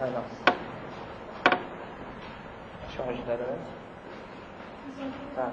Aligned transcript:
الان. 0.00 0.24
شارژ 2.96 3.18
داره؟ 3.26 3.44
بله 5.36 5.52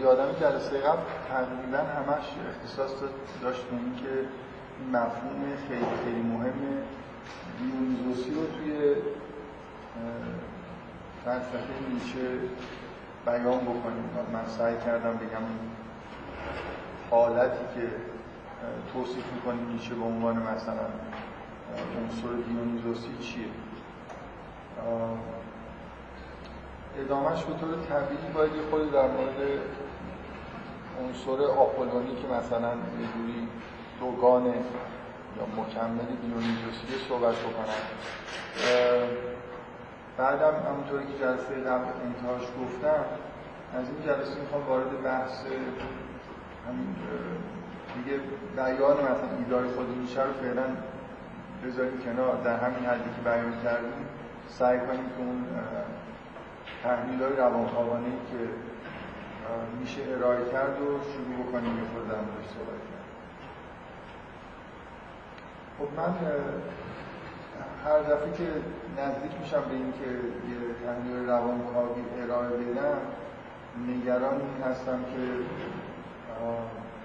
یادم 0.00 0.29
جلسه 0.40 0.78
قبل 0.78 1.02
تقریبا 1.28 1.78
همش 1.78 2.24
اختصاص 2.48 2.90
داشت 3.42 3.62
به 3.62 3.76
اینکه 3.76 4.28
این 4.78 4.90
مفهوم 4.90 5.42
خیلی 5.68 5.86
خیلی 6.04 6.22
مهم 6.22 6.52
دیونیزوسی 7.58 8.34
رو 8.34 8.46
توی 8.46 8.94
فلسفه 11.24 11.58
نیچه 11.92 12.18
بیان 13.26 13.58
بکنیم. 13.60 14.10
من 14.32 14.46
سعی 14.46 14.74
کردم 14.86 15.12
بگم 15.12 15.42
حالتی 17.10 17.64
که 17.74 17.88
توصیف 18.92 19.24
می‌کنه 19.34 19.72
نیچه 19.72 19.94
به 19.94 20.04
عنوان 20.04 20.36
مثلا 20.36 20.86
عنصر 22.02 22.28
دیونیزوسی 22.48 23.16
چیه. 23.20 23.44
ادامهش 26.98 27.44
به 27.44 27.54
طور 27.54 27.70
طبیعی 27.88 28.32
باید 28.34 28.54
یه 28.54 28.62
خود 28.70 28.92
در 28.92 29.08
مورد 29.08 29.60
عنصر 31.00 31.44
آپولونی 31.44 32.14
که 32.22 32.28
مثلا 32.28 32.68
یه 32.68 33.06
جوری 33.14 33.48
دوگان 34.00 34.44
یا 34.46 35.46
مکمل 35.56 36.06
دیونیزوسی 36.22 37.08
صحبت 37.08 37.34
بکنم 37.34 37.80
بعدم 40.16 40.54
همونطوری 40.68 41.04
که 41.06 41.18
جلسه 41.24 41.54
قبل 41.54 41.84
انتهاش 42.04 42.42
گفتم 42.42 43.04
از 43.78 43.84
این 43.88 44.06
جلسه 44.06 44.40
می‌خوام 44.40 44.66
وارد 44.68 45.02
بحث 45.02 45.44
همین 46.68 46.96
دیگه 47.94 48.20
بیان 48.56 48.96
مثلا 48.96 49.36
ایدار 49.38 49.64
خود 49.76 49.96
میشه 49.96 50.22
رو 50.22 50.32
فعلا 50.32 50.64
بذاریم 51.64 51.98
کنار. 52.04 52.36
در 52.44 52.56
همین 52.56 52.84
حدی 52.86 53.10
که 53.16 53.22
بیان 53.24 53.52
کردیم 53.64 54.06
سعی 54.48 54.78
کنیم 54.78 55.08
که 55.16 55.18
اون 55.18 55.46
تحمیل 56.82 57.22
های 57.22 57.36
که 58.30 58.38
میشه 59.80 60.02
ارائه 60.16 60.50
کرد 60.52 60.82
و 60.82 60.84
شروع 60.84 61.46
بکنیم 61.46 61.76
یه 61.76 61.84
خود 61.92 62.08
در 62.08 62.14
صحبت 62.54 62.80
کرد. 62.90 63.06
خب 65.78 66.00
من 66.00 66.14
هر 67.84 68.00
دفعه 68.00 68.32
که 68.32 68.48
نزدیک 69.02 69.40
میشم 69.40 69.60
به 69.60 69.74
اینکه 69.74 70.10
یه 70.50 70.58
تحلیل 70.84 71.28
روانکاوی 71.28 72.02
ارائه 72.22 72.48
بدم 72.48 72.98
نگران 73.88 74.34
این 74.34 74.62
هستم 74.70 74.98
که 74.98 75.22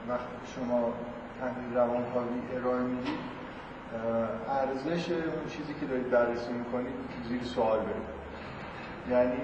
وقتی 0.10 0.36
شما 0.56 0.94
تحلیل 1.40 1.76
روانکاوی 1.76 2.42
ارائه 2.56 2.82
می‌دید 2.82 3.20
ارزش 4.50 5.12
اون 5.12 5.48
چیزی 5.50 5.74
که 5.74 5.86
دارید 5.86 6.10
بررسی 6.10 6.54
می‌کنید 6.54 6.94
زیر 7.30 7.44
سوال 7.44 7.80
برید 7.80 8.16
یعنی 9.10 9.42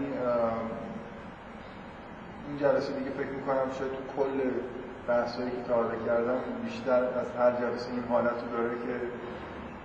این 2.48 2.58
جلسه 2.58 2.94
دیگه 2.94 3.12
فکر 3.12 3.34
می‌کنم 3.38 3.72
شاید 3.80 3.92
تو 3.92 4.04
کل 4.18 4.40
بحثایی 5.08 5.50
که 5.52 5.64
تا 5.68 5.84
کردم 6.08 6.40
بیشتر 6.64 7.04
از 7.04 7.28
هر 7.40 7.52
جلسه 7.52 7.92
این 7.92 8.04
حالت 8.10 8.38
رو 8.44 8.58
داره 8.58 8.76
که 8.86 8.96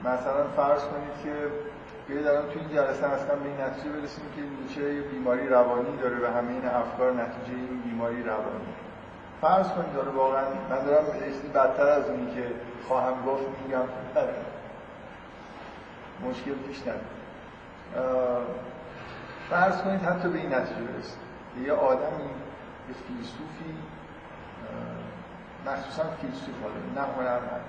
مثلا 0.09 0.45
فرض 0.57 0.81
کنید 0.81 1.17
که 1.23 1.35
بیاید 2.09 2.27
الان 2.27 2.49
تو 2.51 2.59
این 2.59 2.69
جلسه 2.69 3.07
اصلا 3.07 3.37
به 3.37 3.49
این 3.49 3.61
نتیجه 3.61 3.89
برسیم 3.89 4.25
که 4.37 4.43
نیچه 4.43 5.01
بیماری 5.01 5.49
روانی 5.49 5.97
داره 5.97 6.17
و 6.17 6.27
همه 6.27 6.53
این 6.53 6.65
افکار 6.65 7.13
نتیجه 7.13 7.59
این 7.59 7.81
بیماری 7.81 8.23
روانی. 8.23 8.67
فرض 9.41 9.69
کنید 9.69 9.95
داره 9.95 10.11
واقعا 10.11 10.45
من 10.71 10.85
دارم 10.85 11.05
بدتر 11.55 11.89
از 11.89 12.09
اونی 12.09 12.35
که 12.35 12.47
خواهم 12.89 13.25
گفت 13.27 13.45
میگم. 13.65 13.85
مشکل 16.25 16.53
پیش 16.53 16.83
فرض 19.51 19.83
کنید 19.83 20.01
حتی 20.01 20.29
به 20.29 20.39
این 20.39 20.55
نتیجه 20.55 20.81
برسید 20.81 21.19
یه 21.67 21.73
آدمی 21.73 22.31
یه 22.89 22.95
فیلسوفی 23.09 23.75
مخصوصا 25.67 26.03
فیلسوف 26.03 26.55
حالا 26.63 27.07
نه 27.07 27.13
هنرمند 27.17 27.65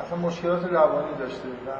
اصلا 0.00 0.18
مشکلات 0.18 0.64
روانی 0.64 1.14
داشته 1.18 1.48
و 1.48 1.70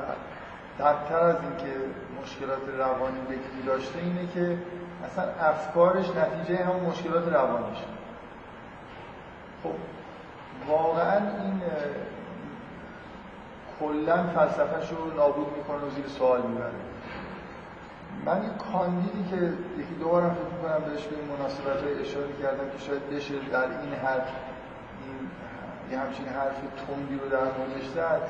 بدتر 0.78 1.20
از 1.20 1.36
اینکه 1.42 1.76
مشکلات 2.22 2.60
روانی 2.78 3.20
بگیری 3.20 3.62
داشته 3.66 3.98
اینه 3.98 4.26
که 4.34 4.58
اصلا 5.04 5.24
افکارش 5.40 6.06
نتیجه 6.10 6.64
همون 6.64 6.80
مشکلات 6.80 7.28
روانیش 7.28 7.78
خب 9.62 9.74
واقعا 10.68 11.16
این 11.16 11.62
کلا 13.80 14.22
فلسفهش 14.22 14.90
رو 14.90 15.14
نابود 15.16 15.46
می‌کنه 15.56 15.76
و 15.76 15.90
زیر 15.90 16.06
سوال 16.06 16.40
می‌بره. 16.42 16.72
من 18.28 18.40
این 18.40 18.54
کاندیدی 18.72 19.24
که 19.30 19.36
یکی 19.80 19.94
دو 20.00 20.08
بارم 20.08 20.34
فکر 20.34 20.54
می‌کنم 20.54 20.90
بهش 20.90 21.04
به 21.04 21.16
مناسبت 21.32 21.82
های 21.82 22.00
اشاره 22.00 22.32
کردم 22.42 22.70
که 22.70 22.78
شاید 22.78 23.10
بشه 23.10 23.34
در 23.52 23.64
این 23.64 23.92
حرف 24.04 24.28
این 25.04 25.30
یه 25.90 25.98
همچین 25.98 26.26
حرف 26.26 26.56
تندی 26.86 27.18
رو 27.22 27.28
در 27.28 27.44
موردش 27.58 27.88
زد. 27.94 28.20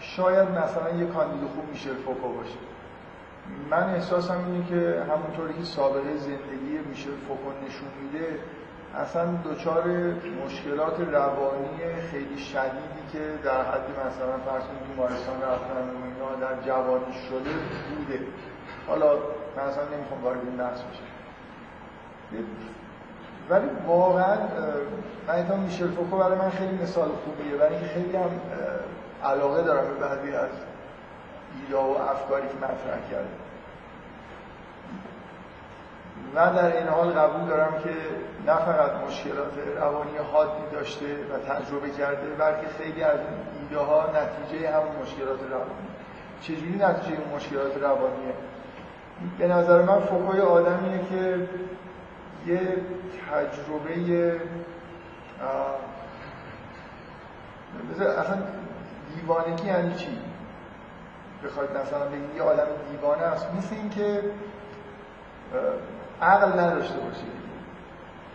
شاید 0.00 0.48
مثلا 0.48 0.90
یه 0.90 1.06
کاندید 1.06 1.48
خوب 1.48 1.68
میشه 1.72 1.90
فوکو 1.94 2.28
باشه. 2.28 2.58
من 3.70 3.94
احساسم 3.94 4.38
اینه 4.46 4.66
که 4.66 5.02
همونطوری 5.10 5.54
که 5.54 5.64
سابقه 5.64 6.16
زندگی 6.16 6.78
میشه 6.90 7.10
فوکو 7.28 7.50
نشون 7.66 7.88
میده 8.02 8.38
اصلا 8.94 9.24
دچار 9.44 9.84
مشکلات 10.44 11.00
روانی 11.00 11.78
خیلی 12.10 12.38
شدیدی 12.38 13.02
که 13.12 13.18
در 13.44 13.62
حد 13.62 13.86
مثلا 14.06 14.38
فرض 14.46 14.62
بیمارستان 14.88 15.42
رفتن 15.42 15.84
و 15.94 16.04
اینا 16.04 16.46
در 16.46 16.62
جوانی 16.66 17.12
شده 17.28 17.50
بوده. 17.96 18.20
حالا 18.86 19.18
من 19.56 19.62
اصلا 19.62 19.84
نمی‌خوام 19.96 20.24
وارد 20.24 20.38
این 20.44 20.56
بحث 20.56 20.78
بشم. 20.78 21.02
ولی 23.50 23.68
واقعا 23.86 24.36
من 25.28 25.58
میشل 25.58 25.90
فوکو 25.90 26.16
برای 26.18 26.38
من 26.38 26.50
خیلی 26.50 26.82
مثال 26.82 27.08
خوبیه. 27.24 27.56
برای 27.56 27.74
اینکه 27.74 27.88
خیلی 27.88 28.16
هم 28.16 28.30
علاقه 29.24 29.62
دارم 29.62 29.88
به 29.88 29.94
بعضی 29.94 30.34
از 30.34 30.48
ایده 31.60 31.76
و 31.76 31.96
افکاری 32.10 32.48
که 32.48 32.54
مطرح 32.54 33.10
کرده 33.10 33.28
و 36.34 36.52
در 36.54 36.76
این 36.76 36.88
حال 36.88 37.10
قبول 37.10 37.48
دارم 37.48 37.72
که 37.72 37.90
نه 38.46 38.56
فقط 38.56 38.90
مشکلات 39.06 39.52
روانی 39.76 40.16
حادی 40.32 40.62
داشته 40.72 41.06
و 41.06 41.38
تجربه 41.52 41.90
کرده 41.90 42.26
بلکه 42.38 42.66
خیلی 42.78 43.02
از 43.02 43.18
این 43.18 43.62
ایده 43.62 43.78
ها 43.78 44.06
نتیجه 44.06 44.70
همون 44.70 44.96
مشکلات 45.02 45.38
روانی. 45.50 45.88
چجوری 46.40 46.76
نتیجه 46.76 47.16
اون 47.20 47.36
مشکلات 47.36 47.76
روانیه؟ 47.76 48.34
به 49.38 49.48
نظر 49.48 49.82
من 49.82 50.00
فوکوی 50.00 50.40
آدمیه 50.40 51.00
که 51.10 51.48
یه 52.46 52.60
تجربه 53.30 54.40
اصلا 58.00 58.38
دیوانگی 59.14 59.66
یعنی 59.66 59.94
چی؟ 59.94 60.18
بخواید 61.44 61.70
مثلا 61.70 62.04
بگید 62.04 62.36
یه 62.36 62.42
آدم 62.42 62.66
دیوانه 62.90 63.22
است 63.22 63.46
مثل 63.58 63.74
اینکه 63.74 64.22
عقل 66.22 66.60
نداشته 66.60 66.98
باشه 66.98 67.24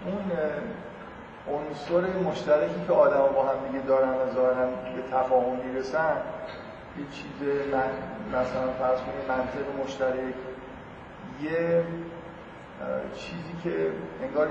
اون 0.06 0.32
عنصر 1.56 2.20
مشترکی 2.20 2.86
که 2.88 2.94
آدم 2.94 3.34
با 3.36 3.44
هم 3.44 3.68
دیگه 3.72 3.86
دارن 3.86 4.10
و 4.10 4.34
ظاهرا 4.36 4.66
به 4.66 5.02
تفاهم 5.12 5.56
می‌رسن 5.66 6.18
یه 6.98 7.06
چیز 7.12 7.48
مثلا 8.30 8.74
فرض 8.80 9.00
کنید 9.00 9.30
منطق 9.30 9.84
مشترک 9.84 10.34
یه 11.42 11.84
چیزی 13.14 13.54
که 13.64 13.92
انگار 14.24 14.48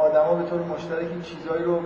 آدما 0.00 0.34
به 0.34 0.50
طور 0.50 0.60
مشترک 0.60 1.10
این 1.10 1.22
چیزایی 1.22 1.64
رو 1.64 1.80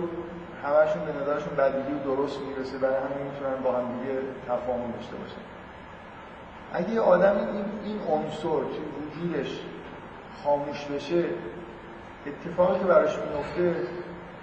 همشون 0.63 1.05
به 1.05 1.21
نظرشون 1.21 1.55
بدیهی 1.55 1.93
و 1.93 2.03
درست 2.03 2.39
می‌رسه 2.41 2.77
برای 2.77 2.95
همین 2.95 3.27
می‌تونن 3.31 3.63
با 3.63 3.71
هم 3.71 3.99
دیگه 3.99 4.19
تفاهم 4.47 4.91
داشته 4.91 5.15
باشن. 5.15 5.41
اگه 6.73 6.89
یه 6.89 7.01
آدم 7.01 7.37
این 7.37 7.65
این 7.83 7.99
عنصر 8.09 8.47
توی 8.47 8.85
وجودش 8.97 9.61
خاموش 10.43 10.85
بشه 10.85 11.23
اتفاقی 12.27 12.79
که 12.79 12.85
براش 12.85 13.17
میفته 13.17 13.75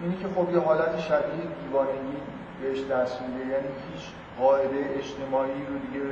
اینی 0.01 0.17
که 0.17 0.29
خب 0.29 0.55
یه 0.55 0.61
حالت 0.61 0.99
شبیه 0.99 1.45
دیوانگی 1.65 2.17
بهش 2.63 2.85
دست 2.91 3.23
میده 3.23 3.41
یعنی 3.41 3.69
هیچ 3.93 4.05
قاعده 4.39 4.91
اجتماعی 4.95 5.67
رو 5.69 5.79
دیگه 5.79 6.05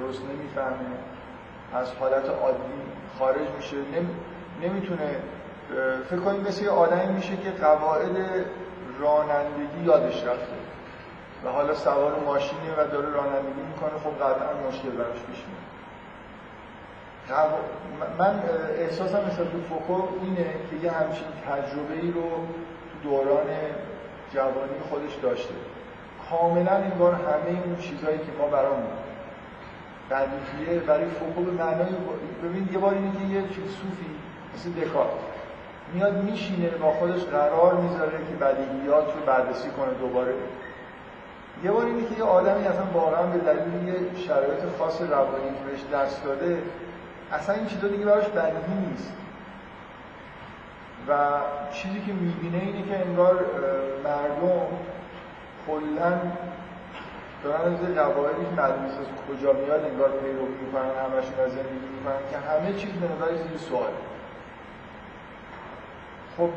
درست 0.00 0.22
نمی‌فهمه. 0.24 0.96
از 1.74 1.92
حالت 1.92 2.28
عادی 2.28 2.80
خارج 3.18 3.48
میشه. 3.56 3.76
نمی‌تونه 4.62 5.16
فکر 6.10 6.20
کنید 6.20 6.48
مثل 6.48 6.64
یه 6.64 6.70
آدمی 6.70 7.12
میشه 7.12 7.36
که 7.36 7.50
قواعد 7.50 8.16
رانندگی 9.00 9.84
یادش 9.84 10.24
رفته. 10.24 10.56
و 11.44 11.48
حالا 11.48 11.74
سوار 11.74 12.12
ماشینه 12.26 12.72
و 12.78 12.86
داره 12.92 13.10
رانندگی 13.10 13.62
می‌کنه. 13.72 13.90
خب 14.04 14.24
قطعا 14.24 14.68
مشکل 14.68 14.90
براش 14.90 15.16
پیش 15.16 15.38
میاد. 15.46 15.66
من 18.18 18.42
احساسم 18.78 19.24
مثل 19.26 19.44
تو 19.44 19.60
فوکو 19.68 20.02
اینه 20.22 20.44
که 20.70 20.76
یه 20.86 20.90
همچین 20.90 21.26
تجربه 21.48 21.94
ای 21.94 22.10
رو 22.10 22.22
تو 22.22 23.08
دوران 23.08 23.46
جوانی 24.34 24.80
خودش 24.90 25.14
داشته. 25.14 25.54
کاملا 26.30 26.72
انگار 26.72 27.14
همه 27.14 27.60
اون 27.64 27.76
چیزهایی 27.76 28.18
که 28.18 28.32
ما 28.38 28.46
برامون 28.46 28.86
بدیهیه 30.10 30.80
برای 30.80 31.06
فوکو 31.06 31.42
به 31.42 31.50
معنای 31.50 31.86
ببین 32.44 32.68
یه 32.72 32.78
بار 32.78 32.94
اینه 32.94 33.12
که 33.12 33.34
یه 33.34 33.40
فیلسوفی 33.40 34.06
مثل 34.54 34.70
دکارت. 34.70 35.10
میاد 35.94 36.22
میشینه 36.22 36.68
با 36.68 36.90
خودش 36.90 37.24
قرار 37.24 37.74
می‌ذاره 37.74 38.18
که 38.18 38.34
بدیهیات 38.44 39.04
رو 39.14 39.20
بررسی 39.26 39.70
کنه 39.70 39.94
دوباره. 40.00 40.34
یه 41.64 41.70
بار 41.70 41.86
اینه 41.86 42.08
که 42.08 42.16
یه 42.18 42.24
آدمی 42.24 42.66
اصلا 42.66 42.84
واقعا 42.94 43.22
به 43.22 43.38
دلیل 43.38 43.88
یه 43.88 43.94
شرایط 44.26 44.60
خاص 44.78 45.00
روانی 45.00 45.48
که 45.48 45.70
بهش 45.70 45.80
دست 45.92 46.24
داده 46.24 46.62
اصلا 47.32 47.54
این 47.54 47.66
چیزا 47.66 47.88
دیگه 47.88 48.04
براش 48.04 48.26
بدیهی 48.26 48.78
نیست. 48.90 49.12
و 51.08 51.12
چیزی 51.72 52.00
که 52.00 52.12
می‌بینه 52.12 52.62
اینه 52.62 52.88
که 52.88 53.06
انگار 53.06 53.44
مردم 54.04 54.66
کلا 55.66 56.12
دارن 57.46 57.72
از 57.72 57.94
قواعدی 57.94 58.44
که 58.44 58.80
نیست 58.82 58.98
از 59.00 59.06
کجا 59.28 59.52
میاد 59.52 59.84
انگار 59.84 60.10
پیروی 60.10 60.54
می‌کنن 60.62 60.90
همشون 61.04 61.44
از 61.44 61.50
زندگی 61.52 61.88
می‌کنن 61.96 62.22
که 62.30 62.36
همه 62.38 62.72
چیز 62.72 62.90
به 62.92 63.06
نظر 63.06 63.34
زیر 63.42 63.58
سوال 63.58 63.92
خب 66.36 66.50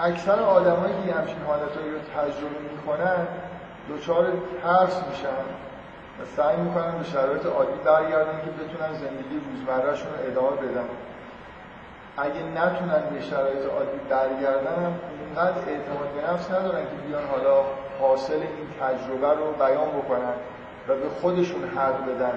اکثر 0.00 0.40
آدمایی 0.40 0.94
که 1.06 1.14
همچین 1.14 1.42
حالتهایی 1.46 1.90
رو 1.90 1.98
تجربه 1.98 2.58
می‌کنن 2.72 3.26
دچار 3.90 4.26
ترس 4.62 5.02
میشن 5.10 5.44
و 6.18 6.22
سعی 6.36 6.56
می‌کنن 6.56 6.98
به 6.98 7.04
شرایط 7.04 7.46
عادی 7.46 7.78
برگردن 7.84 8.40
که 8.44 8.50
بتونن 8.50 8.92
زندگی 8.92 9.40
روزمرهشون 9.50 10.08
رو 10.12 10.30
ادامه 10.30 10.56
بدن. 10.56 10.88
اگه 12.16 12.42
نتونن 12.42 13.02
به 13.12 13.20
شرایط 13.20 13.66
عادی 13.66 13.98
برگردن 14.08 14.82
هم 14.84 14.94
اونقدر 15.20 15.68
اعتماد 15.68 16.08
به 16.14 16.32
نفس 16.32 16.50
ندارن 16.50 16.82
که 16.82 17.08
بیان 17.08 17.22
حالا 17.24 17.64
حاصل 18.00 18.34
این 18.34 18.68
تجربه 18.80 19.28
رو 19.28 19.52
بیان 19.52 19.88
بکنن 19.88 20.34
و 20.88 20.94
به 20.94 21.08
خودشون 21.20 21.64
حق 21.76 22.04
بدن 22.04 22.34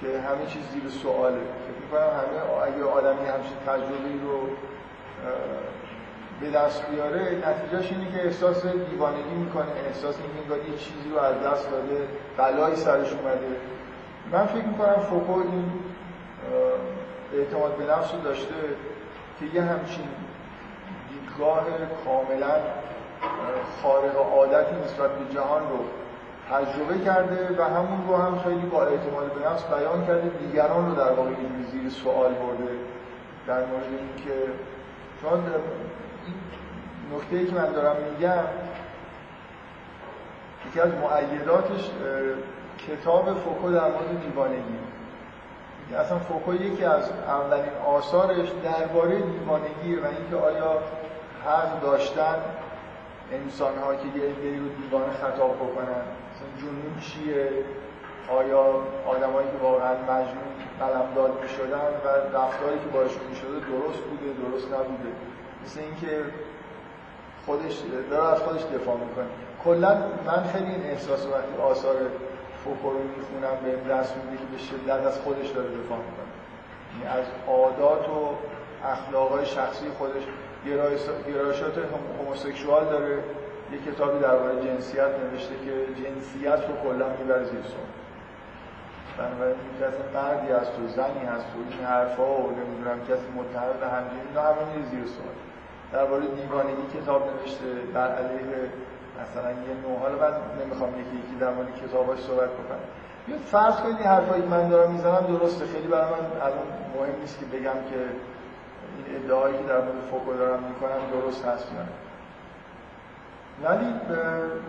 که 0.00 0.06
همه 0.06 0.46
چیز 0.46 0.62
زیر 0.72 0.90
سواله. 1.02 1.36
فکر 1.36 1.80
می‌کنم 1.82 2.00
همه 2.00 2.62
اگه 2.62 2.84
آدمی 2.84 3.26
همچین 3.28 3.56
تجربه 3.66 4.24
رو 4.24 4.40
به 6.40 6.50
دست 6.50 6.86
بیاره 6.90 7.42
نتیجهش 7.48 7.92
اینه 7.92 8.12
که 8.12 8.24
احساس 8.24 8.66
دیوانگی 8.66 9.34
می‌کنه 9.34 9.66
احساس 9.86 10.16
اینکه 10.18 10.70
یه 10.70 10.78
چیزی 10.78 11.10
رو 11.10 11.18
از 11.18 11.34
دست 11.34 11.70
داده 11.70 12.08
بلایی 12.36 12.76
سرش 12.76 13.12
اومده. 13.12 13.46
من 14.32 14.46
فکر 14.46 14.64
می‌کنم 14.64 15.00
فوکو 15.00 15.32
این 15.32 15.72
اعتماد 17.38 17.76
به 17.76 17.84
نفس 17.84 18.14
رو 18.14 18.20
داشته 18.20 18.54
که 19.40 19.46
یه 19.54 19.62
همچین 19.62 20.08
دیدگاه 21.08 21.66
کاملا 22.04 22.54
خارق 23.82 24.16
عادتی 24.16 24.76
نسبت 24.84 25.10
به 25.10 25.34
جهان 25.34 25.62
رو 25.62 25.78
تجربه 26.50 27.04
کرده 27.04 27.56
و 27.58 27.62
همون 27.62 28.08
رو 28.08 28.16
هم 28.16 28.38
خیلی 28.38 28.66
با 28.66 28.82
اعتماد 28.82 29.32
به 29.32 29.46
نفس 29.48 29.64
بیان 29.64 30.06
کرده 30.06 30.28
دیگران 30.28 30.86
رو 30.90 30.94
در 30.94 31.12
واقع 31.12 31.30
زیر 31.72 31.90
سوال 31.90 32.34
برده 32.34 32.72
در 33.46 33.66
مورد 33.66 33.84
اینکه 33.84 34.34
چون 35.20 35.32
این 35.32 36.34
نکته 37.16 37.36
ای 37.36 37.46
که 37.46 37.54
من 37.54 37.72
دارم 37.72 37.96
میگم 38.10 38.44
یکی 40.68 40.80
از 40.80 40.90
معیداتش 40.94 41.90
کتاب 42.88 43.38
فوکو 43.38 43.70
در 43.70 43.88
مورد 43.88 44.20
دیوانگی. 44.20 44.93
اصلا 45.92 46.18
فوکو 46.18 46.54
یکی 46.54 46.84
از 46.84 47.10
اولین 47.28 47.74
آثارش 47.86 48.48
درباره 48.64 49.20
دیوانگی 49.20 49.96
و 49.96 50.04
اینکه 50.06 50.36
آیا 50.36 50.78
حق 51.46 51.80
داشتن 51.80 52.36
انسان 53.32 53.78
ها 53.78 53.94
که 53.94 54.18
یه 54.18 54.24
عده‌ای 54.24 54.56
رو 54.56 54.68
دیوانه 54.68 55.12
خطاب 55.12 55.56
بکنن 55.56 56.02
مثلا 56.30 56.48
جنون 56.60 57.00
چیه؟ 57.00 57.48
آیا 58.30 58.64
آدمایی 59.06 59.48
که 59.48 59.56
واقعا 59.62 59.92
مجنون 59.92 60.54
قلمداد 60.80 61.42
می 61.42 61.48
شدن 61.48 61.88
و 62.04 62.36
رفتاری 62.36 62.78
که 62.78 62.88
باشون 62.92 63.26
می 63.30 63.36
شده 63.36 63.50
درست 63.50 64.00
بوده 64.00 64.32
درست 64.42 64.66
نبوده؟ 64.66 65.10
مثل 65.64 65.80
اینکه 65.80 66.24
خودش 67.46 67.82
داره 68.10 68.32
از 68.32 68.38
خودش 68.38 68.62
دفاع 68.62 68.96
می‌کنه. 68.96 69.26
کلا 69.64 69.94
من 70.26 70.44
خیلی 70.52 70.70
این 70.70 70.84
احساس 70.84 71.26
وقتی 71.26 71.62
آثار 71.62 71.96
فوکو 72.64 72.90
می‌خونم 72.90 73.56
به 73.64 73.94
دست 73.94 74.16
میده 74.16 74.36
که 74.36 74.44
به 74.52 74.58
شدت 74.58 75.06
از 75.06 75.18
خودش 75.18 75.48
داره 75.48 75.68
دفاع 75.68 75.98
می‌کنه. 75.98 76.32
یعنی 77.02 77.20
از 77.20 77.26
عادات 77.48 78.08
و 78.08 78.34
اخلاقای 78.86 79.46
شخصی 79.46 79.86
خودش 79.98 80.22
گرایشات 81.26 81.74
هموسکشوال 82.20 82.84
داره. 82.84 83.18
یه 83.72 83.92
کتابی 83.92 84.18
درباره 84.18 84.60
جنسیت 84.60 85.10
نوشته 85.24 85.54
که 85.64 86.02
جنسیت 86.02 86.60
رو 86.68 86.74
کلا 86.82 87.08
می‌بره 87.08 87.44
زیر 87.44 87.62
سوال. 87.62 87.92
بنابراین 89.18 89.56
کسی 89.80 90.02
مردی 90.14 90.52
هست 90.52 90.72
و 90.78 90.88
زنی 90.88 91.24
هست 91.26 91.46
و 91.46 91.58
این 91.70 91.86
حرفا 91.86 92.36
و 92.42 92.50
نمی‌دونم 92.50 93.00
کسی 93.00 93.28
متحد 93.36 93.80
به 93.80 93.86
همجنی 93.86 94.20
اینا 94.28 94.42
همه 94.42 94.86
زیر 94.90 95.06
سوال. 95.06 95.36
درباره 95.92 96.26
دیوانگی 96.26 96.98
کتاب 97.00 97.22
نوشته 97.30 97.64
بر 97.94 98.08
علیه 98.08 98.70
مثلا 99.22 99.50
یه 99.50 99.74
نوع 99.82 99.98
حالا 100.02 100.16
من 100.24 100.34
نمی‌خوام 100.64 100.90
یکی 100.90 101.16
یکی 101.16 101.36
در 101.40 101.50
مورد 101.50 101.68
کتاباش 101.82 102.18
صحبت 102.18 102.50
بکنم. 102.50 102.82
یه 103.28 103.36
فرض 103.36 103.76
کنید 103.76 103.96
این 103.96 104.06
حرفایی 104.06 104.42
من 104.42 104.68
دارم 104.68 104.90
می‌زنم 104.90 105.38
درسته. 105.38 105.66
خیلی 105.66 105.88
برای 105.88 106.04
من 106.04 106.24
الان 106.46 106.66
مهم 106.94 107.20
نیست 107.20 107.38
که 107.40 107.46
بگم 107.46 107.80
که 107.90 108.00
این 108.96 109.24
ادعایی 109.24 109.58
که 109.58 109.64
در 109.64 109.80
مورد 109.80 110.00
فوکو 110.10 110.34
دارم 110.34 110.62
می‌کنم 110.62 111.20
درست 111.20 111.44
هست 111.44 111.66
یا 111.72 111.82
نه. 111.82 111.88
ولی 113.62 113.86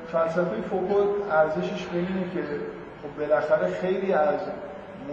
فلسفه 0.07 0.61
فوکو 0.69 0.95
ارزشش 1.31 1.85
به 1.85 1.97
اینه 1.97 2.29
که 2.33 2.43
خب 3.03 3.19
بالاخره 3.19 3.67
خیلی 3.67 4.13
از 4.13 4.39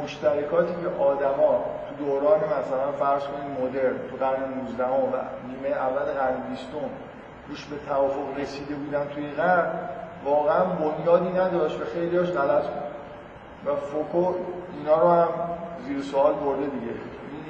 مشترکاتی 0.03 0.75
که 0.83 1.03
آدما 1.03 1.65
تو 1.89 2.05
دوران 2.05 2.41
مثلا 2.41 2.93
فرض 2.99 3.23
کنید 3.23 3.61
مدرن 3.61 3.97
تو 4.11 4.17
قرن 4.17 4.43
19 4.63 4.85
و 4.85 4.89
نیمه 5.49 5.77
اول 5.77 6.13
قرن 6.13 6.41
20 6.51 6.67
روش 7.49 7.65
به 7.65 7.77
توافق 7.89 8.39
رسیده 8.39 8.75
بودن 8.75 9.09
توی 9.15 9.31
غرب 9.31 9.91
واقعا 10.25 10.65
بنیادی 10.65 11.29
نداشت 11.29 11.81
و 11.81 11.85
خیلیاش 11.85 12.29
غلط 12.29 12.63
بود. 12.63 12.83
و 13.67 13.77
فوکو 13.77 14.35
اینا 14.79 15.01
رو 15.01 15.09
هم 15.09 15.29
زیر 15.87 16.03
سوال 16.03 16.35
برده 16.35 16.63
دیگه. 16.67 16.93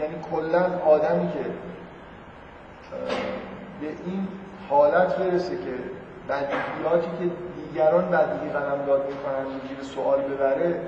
یعنی 0.01 0.15
کلا 0.33 0.65
آدمی 0.87 1.29
که 1.33 1.45
به 3.81 3.87
این 4.07 4.29
حالت 4.71 5.17
برسه 5.17 5.57
که 5.57 5.75
بدیهیاتی 6.29 7.09
که 7.19 7.31
دیگران 7.57 8.09
بدیهی 8.09 8.53
قلم 8.53 8.85
داد 8.87 9.07
می‌کنن 9.07 9.45
زیر 9.69 9.95
سوال 9.95 10.21
ببره 10.21 10.81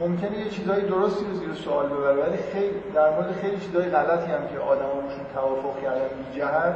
ممکنه 0.00 0.38
یه 0.38 0.48
چیزایی 0.48 0.86
درستی 0.86 1.24
رو 1.24 1.34
زیر 1.34 1.54
سوال 1.54 1.86
ببره 1.88 2.22
ولی 2.22 2.36
خیلی 2.52 2.74
در 2.94 3.10
مورد 3.10 3.32
خیلی 3.32 3.56
چیزای 3.56 3.90
غلطی 3.90 4.32
هم 4.32 4.48
که 4.48 4.58
آدم 4.58 4.86
روشون 5.02 5.24
توافق 5.34 5.82
کردن 5.82 6.08
بی 6.08 6.38
جهت 6.38 6.74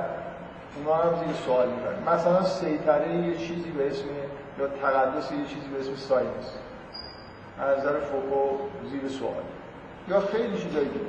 اونا 0.77 0.95
هم 0.95 1.25
زیر 1.25 1.35
سوال 1.47 1.69
می‌برن 1.69 2.15
مثلا 2.17 2.45
سیطره 2.45 3.15
یه 3.15 3.37
چیزی 3.37 3.71
به 3.71 3.87
اسم 3.87 4.05
یا 4.59 4.67
تقدس 4.69 5.33
یه 5.33 5.47
چیزی 5.47 5.69
به 5.69 5.81
اسم 5.81 5.95
science 5.95 6.55
از 7.61 7.79
نظر 7.79 7.99
فوکو 7.99 8.59
زیر 8.91 9.09
سوال. 9.09 9.33
یا 10.09 10.21
خیلی 10.21 10.59
چیزایی 10.59 10.89
دیگه 10.89 11.05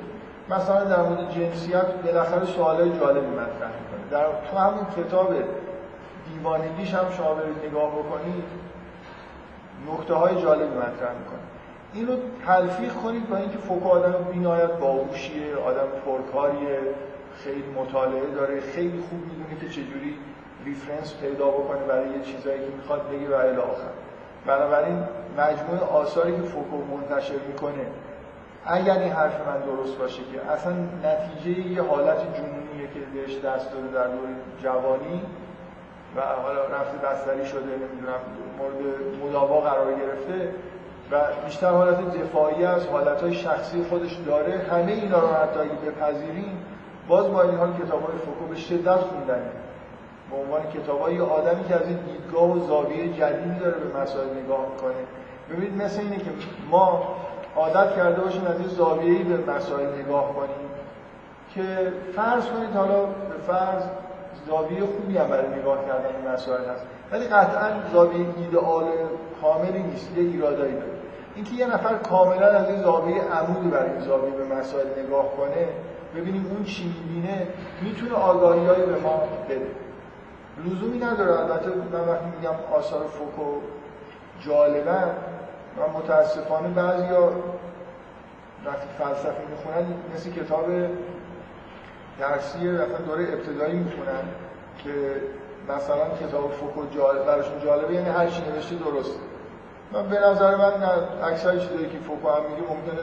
مثلا 0.50 0.84
در 0.84 1.02
مورد 1.02 1.30
جنسیت 1.30 1.86
بالاخره 2.04 2.44
سوالای 2.44 2.98
جالبی 2.98 3.26
مطرح 3.26 3.70
می‌کنه. 3.80 4.10
در 4.10 4.26
تو 4.50 4.58
همون 4.58 4.86
کتاب 4.96 5.34
دیوانگیش 6.32 6.94
هم 6.94 7.10
شما 7.16 7.34
برید 7.34 7.56
نگاه 7.66 7.90
بکنید 7.90 8.44
نکته 9.92 10.14
های 10.14 10.42
جالبی 10.42 10.76
مطرح 10.76 11.12
می‌کنه. 11.18 11.40
این 11.94 12.06
رو 12.06 12.14
تلفیق 12.46 12.92
کنید 12.94 13.28
با 13.28 13.36
اینکه 13.36 13.58
فوکو 13.58 13.88
آدم 13.88 14.12
بینایت 14.32 14.72
باهوشیه 14.72 15.56
آدم 15.56 15.88
پرکاریه. 16.06 16.78
خیلی 17.44 17.64
مطالعه 17.76 18.26
داره 18.26 18.60
خیلی 18.60 18.98
خوب 19.10 19.20
می‌دونه 19.20 19.60
که 19.60 19.68
چجوری 19.68 20.16
reference 20.64 21.14
پیدا 21.20 21.46
بکنه 21.46 21.78
برای 21.78 22.08
یه 22.08 22.22
چیزایی 22.22 22.58
که 22.58 22.76
می‌خواد 22.76 23.08
بگه 23.08 23.28
و 23.28 23.34
الی 23.34 23.56
آخر. 23.56 23.92
بنابراین 24.46 25.04
مجموعه 25.38 25.80
آثاری 25.80 26.36
که 26.36 26.42
فوکو 26.42 26.76
منتشر 26.76 27.38
می‌کنه 27.48 27.86
اگر 28.66 28.98
این 28.98 29.12
حرف 29.12 29.40
من 29.46 29.60
درست 29.60 29.98
باشه 29.98 30.22
که 30.32 30.50
اصلا 30.50 30.72
نتیجه 31.04 31.60
یه 31.60 31.82
حالت 31.82 32.18
جنونیه 32.36 32.88
که 32.94 33.00
بهش 33.14 33.38
دست 33.38 33.72
داده 33.72 33.88
در 33.94 34.06
دور 34.06 34.28
جوانی 34.62 35.22
و 36.16 36.20
حالا 36.20 36.64
رفته 36.64 36.98
بستری 37.06 37.46
شده 37.46 37.60
نمی‌دونم 37.64 38.20
مورد 38.58 38.74
مداوا 39.24 39.60
قرار 39.60 39.92
گرفته 39.92 40.54
و 41.10 41.20
بیشتر 41.44 41.70
حالت 41.70 42.16
دفاعی 42.16 42.64
از 42.64 42.86
حالت 42.86 43.30
شخصی 43.30 43.82
خودش 43.82 44.14
داره. 44.26 44.58
همه 44.70 44.92
اینا 44.92 45.20
رو 45.20 45.28
حتی 45.28 45.60
اگه 45.60 45.72
بپذیریم 45.72 46.58
باز 47.10 47.32
با 47.32 47.42
این 47.42 47.54
حال 47.54 47.72
کتاب 47.72 48.02
های 48.02 48.18
فوکو 48.18 48.46
به 48.46 48.56
شدت 48.56 48.96
خوندنه 48.96 49.50
به 50.30 50.36
عنوان 50.36 50.62
کتاب 50.74 51.00
های 51.00 51.20
آدمی 51.20 51.64
که 51.64 51.74
از 51.74 51.86
این 51.86 51.96
دیدگاه 51.96 52.50
و 52.50 52.66
زاویه 52.66 53.12
جدیدی 53.12 53.58
داره 53.60 53.78
به 53.78 54.00
مسائل 54.00 54.28
نگاه 54.44 54.66
می‌کنه 54.70 54.94
ببینید 55.50 55.82
مثل 55.82 56.00
اینه 56.00 56.16
که 56.16 56.30
ما 56.70 57.02
عادت 57.56 57.96
کرده 57.96 58.20
باشیم 58.20 58.46
از 58.46 58.60
این 58.60 58.68
زاویه‌ای 58.68 59.22
به 59.22 59.52
مسائل 59.52 59.86
نگاه 60.04 60.34
کنیم 60.34 60.70
که 61.54 61.92
فرض 62.16 62.46
کنید 62.46 62.76
حالا 62.76 63.04
به 63.04 63.38
فرض 63.46 63.82
زاویه 64.46 64.80
خوبی 64.80 65.18
هم 65.18 65.28
برای 65.28 65.48
نگاه 65.48 65.86
کردن 65.86 66.16
این 66.16 66.34
مسائل 66.34 66.64
هست 66.64 66.84
ولی 67.12 67.24
قطعا 67.24 67.70
زاویه 67.92 68.26
ایدئال 68.36 68.84
کاملی 69.42 69.82
نیست 69.82 70.16
یه 70.16 70.22
ایرادایی 70.22 70.72
داره. 70.72 70.92
اینکه 71.34 71.54
یه 71.54 71.66
نفر 71.66 71.94
کاملا 71.94 72.46
از 72.46 72.68
این 72.68 72.82
زاویه 72.82 73.22
عمودی 73.22 73.68
برای 73.68 74.00
زاویه 74.00 74.34
به 74.34 74.44
مسائل 74.54 74.86
نگاه 75.06 75.36
کنه 75.36 75.68
ببینیم 76.16 76.46
اون 76.50 76.64
چی 76.64 76.84
می‌بینه 76.84 77.46
می‌تونه 77.82 78.12
آگاهیایی 78.14 78.86
به 78.86 78.98
ما 79.00 79.16
بده. 79.48 79.66
لزومی 80.64 80.98
نداره. 80.98 81.40
البته 81.40 81.68
من 81.68 82.08
وقتی 82.08 82.26
میگم 82.36 82.54
آثار 82.72 83.06
فوکو 83.06 83.60
جالبن 84.40 85.10
و 85.78 85.98
متاسفانه 85.98 86.68
بعضیا 86.68 87.32
وقتی 88.66 88.86
فلسفه 88.98 89.42
می‌خونن 89.50 89.94
مثل 90.14 90.30
کتاب 90.30 90.66
درسی 92.18 92.58
مثلا 92.58 92.98
دوره 93.06 93.22
ابتدایی 93.22 93.74
می‌خونن 93.78 94.24
که 94.84 94.90
مثلا 95.68 96.28
کتاب 96.28 96.50
فوکو 96.52 96.86
جالب 96.96 97.26
براشون 97.26 97.60
جالبه 97.64 97.94
یعنی 97.94 98.08
هر 98.08 98.26
چی 98.26 98.42
نوشته 98.42 98.74
درسته. 98.74 99.20
من 99.92 100.08
به 100.08 100.18
نظر 100.18 100.56
من 100.56 100.72
اکثر 101.22 101.58
چیزایی 101.58 101.88
که 101.88 101.98
فوکو 101.98 102.28
هم 102.28 102.42
میگه 102.42 102.62
ممکنه 102.62 103.02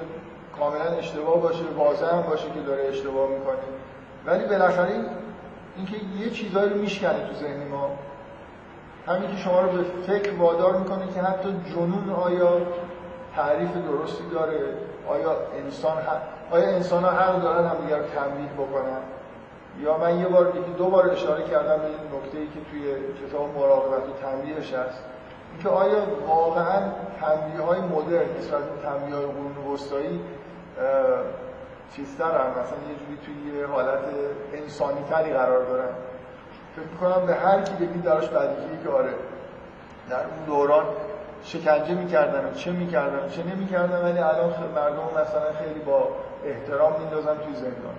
کاملا 0.59 0.83
اشتباه 0.83 1.41
باشه 1.41 1.63
واضح 1.77 2.15
هم 2.15 2.21
باشه 2.21 2.49
که 2.49 2.59
داره 2.59 2.83
اشتباه 2.83 3.29
می‌کنه. 3.29 3.57
ولی 4.25 4.45
بالاخره 4.45 4.89
اینکه 5.77 5.95
یه 6.19 6.29
چیزایی 6.29 6.69
رو 6.69 6.77
میشکنه 6.77 7.27
تو 7.27 7.33
ذهن 7.33 7.67
ما 7.67 7.89
همین 9.07 9.31
که 9.31 9.37
شما 9.37 9.61
رو 9.61 9.71
به 9.71 9.83
فکر 10.07 10.33
وادار 10.33 10.77
می‌کنه 10.77 11.07
که 11.15 11.21
حتی 11.21 11.49
جنون 11.75 12.09
آیا 12.09 12.61
تعریف 13.35 13.71
درستی 13.71 14.23
داره 14.33 14.59
آیا 15.09 15.37
انسان 15.63 15.97
ها... 15.97 16.17
آیا 16.51 16.67
انسان 16.67 17.03
ها 17.03 17.11
حق 17.11 17.41
دارن 17.41 17.67
هم 17.67 17.75
دیگر 17.75 17.99
تنبیه 17.99 18.49
بکنن؟ 18.53 19.01
یا 19.81 19.97
من 19.97 20.19
یه 20.19 20.27
بار 20.27 20.53
دو 20.77 20.85
بار 20.85 21.11
اشاره 21.11 21.43
کردم 21.43 21.77
به 21.77 21.85
این 21.85 22.23
نکته 22.23 22.37
ای 22.37 22.47
که 22.47 22.59
توی 22.71 22.81
کتاب 23.27 23.57
مراقبت 23.57 24.03
و 24.09 24.11
تنبیهش 24.21 24.73
هست. 24.73 25.03
اینکه 25.53 25.69
آیا 25.69 26.03
واقعا 26.27 26.81
تنبیه 27.21 27.61
های 27.61 27.79
مدرن 27.79 28.37
نسبت 28.39 28.63
به 28.63 28.81
تنبیه 28.83 29.15
قرون 29.15 29.73
وسطایی 29.73 30.19
چیزتر 31.95 32.23
هم 32.23 32.49
مثلا 32.51 32.79
یه 32.89 32.95
جوری 32.99 33.17
توی 33.25 33.59
یه 33.59 33.67
حالت 33.67 33.99
انسانی 34.53 35.03
تری 35.09 35.33
قرار 35.33 35.65
دارن. 35.65 35.89
فکر 36.75 36.85
می‌کنم 36.85 37.25
به 37.25 37.35
هر 37.35 37.61
کی 37.61 37.73
بگید 37.73 38.03
دراش 38.03 38.29
بدیهی 38.29 38.83
که 38.83 38.89
آره 38.89 39.13
در 40.09 40.19
اون 40.19 40.45
دوران 40.45 40.85
شکنجه 41.43 41.93
می‌کردن 41.93 42.45
و 42.45 42.53
چه 42.53 42.71
می‌کردن 42.71 43.29
چه 43.29 43.43
نمی‌کردن 43.43 44.01
ولی 44.01 44.19
الان 44.19 44.53
مردم 44.75 45.21
مثلا 45.21 45.53
خیلی 45.63 45.79
با 45.79 46.07
احترام 46.45 46.99
میندازن 46.99 47.37
توی 47.37 47.55
زندان. 47.55 47.95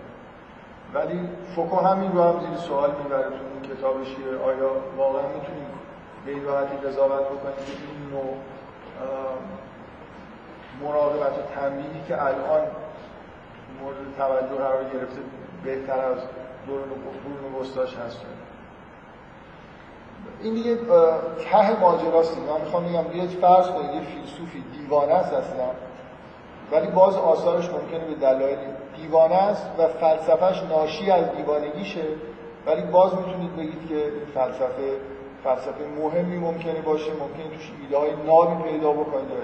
ولی 0.95 1.29
فوکو 1.55 1.77
همین 1.77 2.13
رو 2.13 2.23
هم 2.23 2.41
زیر 2.41 2.59
سوال 2.59 2.91
می‌بره 3.05 3.23
تو 3.23 3.31
اون 3.31 3.77
کتابش 3.77 4.17
آیا 4.45 4.71
واقعا 4.97 5.23
می‌تونیم 5.23 5.69
به 6.27 6.31
این 6.33 6.45
راحتی 6.45 6.77
قضاوت 6.77 7.27
بکنیم 7.27 7.57
که 7.57 7.73
این 7.73 8.11
نوع 8.11 8.37
مراقبت 10.83 11.33
و 11.39 11.61
تنبیهی 11.61 12.03
که 12.09 12.23
الان 12.23 12.63
مورد 13.83 13.97
توجه 14.19 14.55
قرار 14.55 14.85
گرفته 14.85 15.21
بهتر 15.65 15.99
از 15.99 16.19
دوران 16.67 16.89
وسطاش 17.61 17.97
هست. 17.97 18.21
این 20.43 20.55
دیگه 20.55 20.77
ته 21.51 21.81
ماجراست. 21.81 22.39
من 22.39 22.61
می‌خوام 22.61 22.85
بگم 22.85 23.03
بیاید 23.03 23.31
فرض 23.31 23.67
کنید 23.67 23.95
یه 23.95 24.01
فیلسوفی 24.01 24.65
دیوانه 24.73 25.15
است 25.15 25.33
اصلا. 25.33 25.69
ولی 26.73 26.87
باز 26.87 27.17
آثارش 27.17 27.71
ممکنه 27.71 28.05
به 28.05 28.15
دلایل 28.15 28.59
دیوانه 28.97 29.35
است 29.35 29.67
و 29.79 29.89
فلسفهش 29.89 30.63
ناشی 30.63 31.11
از 31.11 31.25
دیوانگیشه. 31.37 32.05
ولی 32.67 32.83
باز 32.83 33.15
می‌تونید 33.15 33.57
بگید 33.57 33.89
که 33.89 34.13
فلسفه 34.35 34.97
فلسفه 35.45 35.85
مهمی 35.99 36.39
ممکنه 36.39 36.81
باشه. 36.81 37.11
ممکنه 37.11 37.49
توش 37.57 37.73
ایده 37.83 37.99
های 37.99 38.11
نابی 38.27 38.71
پیدا 38.71 38.93
بکنید 38.93 39.31
و 39.31 39.35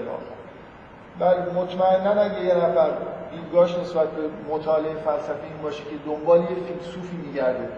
بله 1.19 1.53
مطمئنا 1.55 2.21
اگه 2.21 2.45
یه 2.45 2.55
نفر 2.55 2.89
دیدگاهش 3.31 3.77
نسبت 3.77 4.07
به 4.07 4.53
مطالعه 4.53 4.93
فلسفه 4.93 5.43
این 5.43 5.61
باشه 5.63 5.83
که 5.83 5.95
دنبال 6.05 6.39
یه 6.39 6.47
فیلسوفی 6.47 7.17
میگرده 7.17 7.69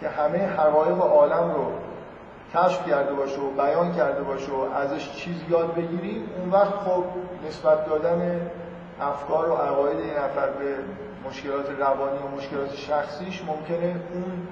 که 0.00 0.08
همه 0.08 0.38
حقایق 0.38 1.00
عالم 1.00 1.54
رو 1.54 1.72
کشف 2.54 2.88
کرده 2.88 3.14
باشه 3.14 3.40
و 3.40 3.50
بیان 3.50 3.92
کرده 3.92 4.22
باشه 4.22 4.52
و 4.52 4.74
ازش 4.74 5.12
چیز 5.12 5.36
یاد 5.48 5.74
بگیریم 5.74 6.30
اون 6.40 6.50
وقت 6.50 6.74
خب 6.74 7.04
نسبت 7.48 7.86
دادن 7.86 8.50
افکار 9.00 9.50
و 9.50 9.54
عقاید 9.54 9.98
این 9.98 10.10
نفر 10.10 10.50
به 10.50 10.74
مشکلات 11.28 11.70
روانی 11.78 12.18
و 12.18 12.36
مشکلات 12.36 12.74
شخصیش 12.74 13.42
ممکنه 13.44 13.94
اون 14.14 14.48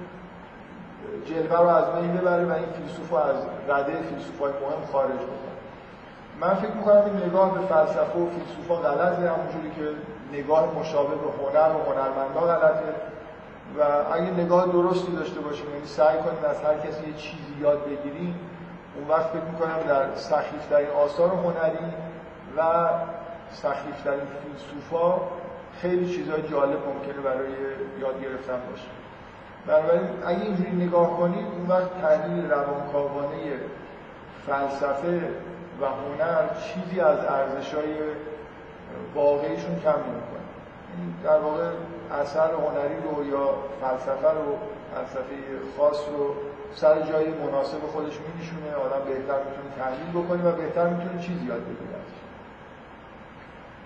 جلوه 1.25 1.59
رو 1.59 1.67
از 1.67 1.93
بین 1.93 2.17
ببره 2.17 2.45
و 2.45 2.51
این 2.51 2.65
فیلسوف 2.65 3.09
رو 3.09 3.17
از 3.17 3.35
رده 3.67 4.01
فیلسوف 4.01 4.39
های 4.39 4.51
مهم 4.51 4.85
خارج 4.91 5.15
بکنه. 5.15 5.52
من 6.41 6.53
فکر 6.53 6.71
می‌کنم 6.71 7.03
این 7.05 7.29
نگاه 7.29 7.53
به 7.53 7.59
فلسفه 7.59 8.19
و 8.19 8.29
فیلسوفا 8.29 8.75
غلطه 8.75 9.31
همونجوری 9.31 9.71
که 9.75 9.89
نگاه 10.37 10.79
مشابه 10.79 11.15
به 11.15 11.31
هنر 11.31 11.75
و 11.75 11.91
هنرمندا 11.91 12.39
غلطه. 12.39 12.93
و 13.79 13.81
اگه 14.13 14.31
نگاه 14.31 14.67
درستی 14.67 15.11
داشته 15.11 15.39
باشیم 15.39 15.69
یعنی 15.69 15.85
سعی 15.85 16.17
کنیم 16.17 16.49
از 16.49 16.63
هر 16.63 16.77
کسی 16.77 17.07
یه 17.07 17.13
چیزی 17.13 17.53
یاد 17.61 17.85
بگیریم 17.85 18.39
اون 18.95 19.07
وقت 19.07 19.27
فکر 19.27 19.43
می‌کنم 19.43 19.87
در 19.87 20.15
سخیفترین 20.15 20.89
آثار 20.89 21.29
هنری 21.29 21.93
و 22.57 22.89
سخیفترین 23.51 24.27
فیلسوفا 24.43 25.21
خیلی 25.81 26.15
چیزهای 26.15 26.41
جالب 26.41 26.79
ممکنه 26.87 27.21
برای 27.23 27.49
یاد 27.99 28.21
گرفتن 28.21 28.59
باشه. 28.69 28.87
بنابراین 29.67 30.07
اگه 30.25 30.41
اینجوری 30.41 30.71
نگاه 30.71 31.17
کنید 31.17 31.45
اون 31.45 31.67
وقت 31.69 32.01
تحلیل 32.01 32.51
روانکاوانه 32.51 33.37
فلسفه 34.47 35.29
و 35.81 35.85
هنر 35.85 36.43
چیزی 36.63 36.99
از 36.99 37.19
ارزش 37.19 37.73
های 37.73 37.93
واقعیشون 39.15 39.79
کم 39.79 39.89
نمی‌کنه. 39.89 40.43
در 41.23 41.39
واقع 41.39 41.69
اثر 42.21 42.51
هنری 42.51 42.97
رو 43.03 43.25
یا 43.25 43.49
فلسفه 43.81 44.27
رو 44.27 44.57
فلسفه 44.95 45.35
خاص 45.77 45.99
رو 46.17 46.35
سر 46.75 47.01
جای 47.01 47.27
مناسب 47.27 47.79
خودش 47.93 48.19
میشونه 48.37 48.75
آدم 48.75 49.05
بهتر 49.05 49.39
می‌تونه 49.43 49.69
تحلیل 49.79 50.23
بکنه 50.23 50.49
و 50.49 50.51
بهتر 50.51 50.87
می‌تونه 50.87 51.21
چیزی 51.21 51.45
یاد 51.45 51.61
بگیره. 51.61 51.99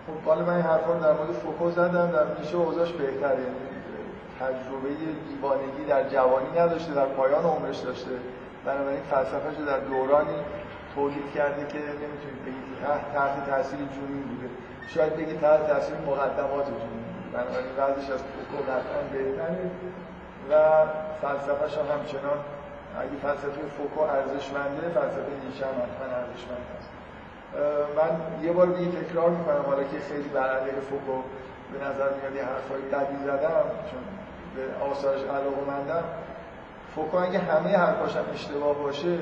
خب 0.07 0.29
حالا 0.29 0.45
من 0.45 0.53
این 0.53 0.61
حرفا 0.61 0.93
در 0.93 1.13
مورد 1.13 1.31
فوکو 1.31 1.71
زدم. 1.71 2.11
در 2.11 2.23
میشه 2.39 2.55
اوضاعش 2.55 2.91
بهتره. 2.91 3.39
یعنی 3.39 3.67
تجربه 4.39 4.89
دیوانگی 5.29 5.85
در 5.87 6.09
جوانی 6.09 6.59
نداشته 6.59 6.93
در 6.93 7.05
پایان 7.05 7.43
عمرش 7.43 7.77
داشته. 7.77 8.11
بنابراین 8.65 9.01
فلسفهش 9.01 9.55
در 9.67 9.79
دورانی 9.79 10.35
تولید 10.97 11.31
کرده 11.35 11.63
که 11.71 11.77
نمی‌تونید 11.77 12.41
بگید 12.45 12.67
تحت 13.13 13.49
تاثیر 13.49 13.79
جنون 13.79 14.21
بوده. 14.29 14.49
شاید 14.87 15.13
بگید 15.17 15.41
تحت 15.41 15.67
تاثیر 15.67 15.97
مقدمات 15.97 16.65
جنون 16.65 17.03
بنابراین 17.33 17.73
وضعش 17.77 18.09
از 18.15 18.21
فوکو 18.31 18.57
قطعا 18.71 19.01
بهتره 19.13 19.65
و 20.49 20.53
فلسفهش 21.21 21.73
هم 21.77 21.87
همچنان 21.95 22.39
اگه 23.01 23.15
فلسفه 23.21 23.61
فوکو 23.77 24.01
ارزشمنده 24.01 24.83
فلسفه 24.97 25.33
نیچه 25.45 25.65
هم 25.65 25.75
حتما 25.83 26.07
ارزشمند 26.21 26.65
هست 26.73 26.89
من 27.97 28.11
یه 28.45 28.51
بار 28.51 28.67
دیگه 28.67 28.91
تکرار 29.01 29.29
می‌کنم 29.29 29.63
حالا 29.65 29.83
که 29.83 29.99
خیلی 30.09 30.29
بر 30.29 30.49
علیه 30.49 30.79
فوکو 30.89 31.17
به 31.73 31.77
نظر 31.87 32.09
میاد 32.17 32.35
یه 32.35 32.43
حرفای 32.51 32.81
بدی 32.81 33.17
زدم 33.23 33.67
چون 33.89 34.03
به 34.55 34.85
آثارش 34.91 35.21
علاقه 35.21 35.61
مندم 35.67 36.03
فوکو 36.95 37.17
اگه 37.17 37.39
همه 37.39 37.77
حرفاش 37.77 38.15
هم 38.15 38.25
اشتباه 38.33 38.75
باشه 38.75 39.17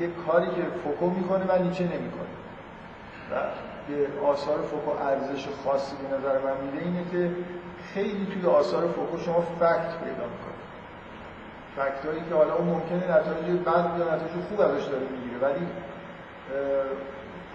یه 0.00 0.08
کاری 0.26 0.46
که 0.46 0.62
فوکو 0.84 1.10
می‌کنه 1.10 1.44
من 1.44 1.62
نیچه 1.62 1.84
نمی‌کنه. 1.84 2.32
و 3.30 3.34
به 3.88 4.26
آثار 4.26 4.58
فوکو 4.58 4.90
ارزش 4.90 5.48
خاصی 5.64 5.96
به 5.96 6.16
نظر 6.16 6.38
من 6.38 6.56
میده 6.64 6.84
اینه 6.84 7.04
که 7.10 7.30
خیلی 7.94 8.26
توی 8.26 8.50
آثار 8.50 8.82
فوکو 8.88 9.18
شما 9.18 9.40
فکت 9.40 9.92
پیدا 10.04 10.26
می‌کنید 10.32 10.62
فکت 11.76 12.06
هایی 12.06 12.22
که 12.28 12.34
حالا 12.34 12.54
اون 12.54 12.68
ممکنه 12.68 13.04
نتایج 13.10 13.60
بد 13.60 13.98
یا 13.98 14.14
نتایج 14.14 14.32
خوب 14.48 14.60
ازش 14.60 14.84
داره 14.84 15.06
می‌گیره 15.10 15.38
ولی 15.42 15.66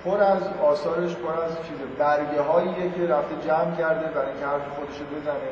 پر 0.05 0.21
از 0.21 0.43
آثارش 0.63 1.15
پر 1.15 1.41
از 1.41 1.51
چیز 1.67 1.77
برگه 1.97 2.41
هاییه 2.41 2.91
که 2.91 3.07
رفته 3.07 3.35
جمع 3.47 3.75
کرده 3.75 4.07
برای 4.07 4.29
اینکه 4.29 4.45
حرف 4.45 4.67
خودش 4.75 4.99
رو 4.99 5.05
بزنه. 5.05 5.51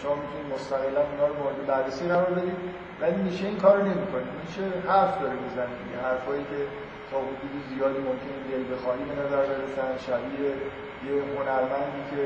شما 0.00 0.14
می‌تونید 0.22 0.46
مستقلا 0.54 1.00
اونا 1.10 1.26
رو 1.30 1.36
مورد 1.42 1.58
بررسی 1.66 2.04
قرار 2.12 2.32
بدید. 2.38 2.58
ولی 3.00 3.18
میشه 3.28 3.44
این 3.46 3.58
کارو 3.64 3.82
نمی‌کنه. 3.90 4.28
میشه 4.44 4.64
حرف 4.92 5.12
داره 5.22 5.36
می‌زنه. 5.44 5.74
دیگه 5.82 5.98
حرفایی 6.08 6.44
که 6.50 6.60
تا 7.10 7.16
حدود 7.30 7.54
زیادی 7.70 8.00
ممکنه 8.08 8.36
دل 8.50 8.64
بخواهی 8.74 9.04
به 9.10 9.14
نظر 9.22 9.42
برسن. 9.50 9.90
شبیه 10.06 10.50
یه 11.06 11.14
هنرمندی 11.34 12.02
که 12.10 12.22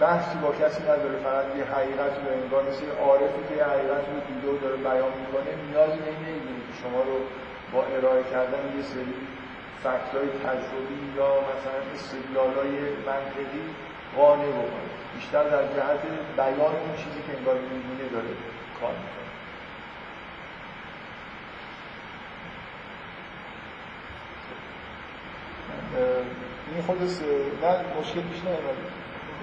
بحثی 0.00 0.36
با 0.44 0.50
کسی 0.60 0.82
نداره. 0.90 1.16
فقط 1.26 1.46
یه 1.58 1.64
حقیقت 1.74 2.12
رو 2.20 2.26
انگار 2.38 2.62
مثل 2.70 2.86
عارفی 3.06 3.40
که 3.48 3.54
یه 3.60 3.64
حقیقت 3.72 4.04
رو 4.10 4.16
دیده 4.28 4.48
و 4.52 4.56
داره 4.64 4.76
بیان 4.86 5.12
می‌کنه. 5.22 5.50
نیازی 5.66 6.00
نمی‌دونه 6.08 6.60
که 6.66 6.74
شما 6.82 7.00
رو 7.08 7.16
با 7.72 7.80
ارائه 7.96 8.24
کردن 8.32 8.62
یه 8.76 8.84
سری 8.92 9.14
فکت 9.84 10.10
های 10.14 10.30
تجربی 10.46 11.00
یا 11.18 11.30
مثلا 11.50 11.78
استدلال 11.94 12.52
های 12.58 12.74
منطقی 13.10 13.64
قانع 14.16 14.50
بکنه. 14.60 14.99
بیشتر 15.20 15.42
در 15.42 15.62
جهت 15.62 16.00
بیان 16.36 16.60
اون 16.60 16.96
چیزی 16.96 17.22
که 17.26 17.38
انگار 17.38 17.54
می‌دونه 17.54 18.08
داره 18.12 18.28
کار 18.80 18.92
می‌کنه. 18.92 19.20
این 26.72 26.82
خود 26.82 27.06
س... 27.08 27.20
نه 27.62 28.00
مشکل 28.00 28.20
پیش 28.20 28.40
نیومد. 28.44 28.76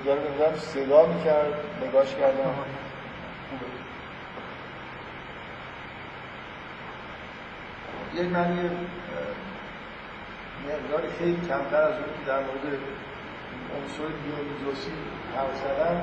داره 0.05 0.21
به 0.51 0.57
صدا 0.57 1.05
می‌کرد 1.05 1.53
نگاش 1.87 2.15
کردم. 2.15 2.53
خوبه. 3.49 3.65
یک 8.21 8.31
من 8.31 8.57
یه 8.57 8.71
مقدار 10.65 11.01
خیلی 11.19 11.47
کمتر 11.47 11.81
از 11.81 11.93
اون 11.93 12.03
که 12.03 12.25
در 12.27 12.39
مورد 12.39 12.79
عنصر 13.75 14.07
دیونیزوسی 14.23 14.97
حرف 15.35 15.55
زدم 15.65 15.95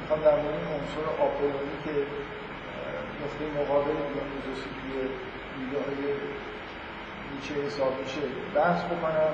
می‌خوام 0.00 0.20
در 0.28 0.36
مورد 0.42 0.64
عنصر 0.76 1.04
آپولونی 1.26 1.76
که 1.84 1.94
نقطه 3.22 3.42
مقابل 3.60 3.96
دیونیزوسی 4.10 4.68
توی 4.78 4.94
ایده 5.56 5.78
های 5.84 6.02
نیچه 7.32 7.54
حساب 7.66 7.92
میشه 8.02 8.24
بحث 8.54 8.80
بکنم 8.92 9.32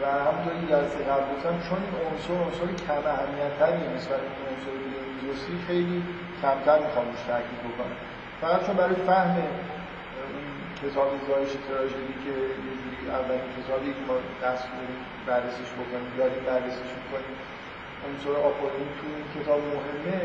و 0.00 0.04
همونطور 0.26 0.52
این 0.58 0.66
جلسه 0.72 0.98
قبل 1.10 1.26
گفتم 1.32 1.54
چون 1.66 1.78
این 1.84 1.94
عنصر 2.08 2.34
عنصر 2.46 2.68
کم 2.86 3.02
اهمیتتری 3.14 3.82
نسبت 3.96 4.20
به 4.36 4.42
عنصر 4.50 4.74
دیونیزوسی 4.86 5.52
خیلی 5.66 5.98
کمتر 6.42 6.78
می‌خوام 6.84 7.06
روش 7.10 7.22
تاکید 7.28 7.60
بکنم. 7.68 7.96
فقط 8.40 8.66
چون 8.66 8.76
برای 8.76 8.94
فهم 9.08 9.36
کتاب 10.82 11.10
زایش 11.28 11.52
تراژدی 11.68 12.14
که 12.24 12.34
یه 12.66 12.74
جوری 12.82 12.95
اولین 13.10 13.48
کتابی 13.58 13.90
که 13.96 14.02
ما 14.08 14.16
دست 14.44 14.64
بررسیش 15.26 15.70
بکنیم 15.78 16.12
داریم 16.18 16.42
بررسیش 16.50 16.90
می‌کنیم. 17.00 17.34
عنصر 18.06 18.34
آپولونی 18.48 18.90
تو 18.98 19.04
این 19.16 19.26
کتاب 19.36 19.60
مهمه 19.74 20.20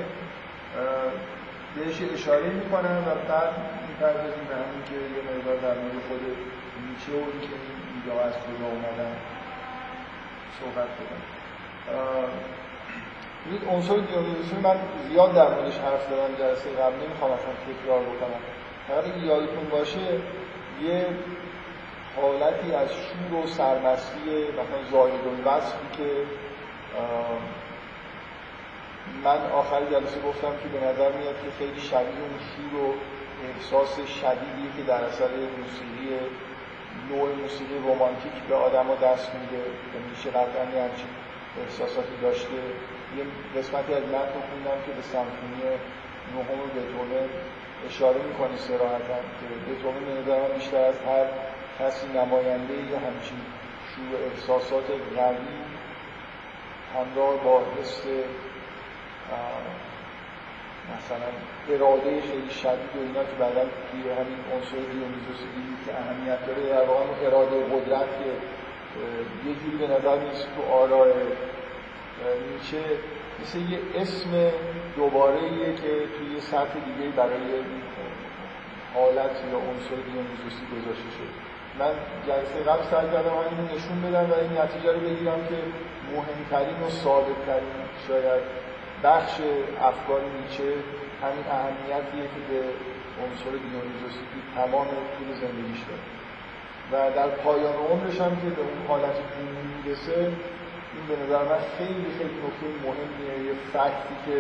بهش 1.76 1.98
اشاره 2.14 2.50
می‌کنم 2.50 2.98
و 3.08 3.10
بعد 3.32 3.52
می‌پردازیم 3.88 4.46
به 4.50 4.56
همین 4.62 4.82
که 4.90 4.98
یه 5.16 5.22
مقدار 5.30 5.58
در 5.66 5.76
مورد 5.82 5.98
خود 6.08 6.24
نیچه 6.88 7.12
و 7.20 7.22
اینکه 7.32 7.54
این 7.66 7.78
ایده 7.94 8.12
از 8.28 8.34
کجا 8.34 8.68
اومدن 8.76 9.16
صحبت 10.60 10.90
بکنم 11.00 11.26
ببینید 13.46 13.68
عنصر 13.74 13.98
دیونیزوسی 13.98 14.56
من 14.64 14.76
زیاد 15.10 15.34
در 15.34 15.50
موردش 15.56 15.78
حرف 15.78 16.04
زدم 16.10 16.36
جلسه 16.40 16.70
قبل 16.70 16.96
نمی‌خوام 17.06 17.32
اصلا 17.32 17.54
تکرار 17.68 18.02
بکنم. 18.02 18.42
فقط 18.88 19.18
یادتون 19.24 19.66
باشه 19.72 20.00
یه 20.82 21.06
حالتی 22.16 22.76
از 22.76 22.90
شور 22.90 23.40
و 23.44 23.48
سرمستی 23.48 24.30
مثلا 24.52 24.92
زاید 24.92 25.22
وصفی 25.46 25.88
که 25.98 26.10
من 29.24 29.52
آخر 29.52 29.82
جلسه 29.86 30.22
گفتم 30.28 30.54
که 30.64 30.68
به 30.70 30.86
نظر 30.88 31.12
میاد 31.12 31.36
که 31.44 31.52
خیلی 31.60 31.82
شبیه 31.82 32.22
اون 32.28 32.38
شور 32.52 32.82
و 32.82 32.94
احساس 33.48 33.96
شدیدی 33.96 34.68
که 34.78 34.84
در 34.84 35.04
اثر 35.04 35.30
موسیقی 35.58 36.10
نوع 37.10 37.30
موسیقی 37.42 37.78
رومانتیک 37.88 38.32
به 38.50 38.56
آدما 38.56 38.96
دست 38.96 39.32
میده. 39.36 39.64
که 39.92 39.98
میشه 40.10 40.30
قطعا 40.30 40.64
همچین 40.64 41.12
احساساتی 41.64 42.16
داشته. 42.22 42.60
یه 43.18 43.24
قسمتی 43.58 43.94
از 43.94 44.04
متن 44.04 44.40
خوندم 44.50 44.80
که 44.86 44.92
به 44.98 45.02
سمفونی 45.02 45.64
نهم 46.34 46.60
بتوون 46.76 47.12
اشاره 47.90 48.22
می‌کنه 48.30 48.58
سراحتا 48.58 49.18
که 49.38 49.46
به 49.84 50.22
نظر 50.22 50.48
بیشتر 50.54 50.84
از 50.92 50.96
هر 51.08 51.26
کسی 51.80 52.08
نماینده 52.08 52.74
یه 52.74 52.98
همچین 52.98 53.42
شور 53.90 54.20
احساسات 54.32 54.88
قوی 55.16 55.36
همراه 56.96 57.44
با 57.44 57.60
حس 57.60 58.02
مثلا 60.96 61.32
اراده 61.70 62.22
خیلی 62.22 62.50
شدید 62.50 62.92
و 62.96 63.00
اینا 63.02 63.24
که 63.24 63.36
بعدا 63.40 63.62
توی 63.62 64.02
همین 64.02 64.40
عنصر 64.54 64.78
دیونیزوسی 64.92 65.48
دیدید 65.56 65.86
که 65.86 65.92
اهمیت 66.00 66.46
داره 66.46 66.70
در 66.70 66.86
واقع 66.88 67.26
اراده 67.26 67.64
قدرت 67.64 68.08
که 68.20 68.30
یه 69.50 69.56
جوری 69.56 69.78
به 69.78 69.88
نظر 69.88 70.20
نیست 70.20 70.48
تو 70.56 70.74
آراء 70.74 71.08
نیچه 72.54 72.84
مثل 73.42 73.60
یه 73.60 73.80
اسم 73.96 74.52
دوباره 74.96 75.44
ایه 75.44 75.74
که 75.74 76.08
توی 76.18 76.42
سطح 76.42 76.74
دیگه 76.74 77.10
برای 77.16 77.64
حالت 78.94 79.36
یا 79.52 79.58
عنصر 79.58 79.96
دیونیزوسی 79.96 80.64
گذاشته 80.72 81.12
شده. 81.18 81.51
من 81.82 81.94
جلسه 82.28 82.60
قبل 82.70 82.84
سعی 82.92 83.08
کردم 83.14 83.36
همین 83.42 83.60
نشون 83.76 83.98
بدم 84.06 84.26
و 84.32 84.34
این 84.34 84.54
نتیجه 84.64 84.92
رو 84.96 85.00
بگیرم 85.00 85.42
که 85.50 85.58
مهمترین 86.16 86.80
و 86.84 86.90
ثابتترین 87.04 87.78
شاید 88.08 88.44
بخش 89.04 89.34
افکار 89.90 90.22
نیچه 90.40 90.70
همین 91.24 91.46
اهمیتیه 91.58 92.26
که 92.34 92.42
به 92.50 92.60
عنصر 93.24 93.52
دیونیزوسی 93.66 94.24
تمام 94.56 94.88
طول 95.14 95.30
زندگیش 95.44 95.82
داره. 95.90 96.06
و 96.92 97.16
در 97.16 97.28
پایان 97.28 97.76
عمرش 97.92 98.22
هم 98.22 98.36
که 98.42 98.50
به 98.58 98.62
اون 98.70 98.80
حالت 98.88 99.16
جنونی 99.30 99.74
می‌رسه 99.76 100.18
این 100.94 101.04
به 101.10 101.16
نظر 101.24 101.44
من 101.52 101.62
خیلی 101.78 102.10
خیلی 102.18 102.38
نکته 102.44 102.68
مهمیه 102.86 103.36
یه 103.48 103.54
فکتی 103.74 104.16
که 104.26 104.38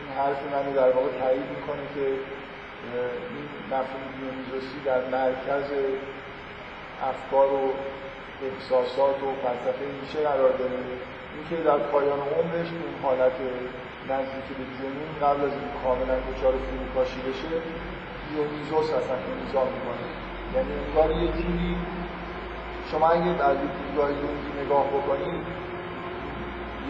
این 0.00 0.12
حرف 0.18 0.40
منو 0.52 0.70
در 0.80 0.90
واقع 0.96 1.10
تایید 1.20 1.48
می‌کنه 1.56 1.84
که 1.94 2.06
این 3.34 3.46
مفهوم 3.70 4.04
دیونیزوسی 4.16 4.78
در 4.84 5.00
مرکز 5.18 5.66
افکار 7.12 7.48
و 7.52 7.62
احساسات 8.46 9.18
و 9.26 9.28
فلسفه 9.42 9.84
نیچه 10.00 10.18
قرار 10.28 10.52
داره. 10.60 10.78
اینکه 11.34 11.56
در 11.68 11.78
پایان 11.78 12.20
عمرش 12.38 12.68
اون 12.82 12.94
حالت 13.02 13.36
نزدیک 14.10 14.46
به 14.58 14.64
جنون 14.78 15.10
قبل 15.22 15.40
از 15.48 15.54
این 15.60 15.70
کاملا 15.82 16.16
دچار 16.28 16.54
فروپاشی 16.66 17.20
بشه 17.28 17.52
دیونیزوس 18.28 18.88
اصلا 19.00 19.16
امضا 19.32 19.64
می‌کنه. 19.74 20.06
یعنی 20.54 20.72
انگار 20.84 21.10
یه 21.22 21.28
جوری 21.32 21.76
شما 22.90 23.08
اگه 23.08 23.44
از 23.50 23.56
دیدگاه 23.78 24.10
یونگی 24.10 24.52
نگاه 24.64 24.86
بکنید 24.96 25.44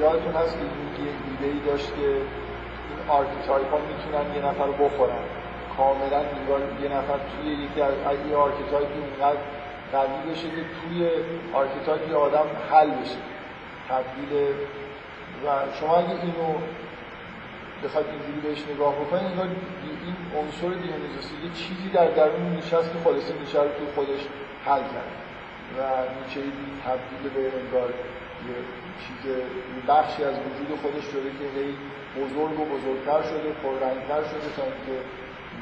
یادتون 0.00 0.32
هست 0.32 0.54
که 0.58 0.64
یونگ 0.74 1.02
یه 1.02 1.12
ایده 1.26 1.46
ای 1.52 1.60
داشت 1.66 1.88
که 1.96 2.08
این 2.88 3.00
archetype 3.08 3.70
ها 3.70 3.78
می‌تونن 3.90 4.34
یه 4.36 4.42
نفر 4.48 4.66
رو 4.66 4.72
بخورن. 4.72 5.24
کاملا 5.76 6.20
انگار 6.36 6.60
یه 6.82 6.88
نفر 6.96 7.18
توی 7.30 7.52
یکی 7.64 7.80
از 7.80 7.94
یه 8.30 8.36
archetype 8.36 8.92
ی 8.92 8.98
اونقدر 9.00 9.38
قوی 9.94 10.32
بشه 10.32 10.48
که 10.48 10.62
توی 10.80 11.08
archetype 11.52 12.10
یه 12.10 12.16
آدم 12.16 12.46
حل 12.70 12.90
بشه. 12.90 13.20
تبدیل 13.88 14.32
و 15.44 15.48
شما 15.80 15.96
اگه 15.96 16.10
اینو 16.10 16.48
بخواید 17.84 18.06
اینجوری 18.06 18.40
بهش 18.40 18.62
نگاه 18.74 18.94
بکنید 18.94 19.26
انگار 19.26 19.48
این 20.06 20.16
عنصر 20.38 20.68
دیونیزوسی 20.82 21.34
یه 21.44 21.50
چیزی 21.62 21.88
در 21.88 22.08
درون 22.18 22.56
نیچه‌ست 22.56 22.92
که 22.92 22.98
خالص 23.04 23.30
نیچه 23.40 23.58
رو 23.62 23.68
تو 23.68 23.84
خودش 23.94 24.22
حل 24.66 24.84
کرد 24.94 25.12
و 25.76 25.80
نیچه 26.18 26.40
تبدیل 26.86 27.24
به 27.34 27.42
انگار 27.60 27.88
یه 28.48 28.56
چیز 29.02 29.22
بخشی 29.88 30.24
از 30.24 30.36
وجود 30.46 30.70
خودش 30.82 31.04
شده 31.04 31.30
که 31.38 31.46
هی 31.56 31.74
بزرگ 32.20 32.60
و 32.60 32.64
بزرگتر 32.74 33.22
شده 33.30 33.48
پررنگتر 33.62 34.22
شده 34.30 34.48
تا 34.56 34.62
اینکه 34.62 34.96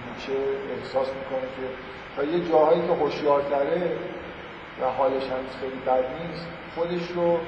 نیچه 0.09 0.37
احساس 0.75 1.09
می‌کنه 1.19 1.49
که 1.57 1.67
تا 2.17 2.25
یه 2.25 2.49
جاهایی 2.49 2.81
که 2.87 2.93
هوشیارتره 2.93 3.93
و 4.83 4.85
حالش 4.85 5.23
هم 5.23 5.45
خیلی 5.61 5.81
بد 5.87 6.05
نیست. 6.19 6.47
خودش 6.75 7.09
رو 7.17 7.39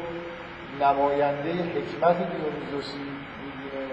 نماینده 0.81 1.53
حکمت 1.53 2.17
دیونیزوسی 2.33 2.99
می‌بینه. 2.99 3.87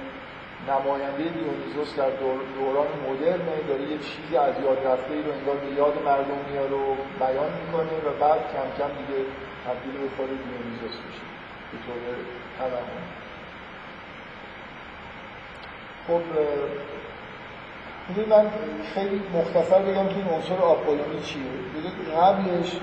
نماینده 0.69 1.23
دیونیزوس 1.23 1.95
در 1.95 2.09
دوران 2.55 2.87
مدرنه 3.09 3.57
داره 3.67 3.81
یه 3.81 3.97
چیزی 3.97 4.37
از 4.37 4.53
یاد 4.63 4.87
رفته 4.87 5.13
ای 5.13 5.23
رو 5.23 5.31
انگار 5.31 5.55
به 5.55 5.71
یاد 5.77 5.95
مردم 6.05 6.39
میاره 6.49 6.75
و 6.75 6.95
بیان 7.19 7.51
می‌کنه 7.61 7.95
و 8.05 8.09
بعد 8.19 8.39
کم 8.53 8.67
کم 8.77 8.91
دیگه 8.99 9.19
تبدیل 9.65 10.01
به 10.01 10.09
خود 10.17 10.27
دیونیزوس 10.27 10.97
میشه. 11.05 11.25
به 11.71 11.77
طور 11.85 12.01
توهم 12.57 13.01
خب 16.07 16.21
من 18.29 18.45
خیلی 18.93 19.21
مختصر 19.33 19.79
بگم 19.79 20.07
که 20.07 20.15
این 20.15 20.27
عنصر 20.27 20.55
آپولونی 20.55 21.21
چیه؟ 21.21 21.41
قبلش 22.17 22.79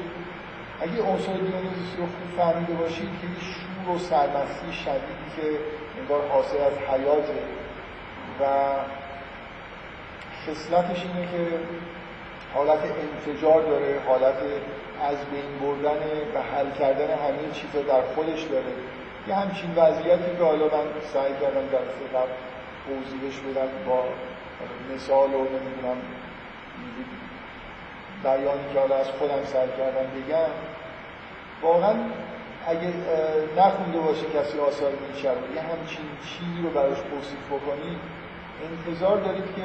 اگه 0.81 1.03
عنصر 1.03 1.33
دیونیزوس 1.33 1.93
رو 1.99 2.05
خوب 2.05 2.29
فهمیده 2.37 2.73
باشید 2.73 3.09
که 3.21 3.27
یه 3.27 3.41
شور 3.53 3.95
و 3.95 3.99
سرمستی 3.99 4.73
شدیدی 4.73 5.29
که 5.37 5.59
انگار 6.01 6.29
حاصل 6.29 6.57
از 6.57 6.73
حیاته. 6.91 7.43
و 8.41 8.45
خصلتش 10.47 11.03
اینه 11.03 11.29
که 11.33 11.59
حالت 12.55 12.79
انفجار 12.79 13.63
داره 13.63 14.01
حالت 14.07 14.39
از 15.11 15.17
بین 15.31 15.59
بردن 15.63 16.01
و 16.35 16.43
حل 16.43 16.71
کردن 16.79 17.11
همه 17.11 17.53
چیزا 17.53 17.83
در 17.83 18.03
خودش 18.15 18.43
داره. 18.43 18.73
یه 19.29 19.35
همچین 19.35 19.71
وضعیتی 19.77 20.37
که 20.39 20.45
حالا 20.45 20.65
من 20.65 20.87
سعی 21.13 21.33
کردم 21.33 21.67
در 21.73 22.19
قبل 22.19 22.33
توضیحش 22.87 23.39
بدم 23.41 23.69
با 23.87 24.05
مثال 24.95 25.35
و 25.35 25.39
نمی‌دونم 25.39 25.97
بیانی 28.25 28.73
که 28.73 28.81
حالا 28.81 28.97
از 28.97 29.09
خودم 29.09 29.45
سعی 29.45 29.69
کردم 29.69 30.07
بگم 30.17 30.51
واقعا 31.63 31.95
اگه 32.67 32.93
نخونده 33.57 33.99
باشه 33.99 34.27
کسی 34.27 34.61
آثار 34.61 34.91
رو 34.91 35.55
یه 35.55 35.61
همچین 35.61 36.07
چیزی 36.29 36.63
رو 36.63 36.71
براش 36.71 36.99
توصیف 36.99 37.47
بکنی 37.47 37.97
انتظار 38.69 39.17
دارید 39.17 39.45
که 39.57 39.63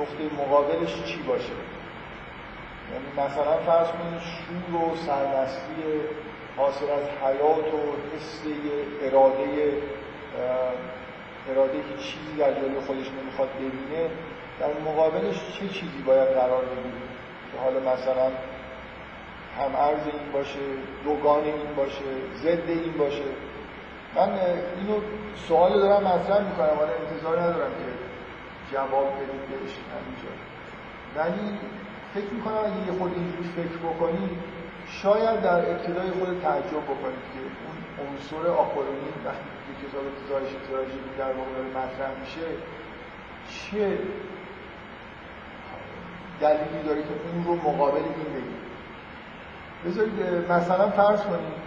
نقطه 0.00 0.42
مقابلش 0.42 1.04
چی 1.04 1.22
باشه. 1.22 1.52
یعنی 2.92 3.28
مثلا 3.28 3.56
فرض 3.56 3.86
کنید 3.88 4.20
شور 4.20 4.82
و 4.82 4.96
سرمستی 4.96 5.82
حاصل 6.56 6.84
از 6.84 7.06
حیات 7.24 7.74
و 7.74 7.82
حس 8.16 8.42
اراده 9.02 9.72
اراده 11.50 11.78
که 11.78 12.02
چیزی 12.02 12.36
در 12.38 12.52
جلوی 12.52 12.80
خودش 12.86 13.06
نمی‌خواد 13.22 13.48
ببینه 13.54 14.10
در 14.60 14.90
مقابلش 14.90 15.36
چه 15.58 15.68
چیزی 15.68 16.02
باید 16.06 16.28
قرار 16.28 16.64
بگیره 16.64 17.02
که 17.18 17.21
حالا 17.60 17.80
مثلا 17.80 18.30
هم 19.58 19.76
عرض 19.76 20.06
این 20.06 20.32
باشه 20.32 20.58
دوگان 21.04 21.44
این 21.44 21.74
باشه 21.76 22.04
ضد 22.36 22.68
این 22.68 22.92
باشه. 22.98 23.22
من 24.16 24.30
اینو 24.78 25.00
سوال 25.48 25.72
دارم 25.72 26.02
مطرح 26.02 26.48
می‌کنم 26.48 26.76
حالا 26.78 26.90
انتظار 27.02 27.40
ندارم 27.40 27.70
که 27.70 27.88
جواب 28.72 29.06
بدید 29.06 29.42
بهش 29.50 29.74
همینجا. 29.94 30.32
ولی 31.16 31.58
فکر 32.14 32.32
می‌کنم 32.34 32.54
اگه 32.54 32.92
یه 32.92 32.98
خود 32.98 33.12
اینجوری 33.14 33.48
فکر 33.56 33.78
بکنی 33.78 34.30
شاید 35.02 35.42
در 35.42 35.70
ابتدای 35.70 36.10
خود 36.10 36.40
تعجب 36.42 36.84
بکنید 36.92 37.24
که 37.32 37.40
اون 37.66 38.08
عنصر 38.08 38.50
آپولونی 38.50 39.12
وقتی 39.24 39.48
کتاب 39.82 40.04
تزایش 40.24 40.50
تراژدی 40.68 41.10
در 41.18 41.32
واقع 41.32 41.60
مطرح 41.70 42.10
میشه 42.20 42.46
چیه 43.50 43.98
دلیلی 46.40 46.82
داره 46.86 47.02
که 47.02 47.08
اون 47.34 47.44
رو 47.44 47.70
مقابل 47.70 48.02
این 48.02 48.32
بگید 48.34 48.62
بذارید 49.86 50.50
مثلا 50.52 50.90
فرض 50.90 51.20
کنید 51.20 51.62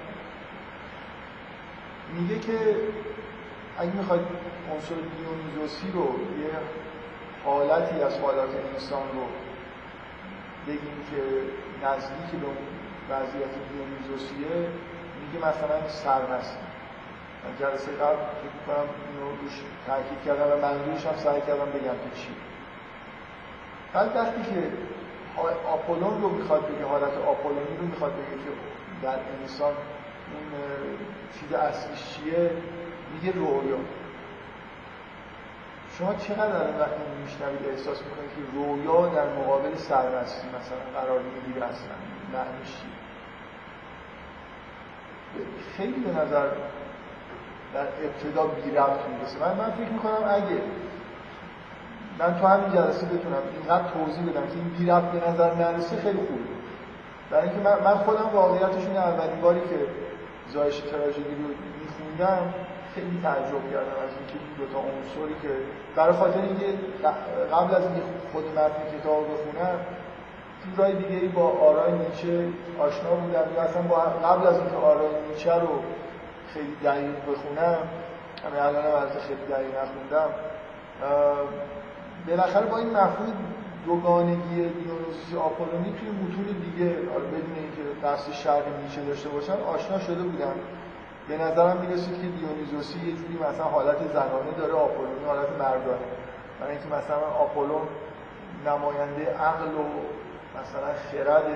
میگه 2.14 2.40
که 2.40 2.58
اگه 3.80 3.92
می‌خواید 3.92 4.22
عنصر 4.74 4.96
دیونیزوسی 4.96 5.92
رو 5.92 6.04
یه 6.42 6.50
حالتی 7.46 8.04
از 8.04 8.20
حالات 8.20 8.50
انسان 8.74 9.04
رو 9.14 9.26
بگیم 10.68 10.98
که 11.12 11.22
نزدیک 11.88 12.42
به 12.42 12.48
اون 12.48 12.58
وضعیت 13.10 13.54
دیونیزوسیه 13.72 14.70
میگه 15.22 15.48
مثلا 15.48 15.88
سرمستی 15.88 16.66
من 17.44 17.58
جلسه 17.60 17.92
قبل 17.92 18.16
فکر 18.16 18.60
کنم 18.68 18.88
اینو 19.08 19.30
روش 19.42 19.62
تاکید 19.88 20.22
کردم 20.26 20.52
و 20.52 20.56
منظورش 20.68 21.06
هم 21.06 21.16
سعی 21.16 21.42
کردم 21.42 21.66
بگم 21.66 21.98
که 22.04 22.22
چی 22.22 22.30
بعد 23.96 24.16
وقتی 24.16 24.44
که 24.54 24.72
آپولون 25.68 26.22
رو 26.22 26.30
می‌خواد 26.30 26.68
بگه 26.68 26.86
حالت 26.86 27.18
آپولونی 27.28 27.78
رو 27.80 27.86
می‌خواد 27.86 28.14
بگه 28.14 28.44
که 28.44 28.52
در 29.02 29.18
انسان 29.42 29.74
اون 30.34 30.62
چیز 31.40 31.54
اصلیش 31.54 32.00
چیه؟ 32.14 32.52
میگه 33.14 33.32
رویا. 33.40 33.78
شما 35.98 36.14
چقدر 36.14 36.68
این 36.68 36.80
وقتی 36.80 37.02
میشنوید 37.24 37.70
احساس 37.70 38.02
می‌کنید 38.04 38.30
که 38.30 38.58
رویا 38.58 39.08
در 39.08 39.28
مقابل 39.34 39.76
سرمستی 39.76 40.48
مثلا 40.48 41.02
قرار 41.02 41.20
می‌گیره 41.20 41.66
اصلا؟ 41.66 41.96
معنیش 42.34 42.74
خیلی 45.78 46.00
به 46.00 46.12
نظر 46.22 46.48
در 47.74 47.88
ابتدا 48.04 48.46
بی 48.46 48.72
ربط 48.72 49.00
می‌رسه. 49.08 49.40
من, 49.40 49.58
من 49.58 49.72
فکر 49.72 49.90
می‌کنم 49.90 50.24
اگه 50.30 50.62
من 52.20 52.40
تو 52.40 52.48
همین 52.48 52.70
جلسه 52.72 53.06
بتونم 53.06 53.44
اینقدر 53.54 53.84
توضیح 53.94 54.24
بدم 54.30 54.48
که 54.48 54.56
این 54.56 54.70
بی 54.78 54.86
ربط 54.86 55.12
به 55.12 55.30
نظر 55.30 55.54
نرسه 55.54 55.96
خیلی 55.96 56.18
خوبه. 56.18 56.56
برای 57.30 57.50
اینکه 57.50 57.70
من, 57.70 57.84
من 57.84 57.98
خودم 57.98 58.30
واقعیتش 58.34 58.88
این 58.88 58.98
اولین 58.98 59.42
باری 59.42 59.60
که 59.60 59.80
زایش 60.54 60.80
تراژدی 60.80 61.36
رو 61.36 61.48
میخوندم 61.82 62.54
خیلی 62.96 63.20
تعجب 63.24 63.72
کردم 63.72 63.98
از 64.06 64.12
اینکه 64.18 64.38
این 64.44 64.54
دو 64.58 64.74
تا 64.74 64.80
عنصری 64.80 65.36
که 65.42 65.50
برای 65.96 66.14
خاطر 66.14 66.42
اینکه 66.42 66.66
قبل 67.54 67.76
از 67.76 67.84
اینکه 67.84 68.02
خود 68.32 68.46
متن 68.46 68.98
کتاب 68.98 69.24
بخونم 69.32 69.80
جورای 70.76 70.96
دیگه 70.96 71.28
با 71.28 71.50
آرای 71.50 71.92
نیچه 71.92 72.48
آشنا 72.80 73.10
بودم. 73.10 73.56
یا 73.56 73.62
اصلا 73.62 73.82
با 73.82 73.96
قبل 73.96 74.48
از 74.48 74.58
اینکه 74.58 74.76
آرای 74.76 75.10
نیچه 75.30 75.54
رو 75.54 75.80
خیلی 76.54 76.76
دقیق 76.84 77.16
بخونم 77.30 77.78
همه 78.46 78.66
الان 78.66 78.84
هم 78.86 79.08
خیلی 79.28 79.46
دقیق 79.50 79.72
نخوندم 79.82 80.30
بالاخره 82.28 82.66
با 82.66 82.78
این 82.78 82.90
مفهوم 82.90 83.34
دوگانگی 83.86 84.56
دیونوزیسی 84.56 85.38
آپولونی 85.38 85.94
توی 86.00 86.10
متون 86.10 86.46
دیگه 86.46 86.90
بدون 86.90 87.56
اینکه 87.56 88.06
دست 88.06 88.32
شرح 88.34 88.64
نیچه 88.84 89.02
داشته 89.02 89.30
باشن 89.30 89.54
آشنا 89.54 90.00
شده 90.00 90.24
بودم 90.24 90.56
به 91.28 91.38
نظرم 91.38 91.78
می‌رسید 91.78 92.22
که 92.22 92.28
دیونیزوسی 92.28 93.00
یه 93.00 93.14
جوری 93.16 93.38
مثلا 93.50 93.66
حالت 93.66 93.98
زنانه 94.14 94.52
داره 94.58 94.74
آپولونی 94.74 95.26
حالت 95.26 95.50
مردانه. 95.60 96.08
برای 96.60 96.72
اینکه 96.72 96.96
مثلا 96.96 97.28
آپولون 97.40 97.82
نماینده 98.66 99.26
عقل 99.50 99.66
و 99.66 99.86
مثلا 100.58 100.90
خرد 101.12 101.48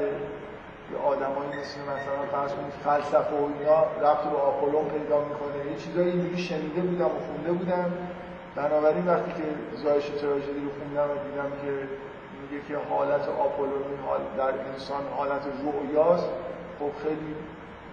یه 0.91 0.97
آدمایی 0.97 1.49
مثل 1.59 1.79
مثلا 1.81 2.19
فرض 2.31 2.51
کنید 2.53 2.73
فلسفه 2.83 3.35
و 3.35 3.49
اینا 3.59 3.79
رفت 4.01 4.23
به 4.23 4.37
آپولون 4.37 4.85
پیدا 4.85 5.17
می‌کنه. 5.29 5.71
یه 5.71 5.77
چیزایی 5.77 6.09
اینجوری 6.09 6.37
شنیده 6.37 6.81
بودم 6.81 7.05
و 7.05 7.19
خونده 7.27 7.51
بودم. 7.51 7.91
بنابراین 8.55 9.07
وقتی 9.07 9.31
که 9.31 9.43
زایش 9.83 10.05
تراژدی 10.05 10.61
رو 10.65 10.71
خوندم 10.79 11.11
و 11.11 11.15
دیدم 11.23 11.49
که 11.61 11.71
میگه 12.41 12.65
که 12.67 12.77
حالت 12.89 13.27
آپولونی 13.29 13.95
حال 14.05 14.19
در 14.37 14.53
انسان 14.71 15.03
حالت 15.17 15.41
رؤیاست 15.65 16.29
خب 16.79 16.91
خیلی 17.03 17.35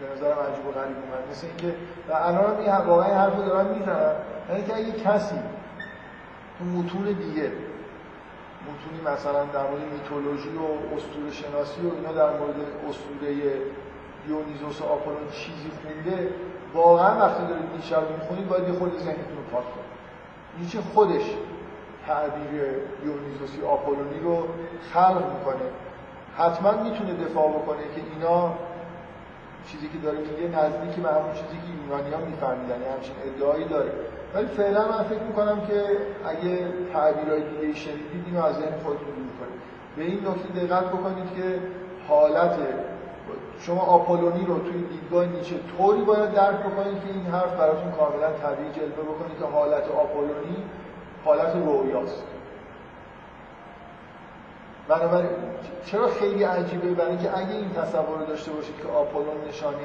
به 0.01 0.07
نظرم 0.13 0.39
عجیب 0.39 0.67
و 0.67 0.71
غریب 0.71 0.97
اومد. 0.97 1.31
مثل 1.31 1.47
اینکه 1.47 1.79
و 2.09 2.13
الان 2.13 2.57
این 2.57 2.87
واقعا 2.87 3.07
این 3.07 3.15
حرفو 3.15 3.43
دارم 3.43 3.67
می‌زنم 3.67 4.17
یعنی 4.49 4.63
که 4.63 4.77
اگه 4.77 4.93
کسی 4.93 5.39
تو 6.59 6.65
متون 6.65 7.05
دیگه 7.05 7.53
متونی 8.69 9.15
مثلا 9.15 9.45
در 9.45 9.63
مورد 9.71 9.83
میتولوژی 9.93 10.49
و 10.49 10.95
اسطوره 10.97 11.31
شناسی 11.31 11.81
و 11.81 11.95
اینا 11.95 12.13
در 12.13 12.39
مورد 12.39 12.57
اسطوره 12.89 13.53
دیونیزوس 14.27 14.81
و 14.81 14.85
آپولون 14.85 15.29
چیزی 15.31 15.71
خونده 15.83 16.31
واقعا 16.75 17.19
وقتی 17.19 17.47
دارید 17.47 17.71
نیچه 17.77 17.97
رو 17.97 18.03
می‌خونید 18.21 18.49
باید 18.49 18.69
یه 18.69 18.75
خود 18.75 18.99
ذهنتون 18.99 19.37
رو 19.37 19.43
پاک 19.53 19.65
کنید. 19.65 19.86
نیچه 20.61 20.81
خودش 20.81 21.23
تعبیر 22.07 22.63
دیونیزوسی 23.03 23.63
آپولونی 23.63 24.21
رو 24.21 24.49
خلق 24.93 25.33
می‌کنه. 25.39 25.67
حتما 26.37 26.83
می‌تونه 26.83 27.15
دفاع 27.15 27.49
بکنه 27.49 27.83
که 27.95 28.01
اینا 28.13 28.53
چیزی 29.69 29.89
که 29.89 29.99
داره 29.99 30.19
میگه 30.19 30.59
نزدیکی 30.59 31.01
به 31.01 31.09
همون 31.09 31.33
چیزی 31.33 31.57
که 31.65 31.83
یونانی 31.83 32.11
ها 32.15 32.21
میفهمیدن 32.31 32.81
یعنی 32.81 32.85
همچین 32.95 33.15
ادعایی 33.27 33.65
داره. 33.65 33.93
ولی 34.35 34.47
فعلا 34.47 34.89
من 34.89 35.05
فکر 35.05 35.23
می‌کنم 35.23 35.61
که 35.61 35.83
اگه 36.29 36.69
تعبیرهای 36.93 37.43
دیگه 37.43 37.75
شنیدید 37.75 38.25
اینو 38.27 38.45
از 38.45 38.55
ذهن 38.57 38.79
خودتون 38.85 39.07
دور 39.07 39.49
به 39.97 40.03
این 40.03 40.27
نکته 40.29 40.67
دقت 40.67 40.85
بکنید 40.85 41.35
که 41.37 41.61
حالت 42.09 42.59
شما 43.59 43.83
آپولونی 43.83 44.47
رو 44.47 44.59
توی 44.59 44.83
دیدگاه 44.83 45.25
نیچه 45.25 45.57
طوری 45.79 46.03
باید 46.03 46.33
درک 46.33 46.59
بکنید 46.59 47.01
که 47.03 47.09
این 47.13 47.27
حرف 47.27 47.53
براتون 47.55 47.93
کاملا 47.93 48.33
طبیعی 48.33 48.71
جلوه 48.73 49.05
بکنید 49.15 49.39
که 49.39 49.45
حالت 49.45 49.85
آپولونی 49.91 50.57
حالت 51.25 51.57
رویاست. 51.57 52.23
بنابراین 54.89 55.31
چرا 55.87 56.07
خیلی 56.07 56.45
عجیبه؟ 56.45 56.95
برای 56.95 57.11
اینکه 57.11 57.39
اگه 57.39 57.55
این 57.55 57.73
تصور 57.73 58.19
رو 58.19 58.25
داشته 58.27 58.53
باشید 58.53 58.77
که 58.77 58.89
آپولون 58.89 59.35
نشانه 59.49 59.77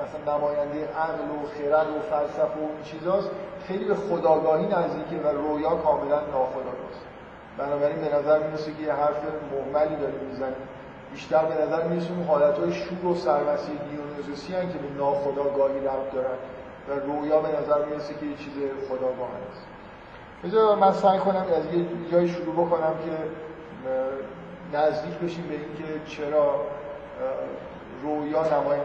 مثلا 0.00 0.36
نماینده 0.36 0.88
عقل 0.88 1.24
و 1.30 1.46
خرد 1.46 1.86
و 1.96 2.00
فلسفه 2.00 2.42
و 2.42 2.68
این 2.76 2.82
چیزاست 2.84 3.30
خیلی 3.66 3.84
به 3.84 3.94
خداگاهی 3.94 4.66
نزدیکه 4.66 5.22
و 5.24 5.28
رویا 5.28 5.70
کاملا 5.70 6.20
ناخداگاست. 6.20 7.04
بنابراین 7.58 8.00
به 8.00 8.16
نظر 8.16 8.38
می‌رسه 8.38 8.72
که 8.72 8.82
یه 8.82 8.92
حرف 8.92 9.20
مهملی 9.52 9.96
داره 9.96 10.18
می‌زنید 10.30 10.79
بیشتر 11.12 11.44
به 11.44 11.54
نظر 11.62 11.82
می‌رسه 11.88 12.10
اون 12.12 12.26
حالت 12.26 12.58
های 12.58 12.72
شور 12.72 13.06
و 13.06 13.14
سرمسی 13.14 13.72
دیونوزوسی 13.90 14.52
که 14.52 14.78
به 14.78 14.98
ناخداگاهی 14.98 15.80
ربط 15.80 16.12
دارن 16.14 16.38
و 16.88 16.92
رویا 16.92 17.40
به 17.40 17.48
نظر 17.48 17.84
می‌رسه 17.84 18.14
که 18.14 18.26
یه 18.26 18.36
چیز 18.36 18.52
خداگاه 18.88 19.30
است 19.50 19.66
بذار 20.44 20.76
من 20.76 20.92
سعی 20.92 21.18
کنم 21.18 21.44
از 21.56 21.74
یه 21.74 21.86
جایی 22.12 22.28
شروع 22.28 22.66
بکنم 22.66 22.94
که 23.04 23.16
نزدیک 24.78 25.14
بشیم 25.14 25.44
به 25.48 25.54
اینکه 25.54 26.10
چرا 26.10 26.60
رویا 28.02 28.42
نمای 28.42 28.78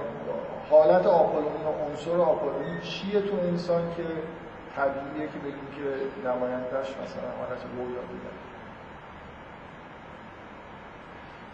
حالت 0.69 1.07
آپولونی 1.07 1.63
و 1.65 1.89
عنصر 1.89 2.21
آپولونی 2.21 2.81
چیه 2.81 3.21
تو 3.21 3.37
انسان 3.43 3.81
که 3.97 4.03
طبیعیه 4.75 5.27
که 5.31 5.39
بگیم 5.39 5.67
که 5.75 5.87
نمایندش 6.29 6.89
مثلا 6.89 7.29
حالت 7.39 7.61
رویا 7.77 8.01
بوده؟ 8.09 8.44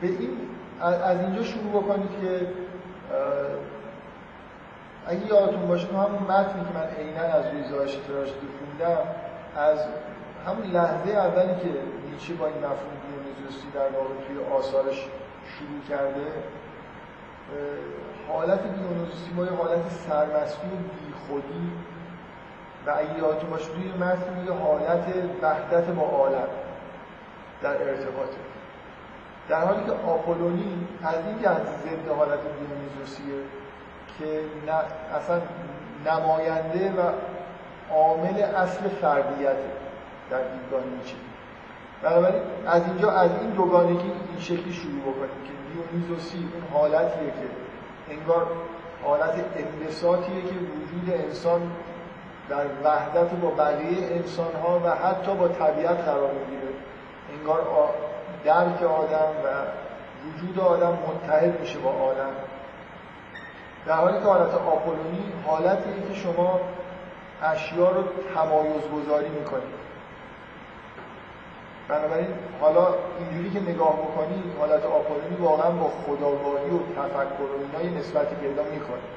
به 0.01 0.07
این 0.07 0.37
از 0.81 1.19
اینجا 1.19 1.43
شروع 1.43 1.83
بکنید 1.83 2.09
که 2.21 2.47
اگه 5.07 5.27
یادتون 5.27 5.67
باشه 5.67 5.87
تو 5.87 5.97
همون 5.97 6.23
متنی 6.23 6.61
که 6.63 6.73
من 6.73 7.05
عینا 7.05 7.21
از 7.21 7.45
روی 7.51 7.63
زایش 7.63 7.95
تراژدی 7.95 8.47
خوندم 8.57 8.97
از 9.55 9.79
همون 10.47 10.65
لحظه 10.65 11.11
اولی 11.11 11.55
که 11.55 11.69
نیچه 12.11 12.33
با 12.33 12.45
این 12.47 12.57
مفهوم 12.57 12.93
دیونیزوسی 13.07 13.67
در 13.73 13.89
واقع 13.89 14.13
توی 14.27 14.53
آثارش 14.57 15.07
شروع 15.45 15.81
کرده 15.89 16.27
حالت 18.27 18.61
دیونیزوسی 18.63 19.31
با 19.37 19.45
یه 19.45 19.51
حالت 19.51 19.89
سرمستی 20.07 20.67
و 20.67 20.77
بیخودی 21.05 21.71
و 22.85 22.89
اگه 22.89 23.17
یادتون 23.17 23.49
باشه 23.49 23.65
توی 23.71 23.91
متن 23.91 24.39
میگه 24.39 24.53
حالت 24.53 25.05
وحدت 25.41 25.85
با 25.85 26.01
عالم 26.01 26.47
در 27.61 27.89
ارتباطه. 27.89 28.50
در 29.51 29.65
حالی 29.65 29.85
که 29.85 29.91
آپولونی 29.91 30.87
از 31.03 31.15
این 31.25 31.41
جهت 31.41 31.67
ضد 31.83 32.17
حالت 32.17 32.39
دیونیزوسیه 32.59 33.39
که 34.19 34.41
اصلا 35.17 35.41
نماینده 36.05 36.91
و 36.91 37.01
عامل 37.93 38.41
اصل 38.41 38.89
فردیت 38.89 39.55
در 40.29 40.41
دیدگاه 40.41 40.81
نیچه. 40.97 41.15
بنابراین 42.01 42.41
از 42.67 42.81
اینجا 42.85 43.11
از 43.11 43.31
این 43.41 43.49
دوگانگی 43.49 44.11
این 44.29 44.39
شکلی 44.39 44.73
شروع 44.73 45.01
بکنیم 45.01 45.43
که 45.47 45.53
دیونیزوسی 45.73 46.37
اون 46.37 46.63
حالتیه 46.73 47.27
که 47.27 47.47
انگار 48.13 48.47
حالت 49.03 49.35
انبساطیه 49.55 50.41
که 50.41 50.55
وجود 50.55 51.21
انسان 51.25 51.61
در 52.49 52.65
وحدت 52.83 53.33
با 53.41 53.49
بقیه 53.49 54.15
انسان 54.15 54.55
ها 54.63 54.81
و 54.85 54.89
حتی 54.89 55.35
با 55.35 55.47
طبیعت 55.47 55.97
قرار 55.97 56.31
می‌گیره. 56.31 56.73
انگار 57.37 57.61
درک 58.45 58.83
آدم 58.83 59.31
و 59.43 59.47
وجود 60.27 60.59
آدم 60.59 60.97
متحد 61.07 61.59
میشه 61.59 61.79
با 61.79 61.89
آدم. 61.89 62.31
در 63.85 63.93
حالی 63.93 64.19
که 64.19 64.25
حالت 64.25 64.53
آپولونی 64.53 65.23
حالتیه 65.47 65.93
که 66.09 66.13
شما 66.13 66.59
اشیا 67.43 67.91
رو 67.91 68.03
تمایز 68.35 68.83
گذاری 68.95 69.29
می‌کنید. 69.29 69.81
بنابراین 71.87 72.27
حالا 72.61 72.87
اینجوری 73.19 73.49
که 73.49 73.71
نگاه 73.71 73.93
بکنی 73.93 74.43
حالت 74.59 74.85
آپولونی 74.85 75.35
واقعا 75.39 75.71
با 75.71 75.89
خداگاهی 75.89 76.69
و 76.69 76.79
تفکر 76.79 77.43
و 77.43 77.79
اینای 77.79 77.99
نسبتی 77.99 78.35
پیدا 78.35 78.63
می‌کنه. 78.63 79.07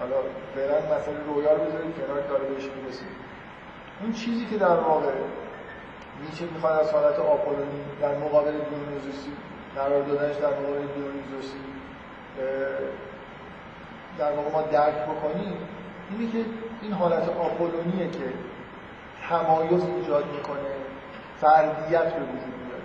حالا 0.00 0.16
فعلا 0.54 0.76
مثلا 0.76 1.14
رویا 1.34 1.52
رو 1.52 1.64
بذارید 1.64 1.94
کنار 1.96 2.20
داره 2.20 2.44
بهش 2.44 2.64
می‌رسید. 2.76 3.08
اون 4.02 4.12
چیزی 4.12 4.46
که 4.46 4.56
در 4.56 4.76
واقع 4.76 5.12
نیچه 6.22 6.44
می‌خواد 6.54 6.80
از 6.80 6.90
حالت 6.90 7.18
آپولونی 7.18 7.80
در 8.00 8.14
مقابل 8.18 8.52
دیونیزوسی 8.52 9.32
قرار 9.76 10.02
دادنش 10.02 10.36
در 10.36 10.48
مقابل 10.48 10.86
دیونیزوسی 10.94 11.60
در 14.18 14.32
واقع 14.32 14.50
ما 14.52 14.62
درک 14.62 14.94
بکنیم 14.94 15.52
اینه 16.10 16.32
که 16.32 16.38
این 16.82 16.92
حالت 16.92 17.28
آپولونیه 17.28 18.10
که 18.10 18.32
تمایز 19.28 19.84
ایجاد 19.84 20.24
می‌کنه 20.36 20.70
فردیت 21.40 22.14
به 22.14 22.22
وجود 22.22 22.54
میاره 22.64 22.84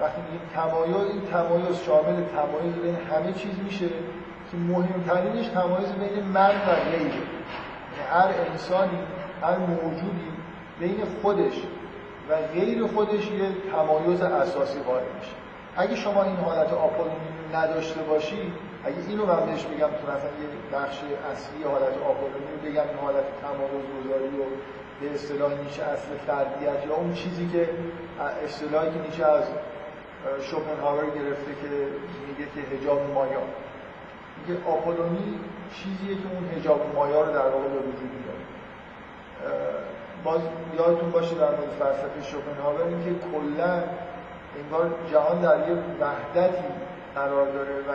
وقتی 0.00 0.20
میگیم 0.22 0.40
تمایز 0.54 1.10
این 1.10 1.22
تمایز 1.22 1.76
شامل 1.86 2.24
تمایز 2.24 2.74
بین 2.74 2.94
همه 2.94 3.32
چیز 3.32 3.58
میشه 3.64 3.88
که 4.50 4.56
مهمترینش 4.56 5.48
تمایز 5.48 5.92
بین 5.92 6.24
من 6.24 6.50
و 6.50 6.90
غیره 6.90 7.04
یعنی 7.04 7.22
هر 8.10 8.28
انسانی 8.50 8.98
هر 9.42 9.56
موجودی 9.56 10.32
بین 10.80 11.04
خودش 11.22 11.62
و 12.30 12.36
غیر 12.54 12.86
خودش 12.86 13.30
یه 13.30 13.48
تمایز 13.72 14.20
اساسی 14.20 14.78
وارد 14.78 15.06
میشه. 15.20 15.32
اگه 15.76 15.96
شما 15.96 16.24
این 16.24 16.36
حالت 16.36 16.72
آپولونی 16.72 17.28
نداشته 17.54 18.02
باشی 18.02 18.52
اگه 18.84 18.96
اینو 19.08 19.26
من 19.26 19.46
بهش 19.46 19.64
بگم 19.64 19.88
تو 19.88 20.04
مثلا 20.12 20.30
یه 20.42 20.48
بخش 20.72 20.98
اصلی 21.32 21.62
حالت 21.64 21.94
آپولونی 22.10 22.56
بگم 22.64 22.88
این 22.88 22.98
حالت 23.02 23.24
تمایز 23.42 23.84
گذاری 23.96 24.36
و 24.40 24.44
به 25.00 25.14
اصطلاح 25.14 25.52
نیچه 25.64 25.82
اصل 25.82 26.08
فردیت 26.26 26.86
یا 26.86 26.94
اون 26.94 27.14
چیزی 27.14 27.48
که 27.52 27.68
اصطلاحی 28.44 28.90
که 28.90 28.98
نیچه 29.10 29.24
از 29.26 29.44
شوپنهاور 30.42 31.04
گرفته 31.04 31.52
که 31.62 31.68
میگه 32.28 32.50
که 32.54 32.76
هجاب 32.76 33.00
مایا. 33.14 33.40
میگه 34.38 34.60
آپولونی 34.66 35.38
چیزیه 35.74 36.14
که 36.14 36.28
اون 36.34 36.58
هجاب 36.58 36.80
مایا 36.94 37.20
رو 37.20 37.32
در 37.32 37.48
واقع 37.48 37.68
به 37.68 37.78
وجود 37.78 38.10
میاره. 38.20 38.44
باز 40.24 40.40
یادتون 40.78 41.10
باشه 41.10 41.34
در 41.34 41.50
مورد 41.50 41.70
فلسفه 41.78 42.22
شوپنهاور 42.22 42.82
اینکه 42.82 43.26
کلا 43.32 43.82
انگار 44.62 44.94
جهان 45.12 45.40
در 45.40 45.68
یه 45.68 45.76
وحدتی 46.00 46.64
قرار 47.14 47.46
داره 47.46 47.74
و 47.74 47.92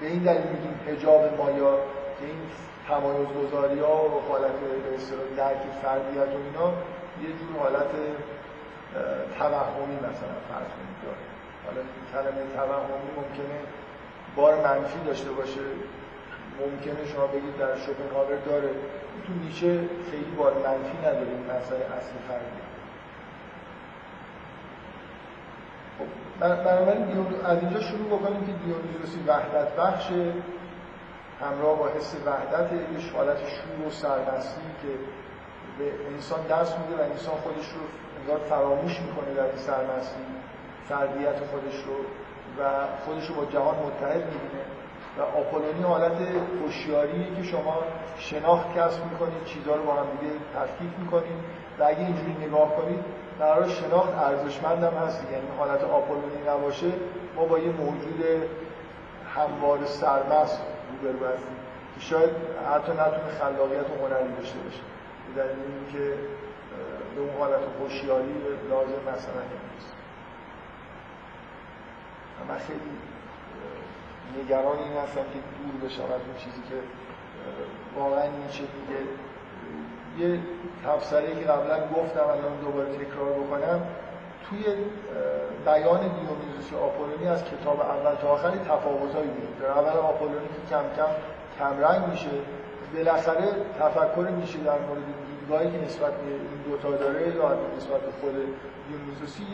به 0.00 0.06
این 0.06 0.22
دلیل 0.22 0.42
میگیم 0.42 0.80
حجاب 0.86 1.20
مایا 1.38 1.74
که 2.18 2.26
این 2.26 2.40
تمایز 2.88 3.28
گذاری 3.28 3.80
ها 3.80 4.04
و 4.04 4.20
حالت 4.28 4.52
به 4.52 5.36
درک 5.36 5.62
فردیت 5.82 6.28
و 6.34 6.38
اینا 6.44 6.72
یه 7.22 7.28
جور 7.38 7.62
حالت 7.62 7.90
توهمی 9.38 9.96
مثلا 9.96 10.36
فرض 10.48 10.70
کنید. 10.76 10.96
حالا 11.66 11.80
کلمه 12.12 12.42
توهمی 12.56 13.10
ممکنه 13.16 13.58
بار 14.36 14.54
منفی 14.54 14.98
داشته 15.06 15.30
باشه. 15.30 15.60
ممکنه 16.60 17.06
شما 17.14 17.26
بگید 17.26 17.56
در 17.58 17.78
شوپنهاور 17.78 18.36
داره. 18.36 18.70
تو 19.26 19.32
نیچه 19.32 19.88
خیلی 20.10 20.34
بار 20.36 20.54
منفی 20.54 20.98
نداره 20.98 21.28
این 21.28 21.44
مسئله 21.44 21.84
اصل 21.98 22.12
فردی 22.28 22.62
خب 25.98 26.64
بنابراین 26.64 27.26
از 27.44 27.58
اینجا 27.58 27.80
شروع 27.80 28.06
بکنیم 28.06 28.46
که 28.46 28.52
دیونیزوسی 28.52 29.20
وحدت 29.26 29.76
بخش 29.76 30.06
همراه 31.40 31.78
با 31.78 31.88
حس 31.88 32.16
وحدت 32.26 32.72
یه 32.72 33.12
حالت 33.16 33.38
شور 33.38 33.86
و 33.86 33.90
سرمستی 33.90 34.60
که 34.82 34.88
به 35.78 35.92
انسان 36.14 36.46
دست 36.46 36.78
میده 36.78 37.02
و 37.02 37.10
انسان 37.10 37.34
خودش 37.34 37.68
رو 37.68 37.80
انگار 38.20 38.46
فراموش 38.48 39.00
می‌کنه 39.00 39.34
در 39.34 39.42
این 39.42 39.56
سرمستی 39.56 40.24
فردیت 40.88 41.38
خودش 41.50 41.76
رو 41.86 41.94
و 42.58 42.86
خودش 43.04 43.28
رو 43.28 43.34
با 43.34 43.44
جهان 43.44 43.74
متحد 43.74 44.24
می‌بینه. 44.24 44.64
و 45.18 45.22
آپولونی 45.22 45.82
حالت 45.82 46.18
هوشیاری 46.62 47.36
که 47.36 47.42
شما 47.42 47.78
شناخت 48.18 48.78
کسب 48.78 49.04
می‌کنید 49.04 49.44
چیزها 49.44 49.74
رو 49.74 49.82
با 49.82 49.92
هم 49.92 50.06
دیگه 50.20 50.32
تفکیک 50.54 50.90
می‌کنید 50.98 51.38
و 51.78 51.84
اگه 51.84 51.98
اینجوری 51.98 52.46
نگاه 52.46 52.76
کنید 52.76 53.04
در 53.38 53.68
شناخت 53.68 54.18
ارزشمند 54.18 54.84
هم 54.84 54.94
هست. 54.94 55.24
یعنی 55.32 55.46
حالت 55.58 55.84
آپولونی 55.84 56.42
نباشه 56.48 56.92
ما 57.36 57.44
با 57.44 57.58
یه 57.58 57.70
موجود 57.70 58.24
هموار 59.36 59.84
سرمست 59.84 60.62
روبرو 61.02 61.26
هستیم 61.26 61.56
که 61.94 62.00
شاید 62.00 62.30
حتی 62.74 62.92
نتونه 62.92 63.32
خلاقیت 63.40 63.90
و 63.90 64.06
هنری 64.06 64.32
داشته 64.38 64.58
باشه. 64.58 64.80
دلیل 65.36 65.56
اینکه 65.78 66.14
به 67.14 67.20
اون 67.20 67.30
حالت 67.38 67.60
هوشیاری 67.80 68.34
لازم 68.70 69.02
مثلا 69.12 69.42
نیست. 69.74 69.92
من 72.48 72.58
خیلی 72.58 72.80
نگران 74.38 74.78
این 74.78 74.96
هستم 75.04 75.26
که 75.32 75.38
دور 75.58 75.88
بشم 75.88 76.02
از 76.02 76.22
اون 76.26 76.36
چیزی 76.38 76.62
که 76.68 76.78
واقعا 77.98 78.26
نیچه 78.26 78.64
میگه 78.76 79.00
یه 80.18 80.40
تفسیری 80.86 81.34
که 81.40 81.44
قبلا 81.52 81.78
گفتم 81.96 82.20
الان 82.20 82.56
دوباره 82.64 82.88
تکرار 82.88 83.32
بکنم 83.32 83.80
توی 84.44 84.64
بیان 85.64 86.00
دیونیزوس 86.00 86.72
آپولونی 86.82 87.28
از 87.28 87.44
کتاب 87.44 87.80
اول 87.80 88.14
تا 88.14 88.28
آخری 88.28 88.58
تفاوتایی 88.58 89.30
وجود 89.30 89.58
داره 89.60 89.78
اول 89.78 89.98
آپولونی 89.98 90.46
که 90.46 90.74
کم 90.74 90.82
کم 90.96 91.10
کمرنگ 91.58 92.08
میشه 92.08 92.30
بالاخره 92.94 93.48
تفکر 93.80 94.28
میشه 94.40 94.58
در 94.58 94.78
مورد 94.78 95.02
دیدگاهی 95.28 95.70
که 95.70 95.84
نسبت 95.86 96.12
به 96.12 96.30
این 96.30 96.62
دوتا 96.66 96.90
داره 96.90 97.34
یا 97.36 97.56
نسبت 97.76 98.00
به 98.00 98.12
خود 98.20 98.34
دیونیزوسی 98.88 99.44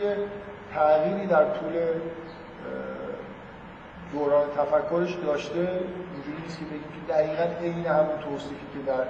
تغییری 0.73 1.27
در 1.27 1.45
طول 1.45 1.73
دوران 4.13 4.47
تفکرش 4.57 5.13
داشته 5.13 5.59
اینجوری 6.13 6.41
نیست 6.43 6.59
که 6.59 6.65
بگیم 6.65 6.91
که 6.95 7.13
دقیقا 7.13 7.43
عین 7.61 7.85
همون 7.85 8.17
توصیفی 8.17 8.67
که 8.73 8.91
در 8.91 9.03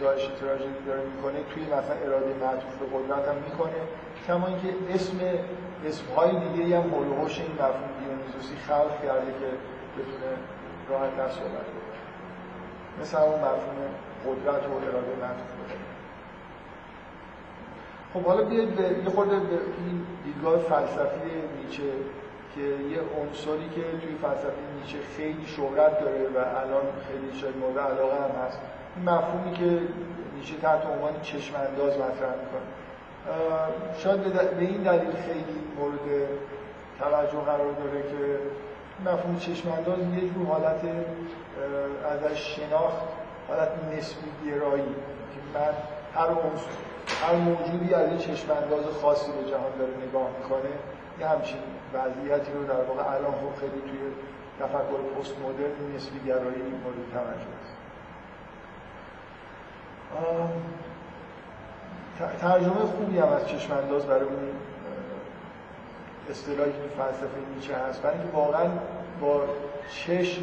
زایش 0.00 0.24
تراژدی 0.40 0.84
داره 0.86 1.02
می‌کنه 1.04 1.38
توی 1.54 1.62
مثلا 1.64 1.96
اراده 2.04 2.34
معطوف 2.40 2.74
به 2.80 2.86
قدرت 2.94 3.28
هم 3.28 3.36
می‌کنه. 3.44 3.80
کما 4.26 4.46
اینکه 4.46 4.94
اسم 4.94 5.18
اسمهای 5.86 6.30
دیگه 6.48 6.76
هم 6.80 6.90
هولوهوش 6.90 7.38
این 7.40 7.52
مفهوم 7.52 7.90
دیونیزوسی 8.00 8.56
خلق 8.56 9.02
کرده 9.02 9.32
که 9.40 9.48
بتونه 9.96 10.30
راحت 10.88 11.16
دست 11.16 11.34
صحبت 11.38 11.66
مثل 13.00 13.16
اون 13.16 13.34
مفهوم 13.34 13.78
قدرت 14.26 14.62
و 14.68 14.72
اراده 14.72 15.14
مفهوم 15.16 15.56
خب 18.14 18.22
حالا 18.22 18.44
بیاید 18.44 18.80
یه 19.04 19.10
خورده 19.14 19.36
به 19.36 19.58
این 19.86 20.06
دیدگاه 20.24 20.58
فلسفی 20.58 21.30
نیچه 21.64 21.82
که 22.56 22.62
یه 22.62 23.00
عنصری 23.20 23.68
که 23.74 23.82
توی 24.00 24.14
فلسفه 24.22 24.62
نیچه 24.80 24.98
خیلی 25.16 25.46
شهرت 25.46 26.00
داره 26.00 26.22
و 26.34 26.38
الان 26.38 26.86
خیلی 27.08 27.40
شاید 27.40 27.56
مورد 27.56 27.78
علاقه 27.78 28.16
هم 28.16 28.46
هست. 28.46 28.58
این 28.96 29.04
مفهومی 29.04 29.52
که 29.52 29.80
نیچه 30.36 30.56
تحت 30.56 30.86
عنوان 30.86 31.20
چشم 31.22 31.54
انداز 31.56 31.92
مطرح 31.92 32.34
می‌کنه. 32.42 32.68
شاید 33.98 34.22
به 34.58 34.64
این 34.64 34.82
دلیل 34.82 35.12
خیلی 35.26 35.58
مورد 35.78 36.28
توجه 36.98 37.40
قرار 37.46 37.72
داره 37.72 38.02
که 38.02 38.38
مفهوم 39.10 39.38
چشم 39.38 39.72
انداز 39.72 39.98
یه 39.98 40.28
جور 40.30 40.46
حالت 40.46 40.80
ازش 42.12 42.56
شناخت 42.56 43.02
حالت 43.48 43.68
نسبی 43.96 44.30
گرایی 44.46 44.82
که 45.32 45.58
من 45.58 45.74
هر 46.14 46.28
هر 47.22 47.34
موجودی 47.34 47.94
از 47.94 48.08
این 48.08 48.18
چشم 48.18 48.50
انداز 48.50 48.84
خاصی 49.02 49.32
به 49.32 49.50
جهان 49.50 49.72
داره 49.78 49.92
نگاه 50.08 50.28
می‌کنه 50.38 50.70
یه 51.20 51.28
همچین 51.28 51.58
وضعیتی 51.94 52.52
رو 52.52 52.64
در 52.64 52.82
واقع 52.82 53.10
الان 53.14 53.32
خب 53.32 53.60
خیلی 53.60 53.80
توی 53.80 54.00
تفکر 54.60 55.20
پست 55.20 55.34
مدرن 55.38 55.94
نسبی 55.96 56.18
گرایی 56.26 56.62
مورد 56.62 56.96
توجه 57.12 57.52
است. 57.62 57.76
ترجمه 62.40 62.74
خوبی 62.74 63.18
هم 63.18 63.28
از 63.28 63.48
چشم 63.48 63.72
انداز 63.72 64.06
برای 64.06 64.22
اون 64.22 64.38
اصطلاحی 66.30 66.72
که 66.72 66.78
فلسفه 66.96 67.38
نیچه 67.54 67.74
هست. 67.76 68.02
برای 68.02 68.18
اینکه 68.18 68.36
واقعا 68.36 68.68
با 69.20 69.42
چشم 69.90 70.42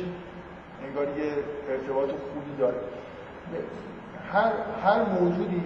انگار 0.87 1.07
یه 1.17 1.33
ارتباط 1.69 2.09
خوبی 2.09 2.55
داره. 2.59 2.77
هر, 4.33 4.51
هر 4.83 5.03
موجودی 5.03 5.63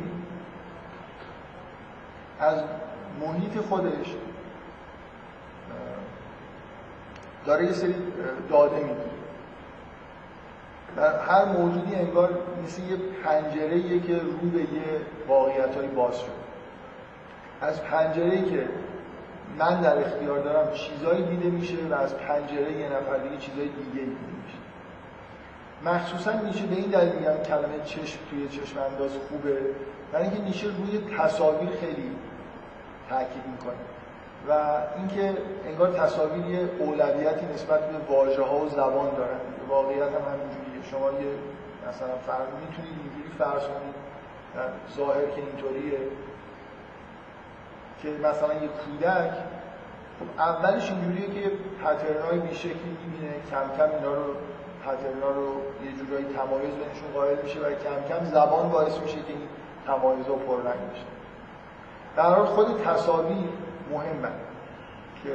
از 2.40 2.64
محیط 3.22 3.58
خودش 3.58 4.16
داره 7.48 7.66
یه 7.66 7.72
سری 7.72 7.96
داده 8.50 8.76
میده. 8.76 9.08
در 10.96 11.20
هر 11.20 11.46
موجودی 11.46 11.96
انگار 11.96 12.40
مثل 12.64 12.82
یه 12.82 12.98
پنجره 13.24 14.00
که 14.00 14.16
رو 14.16 14.50
به 14.50 14.60
یه 14.60 15.02
واقعیت 15.28 15.76
های 15.76 15.88
باز 15.88 16.20
شد. 16.20 16.38
از 17.62 17.84
پنجره 17.84 18.42
که 18.42 18.70
من 19.60 19.82
در 19.82 19.98
اختیار 19.98 20.40
دارم 20.40 20.74
چیزایی 20.74 21.24
دیده 21.24 21.50
میشه 21.50 21.76
و 21.92 21.94
از 21.94 22.18
پنجره 22.18 22.72
یه 22.72 22.86
نفر 22.86 23.18
دیگه 23.18 23.38
چیزای 23.38 23.68
دیگه 23.68 23.92
دیده 23.92 24.10
میشه. 24.44 24.58
مخصوصا 25.86 26.32
نیچه 26.32 26.66
به 26.66 26.76
این 26.76 26.90
دلیل 26.90 27.14
میگم 27.14 27.44
کلمه 27.44 27.84
چشم 27.86 28.20
توی 28.30 28.48
چشم 28.48 28.80
انداز 28.80 29.12
خوبه. 29.30 29.58
برای 30.12 30.26
اینکه 30.26 30.44
نیچه 30.44 30.68
روی 30.68 31.18
تصاویر 31.18 31.70
خیلی 31.70 32.12
تاکید 33.10 33.44
می‌کنه. 33.52 33.97
و 34.50 34.52
اینکه 34.98 35.38
انگار 35.68 35.92
تصاویر 35.92 36.46
یه 36.46 36.70
اولویتی 36.80 37.46
نسبت 37.54 37.92
به 37.92 38.14
واژه 38.14 38.44
ها 38.44 38.58
و 38.58 38.70
زبان 38.70 39.10
دارن. 39.18 39.40
واقعیت 39.70 40.02
هم 40.02 40.26
همینجوریه. 40.34 40.84
شما 40.92 41.08
یه 41.08 41.32
مثلا 41.90 42.16
فرق 42.28 42.48
می‌تونید 42.62 42.94
اینجوری 43.04 43.30
فرض 43.38 43.64
کنید 43.64 43.96
در 44.56 44.96
ظاهر 44.98 45.26
که 45.36 45.42
اینطوریه 45.42 46.00
که 48.02 48.10
مثلا 48.10 48.54
یه 48.54 48.68
کودک 48.68 49.32
اولش 50.38 50.92
اینجوریه 50.92 51.28
که 51.28 51.52
پترنای 51.84 52.40
بیشکلی 52.40 52.98
می‌بینه. 53.06 53.34
کم 53.52 53.78
کم 53.78 53.96
اینا 53.96 54.14
رو 54.14 54.34
پترنا 54.86 55.32
رو 55.36 55.48
یه 55.86 55.92
جورایی 56.00 56.26
تمایز 56.26 56.72
بینشون 56.72 57.12
قائل 57.14 57.38
میشه 57.44 57.60
و 57.60 57.64
کم 57.64 58.00
کم 58.10 58.26
زبان 58.26 58.70
باعث 58.70 58.98
میشه 58.98 59.16
که 59.16 59.34
این 59.34 59.48
تمایزها 59.88 60.36
پررنگ 60.36 60.82
میشه 60.92 61.06
در 62.16 62.24
حال 62.24 62.46
خود 62.46 62.82
تصاویر 62.82 63.50
مهمه 63.92 64.30
که 65.24 65.32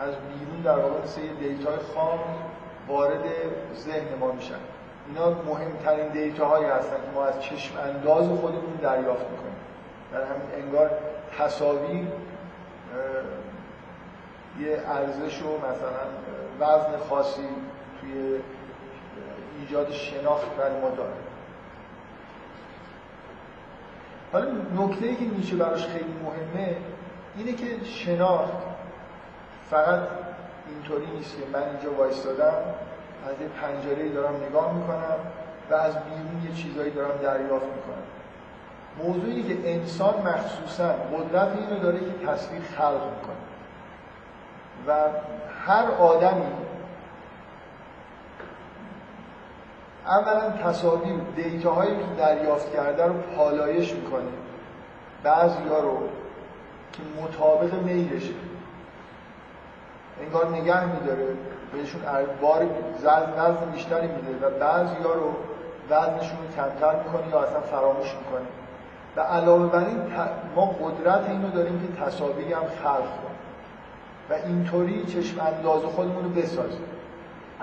از 0.00 0.14
بیرون 0.14 0.60
در 0.64 0.78
واقع 0.78 1.02
مثل 1.02 1.20
دیتای 1.40 1.78
خام 1.94 2.18
وارد 2.88 3.24
ذهن 3.76 4.18
ما 4.20 4.32
میشن. 4.32 4.54
اینا 5.08 5.30
مهمترین 5.30 6.08
دیتاهایی 6.08 6.66
هستن 6.66 6.96
که 6.96 7.10
ما 7.14 7.24
از 7.24 7.40
چشم 7.40 7.78
انداز 7.78 8.28
خودمون 8.28 8.74
دریافت 8.82 9.30
می‌کنیم. 9.30 9.56
در 10.12 10.24
همین 10.24 10.64
انگار 10.64 10.90
تصاویر 11.38 12.06
یه 14.60 14.82
ارزش 14.86 15.42
و 15.42 15.56
مثلا 15.58 16.06
وزن 16.60 16.96
خاصی 17.08 17.48
توی 18.00 18.40
ایجاد 19.60 19.90
شناخت 19.90 20.56
برای 20.56 20.80
ما 20.80 20.90
داره. 20.90 21.12
حالا 24.32 24.46
نکته 24.76 25.06
ای 25.06 25.16
که 25.16 25.24
نیچه 25.24 25.56
براش 25.56 25.86
خیلی 25.86 26.14
مهمه 26.24 26.76
اینه 27.40 27.52
که 27.52 27.84
شناخت. 27.84 28.52
فقط 29.70 30.00
اینطوری 30.68 31.06
نیست 31.06 31.36
که 31.36 31.42
من 31.52 31.62
اینجا 31.62 31.92
وایستادم 31.98 32.54
از 33.28 33.34
یه 33.40 33.48
پنجره 33.48 34.08
دارم 34.08 34.34
نگاه 34.48 34.74
می‌کنم 34.74 35.16
و 35.70 35.74
از 35.74 35.94
بیرون 36.04 36.42
یه 36.48 36.62
چیزایی 36.62 36.90
دارم 36.90 37.16
دریافت 37.22 37.66
می‌کنم. 37.66 38.04
موضوعی 39.04 39.42
که 39.42 39.70
انسان 39.70 40.14
مخصوصا 40.14 40.88
قدرت 40.88 41.48
اینو 41.56 41.82
داره 41.82 41.98
که 41.98 42.26
تصویر 42.26 42.62
خلق 42.62 43.04
می‌کنه. 43.04 43.36
و 44.86 44.92
هر 45.66 45.90
آدمی 45.90 46.52
اولا 50.06 50.50
تصاویر 50.50 51.16
دیتاهایی 51.36 51.96
که 51.96 52.04
دریافت 52.18 52.72
کرده 52.72 53.04
رو 53.04 53.12
پالایش 53.12 53.92
می‌کنه. 53.92 54.28
بعضی 55.22 55.68
ها 55.68 55.78
رو 55.78 55.98
که 56.92 57.22
مطابق 57.22 57.74
میلشه. 57.74 58.34
انگار 60.20 60.48
نگه 60.48 60.84
میداره. 60.84 61.26
بهشون 61.72 62.00
بار 62.40 62.66
وزن 63.04 63.56
بیشتری 63.72 64.06
میده 64.06 64.46
و 64.46 64.50
بعضی 64.50 64.94
ها 64.94 65.12
رو 65.12 65.34
وزنشون 65.90 66.38
کمتر 66.56 67.02
می‌کنه 67.02 67.28
یا 67.30 67.40
اصلا 67.40 67.60
فراموش 67.60 68.14
می‌کنه. 68.14 68.46
و 69.16 69.20
علاوه 69.20 69.66
بر 69.66 69.78
این 69.78 70.00
ما 70.56 70.66
قدرت 70.66 71.28
اینو 71.28 71.50
داریم 71.50 71.80
که 71.80 72.04
تصاویری 72.04 72.52
هم 72.52 72.62
خلق 72.82 72.96
کنیم. 72.96 73.40
و 74.30 74.32
اینطوری 74.46 75.04
چشم 75.04 75.40
انداز 75.40 75.82
خودمون 75.82 76.24
رو 76.24 76.30
بسازیم. 76.30 76.84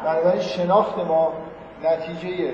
بنابراین 0.03 0.41
شناخت 0.41 0.97
ما 0.99 1.33
نتیجه 1.83 2.53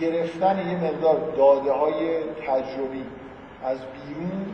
گرفتن 0.00 0.68
یه 0.68 0.76
مقدار 0.76 1.16
داده 1.36 1.72
های 1.72 2.22
تجربی. 2.22 3.04
از 3.64 3.78
بیرون 3.78 4.46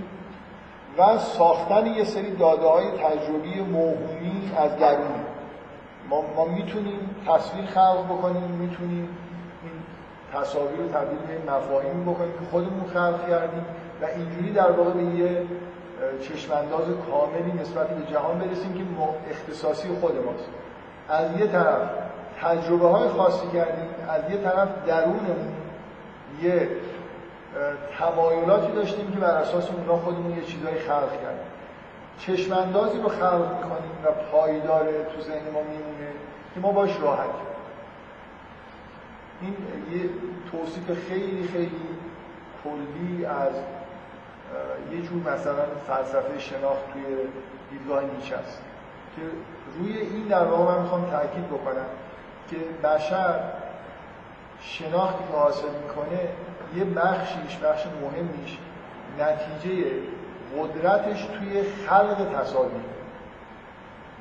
و 0.99 1.19
ساختن 1.19 1.87
یه 1.87 2.05
سری 2.05 2.37
داده 2.37 2.67
های 2.67 2.87
تجربی 2.91 3.61
موهومی 3.61 4.53
از 4.57 4.77
درون. 4.77 5.25
ما, 6.09 6.25
ما 6.37 6.45
می‌تونیم 6.45 7.17
تصویر 7.29 7.67
خلق 7.67 8.05
بکنیم 8.05 8.43
می‌تونیم 8.43 9.09
این 9.63 9.73
تصاویر 10.35 10.87
تبدیل 10.87 11.19
به 11.19 11.53
مفاهیمی 11.53 12.05
بکنیم 12.05 12.33
که 12.33 12.51
خودمون 12.51 12.85
خلق 12.95 13.29
کردیم 13.29 13.65
و 14.03 14.05
اینجوری 14.05 14.53
در 14.53 14.71
واقع 14.71 14.91
به 14.91 15.03
یه 15.03 15.43
چشمانداز 16.23 16.85
کاملی 17.11 17.53
نسبت 17.61 17.89
به 17.89 18.13
جهان 18.13 18.39
برسیم 18.39 18.75
که 18.75 18.85
اختصاصی 19.31 19.89
خود 20.01 20.25
ماست. 20.25 20.49
از 21.09 21.41
یه 21.41 21.47
طرف 21.47 21.91
تجربه 22.41 22.89
های 22.89 23.09
خاصی 23.09 23.47
کردیم 23.53 23.89
از 24.09 24.31
یه 24.31 24.37
طرف 24.37 24.69
درونمون 24.87 25.55
یه 26.43 26.69
تمایلاتی 27.99 28.73
داشتیم 28.73 29.13
که 29.13 29.19
بر 29.19 29.31
اساس 29.31 29.71
اونا 29.71 29.97
خودمون 29.97 30.37
یه 30.37 30.45
چیزایی 30.45 30.79
خلق 30.79 31.13
کردیم. 31.23 31.49
چشماندازی 32.19 32.99
رو 32.99 33.09
خلق 33.09 33.57
می‌کنیم 33.57 33.91
و 34.05 34.09
پایداره 34.33 35.05
تو 35.05 35.23
ذهن 35.23 35.51
ما 35.55 35.61
میمونه 35.61 36.11
که 36.55 36.61
ما 36.61 36.73
باش 36.73 36.91
راحت 37.01 37.31
این 39.41 39.57
یه 39.93 40.11
توصیف 40.53 41.09
خیلی 41.09 41.49
خیلی 41.49 41.81
کلی 42.65 43.25
از 43.25 43.53
یه 44.93 45.03
جور 45.03 45.33
مثلا 45.33 45.65
فلسفه 45.87 46.39
شناخت 46.39 46.93
توی 46.93 47.03
دیدگاه 47.71 48.03
نیچه 48.05 48.37
است 48.37 48.63
که 49.17 49.23
روی 49.79 49.99
این 49.99 50.27
در 50.29 50.45
واقع 50.45 50.75
من 50.75 50.83
می‌خوام 50.83 51.11
تاکید 51.11 51.47
بکنم 51.47 51.87
که 52.51 52.57
بشر 52.89 53.41
شناختی 54.61 55.25
که 55.33 55.39
حاصل 55.39 55.69
می‌کنه 55.83 56.29
یه 56.77 56.85
بخشیش 56.85 57.57
بخش 57.57 57.87
مهمیش 57.87 58.59
نتیجه 59.19 59.85
قدرتش 60.59 61.25
توی 61.25 61.63
خلق 61.63 62.41
تصاویر. 62.41 62.81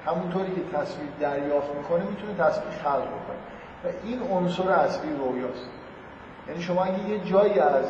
همونطوری 0.06 0.56
که 0.56 0.78
تصویر 0.78 1.10
دریافت 1.20 1.76
می‌کنه 1.76 2.04
می‌تونه 2.04 2.34
تصویر 2.34 2.74
خلق 2.84 3.04
بکنه. 3.04 3.38
و 3.84 3.88
این 4.04 4.22
عنصر 4.32 4.70
اصلی 4.70 5.10
رویاست. 5.16 5.70
یعنی 6.48 6.62
شما 6.62 6.84
اگه 6.84 7.10
یه 7.10 7.20
جایی 7.20 7.60
از 7.60 7.86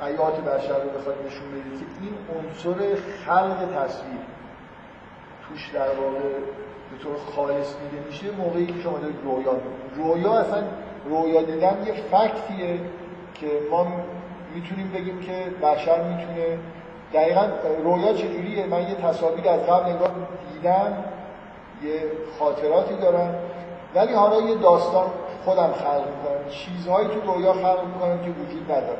حیات 0.00 0.40
بشر 0.40 0.82
رو 0.82 0.90
بخواید 0.90 1.18
نشون 1.26 1.50
بدید 1.50 1.78
که 1.78 1.86
این 2.00 2.14
عنصر 2.36 2.96
خلق 3.26 3.84
تصویر 3.84 4.20
توش 5.48 5.70
در 5.74 5.88
واقع 5.88 6.28
به 6.90 6.98
طور 7.02 7.16
خالص 7.36 7.74
دیده 7.76 8.06
میشه 8.06 8.30
موقعی 8.30 8.66
که 8.66 8.80
شما 8.82 8.98
دارید 8.98 9.16
رویا 9.24 9.52
رویا 9.96 10.38
اصلا 10.38 10.62
رویا 11.04 11.42
دیدن 11.42 11.86
یه 11.86 11.92
فکتیه. 11.92 12.80
که 13.40 13.46
ما 13.70 13.86
می‌تونیم 14.54 14.92
بگیم 14.94 15.20
که 15.20 15.44
بشر 15.62 16.02
می‌تونه 16.02 16.58
دقیقا 17.14 17.48
رویا 17.84 18.12
چجوریه؟ 18.12 18.66
من 18.66 18.80
یه 18.80 18.94
تصاویر 18.94 19.48
از 19.48 19.60
قبل 19.60 19.92
نگاه 19.92 20.10
دیدم 20.52 21.04
یه 21.82 22.02
خاطراتی 22.38 22.94
دارم 22.94 23.34
ولی 23.94 24.12
حالا 24.12 24.40
یه 24.40 24.54
داستان 24.54 25.06
خودم 25.44 25.72
خلق 25.72 26.04
می‌کنم. 26.16 26.50
چیزهایی 26.50 27.08
تو 27.08 27.32
رویا 27.32 27.52
خلق 27.52 27.84
می‌کنم 27.94 28.18
که 28.18 28.30
وجود 28.30 28.72
نداره 28.72 28.98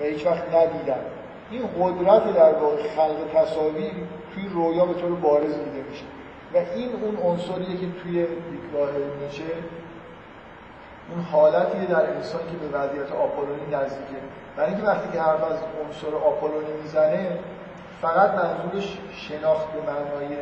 و 0.00 0.04
هیچ 0.04 0.26
وقت 0.26 0.54
ندیدم. 0.54 1.00
این 1.50 1.62
قدرت 1.80 2.34
در 2.34 2.52
خلق 2.96 3.42
تصاویر 3.42 3.92
توی 4.34 4.48
رویا 4.54 4.84
به 4.84 4.94
طور 4.94 5.10
بارز 5.10 5.54
دیده 5.54 5.84
میشه. 5.90 6.04
و 6.54 6.56
این 6.56 6.88
اون 7.02 7.32
عنصریه 7.32 7.76
که 7.76 7.86
توی 8.02 8.12
دیدگاه 8.12 8.88
نیچه 9.22 9.44
اون 11.10 11.24
حالتیه 11.32 11.86
در 11.86 12.10
انسان 12.10 12.40
که 12.40 12.56
به 12.56 12.78
وضعیت 12.78 13.12
آپولونی 13.12 13.66
نزدیکه. 13.72 14.20
برای 14.56 14.70
اینکه 14.70 14.86
وقتی 14.86 15.12
که 15.12 15.20
حرف 15.20 15.44
از 15.44 15.58
عنصر 15.84 16.16
آپولونی 16.16 16.72
می‌زنه 16.82 17.38
فقط 18.02 18.30
منظورش 18.30 18.98
شناخت 19.12 19.66
به 19.72 19.80
معنای 19.80 20.36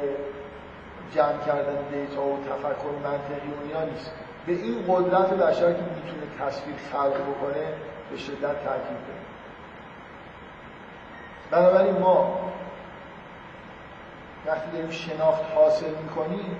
جمع 1.15 1.39
کردن 1.47 1.77
دیتا 1.91 2.23
و 2.23 2.39
تفکر 2.51 2.95
منطقی 3.05 3.49
و 3.49 3.67
اینا 3.67 3.85
نیست. 3.93 4.11
به 4.47 4.53
این 4.53 4.85
قدرت 4.89 5.31
بشر 5.31 5.73
که 5.73 5.83
می‌تونه 5.83 6.27
تصویر 6.41 6.77
خلق 6.93 7.15
بکنه 7.15 7.67
به 8.11 8.17
شدت 8.17 8.65
تاکید 8.65 8.99
داره. 9.07 9.25
بنابراین 11.51 11.99
ما 11.99 12.41
وقتی 14.47 14.71
داریم 14.71 14.91
شناخت 14.91 15.43
حاصل 15.55 15.91
می‌کنیم 16.03 16.57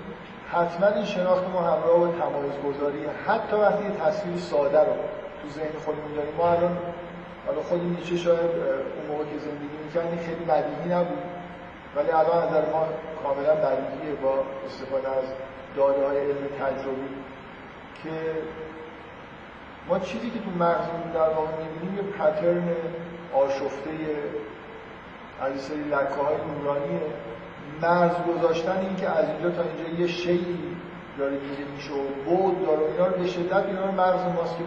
حتما 0.51 0.87
این 0.87 1.05
شناخت 1.05 1.43
ما 1.53 1.61
همراه 1.61 1.99
با 1.99 2.07
تمایز 2.07 2.53
گذاری 2.67 3.05
حتی 3.27 3.55
وقتی 3.55 3.83
یه 3.83 3.91
تصویر 3.91 4.37
ساده 4.37 4.79
رو 4.79 4.93
تو 5.41 5.49
ذهن 5.49 5.79
خودمون 5.85 6.13
داریم. 6.15 6.33
ما 6.37 6.49
الان 6.49 6.77
حالا 7.47 7.61
خود 7.61 7.81
نیچه 7.83 8.17
شاید 8.17 8.39
اون 8.39 9.05
موقع 9.09 9.23
که 9.23 9.37
زندگی 9.37 9.77
می‌کردیم 9.85 10.19
خیلی 10.19 10.45
بدیهی 10.45 10.89
نبود. 10.89 11.23
ولی 11.95 12.11
الان 12.11 12.43
از 12.43 12.63
ما 12.73 12.87
کاملا 13.23 13.55
بدیهیه 13.55 14.15
با 14.23 14.33
استفاده 14.65 15.09
از 15.09 15.23
داده 15.75 16.07
های 16.07 16.17
علم 16.17 16.47
تجربی 16.59 17.09
که 18.03 18.09
ما 19.87 19.99
چیزی 19.99 20.29
که 20.29 20.39
تو 20.39 20.49
مغزمون 20.49 21.11
در 21.13 21.29
واقع 21.29 21.51
می‌بینیم 21.63 21.95
یه 21.95 22.03
پترن 22.03 22.67
آشفته 23.33 23.89
از 25.41 25.61
سری 25.61 25.83
لکه 25.83 26.21
های 26.25 26.35
نورانیه. 26.51 27.01
مرز 27.81 28.11
گذاشتن 28.27 28.77
این 28.81 28.95
که 28.95 29.09
از 29.09 29.25
اینجا 29.29 29.49
تا 29.49 29.61
اینجا 29.61 30.01
یه 30.01 30.07
شیعی 30.07 30.57
داره 31.17 31.37
دیده 31.37 31.63
میشه 31.75 31.91
و 31.91 32.05
بود 32.25 32.65
داره. 32.65 32.91
اینا 32.91 33.07
رو 33.07 33.17
به 33.17 33.27
شدت 33.27 33.65
اینا 33.65 33.85
رو 33.85 33.91
ماست 33.91 34.57
که 34.57 34.63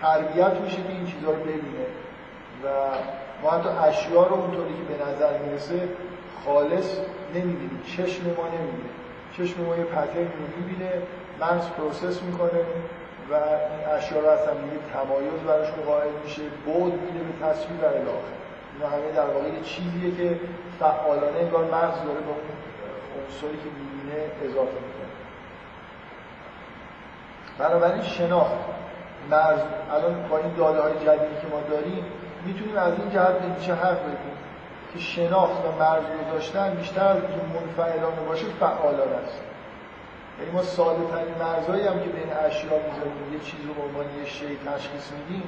تربیت 0.00 0.60
میشه 0.64 0.76
که 0.76 0.92
این 0.92 1.06
چیزها 1.06 1.30
رو 1.30 1.40
ببینه. 1.40 1.86
و 2.64 2.68
ما 3.42 3.50
حتی 3.50 3.68
اشیا 3.68 4.26
رو 4.26 4.34
اونطوری 4.34 4.74
که 4.74 4.94
به 4.94 5.04
نظر 5.04 5.38
می‌رسه 5.38 5.88
خالص 6.44 6.96
نمی‌بینیم. 7.34 7.82
چشم 7.86 8.22
ما 8.36 8.46
نمی‌بینه. 8.48 8.90
چشم 9.36 9.62
ما 9.62 9.76
یه 9.76 9.84
پترن 9.84 10.24
رو 10.24 10.46
می‌بینه 10.56 10.90
مغز 11.40 11.68
پروسس 11.68 12.22
می‌کنه 12.22 12.60
و 13.30 13.34
این 13.34 13.96
اشیا 13.96 14.20
رو 14.20 14.28
اصلا 14.28 14.54
میگه 14.54 14.76
تمایز 14.92 15.40
براشون 15.46 15.84
قائل 15.86 16.10
میشه. 16.24 16.42
بود 16.64 16.92
میده 16.92 17.24
به 17.24 17.46
تصویر 17.46 17.80
و 17.82 17.84
الاخر. 17.84 18.36
اینا 18.74 18.88
همه 18.88 19.12
در 19.16 19.26
واقع 19.26 19.48
یه 19.48 19.60
چیزیه 19.60 20.16
که 20.16 20.40
فعالانه 20.80 21.38
انگار 21.38 21.64
مغز 21.64 21.98
داره 22.04 22.18
اون 22.18 22.36
عنصری 23.24 23.56
که 23.62 23.70
می‌بینه 23.78 24.24
اضافه 24.44 24.78
می‌کنه. 24.86 25.10
بنابراین 27.58 28.02
شناخت 28.02 28.52
مرز. 29.30 29.60
الان 29.92 30.28
با 30.28 30.38
این 30.38 30.54
داده 30.54 30.80
های 30.80 30.92
جدیدی 30.92 31.40
که 31.40 31.46
ما 31.52 31.60
داریم 31.70 32.04
می‌تونیم 32.44 32.76
از 32.76 32.92
این 32.98 33.10
جهت 33.10 33.38
به 33.38 33.60
چه 33.66 33.74
حرف 33.74 33.98
بگیم 33.98 34.36
که 34.92 34.98
شناخت 34.98 35.64
و 35.64 35.72
مرز 35.78 36.02
گذاشتن 36.28 36.70
بیشتر 36.74 37.04
از 37.04 37.16
اینکه 37.16 37.40
منفعلانه 37.54 38.20
باشه 38.28 38.46
فعالانه 38.60 39.16
است. 39.16 39.40
یعنی 40.38 40.52
ما 40.52 40.62
ساده 40.62 41.04
ترین 41.12 41.34
مرزهایی 41.40 41.86
هم 41.86 42.00
که 42.00 42.08
بین 42.08 42.32
اشیا 42.46 42.70
می‌ذاریم 42.70 43.32
یه 43.32 43.38
چیز 43.38 43.60
رو 43.66 43.74
به 43.74 43.82
عنوان 43.82 44.04
یه 44.18 44.26
شی 44.26 44.58
تشخیص 44.66 45.12
میدیم 45.12 45.42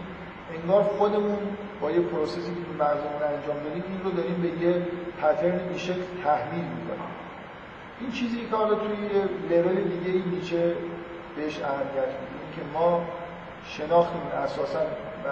انگار 0.55 0.83
خودمون 0.83 1.39
با 1.81 1.91
یه 1.91 2.01
پروسسی 2.01 2.41
که 2.41 2.85
مغزمون 2.85 3.23
انجام 3.23 3.57
دادیم 3.65 3.85
این 3.89 4.01
رو 4.05 4.11
داریم 4.11 4.43
به 4.43 4.67
یه 4.67 4.87
پترن 5.23 5.69
میشه 5.73 5.95
تحلیل 6.25 6.65
می‌کنیم. 6.65 7.13
این 8.01 8.11
چیزی 8.11 8.47
که 8.51 8.57
حالا 8.57 8.75
توی 8.75 8.97
لول 9.51 9.75
دیگه 9.75 10.13
ای 10.13 10.23
نیچه 10.31 10.77
بهش 11.37 11.61
اهمیت 11.61 12.11
میدیم 12.21 12.49
که 12.57 12.63
ما 12.73 13.05
شناختمون 13.65 14.33
اساسا 14.45 14.79
و 15.25 15.29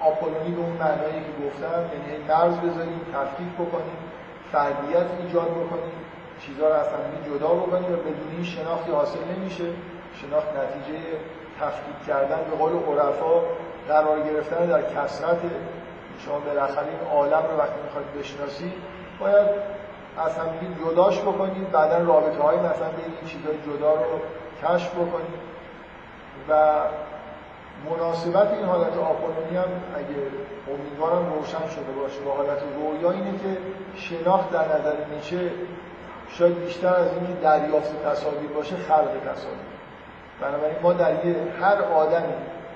آپولونی 0.00 0.50
به 0.50 0.60
اون 0.60 0.76
معنایی 0.76 1.20
که 1.20 1.46
گفتم 1.46 1.80
یعنی 1.92 2.24
مرز 2.28 2.56
بذاریم 2.58 3.00
تفکیک 3.14 3.48
بکنیم 3.54 3.98
فردیت 4.52 5.06
ایجاد 5.24 5.50
بکنیم 5.50 6.00
چیزها 6.40 6.68
رو 6.68 6.74
از 6.74 6.86
جدا 7.26 7.48
بکنیم 7.48 7.92
و 7.92 7.96
بدون 7.96 8.30
این 8.36 8.44
شناختی 8.44 8.92
حاصل 8.92 9.18
نمیشه. 9.36 9.64
شناخت 10.14 10.48
نتیجه 10.48 10.98
تفکیک 11.60 12.06
کردن 12.06 12.40
به 12.50 12.56
قول 12.56 12.98
عرفا 12.98 13.40
قرار 13.90 14.20
گرفتن 14.20 14.66
در 14.66 14.82
کسرت 14.82 15.38
شما 16.24 16.38
بالاخره 16.38 16.86
این 16.86 17.10
عالم 17.12 17.42
رو 17.50 17.58
وقتی 17.58 17.80
می‌خواید 17.84 18.12
بشناسید 18.18 18.72
باید 19.20 19.46
از 20.18 20.38
همدیگه 20.38 20.66
جداش 20.84 21.20
بکنید 21.20 21.70
بعدا 21.70 21.98
رابطه 21.98 22.42
های 22.42 22.56
مثلا 22.56 22.88
بین 22.88 23.28
چیزهای 23.28 23.56
جدا 23.66 23.94
رو 23.94 24.20
کشف 24.62 24.94
بکنید. 24.94 25.50
و 26.48 26.80
مناسبت 27.90 28.50
این 28.52 28.64
حالت 28.64 28.96
آپولونی 28.98 29.56
هم 29.56 29.70
اگه 29.96 30.16
امیدوارم 30.74 31.32
روشن 31.32 31.68
شده 31.68 31.92
باشه. 32.00 32.20
با 32.20 32.32
حالت 32.32 32.58
رویا 32.76 33.10
اینه 33.10 33.38
که 33.38 33.56
شناخت 33.94 34.50
در 34.50 34.64
نظر 34.64 34.94
نیچه 35.14 35.50
شاید 36.28 36.60
بیشتر 36.64 36.94
از 36.94 37.08
اینکه 37.12 37.32
دریافت 37.42 38.04
تصاویر 38.04 38.50
باشه 38.50 38.76
خلق 38.76 39.10
تصاویر. 39.32 39.70
بنابراین 40.40 40.76
ما 40.82 40.92
در 40.92 41.26
یه 41.26 41.36
هر 41.60 41.82
آدمی 41.82 42.34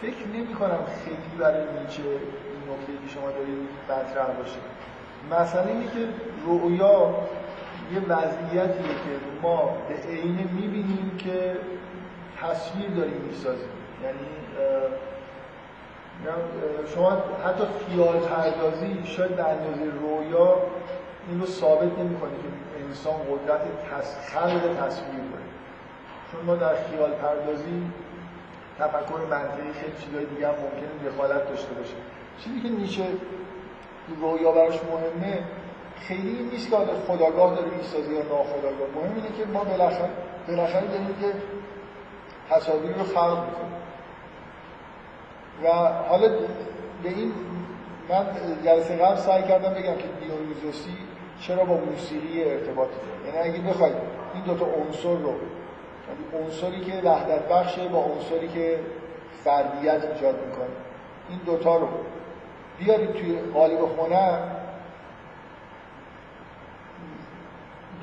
فکر 0.00 0.26
نمی 0.34 0.54
کنم 0.54 0.78
خیلی 1.04 1.38
برای 1.38 1.60
نیچه 1.60 2.02
این 2.02 2.62
نکته 2.70 2.92
که 2.92 3.14
شما 3.14 3.30
دارید 3.30 3.68
مطرح 3.88 4.26
باشه. 4.36 4.58
مثلا 5.30 5.72
اینه 5.72 5.84
که 5.84 6.08
رؤیا 6.46 7.14
یه 7.94 8.00
وضعیتیه 8.08 8.88
که 8.88 9.12
ما 9.42 9.76
به 9.88 9.94
عینه 10.08 10.44
می‌بینیم 10.52 11.16
که 11.18 11.56
تصویر 12.42 12.90
داریم 12.90 13.20
می‌سازیم. 13.30 13.68
یعنی 14.02 14.28
شما 16.94 17.10
حتی 17.44 17.64
خیال 17.86 18.18
پردازی 18.18 19.02
شاید 19.04 19.36
به 19.36 19.44
اندازه 19.44 19.84
رویا 20.00 20.56
این 21.28 21.40
رو 21.40 21.46
ثابت 21.46 21.98
نمی‌کنه 21.98 22.30
که 22.30 22.84
انسان 22.86 23.14
قدرت 23.14 23.60
خلق 24.32 24.86
تصویر 24.86 25.20
داره. 25.32 25.46
چون 26.32 26.40
ما 26.46 26.56
در 26.56 26.74
خیال 26.74 27.10
پردازی 27.10 27.82
تفکر 28.78 29.20
منطقی 29.30 29.72
خیلی 29.80 29.92
چیزای 30.04 30.24
دیگه 30.24 30.48
هم 30.48 30.54
ممکنه 30.54 31.10
دخالت 31.10 31.48
داشته 31.48 31.74
باشه. 31.74 31.94
چیزی 32.38 32.60
که 32.60 32.68
نیچه 32.68 33.04
رویا 34.20 34.52
براش 34.52 34.74
مهمه 34.74 35.42
خیلی 36.00 36.28
این 36.28 36.50
نیست 36.50 36.70
که 36.70 36.76
خداگاه 37.08 37.54
داره 37.54 37.70
می‌سازه 37.76 38.12
یا 38.12 38.18
ناخداگاه. 38.18 38.88
مهم 38.94 39.14
اینه 39.14 39.28
که 39.38 39.44
ما 39.52 39.64
بالاخره 39.64 40.10
بالاخره 40.48 40.86
داریم 40.86 41.16
که 41.20 41.32
تصاویر 42.50 42.92
رو 42.96 43.04
خلق 43.04 43.44
می‌کنیم. 43.46 43.76
و 45.64 45.68
حالا 46.08 46.28
به 47.02 47.08
این 47.08 47.32
من 48.08 48.26
جلسه 48.64 48.96
قبل 48.96 49.16
سعی 49.16 49.42
کردم 49.42 49.70
بگم 49.70 49.96
که 49.96 50.08
دیونیزوسی 50.20 50.96
چرا 51.40 51.64
با 51.64 51.76
موسیقی 51.76 52.44
ارتباط 52.44 52.88
داره. 52.88 53.36
یعنی 53.36 53.50
اگه 53.50 53.70
بخواید 53.70 53.94
این 54.34 54.44
دوتا 54.44 54.64
عنصر 54.64 55.08
رو 55.08 55.34
عنصری 56.34 56.80
که 56.80 56.92
وحدت 57.04 57.48
بخشه 57.48 57.88
با 57.88 57.98
عنصری 57.98 58.48
که 58.48 58.78
فردیت 59.44 60.04
ایجاد 60.04 60.46
می‌کنه. 60.46 60.66
این 61.28 61.38
دوتا 61.46 61.76
رو. 61.76 61.88
بیارید 62.78 63.12
توی 63.12 63.38
قالب 63.54 63.78
هنر 63.98 64.38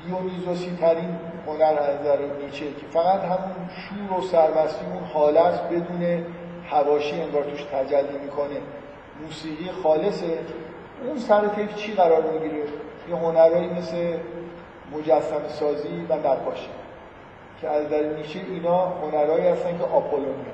دیونیزوسی 0.04 0.76
ترین 0.80 1.18
هنر 1.46 1.78
از 1.80 2.00
نظر 2.00 2.18
نیچه 2.44 2.64
که 2.64 2.86
فقط 2.92 3.20
همون 3.20 3.68
شور 3.68 4.18
و 4.18 4.22
سرمستی 4.22 4.84
اون 4.86 5.04
حالت 5.04 5.62
بدون 5.62 6.24
هواشی 6.70 7.20
انگار 7.20 7.44
توش 7.44 7.62
تجلی 7.62 8.18
می‌کنه. 8.18 8.60
موسیقی 9.22 9.70
خالصه. 9.82 10.38
اون 11.06 11.18
سر 11.18 11.48
تیف 11.48 11.76
چی 11.76 11.92
قرار 11.92 12.22
می‌گیره؟ 12.22 12.62
یه 13.08 13.16
هنرهایی 13.16 13.68
مثل 13.68 14.16
مجسم 14.92 15.48
سازی 15.48 16.06
و 16.08 16.14
نقاشی. 16.14 16.68
که 17.64 17.70
از 17.70 17.88
در 17.88 18.02
نیچه 18.02 18.38
اینا 18.38 18.86
هنرهایی 18.86 19.46
هستن 19.46 19.78
که 19.78 19.84
آپولونی 19.84 20.44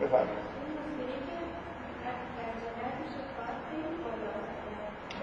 بفرمایید. 0.00 0.46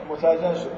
متوجه 0.10 0.56
شد 0.56 0.72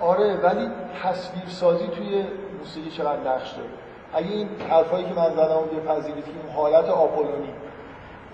آره 0.00 0.36
ولی 0.36 0.68
تصویر 1.02 1.48
سازی 1.48 1.86
توی 1.86 2.24
موسیقی 2.58 2.90
چقدر 2.90 3.20
نقش 3.20 3.50
داره. 3.50 3.68
اگه 4.14 4.28
این 4.28 4.48
حرفایی 4.70 5.04
که 5.04 5.14
من 5.14 5.30
زدم 5.30 5.62
بپذیرید 5.76 6.24
که 6.24 6.30
اون 6.30 6.56
حالت 6.56 6.88
آپولونی 6.88 7.52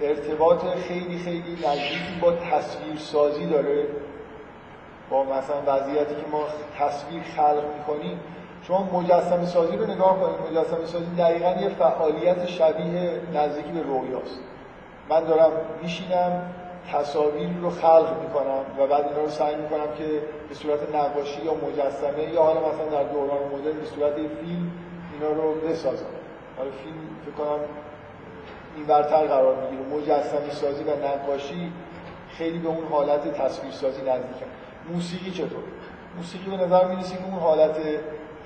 ارتباط 0.01 0.65
خیلی 0.89 1.19
خیلی 1.19 1.59
نزدیکی 1.67 2.21
با 2.21 2.33
تصویر 2.33 2.99
سازی 2.99 3.47
داره 3.47 3.87
با 5.11 5.25
مثلا 5.25 5.57
وضعیتی 5.67 6.15
که 6.15 6.29
ما 6.33 6.45
تصویر 6.79 7.23
خلق 7.37 7.65
می‌کنیم 7.79 8.21
شما 8.63 8.83
مجسم 8.93 9.45
سازی 9.45 9.77
رو 9.77 9.87
نگاه 9.87 10.21
کنید. 10.21 10.37
مجسم 10.51 10.85
سازی 10.85 11.07
دقیقا 11.19 11.51
یه 11.61 11.69
فعالیت 11.69 12.47
شبیه 12.47 13.21
نزدیکی 13.35 13.73
به 13.73 13.83
رویاست. 13.83 14.39
من 15.09 15.25
دارم 15.25 15.51
میشینم 15.83 16.43
تصاویر 16.93 17.49
رو 17.63 17.71
خلق 17.71 18.23
می‌کنم 18.23 18.65
و 18.79 18.87
بعد 18.87 19.05
اینا 19.09 19.23
رو 19.23 19.29
سعی 19.29 19.55
می‌کنم 19.55 19.89
که 19.99 20.23
به 20.49 20.55
صورت 20.55 20.95
نقاشی 20.95 21.43
یا 21.43 21.55
مجسمه 21.55 22.33
یا 22.33 22.43
حالا 22.43 22.61
مثلا 22.61 22.87
در 22.87 23.03
دوران 23.03 23.39
مدرن 23.53 23.79
به 23.79 23.87
صورت 23.87 24.15
فیلم 24.15 24.71
اینا 25.13 25.33
رو 25.33 25.55
بسازم. 25.55 26.07
حالا 26.59 26.71
فیلم 26.71 26.97
فکر 27.27 27.45
کنم 27.45 27.61
این 28.77 28.87
برتر 28.87 29.27
قرار 29.27 29.57
می‌گیره. 29.57 29.83
مجسمه 29.97 30.51
سازی 30.51 30.85
و 30.85 30.91
نقاشی 31.07 31.73
خیلی 32.31 32.59
به 32.59 32.69
اون 32.69 32.85
حالت 32.91 33.43
تصویر 33.43 33.73
سازی 33.73 34.01
نزدیکه. 34.01 34.47
موسیقی 34.93 35.31
چطور 35.31 35.63
موسیقی 36.17 36.51
به 36.51 36.57
نظر 36.57 36.85
می‌رسه 36.85 37.17
که 37.17 37.25
اون 37.25 37.39
حالت 37.39 37.77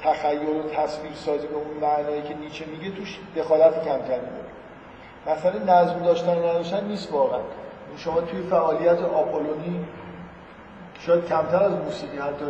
تخیل 0.02 0.48
و 0.48 0.68
تصویر 0.68 1.12
سازی 1.14 1.46
به 1.46 1.54
اون 1.54 1.76
معنایی 1.80 2.22
که 2.22 2.34
نیچه 2.34 2.64
میگه 2.66 2.90
توش 2.90 3.18
دخالت 3.36 3.84
کمتری 3.84 4.20
داره 4.20 4.50
مثلا 5.26 5.74
نظم 5.74 6.02
داشتن 6.02 6.38
نداشتن 6.38 6.84
نیست 6.84 7.12
واقعا. 7.12 7.40
شما 7.96 8.20
توی 8.20 8.42
فعالیت 8.42 9.00
آپولونی 9.00 9.84
شاید 11.00 11.26
کمتر 11.26 11.62
از 11.62 11.72
موسیقی 11.72 12.18
حتی 12.18 12.44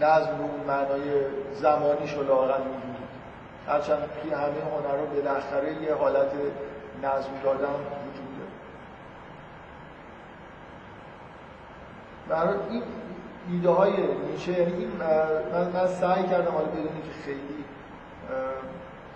نظم 0.00 0.36
به 0.36 0.42
اون 0.42 0.60
معنای 0.66 1.24
زمانی 1.52 2.08
شده 2.08 2.28
لاغل 2.28 2.58
می‌دونید. 2.58 3.04
هرچند 3.66 4.08
توی 4.22 4.30
همه 4.30 4.42
هنر 4.42 4.96
رو 5.00 5.06
بالاخره 5.06 5.82
یه 5.82 5.94
حالت 5.94 6.30
نظم 7.02 7.30
دادن 7.44 7.66
وجود 7.66 8.38
داره 8.38 8.50
برای 12.28 12.54
این 12.70 12.82
ایده 13.52 13.70
های 13.70 13.92
نیچه 14.32 14.52
یعنی 14.52 14.72
این 14.72 14.90
من, 15.52 15.80
من 15.80 15.86
سعی 15.86 16.22
کردم 16.22 16.52
حالا 16.52 16.66
بدونی 16.66 16.88
که 16.88 17.22
خیلی 17.24 17.64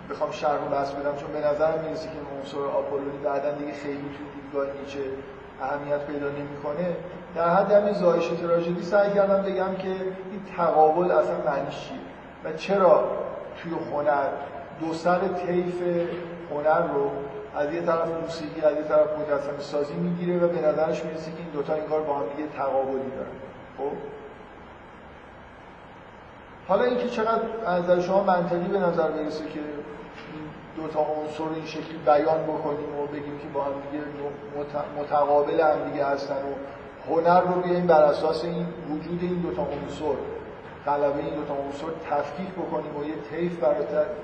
بخوام 0.09 0.31
شرح 0.31 0.65
و 0.65 0.69
بحث 0.71 0.91
بدم 0.91 1.15
چون 1.15 1.31
به 1.31 1.47
نظرم 1.47 1.83
می‌رسه 1.85 2.09
که 2.09 2.15
عنصر 2.37 2.69
آپولونی 2.77 3.17
بعدا 3.23 3.51
دیگه 3.51 3.73
خیلی 3.73 3.95
توی 4.17 4.25
دیدگاه 4.41 4.67
نیچه 4.79 4.99
اهمیت 5.61 6.05
پیدا 6.05 6.29
نمی‌کنه. 6.29 6.95
در 7.35 7.49
حد 7.49 7.71
همین 7.71 7.93
زایش 7.93 8.27
تراژدی 8.27 8.83
سعی 8.83 9.13
کردم 9.13 9.41
بگم 9.41 9.75
که 9.75 9.87
این 9.87 10.41
تقابل 10.57 11.11
اصلا 11.11 11.37
معنیش 11.45 11.79
چیه 11.79 11.97
و 12.43 12.57
چرا 12.57 13.11
توی 13.63 13.71
هنر 13.91 14.27
دو 14.79 14.93
سر 14.93 15.19
طیف 15.19 15.81
هنر 16.51 16.81
رو 16.93 17.11
از 17.55 17.73
یه 17.73 17.81
طرف 17.81 18.07
موسیقی 18.21 18.61
از 18.61 18.75
یه 18.75 18.83
طرف 18.83 19.07
مجسمه 19.19 19.59
سازی 19.59 19.93
می‌گیره 19.93 20.37
و 20.37 20.47
به 20.47 20.61
نظرش 20.61 21.05
می‌رسه 21.05 21.31
که 21.31 21.37
این 21.37 21.49
دوتا 21.53 21.73
این 21.73 21.83
کار 21.83 22.01
با 22.01 22.15
هم 22.15 22.23
دیگه 22.35 22.49
تقابلی 22.49 22.93
دارن. 22.93 23.35
خب؟ 23.77 23.91
حالا 26.67 26.83
اینکه 26.83 27.09
چقدر 27.09 27.41
از 27.65 27.83
نظر 27.83 27.99
شما 27.99 28.23
منطقی 28.23 28.67
به 28.67 28.79
نظر 28.79 29.07
برسه 29.11 29.45
که 29.45 29.59
دو 30.75 30.87
تا 30.87 30.99
عنصر 30.99 31.55
این 31.55 31.65
شکلی 31.65 31.97
بیان 32.05 32.43
بکنیم 32.43 32.99
و 32.99 33.05
بگیم 33.07 33.39
که 33.39 33.47
با 33.53 33.63
هم 33.63 33.71
دیگه 33.91 34.03
متقابل 34.99 35.61
هم 35.61 35.91
دیگه 35.91 36.05
هستن 36.05 36.35
و 36.35 36.53
هنر 37.13 37.41
رو 37.41 37.61
بیایم 37.61 37.87
بر 37.87 38.01
اساس 38.01 38.43
این 38.43 38.67
وجود 38.89 39.19
این 39.21 39.39
دو 39.41 39.51
تا 39.51 39.61
عنصر 39.61 40.19
غلبه 40.85 41.19
این 41.19 41.35
دو 41.35 41.45
تا 41.45 41.53
عنصر 41.53 41.85
تفکیک 42.09 42.49
بکنیم 42.49 42.97
و 42.97 43.03
یه 43.03 43.15
طیف 43.29 43.59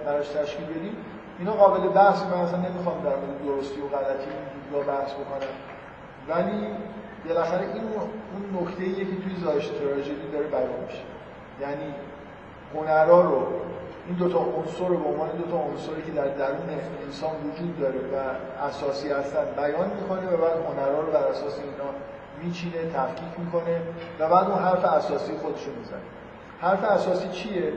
براش 0.06 0.28
تشکیل 0.28 0.66
بدیم. 0.66 0.98
اینا 1.40 1.52
قابل 1.52 1.90
بحث 1.90 2.24
من 2.24 2.34
اصلا 2.34 2.60
نمی‌خوام 2.60 3.04
در 3.04 3.16
مورد 3.16 3.46
درستی 3.46 3.82
و 3.82 3.88
غلطی 3.88 4.30
این 4.74 4.84
بحث 4.84 5.12
بکنم. 5.14 5.56
ولی 6.30 6.68
بالاخره 7.26 7.62
این 7.74 7.84
اون 7.84 8.62
نکته 8.62 8.84
ایه 8.84 9.06
که 9.06 9.16
توی 9.24 9.36
زایش 9.44 9.68
تراژدی 9.68 10.28
داره 10.34 10.48
بیان 10.48 10.84
میشه. 10.86 11.04
یعنی 11.62 11.94
هنرا 12.76 13.22
رو 13.22 13.48
این 14.08 14.16
دو 14.18 14.30
تا 14.30 14.40
عنصر 14.40 14.88
رو 14.88 14.98
به 14.98 15.10
عنوان 15.10 15.30
دو 15.30 15.52
تا 15.52 15.58
عنصری 15.58 16.02
که 16.06 16.12
در 16.12 16.28
درون 16.28 16.70
انسان 17.06 17.32
وجود 17.32 17.80
داره 17.80 18.00
و 18.00 18.16
اساسی 18.66 19.10
هستن 19.10 19.46
بیان 19.58 19.90
می‌کنه 20.02 20.28
و 20.28 20.38
بعد 20.38 20.58
هنرها 20.70 21.02
رو 21.02 21.12
بر 21.12 21.28
اساس 21.28 21.60
اینا 21.60 21.90
میچینه 22.44 22.78
تفکیک 22.94 23.40
می‌کنه 23.40 23.82
و 24.20 24.30
بعد 24.30 24.50
اون 24.50 24.60
حرف 24.60 24.86
اساسی 24.86 25.34
خودش 25.38 25.64
رو 25.64 25.74
می‌زنه. 25.80 26.00
حرف 26.62 26.84
اساسی 26.84 27.28
چیه؟ 27.28 27.74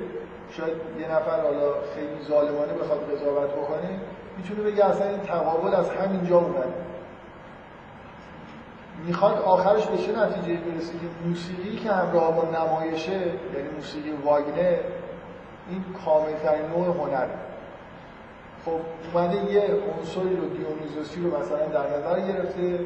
شاید 0.51 0.77
یه 1.01 1.07
نفر 1.07 1.41
حالا 1.41 1.73
خیلی 1.95 2.25
ظالمانه 2.29 2.73
بخواد 2.73 3.13
قضاوت 3.13 3.51
بکنه 3.51 4.01
می‌تونه 4.37 4.71
بگه 4.71 4.85
اصلا 4.85 5.09
این 5.09 5.21
تقابل 5.21 5.75
از 5.75 5.91
همینجا 5.91 6.39
اومده 6.39 6.75
می‌خواد 9.07 9.39
آخرش 9.39 9.87
به 9.87 9.99
چه 9.99 10.13
نتیجه 10.13 10.61
برسه 10.61 10.93
که 10.93 11.29
موسیقی 11.29 11.77
که 11.77 11.91
همراه 11.91 12.33
با 12.37 12.45
نمایشه 12.59 13.13
یعنی 13.13 13.69
موسیقی 13.77 14.11
واگنر 14.25 14.77
این 15.71 15.85
کاملترین 16.05 16.67
نوع 16.67 16.87
هنر 16.87 17.27
خب 18.65 18.81
اومده 19.15 19.53
یه 19.53 19.63
عنصری 19.63 20.37
رو 20.37 20.49
دیونیزوسی 20.49 21.21
رو 21.21 21.41
مثلا 21.41 21.67
در 21.67 21.99
نظر 21.99 22.21
گرفته 22.21 22.79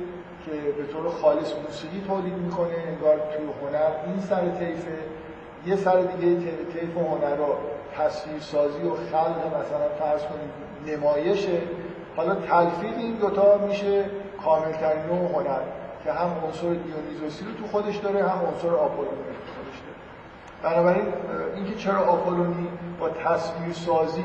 که 0.45 0.51
به 0.79 0.93
طور 0.93 1.11
خالص 1.11 1.53
موسیقی 1.67 2.05
تولید 2.09 2.35
می‌کنه 2.35 2.75
انگار 2.87 3.17
توی 3.17 3.47
هنر 3.63 3.91
این 4.07 4.21
سر 4.21 4.51
طیفه. 4.51 4.99
یه 5.67 5.77
سر 5.77 6.01
دیگه 6.01 6.51
طیف 6.73 6.97
هنر 6.97 7.37
رو 7.37 7.57
تصویر 7.99 8.41
سازی 8.41 8.83
و 8.83 8.95
خلق 8.95 9.47
مثلا 9.47 9.89
فرض 9.99 10.23
کنید 10.23 10.97
نمایشه. 10.97 11.61
حالا 12.17 12.35
تلفیق 12.35 12.97
این 12.97 13.15
دوتا 13.15 13.59
میشه 13.59 14.05
کاملترین 14.45 15.03
نوع 15.03 15.33
هنر 15.33 15.61
که 16.05 16.13
هم 16.13 16.31
عنصر 16.45 16.75
دیونیزوسی 16.75 17.45
رو 17.45 17.53
تو 17.53 17.67
خودش 17.67 17.97
داره 17.97 18.29
هم 18.29 18.39
عنصر 18.47 18.75
آپولونی 18.75 19.17
رو 19.17 19.35
تو 19.47 19.53
خودش 19.57 19.79
داره. 19.87 20.75
بنابراین 20.75 21.13
اینکه 21.55 21.75
چرا 21.75 21.99
آپولونی 21.99 22.69
با 23.01 23.09
تصویر 23.09 23.73
سازی 23.73 24.25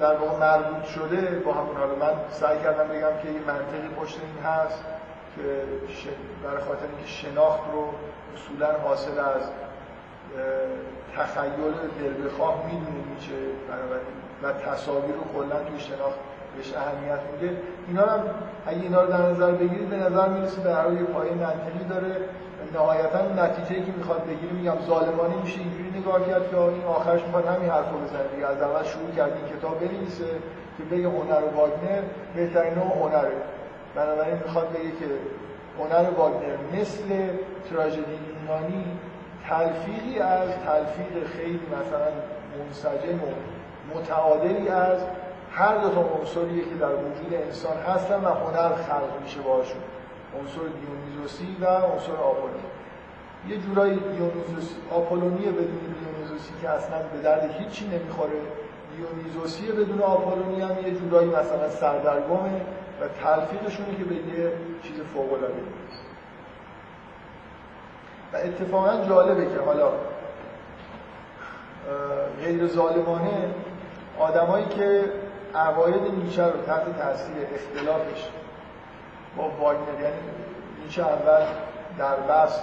در 0.00 0.16
واقع 0.16 0.38
مربوط 0.38 0.84
شده 0.84 1.42
با 1.44 1.52
همون 1.52 1.76
حالا 1.76 1.94
من 1.94 2.20
سعی 2.30 2.58
کردم 2.58 2.88
بگم 2.88 3.22
که 3.22 3.28
یه 3.28 3.40
منطقی 3.46 3.88
پشت 4.00 4.18
این 4.20 4.44
هست 4.44 4.84
که 5.36 5.42
برای 6.44 6.60
خاطر 6.60 6.86
اینکه 6.96 7.06
شناخت 7.06 7.60
رو 7.72 7.88
اصولا 8.34 8.78
حاصل 8.84 9.18
از 9.18 9.42
تخیل 11.16 11.72
دل 12.00 12.26
بخواه 12.26 12.64
می‌دونه 12.66 13.00
میشه 13.14 13.40
و 14.42 14.52
تصاویر 14.52 15.14
رو 15.14 15.24
کلا 15.34 15.64
توی 15.64 15.80
شناخت 15.80 16.18
بهش 16.56 16.74
اهمیت 16.74 17.20
میده. 17.32 17.56
اینا 17.88 18.06
هم 18.06 18.20
اگه 18.66 18.80
اینا 18.80 19.02
رو 19.02 19.10
در 19.10 19.22
نظر 19.30 19.50
بگیرید 19.50 19.88
به 19.88 19.96
نظر 19.96 20.28
می‌رسه 20.28 20.62
در 20.62 20.82
حال 20.82 20.94
یه 20.94 21.00
منطقی 21.34 21.84
داره. 21.88 22.16
نهایتا 22.74 23.20
نتیجه 23.44 23.82
که 23.86 23.92
می‌خواد 23.92 24.26
بگیره 24.26 24.52
میگم 24.52 24.76
ظالمانه 24.86 25.36
میشه 25.42 25.60
اینجوری 25.60 26.00
نگاه 26.00 26.26
کرد 26.26 26.50
که 26.50 26.58
این 26.58 26.84
آخرش 26.84 27.22
می‌خواد 27.22 27.46
همین 27.46 27.70
حرف 27.70 27.90
رو 27.92 27.98
بزنه. 27.98 28.28
دیگه 28.34 28.46
از 28.46 28.62
اول 28.62 28.84
شروع 28.84 29.10
کرد 29.16 29.32
این 29.32 29.58
کتاب 29.58 29.80
بنویسه 29.80 30.24
که 30.78 30.84
بگه 30.90 31.08
هنر 31.08 31.42
واگنر 31.56 32.02
بهترین 32.34 32.74
نوع 32.74 32.92
هنره. 33.02 33.32
بنابراین 33.94 34.34
می‌خواد 34.44 34.68
بگه 34.70 34.90
که 34.90 35.06
هنر 35.78 36.10
واگنر 36.10 36.56
مثل 36.80 37.08
تراژدی 37.70 38.18
یونانی 38.42 38.84
تلفیقی 39.50 40.18
از 40.18 40.48
تلفیق 40.66 41.26
خیلی 41.36 41.60
مثلا 41.66 42.10
منسجم 42.58 43.20
و 43.24 43.28
متعادلی 43.94 44.68
از 44.68 44.98
هر 45.52 45.78
دو 45.78 45.88
تا 45.88 46.00
عنصریه 46.00 46.64
که 46.64 46.74
در 46.80 46.94
وجود 46.94 47.34
انسان 47.46 47.76
هستن 47.76 48.24
و 48.24 48.28
هنر 48.28 48.68
خلق 48.68 49.22
میشه 49.22 49.40
باشون 49.40 49.82
عنصر 50.38 50.60
دیونیزوسی 50.80 51.56
و 51.60 51.66
عنصر 51.66 52.12
آپولونی. 52.12 52.62
یه 53.48 53.56
جورایی 53.56 53.94
دیونیزوسی 53.94 54.74
آپولونی 54.90 55.46
بدون 55.46 55.94
دیونیزوسی 56.00 56.52
که 56.62 56.68
اصلا 56.68 56.98
به 57.12 57.18
درد 57.22 57.50
هیچی 57.58 57.86
نمی‌خوره 57.88 58.40
دیونیزوسی 58.96 59.72
بدون 59.72 60.00
آپولونی 60.00 60.60
هم 60.62 60.86
یه 60.86 60.94
جورایی 60.94 61.28
مثلا 61.28 61.68
سردرگمه 61.68 62.60
و 63.00 63.08
تلفیقشونه 63.22 63.98
که 63.98 64.04
به 64.04 64.14
یه 64.14 64.52
چیز 64.82 65.00
فوق 65.14 65.32
العاده 65.32 65.62
و 68.32 68.36
اتفاقا 68.36 69.04
جالبه 69.08 69.44
که 69.44 69.60
حالا 69.60 69.92
غیر 72.42 72.66
ظالمانه 72.66 73.54
آدمایی 74.18 74.64
که 74.64 75.04
عقاید 75.54 76.02
نیچه 76.24 76.44
رو 76.44 76.62
تحت 76.66 76.98
تاثیر 76.98 77.46
اختلافش 77.54 78.28
با 79.36 79.48
واگنر 79.48 80.00
یعنی 80.02 80.16
نیچه 80.82 81.02
اول 81.02 81.46
در 81.98 82.16
بس 82.16 82.60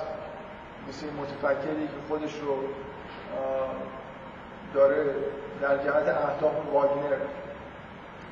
مثل 0.89 1.05
متفکری 1.21 1.87
که 1.87 1.93
خودش 2.07 2.33
رو 2.33 2.57
داره 4.73 5.05
در 5.61 5.77
جهت 5.77 6.07
اهداف 6.07 6.53
واگنر 6.73 7.17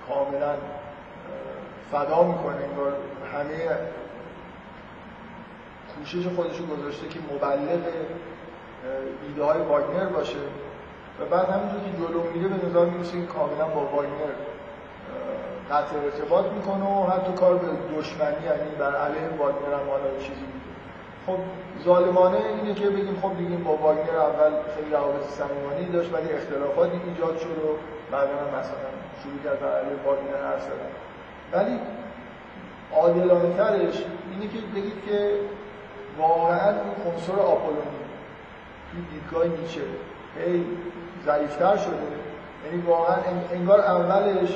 کاملا 0.09 0.55
فدا 1.91 2.23
می‌کنه 2.23 2.55
انگار 2.55 2.93
همه 3.33 3.77
کوشش 5.99 6.27
خودش 6.35 6.57
رو 6.59 6.65
گذاشته 6.65 7.07
که 7.07 7.19
مبلغ 7.31 7.83
ایده 9.27 9.43
های 9.43 9.61
واگنر 9.61 10.05
باشه. 10.05 10.37
و 11.19 11.25
بعد 11.25 11.49
همینجور 11.49 11.79
که 11.79 11.97
جلو 11.97 12.23
میره 12.33 12.47
به 12.47 12.67
نظر 12.67 12.85
می‌رسه 12.85 13.21
که 13.21 13.25
کاملا 13.25 13.65
با 13.65 13.81
واگنر 13.81 14.35
قطع 15.71 15.95
ارتباط 16.03 16.45
می‌کنه 16.45 16.85
و 16.85 17.09
حتی 17.11 17.33
کار 17.33 17.55
به 17.55 17.67
دشمنی 17.97 18.45
یعنی 18.45 18.69
بر 18.79 18.95
علیه 18.95 19.27
واگنر 19.39 19.73
هم 19.79 19.89
حالا 19.89 20.09
چیزی 20.19 20.45
میده. 20.53 20.71
خب 21.27 21.37
ظالمانه 21.83 22.37
اینه 22.37 22.73
که 22.73 22.89
بگیم 22.89 23.19
خب 23.21 23.37
دیگه 23.37 23.55
با 23.55 23.75
واگنر 23.75 24.17
اول 24.17 24.51
خیلی 24.75 24.91
روابط 24.91 25.23
صمیمانه 25.23 25.91
داشت 25.93 26.13
ولی 26.13 26.29
اختلافاتی 26.33 26.99
ایجاد 27.07 27.37
شد 27.37 27.57
و 27.65 27.69
بعدا 28.11 28.31
هم 28.31 28.59
مثلا 28.59 28.89
شروع 29.23 29.39
کرد 29.43 29.59
بر 29.59 29.79
علیه 29.79 29.97
واگنر 30.05 30.51
حرف 30.51 30.61
زدن. 30.61 30.91
ولی 31.53 31.79
عادلانه 32.95 33.57
ترش 33.57 34.03
اینه 34.31 34.47
که 34.53 34.59
بگید 34.75 35.05
که 35.09 35.31
واقعا 36.17 36.69
اون 36.69 37.13
عنصر 37.13 37.33
آپولونی 37.33 38.05
توی 38.91 39.01
دیدگاه 39.11 39.61
نیچه. 39.61 39.81
هی 40.45 40.65
ضعیفتر 41.25 41.77
شده. 41.77 42.15
یعنی 42.65 42.81
واقعا 42.81 43.15
انگار 43.51 43.79
اولش 43.79 44.49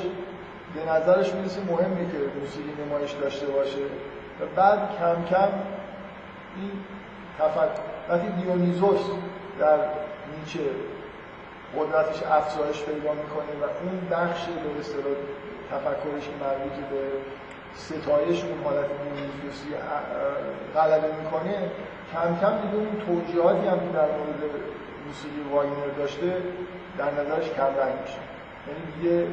به 0.75 0.91
نظرش 0.91 1.33
می‌رسه 1.33 1.61
مهمه 1.61 2.11
که 2.11 2.17
موسیقی 2.39 2.83
نمایش 2.85 3.11
داشته 3.11 3.45
باشه. 3.45 3.81
و 4.41 4.45
بعد 4.55 4.79
کم 4.99 5.25
کم 5.29 5.49
این 6.55 6.71
تفکر 7.39 7.81
وقتی 8.09 8.27
دیونیزوس 8.27 9.01
در 9.59 9.77
نیچه 10.39 10.59
قدرتش 11.77 12.23
افزایش 12.23 12.83
پیدا 12.83 13.13
می‌کنه 13.13 13.51
و 13.61 13.65
اون 13.83 14.07
بخش 14.11 14.45
به 14.45 14.79
اصطلاح 14.79 15.15
تفکرش 15.71 16.29
مربوط 16.41 16.73
به 16.89 17.01
ستایش 17.75 18.43
اون 18.43 18.63
حالت 18.63 18.85
دیونیزوسی 19.03 19.69
غلبه 20.75 21.07
می‌کنه. 21.23 21.71
کم 22.13 22.29
کم 22.41 22.53
دیگه 22.61 22.77
اون 22.77 22.95
توجیهاتی 23.05 23.67
هم 23.67 23.77
در 23.77 24.09
مورد 24.17 24.41
موسیقی 25.05 25.41
واگنر 25.51 25.91
داشته 25.97 26.37
در 26.97 27.11
نظرش 27.11 27.49
کم 27.57 27.71
رنگ 27.81 27.95
میشه. 28.01 28.21
یعنی 28.67 28.81
دیگه 28.93 29.27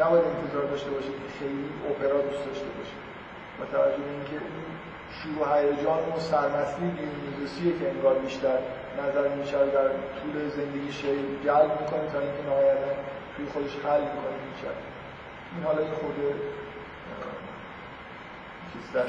نباید 0.00 0.24
انتظار 0.24 0.64
داشته 0.64 0.90
باشه 0.90 1.08
که 1.08 1.28
خیلی 1.38 1.64
اپرا 1.90 2.20
دوست 2.20 2.44
داشته 2.46 2.70
باشه. 2.76 2.96
با 3.58 3.64
توجه 3.72 4.02
به 4.06 4.12
اینکه 4.16 4.36
اون 4.46 4.64
شور 5.16 5.36
و 5.40 5.44
هیجان 5.54 6.02
و 6.16 6.20
سرمستی 6.32 6.86
دیونیزوسیه 6.98 7.78
که 7.78 7.84
انگار 7.90 8.14
بیشتر 8.14 8.58
نظر 9.02 9.28
میشه 9.28 9.58
در 9.78 9.88
طول 10.18 10.34
زندگی 10.56 10.92
شی 10.92 11.14
جلب 11.44 11.70
می‌کنه 11.80 12.06
تا 12.12 12.18
اینکه 12.24 12.42
نهایتا 12.48 12.92
توی 13.36 13.46
خودش 13.52 13.74
حل 13.84 14.00
می‌کنه 14.00 14.36
میشه 14.50 14.70
این 15.52 15.62
حالا 15.66 15.82
یه 15.82 15.94
خود 16.00 16.16
چیز 18.74 18.92
در 18.94 19.02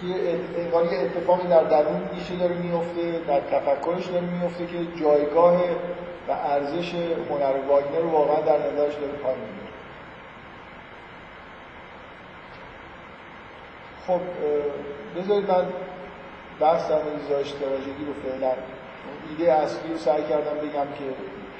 که 0.00 0.38
انگار 0.60 0.92
یه 0.92 0.98
اتفاقی 0.98 1.48
در 1.48 1.64
درون 1.64 2.08
نیشه 2.14 2.36
داره 2.36 2.54
میفته 2.54 3.20
در 3.28 3.40
تفکرش 3.40 4.06
داره 4.06 4.26
میفته 4.26 4.66
که 4.66 5.00
جایگاه 5.00 5.60
و 6.28 6.32
ارزش 6.32 6.94
هنر 7.30 7.56
واگنر 7.68 7.98
رو 7.98 8.10
واقعا 8.10 8.40
در 8.40 8.58
نظرش 8.58 8.94
داره 8.94 9.12
پایین 9.12 9.40
می‌بره 9.40 9.68
خب 14.06 14.20
بذارید 15.16 15.50
من 15.50 15.66
بحث 16.60 16.88
در 16.88 17.02
مورد 17.02 17.28
زایش 17.28 17.50
تراژدی 17.50 18.04
رو 18.06 18.30
فعلا 18.30 18.52
ایده 19.30 19.52
اصلی 19.52 19.92
رو 19.92 19.98
سعی 19.98 20.22
کردم 20.22 20.56
بگم 20.58 20.92
که 20.98 21.04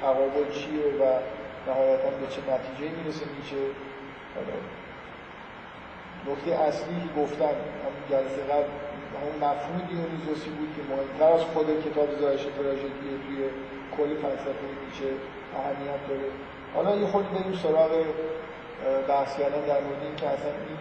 تقابل 0.01 0.51
چیه 0.51 0.83
و 0.83 1.19
نهایتا 1.67 2.09
به 2.09 2.27
چه 2.29 2.41
نتیجه 2.41 2.95
می‌رسه 2.97 3.25
میشه. 3.39 3.55
نکته 6.29 6.51
اصلی 6.61 6.95
که 7.03 7.21
گفتم 7.21 7.55
همون 7.83 8.03
جلسه 8.09 8.41
قبل 8.51 8.69
همون 9.21 9.35
مفهوم 9.35 9.77
دیونیزوسی 9.89 10.49
بود 10.49 10.69
که 10.75 10.81
مهمتر 10.91 11.33
از 11.33 11.41
خود 11.41 11.67
کتاب 11.85 12.09
زایش 12.19 12.41
تراژدی 12.41 13.09
توی 13.25 13.39
کل 13.97 14.09
فلسفه 14.21 14.65
میشه 14.85 15.09
اهمیت 15.59 16.01
داره. 16.09 16.29
حالا 16.75 16.95
یه 16.95 17.07
خود 17.07 17.25
بریم 17.33 17.53
سراغ 17.63 17.91
بحث 19.07 19.37
کردن 19.37 19.61
در 19.61 19.81
مورد 19.81 20.01
این 20.03 20.15
که 20.15 20.27
اصلا 20.27 20.51
این 20.67 20.79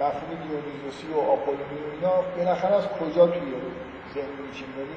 مفهوم 0.00 0.30
دیونیزوسی 0.42 1.06
و 1.14 1.18
آپولونی 1.18 1.80
و 1.86 1.90
اینا 1.94 2.14
بالاخره 2.36 2.74
از 2.74 2.88
کجا 2.88 3.26
توی 3.26 3.52
ذهن 4.14 4.32
میچیم 4.46 4.68
یعنی 4.78 4.96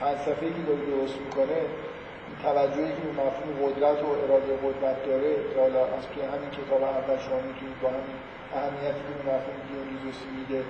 فلسفه 0.00 0.46
که 0.46 0.62
داره 0.66 0.82
درست 0.92 1.16
می‌کنه 1.24 1.58
توجهی 2.42 2.92
که 2.96 3.02
به 3.08 3.12
مفهوم 3.22 3.52
قدرت 3.64 3.98
و 4.02 4.08
اراده 4.22 4.52
قدرت 4.64 4.98
داره 5.06 5.34
که 5.50 5.60
حالا 5.60 5.82
از 5.96 6.04
توی 6.10 6.22
همین 6.22 6.50
کتاب 6.58 6.82
اول 6.82 7.18
شما 7.26 7.40
می‌تونید 7.48 7.80
با 7.82 7.88
همین 7.88 8.18
اهمیتی 8.58 9.02
که 9.08 9.14
مفهوم 9.30 9.58
دیونیزوسی 9.68 10.28
میده 10.38 10.60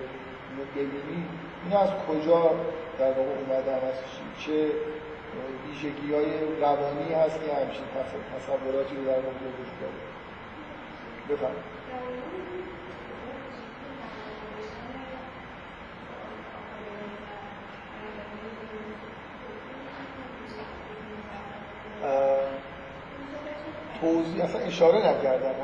ببینید 0.77 1.29
این 1.65 1.77
از 1.77 1.91
کجا 2.09 2.43
در 2.99 3.13
واقع 3.19 3.35
اومده 3.41 3.73
از 3.73 3.99
چه 4.39 4.71
ویژگی 5.67 6.15
های 6.15 6.31
روانی 6.61 7.13
هست 7.13 7.37
که 7.43 7.55
همچین 7.55 7.87
تصوراتی 8.37 8.97
رو 8.97 9.05
در 9.05 9.21
واقع 9.25 9.47
وجود 9.59 9.77
داره. 9.81 10.01
بفرمایید. 11.29 12.26
توضیح 24.01 24.45
اصلا 24.45 24.61
اشاره 24.61 24.99
نکردم 24.99 25.55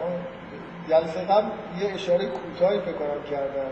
جلسه 0.88 1.20
قبل 1.20 1.48
یه 1.80 1.94
اشاره 1.94 2.26
کوتاهی 2.26 2.80
فکر 2.80 2.92
کنم 2.92 3.22
کردم. 3.30 3.70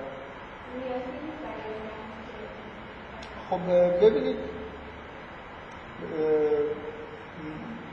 خب 3.51 3.59
ببینید 4.01 4.37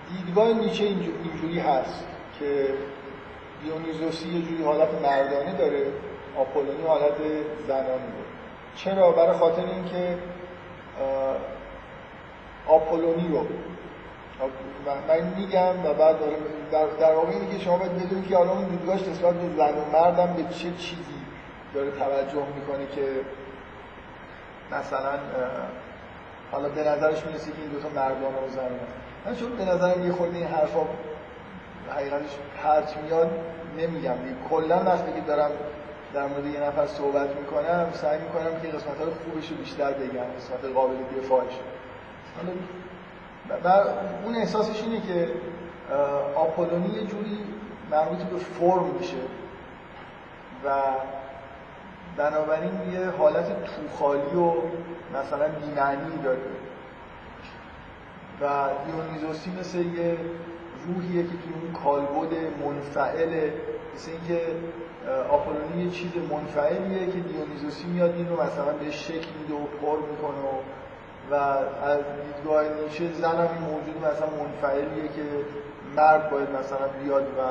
دیدگاه 0.10 0.54
نیچه 0.54 0.84
اینجوری 0.84 1.60
هست 1.60 2.04
که 2.40 2.68
دیونیزوسی 3.64 4.30
یه 4.30 4.42
جوری 4.42 4.64
حالت 4.64 4.90
مردانه 5.04 5.54
داره 5.58 5.86
آپولونی 6.38 6.84
حالت 6.88 7.18
زنانه. 7.68 7.88
داره 7.88 8.04
چرا؟ 8.76 9.12
برای 9.12 9.38
خاطر 9.38 9.62
اینکه 9.62 10.18
آپولونی 12.68 13.28
رو 13.28 13.48
من 15.08 15.34
میگم 15.38 15.86
و 15.86 15.94
بعد 15.94 16.16
در, 16.72 16.86
در 17.00 17.16
واقع 17.16 17.30
اینه 17.30 17.58
که 17.58 17.64
شما 17.64 17.78
باید 17.78 17.96
بدونید 17.96 18.28
که 18.28 18.38
حالا 18.38 18.52
اون 18.52 18.64
دیدگاهش 18.64 19.02
نسبت 19.02 19.34
به 19.34 19.56
زن 19.58 19.78
و 19.78 19.92
مردم 19.94 20.34
به 20.34 20.44
چه 20.44 20.72
چیزی 20.72 21.18
داره 21.74 21.92
توجه 21.92 22.46
می‌کنه 22.56 22.88
که 22.96 23.02
مثلا 24.72 25.20
حالا 26.52 26.70
به 26.70 26.82
نظرش 26.82 27.26
می‌رسه 27.26 27.52
که 27.52 27.58
این 27.62 27.72
دوتا 27.72 27.90
مردانه 27.90 28.38
و 28.48 28.50
زنانه 28.50 28.80
من 29.26 29.36
چون 29.36 29.56
به 29.58 29.66
نظرم 29.66 30.06
یه 30.06 30.12
خورده 30.12 30.38
این 30.38 30.48
حرفا 30.48 30.80
حقیقتش 31.96 32.38
پرت 32.64 32.98
میاد 32.98 33.30
نمیگم. 33.78 34.16
کلا 34.50 34.84
وقتی 34.84 35.14
که 35.14 35.22
دارم 35.28 35.52
در 36.14 36.28
مورد 36.28 36.46
یه 36.46 36.60
نفر 36.60 36.88
صحبت 36.88 37.30
می‌کنم 37.30 37.90
سعی 37.94 38.20
می‌کنم 38.20 38.62
که 38.62 38.68
قسمت 38.68 38.98
های 38.98 39.08
خوبش 39.26 39.50
رو 39.50 39.58
بیشتر 39.58 39.92
بگم 39.92 40.24
قسمت 40.38 40.74
قابل 40.74 40.96
دفاعش. 41.18 41.54
و 43.64 43.68
اون 44.26 44.36
احساسش 44.36 44.84
اینه 44.84 45.02
که 45.02 45.30
آپولونی 46.36 46.88
یه 46.88 47.02
جوری 47.02 47.38
مربوط 47.92 48.18
به 48.18 48.38
فرم 48.38 48.86
میشه 49.00 49.18
و 50.66 50.70
بنابراین 52.18 52.72
یه 52.94 53.10
حالت 53.10 53.48
توخالی 53.64 54.36
و 54.36 54.54
مثلا 55.18 55.48
بیمعنی 55.48 56.18
داره. 56.24 56.40
و 58.42 58.70
دیونیزوسی 58.86 59.52
مثل 59.60 59.78
یه 59.78 60.18
روحیه 60.88 61.24
که 61.24 61.30
توی 61.30 61.54
اون 61.62 61.74
کالبد 61.84 62.34
منفعله 62.66 63.54
مثل 63.96 64.12
اینکه 64.12 64.42
آپولونی 65.30 65.84
یه 65.84 65.92
چیز 65.92 66.12
منفعلیه 66.32 67.06
که 67.06 67.20
دیونیزوسی 67.20 67.88
میاد 67.88 68.16
این 68.16 68.30
رو 68.30 68.44
مثلا 68.44 68.74
به 68.74 68.92
شکل 68.92 69.28
میده 69.40 69.54
و 69.54 69.66
پر 69.82 69.98
می‌کنه 70.12 70.38
و 70.38 70.62
و 71.32 71.36
از 71.36 72.00
دیدگاه 72.26 72.64
نیچه 72.64 73.14
زن 73.14 73.36
هم 73.36 73.48
این 73.54 73.64
موجود 73.72 73.98
مثلا 73.98 74.28
منفعلیه 74.44 75.08
که 75.08 75.24
مرد 75.96 76.30
باید 76.30 76.50
مثلا 76.50 76.88
بیاد 76.88 77.24
و 77.24 77.42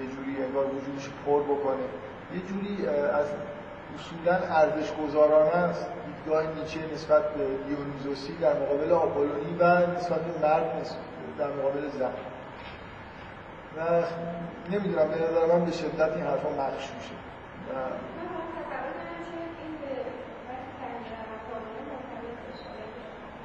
یه 0.00 0.06
جوری 0.06 0.44
انگار 0.44 0.66
وجودش 0.66 1.10
پر 1.26 1.42
بکنه. 1.42 1.86
یه 2.34 2.40
جوری 2.48 2.86
از 2.88 3.26
اصولا 3.98 4.36
ارزش 4.56 4.92
گذارانه 4.92 5.56
است. 5.56 5.86
دیدگاه 6.06 6.42
نیچه 6.46 6.80
نسبت 6.94 7.34
به 7.34 7.46
دیونیزوسی 7.66 8.36
در 8.36 8.52
مقابل 8.52 8.92
آپولونی 8.92 9.56
و 9.58 9.86
نسبت 9.96 10.20
به 10.20 10.48
مرد 10.48 10.86
در 11.38 11.46
مقابل 11.46 11.88
زن. 11.88 12.10
و 13.76 14.02
نمی‌دونم 14.70 15.08
به 15.08 15.16
نظر 15.16 15.46
من 15.46 15.64
به 15.64 15.72
شدت 15.72 16.16
این 16.16 16.24
حرفا 16.24 16.48
مخشوشه 16.48 17.14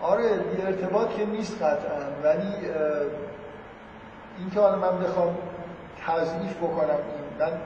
آره 0.05 0.37
بی 0.37 0.61
ارتباط 0.61 1.09
که 1.09 1.25
نیست 1.25 1.61
قطعا. 1.61 2.01
ولی 2.23 2.53
این 4.37 4.49
که 4.53 4.59
حالا 4.59 4.75
من 4.75 4.99
بخوام 4.99 5.37
تضعیف 6.07 6.57
بکنم 6.57 6.89
این 6.89 7.25
من 7.39 7.57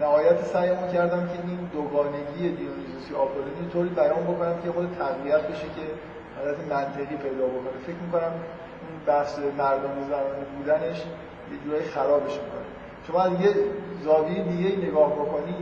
نهایت 0.00 0.44
سعیمو 0.44 0.86
کردم 0.92 1.26
که 1.26 1.32
این 1.48 1.68
دوگانگی 1.72 2.48
دیونیزوسی 2.48 3.14
آپولونی 3.14 3.68
طوری 3.72 3.88
بیان 3.88 4.24
بکنم 4.24 4.54
که 4.64 4.72
خود 4.72 4.96
تقویت 4.98 5.42
بشه 5.42 5.66
که 5.66 5.84
حالت 6.38 6.58
منطقی 6.70 7.16
پیدا 7.16 7.46
بکنه. 7.46 7.78
فکر 7.86 7.96
می‌کنم 8.06 8.32
این 8.88 8.98
بحث 9.06 9.38
مردم 9.38 9.94
زنانه 10.08 10.44
بودنش 10.56 10.98
یه 10.98 11.58
جورایی 11.64 11.84
خرابش 11.84 12.32
می‌کنه. 12.32 12.64
شما 13.06 13.42
یه 13.42 13.54
زاویه 14.04 14.42
دیگه 14.42 14.88
نگاه 14.88 15.12
بکنی 15.12 15.56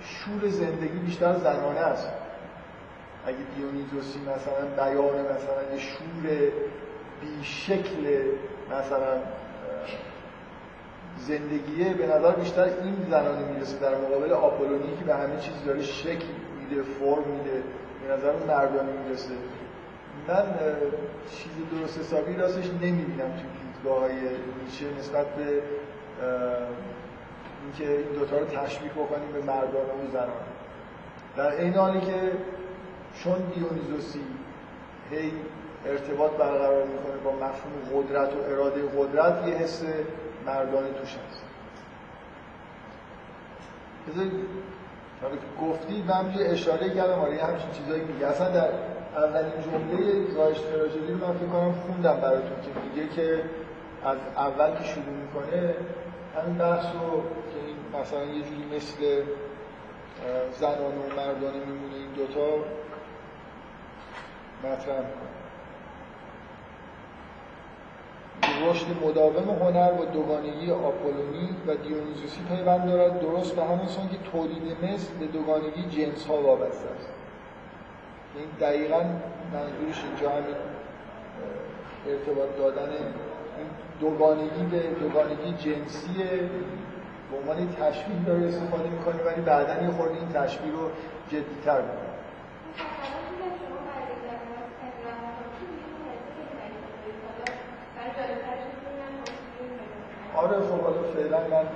شور 0.00 0.48
زندگی 0.48 0.98
بیشتر 0.98 1.34
زنانه 1.34 1.80
است. 1.80 2.08
اگه 3.26 3.38
دیونیزوسی 3.56 4.18
مثلا 4.18 4.84
بیان 4.84 5.20
مثلا 5.20 5.74
یه 5.74 5.80
شور 5.80 6.52
بیشکل 7.20 8.22
مثلا 8.70 9.20
زندگیه 11.18 11.94
به 11.94 12.06
نظر 12.06 12.32
بیشتر 12.32 12.64
این 12.64 13.06
زنانه 13.10 13.52
می‌رسه 13.52 13.78
در 13.78 13.94
مقابل 13.94 14.32
آپولونی 14.32 14.96
که 14.98 15.04
به 15.04 15.14
همه 15.14 15.40
چیز 15.40 15.64
داره 15.66 15.82
شکل 15.82 16.26
میده 16.60 16.82
فرم 16.82 17.28
میده 17.28 17.62
به 18.02 18.14
نظر 18.14 18.32
مردانه 18.46 18.92
می‌رسه. 18.92 19.34
من 20.28 20.44
چیز 21.30 21.52
درست 21.78 21.98
حسابی 21.98 22.36
راستش 22.36 22.66
نمی‌بینم 22.66 23.30
تو 23.30 23.42
دیدگاه 23.62 24.00
های 24.00 24.12
نیچه 24.64 24.86
نسبت 24.98 25.26
به 25.26 25.62
اینکه 27.62 27.92
این 27.92 28.12
دوتا 28.18 28.38
رو 28.38 28.44
تشبیه 28.44 28.90
بکنیم 28.90 29.32
به 29.32 29.40
مردانه 29.40 29.92
و 30.04 30.10
زنانه 30.12 30.48
در 31.36 31.60
این 31.60 31.74
حالی 31.74 32.00
که 32.00 32.32
چون 33.24 33.38
دیونیزوسی 33.54 34.20
هی 35.10 35.32
ارتباط 35.86 36.30
برقرار 36.30 36.84
می‌کنه 36.84 37.16
با 37.24 37.32
مفهوم 37.32 38.02
قدرت 38.02 38.34
و 38.34 38.40
اراده 38.40 38.82
قدرت 38.98 39.48
یه 39.48 39.54
حس 39.54 39.84
مردانه 40.46 40.88
توش 40.88 41.16
هست. 41.28 41.42
بذارید 44.08 44.32
گفتی 45.62 46.04
من 46.08 46.14
همینجور 46.14 46.46
اشاره 46.46 46.94
کردم 46.94 47.18
آره 47.18 47.44
همچین 47.44 47.70
چیزایی 47.70 48.02
میگه. 48.02 48.26
اصلا 48.26 48.50
در 48.50 48.68
اولین 49.16 49.52
جمله 49.62 50.30
زایش 50.34 50.58
تراژدی 50.58 51.12
رو 51.12 51.26
من 51.26 51.32
فکر 51.32 51.46
کنم 51.46 51.72
خوندم 51.72 52.20
براتون 52.20 52.56
که 52.62 52.70
میگه 52.84 53.08
که 53.08 53.42
از 54.04 54.18
اول 54.36 54.70
که 54.76 54.84
شروع 54.84 55.14
می‌کنه 55.22 55.74
همین 56.36 56.58
بحث 56.58 56.84
رو 56.84 57.22
که 57.22 57.58
این 57.66 58.00
مثلا 58.00 58.24
یه 58.24 58.42
جوری 58.42 58.76
مثل 58.76 59.22
زنانه 60.60 60.78
و 60.78 61.16
مردانه 61.16 61.58
میمونه 61.66 61.94
این 61.94 62.12
دوتا 62.16 62.64
مطرح 64.64 64.96
می‌کنه 64.96 65.38
رشد 68.60 68.86
مداوم 69.04 69.62
هنر 69.62 69.92
با 69.92 70.04
دوگانگی 70.04 70.70
آپولونی 70.70 71.56
و 71.66 71.74
دیونیزوسی 71.74 72.40
پیوند 72.48 72.86
دارد 72.86 73.20
درست 73.20 73.56
به 73.56 73.64
همون 73.64 73.86
سان 73.86 74.08
که 74.08 74.16
تولید 74.32 74.84
مثل 74.84 75.14
به 75.20 75.26
دوگانگی 75.26 75.82
جنس 75.82 76.26
ها 76.26 76.42
وابسته 76.42 76.88
است. 76.96 77.08
این 78.36 78.48
دقیقا 78.60 79.04
منظورش 79.52 80.04
اینجا 80.04 80.30
همین 80.30 80.56
ارتباط 82.06 82.48
دادن 82.58 82.90
این 82.90 83.66
دوگانگی 84.00 84.64
به 84.70 84.80
دوگانگی 85.00 85.52
جنسی 85.52 86.14
به 87.30 87.36
عنوان 87.38 87.72
تشبیه 87.72 88.24
داره 88.26 88.46
استفاده 88.46 88.88
می‌کنه 88.88 89.22
ولی 89.22 89.40
بعدا 89.40 89.82
یه 89.82 89.90
خورده 89.90 90.14
این 90.14 90.28
تشبیه 90.28 90.72
رو 90.72 90.90
جدیتر 91.28 91.80
می‌کنه 91.80 92.08
آره 100.48 100.60
خب 100.60 100.80
حالا 100.80 101.02
فعلا 101.14 101.38
من 101.38 101.66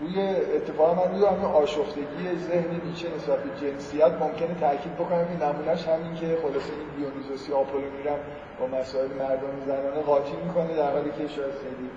روی 0.00 0.20
اتفاق 0.56 0.98
من 0.98 1.14
روی 1.14 1.26
همین 1.26 1.44
آشفتگی 1.44 2.38
ذهن 2.48 2.80
نیچه 2.84 3.08
نسبت 3.16 3.38
به 3.38 3.66
جنسیت. 3.66 4.12
ممکنه 4.20 4.54
تاکید 4.60 4.94
بکنم 4.94 5.26
این 5.28 5.42
نمونهش 5.42 5.88
همین 5.88 6.14
که 6.14 6.38
خلاصه 6.42 6.72
این 6.72 6.88
دیونیزوسی 6.96 7.52
آپولو 7.52 7.90
میرم 7.98 8.18
با 8.60 8.78
مسائل 8.78 9.08
مردم 9.08 9.60
زنانه 9.66 10.02
قاطی 10.06 10.36
می‌کنه 10.46 10.76
در 10.76 10.92
حالی 10.92 11.10
که 11.10 11.28
شاید 11.28 11.54
خیلی 11.54 11.90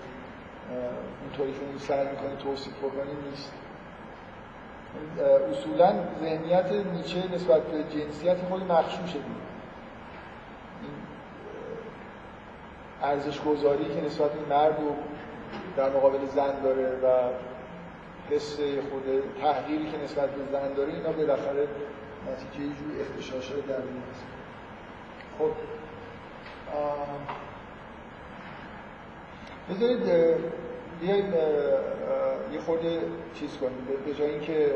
اونطوری 1.22 1.52
که 1.52 1.66
اون 1.70 1.78
سعی 1.78 2.08
می‌کنه 2.08 2.36
توصیف 2.44 2.74
بکنه 2.78 3.14
نیست. 3.30 3.54
اصولا 5.52 5.94
ذهنیت 6.22 6.72
نیچه 6.94 7.36
نسبت 7.36 7.62
به 7.62 7.84
جنسیت 7.84 8.38
خود 8.50 8.72
مخشوشه 8.72 9.14
دیگه. 9.14 9.49
ارزش 13.10 13.42
گذاری 13.42 13.86
که 13.86 14.06
نسبت 14.06 14.32
به 14.32 14.56
مرد 14.56 14.84
و 14.84 14.96
در 15.78 15.90
مقابل 15.90 16.26
زن 16.36 16.62
داره 16.64 16.90
و 16.90 17.30
حس 18.30 18.56
خود 18.92 19.04
تحقیری 19.42 19.92
که 19.92 19.98
نسبت 20.04 20.30
به 20.30 20.52
زن 20.52 20.74
داره 20.74 20.94
اینا 20.94 21.12
بالاخره 21.12 21.68
نتیجه 22.32 22.66
یه 22.66 22.76
جوری 22.76 23.02
اختشاش 23.02 23.50
در 23.50 23.76
هست 23.76 24.26
خب 25.40 25.52
بذارید 29.70 30.04
بیایم 31.02 31.34
یه 32.54 32.60
خورده 32.66 33.02
چیز 33.34 33.58
کنیم. 33.58 33.88
به 34.06 34.14
جای 34.14 34.30
اینکه 34.30 34.72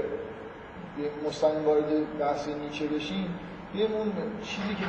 مستقیم 1.28 1.66
وارد 1.66 2.18
بحث 2.20 2.48
نیچه 2.48 2.88
بشیم 2.88 3.40
بیایم 3.74 3.94
اون 3.94 4.14
چیزی 4.44 4.76
که 4.76 4.86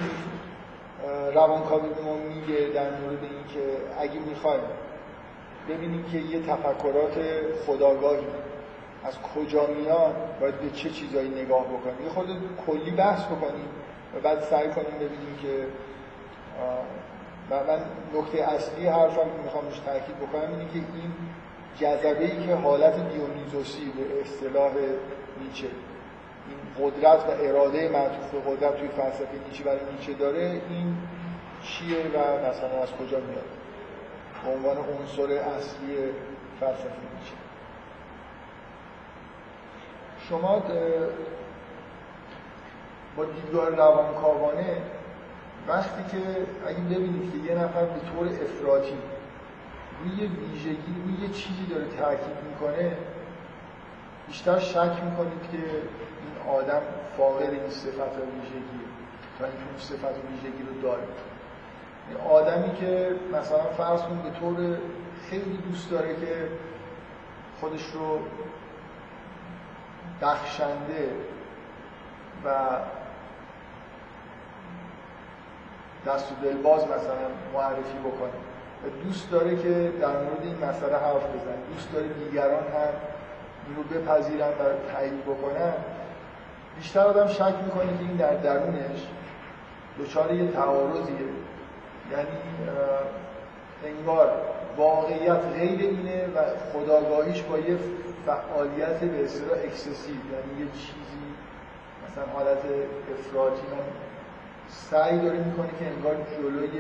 روانکاوی 1.35 1.89
به 1.89 2.03
ما 2.03 2.17
میگه 2.17 2.73
در 2.75 2.91
مورد 2.91 3.19
اینکه 3.23 3.77
اگه 3.99 4.21
می‌خوایم 4.21 4.61
ببینیم 5.69 6.05
که 6.05 6.19
یه 6.19 6.41
تفکرات 6.43 7.19
خداگاهی 7.67 8.27
از 9.05 9.15
کجا 9.19 9.67
میان 9.67 10.13
باید 10.41 10.61
به 10.61 10.71
چه 10.71 10.91
چیزایی 10.91 11.29
نگاه 11.29 11.65
بکنیم. 11.65 12.03
یه 12.05 12.09
خود 12.09 12.27
کلی 12.67 12.91
بحث 12.91 13.25
بکنیم 13.25 13.69
و 14.17 14.21
بعد 14.21 14.41
سعی 14.41 14.69
کنیم 14.69 14.95
ببینیم 14.95 15.37
که 15.43 15.67
من 17.51 17.81
نکته 18.15 18.43
اصلی 18.43 18.87
حرفم 18.87 19.17
که 19.17 19.43
می‌خوام 19.45 19.65
روش 19.65 19.79
تاکید 19.79 20.17
بکنم 20.17 20.51
اینه 20.51 20.65
که 20.73 20.75
این 20.75 21.13
جذبه 21.81 22.25
ای 22.25 22.47
که 22.47 22.55
حالت 22.55 22.95
دیونیزوسی 23.13 23.93
به 23.97 24.21
اصطلاح 24.21 24.73
نیچه. 25.41 25.67
قدرت 26.81 27.25
و 27.29 27.31
اراده 27.41 27.89
معطوف 27.89 28.31
به 28.31 28.51
قدرت 28.51 28.77
توی 28.77 28.89
فلسفه 28.89 29.39
نیچه 29.49 29.65
برای 29.65 29.81
نیچه 29.99 30.13
داره 30.13 30.61
این 30.71 30.97
چیه 31.63 31.99
و 31.99 32.49
مثلا 32.49 32.83
از 32.83 32.93
کجا 32.93 33.19
میاد؟ 33.21 33.45
به 34.45 34.51
عنوان 34.51 34.77
عنصر 34.77 35.33
اصلی 35.33 35.97
فلسفه 36.61 36.85
نیچه 36.85 37.35
شما 40.29 40.63
با 43.17 43.25
دیدگاه 43.25 43.69
روانکاوانه 43.69 44.77
وقتی 45.69 46.05
که 46.11 46.19
اگه 46.67 46.79
ببینید 46.79 47.33
که 47.33 47.53
یه 47.53 47.59
نفر 47.59 47.85
به 47.85 48.01
طور 48.01 48.27
افراطی 48.29 48.99
روی 50.01 50.27
ویژگی 50.27 50.95
روی 51.05 51.27
یه 51.27 51.35
چیزی 51.35 51.67
داره 51.71 51.85
تاکید 51.85 52.37
می‌کنه 52.51 52.97
بیشتر 54.27 54.59
شک 54.59 55.05
می‌کنید 55.05 55.43
که 55.53 55.59
آدم 56.49 56.83
فاقد 57.17 57.51
این 57.51 57.71
صفت 57.71 57.99
و 57.99 58.21
ویژگی 58.21 58.81
تا 59.39 59.45
اینکه 59.45 59.63
اون 59.71 59.79
صفت 59.79 60.15
ویژگی 60.31 60.63
رو 60.63 60.81
داره. 60.83 61.03
آدمی 62.31 62.77
که 62.77 63.17
مثلا 63.33 63.65
فرض 63.65 64.03
کن 64.03 64.23
به 64.23 64.31
طور 64.41 64.79
خیلی 65.31 65.59
دوست 65.71 65.91
داره 65.91 66.15
که 66.15 66.49
خودش 67.61 67.87
رو 67.87 68.19
بخشنده 70.23 71.11
و 72.45 72.51
دست 76.07 76.33
و 76.33 76.35
دلباز 76.43 76.85
مثلا 76.85 77.29
معرفی 77.55 77.99
بکنه. 77.99 78.31
و 78.85 79.05
دوست 79.05 79.31
داره 79.31 79.57
که 79.57 79.93
در 80.01 80.09
مورد 80.09 80.43
این 80.43 80.57
مسئله 80.57 80.97
حرف 80.97 81.25
بزنه. 81.25 81.57
دوست 81.75 81.93
داره 81.93 82.09
دیگران 82.09 82.63
هم 82.63 82.95
این 83.67 83.77
رو 83.77 83.83
بپذیرن 83.83 84.49
و 84.49 84.93
تایید 84.93 85.25
بکنن. 85.25 85.73
بیشتر 86.77 87.01
آدم 87.01 87.27
شک 87.29 87.55
می‌کنه 87.65 87.99
که 87.99 88.05
این 88.09 88.17
در 88.17 88.35
درونش 88.35 89.07
دچار 90.01 90.35
یه 90.35 90.51
تعارضیه. 90.51 91.17
یعنی 92.13 92.39
انگار 93.85 94.33
واقعیت 94.77 95.41
غیر 95.55 95.81
اینه 95.81 96.27
و 96.27 96.41
خودآگاهیش 96.73 97.43
با 97.43 97.59
یه 97.59 97.79
فعالیت 98.27 99.01
به 99.01 99.25
اصطلاح 99.25 99.59
اکسسیو 99.65 100.15
یعنی 100.15 100.61
یه 100.61 100.67
چیزی 100.73 101.25
مثلا 102.05 102.25
حالت 102.35 102.59
افراطی. 103.13 103.63
من 103.63 103.85
سعی 104.69 105.19
داره 105.19 105.39
می‌کنه 105.39 105.69
که 105.79 105.87
انگار 105.87 106.17
جلوی 106.37 106.77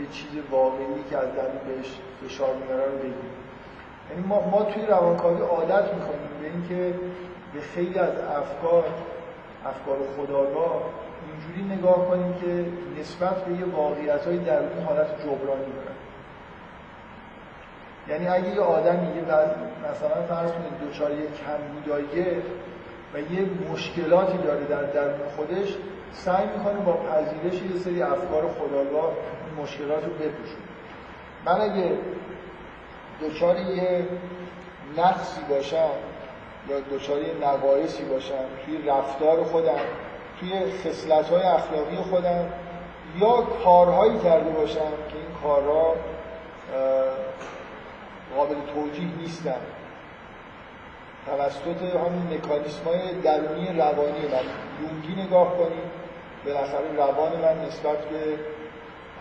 یه 0.00 0.06
چیز 0.12 0.28
واقعی 0.50 1.04
که 1.10 1.18
از 1.18 1.34
درون 1.34 1.60
بهش 1.66 1.98
فشار 2.24 2.54
میاره 2.54 2.84
رو 2.84 2.98
بگیره 2.98 3.14
یعنی 4.10 4.26
ما, 4.26 4.48
ما 4.50 4.62
توی 4.62 4.86
روانکاوی 4.86 5.42
عادت 5.42 5.94
می‌کنیم 5.94 6.30
به 6.40 6.46
اینکه 6.46 6.94
به 7.54 7.60
خیلی 7.60 7.98
از 7.98 8.18
افکار 8.18 8.84
افکار 9.66 9.96
خداگاه 10.16 10.82
اینجوری 11.26 11.74
نگاه 11.76 12.08
کنیم 12.08 12.34
که 12.34 12.64
نسبت 13.00 13.44
به 13.44 13.52
یه 13.52 13.64
واقعیت 13.64 14.26
های 14.26 14.38
درونی 14.38 14.82
حالت 14.86 15.22
جبرانی 15.22 15.72
دارن 15.72 15.96
یعنی 18.08 18.28
اگه 18.28 18.54
یه 18.54 18.60
آدم 18.60 19.04
یه 19.04 19.22
مثلا 19.90 20.22
فرض 20.28 20.52
کنید 20.52 20.90
دچار 20.90 21.10
یه 21.10 21.26
کمبوداییه 21.46 22.42
و 23.14 23.18
یه 23.18 23.46
مشکلاتی 23.72 24.38
داره 24.38 24.64
در 24.64 24.82
درون 24.82 25.28
خودش 25.36 25.76
سعی 26.12 26.46
می‌کنه 26.46 26.80
با 26.80 26.92
پذیرش 26.92 27.62
یه 27.62 27.78
سری 27.78 28.02
افکار 28.02 28.48
خداگاه 28.48 29.12
این 29.46 29.64
مشکلات 29.64 30.04
رو 30.04 30.10
بپوشونه. 30.10 30.70
من 31.44 31.60
اگه 31.60 31.98
دچار 33.22 33.56
یه 33.56 34.06
نقصی 34.96 35.40
باشم 35.48 35.90
یا 36.68 36.80
دچار 36.80 37.22
یه 37.22 37.34
نقایصی 37.42 38.04
باشم 38.04 38.44
توی 38.64 38.88
رفتار 38.88 39.44
خودم 39.44 39.80
توی 40.40 40.50
خصلت 40.72 41.28
های 41.28 41.42
اخلاقی 41.42 41.96
خودم 41.96 42.52
یا 43.20 43.42
کارهایی 43.64 44.18
کرده 44.18 44.50
باشم 44.50 44.90
که 45.08 45.16
این 45.16 45.34
کارها 45.42 45.94
قابل 48.36 48.54
توجیه 48.74 49.16
نیستن. 49.18 49.60
توسط 51.26 51.82
همین 51.82 52.38
مکانیسم 52.38 52.84
های 52.84 53.20
درونی 53.22 53.66
روانی 53.78 54.28
من. 54.28 54.44
یونگی 54.82 55.22
نگاه 55.22 55.56
کنیم 55.58 55.90
بالاخره 56.44 56.96
روان 56.96 57.32
من 57.32 57.66
نسبت 57.66 57.98
به 57.98 58.38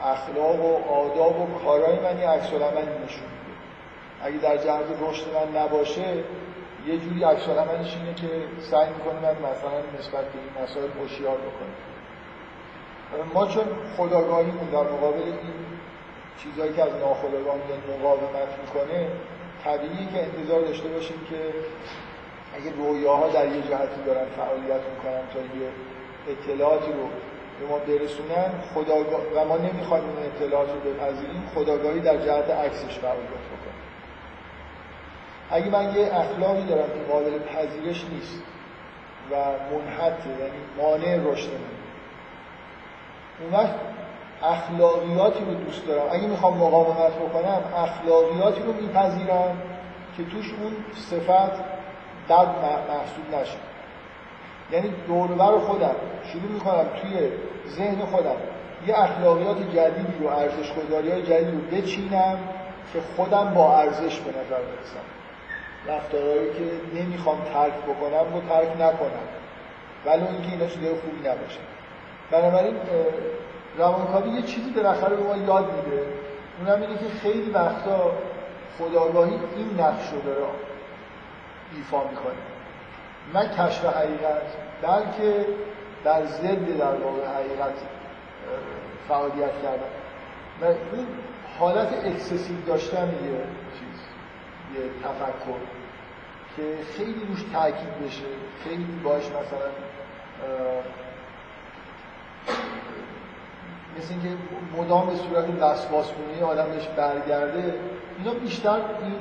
اخلاق 0.04 0.66
و 0.66 0.94
آداب 0.94 1.42
و 1.42 1.60
کارهای 1.66 2.00
من 2.00 2.20
یه 2.20 2.30
عکس 2.30 2.48
نشون 2.48 2.60
میده. 3.06 3.56
اگه 4.22 4.38
در 4.38 4.58
جهت 4.58 4.86
رشد 5.02 5.26
من 5.34 5.62
نباشه 5.62 6.04
یه 6.90 6.98
جوری 6.98 7.24
عکس 7.24 7.48
اینه 7.50 8.14
که 8.16 8.30
سعی 8.72 8.90
می‌کنه 8.98 9.20
من 9.26 9.36
مثلا 9.52 9.80
نسبت 10.00 10.26
به 10.32 10.40
این 10.44 10.64
مسائل 10.64 10.90
هوشیار 11.00 11.38
بکنه 11.38 11.76
ما 13.34 13.48
چون 13.48 13.64
خداگاهی 13.98 14.52
در 14.72 14.84
مقابل 14.94 15.22
این 15.22 15.56
چیزهایی 16.44 16.74
که 16.74 16.84
از 16.84 16.94
ناخداگاه 16.94 17.56
مقاومت 17.94 18.52
می‌کنه 18.62 19.08
طبیعی 19.64 20.06
که 20.14 20.20
انتظار 20.24 20.62
داشته 20.62 20.88
باشیم 20.90 21.20
که 21.30 21.40
اگه 22.58 22.72
رویاها 22.78 23.28
در 23.28 23.46
یه 23.46 23.62
جهتی 23.62 24.02
دارن 24.06 24.26
فعالیت 24.38 24.82
می‌کنن 24.92 25.24
تا 25.34 25.40
یه 25.40 25.70
اطلاعاتی 26.32 26.92
رو 26.92 27.06
به 27.60 27.66
ما 27.70 27.78
برسونن 27.78 28.50
خداگاه 28.74 29.22
و 29.36 29.46
ما 29.46 29.58
نمی‌خوایم 29.58 30.04
این 30.04 30.26
اطلاعات 30.26 30.70
رو 30.70 30.80
بپذیریم 30.80 31.44
خداگاهی 31.56 32.00
در 32.00 32.18
جهت 32.18 32.50
عکسش 32.50 33.00
فعالیت 33.00 33.59
اگه 35.52 35.70
من 35.70 35.96
یه 35.96 36.12
اخلاقی 36.14 36.64
دارم 36.64 36.88
که 36.88 37.12
قابل 37.12 37.40
پذیرش 37.40 38.06
نیست 38.14 38.42
و 39.32 39.36
منحطه 39.36 40.30
یعنی 40.30 40.60
مانع 40.78 41.32
رشد 41.32 41.50
من. 41.50 41.80
اون 43.42 43.54
وقت 43.54 43.76
اخلاقیاتی 44.44 45.46
رو 45.46 45.54
دوست 45.54 45.88
دارم. 45.88 46.12
اگه 46.12 46.28
می‌خوام 46.28 46.58
مقاومت 46.58 47.14
بکنم 47.14 47.62
اخلاقیاتی 47.78 48.62
رو 48.62 48.74
میپذیرم 48.74 49.58
که 50.18 50.24
توش 50.24 50.54
اون 50.62 50.76
صفت 50.96 51.52
بد 52.30 52.48
محسوب 52.90 53.42
نشه. 53.42 53.58
یعنی 54.72 54.94
دوربر 55.08 55.58
خودم 55.58 55.96
شروع 56.24 56.52
می‌کنم 56.52 56.86
توی 57.02 57.30
ذهن 57.68 58.06
خودم 58.06 58.36
یه 58.88 59.00
اخلاقیات 59.00 59.58
جدیدی 59.58 60.14
رو 60.20 60.28
ارزش 60.28 60.74
گذاری 60.74 61.12
های 61.12 61.22
جدیدی 61.24 61.52
رو 61.52 61.78
بچینم 61.78 62.38
که 62.94 63.00
خودم 63.16 63.54
با 63.54 63.78
ارزش 63.78 64.20
به 64.20 64.30
نظر 64.30 64.62
برسم. 64.62 65.19
رفتارهایی 65.88 66.50
که 66.54 67.00
نمی‌خوام 67.02 67.38
ترک 67.54 67.74
بکنم 67.74 68.34
رو 68.34 68.42
ترک 68.50 68.72
نکنم. 68.82 69.28
ولی 70.06 70.28
اینکه 70.28 70.52
اینا 70.52 70.68
چیزای 70.68 70.96
خوبی 70.96 71.30
نباشه. 71.30 71.60
بنابراین 72.32 72.76
روانکاوی 73.78 74.30
یه 74.30 74.42
چیزی 74.42 74.70
بالاخره 74.70 75.16
به 75.16 75.24
ما 75.24 75.38
یاد 75.38 75.66
میده. 75.66 76.06
اونم 76.60 76.82
اینه 76.82 76.98
که 76.98 77.10
خیلی 77.22 77.52
وقتا 77.52 78.12
خودآگاهی 78.80 79.32
این 79.32 79.80
نقش 79.80 80.10
رو 80.12 80.22
داره 80.22 80.46
ایفا 81.76 82.04
می‌کنه. 82.04 82.34
نه 83.34 83.50
کشف 83.50 83.86
حقیقت 83.86 84.42
بلکه 84.82 85.46
در 86.04 86.26
ضد 86.26 86.78
در 86.78 86.96
واقع 86.96 87.26
حقیقت 87.36 87.74
فعالیت 89.08 89.54
کردن. 89.64 89.92
و 90.62 90.66
این 90.66 91.08
حالت 91.60 92.06
اکسسیو 92.06 92.62
داشتن 92.68 93.12
چیز 93.80 93.89
یه 94.76 94.82
تفکر 95.04 95.60
که 96.56 96.64
خیلی 96.98 97.26
روش 97.30 97.44
تاکید 97.54 98.08
بشه 98.08 98.26
خیلی 98.64 99.00
باش 99.04 99.26
مثلا 99.26 99.70
مثل 103.98 104.14
اینکه 104.14 104.30
مدام 104.78 105.08
به 105.08 105.16
صورت 105.16 105.46
وسواسگونی 105.62 106.42
آدم 106.42 106.66
بهش 106.70 106.88
برگرده 106.88 107.80
اینا 108.18 108.34
بیشتر 108.34 108.82
این 109.02 109.18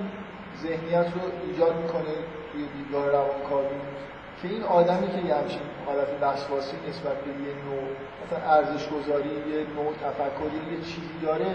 ذهنیت 0.62 1.06
رو 1.14 1.20
ایجاد 1.46 1.76
می‌کنه 1.82 2.14
توی 2.52 2.66
دیدگاه 2.76 3.08
روانکاوی. 3.08 3.78
که 4.42 4.48
این 4.48 4.62
آدمی 4.62 5.08
که 5.08 5.28
یه 5.28 5.34
همچین 5.34 5.60
حالت 5.86 6.08
وسواسی 6.20 6.76
نسبت 6.88 7.16
به 7.24 7.30
یه 7.30 7.54
نوع 7.64 7.88
مثلا 8.26 8.50
ارزش 8.54 8.88
گذاری 8.88 9.28
یه 9.28 9.66
نوع 9.76 9.92
تفکری 9.94 10.76
یه 10.76 10.80
چیزی 10.80 11.18
داره 11.22 11.54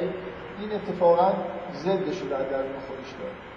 این 0.59 0.71
اتفاقا 0.71 1.33
ضدش 1.73 2.21
رو 2.21 2.29
در 2.29 2.43
درون 2.43 2.79
خودش 2.87 3.11
داره. 3.19 3.52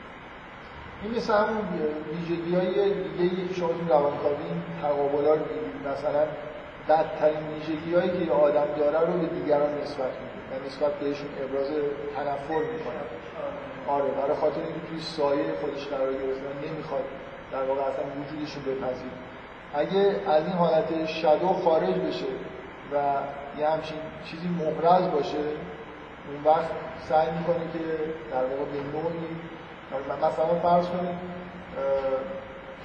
این 1.03 1.15
مثل 1.17 1.33
همون 1.33 1.65
ویژگی 2.13 2.55
های 2.55 2.95
دیگه 3.19 3.55
شما 3.55 3.69
تو 3.69 3.89
روانکاوی 3.89 4.47
تقابلا 4.83 5.35
رو 5.35 5.45
مثلا 5.93 6.27
بدترین 6.89 7.39
ویژگی 7.55 7.95
هایی 7.95 8.11
که 8.11 8.25
یه 8.25 8.33
آدم 8.33 8.67
داره 8.79 9.01
رو 9.01 9.19
به 9.19 9.27
دیگران 9.27 9.81
نسبت 9.83 10.13
میده 10.21 10.37
و 10.51 10.67
نسبت 10.67 10.93
بهشون 10.93 11.29
ابراز 11.45 11.69
تنفر 12.17 12.63
می‌کنه. 12.73 13.03
آره 13.89 14.05
برای 14.05 14.37
خاطر 14.37 14.61
اینکه 14.61 14.81
توی 14.91 15.01
سایه 15.01 15.45
خودش 15.61 15.87
قرار 15.87 16.13
گرفتن 16.13 16.69
نمی‌خواد 16.71 17.05
در 17.53 17.63
واقع 17.63 17.81
اصلا 17.81 18.05
وجودش 18.21 18.55
رو 18.55 18.61
بپذیر 18.63 19.11
اگه 19.75 20.31
از 20.31 20.45
این 20.47 20.53
حالت 20.53 21.07
شادو 21.07 21.47
خارج 21.49 21.95
بشه 21.95 22.27
و 22.93 22.97
یه 23.59 23.69
همچین 23.69 23.99
چیزی 24.25 24.49
محرز 24.49 25.11
باشه 25.11 25.39
اون 26.29 26.45
وقت 26.45 26.71
سعی 27.09 27.29
می‌کنه 27.39 27.65
که 27.73 27.79
در 28.33 28.45
واقع 28.45 28.65
به 28.73 28.99
نوعی 28.99 29.27
مثلا 29.93 30.61
فرض 30.63 30.87
کنید 30.87 31.19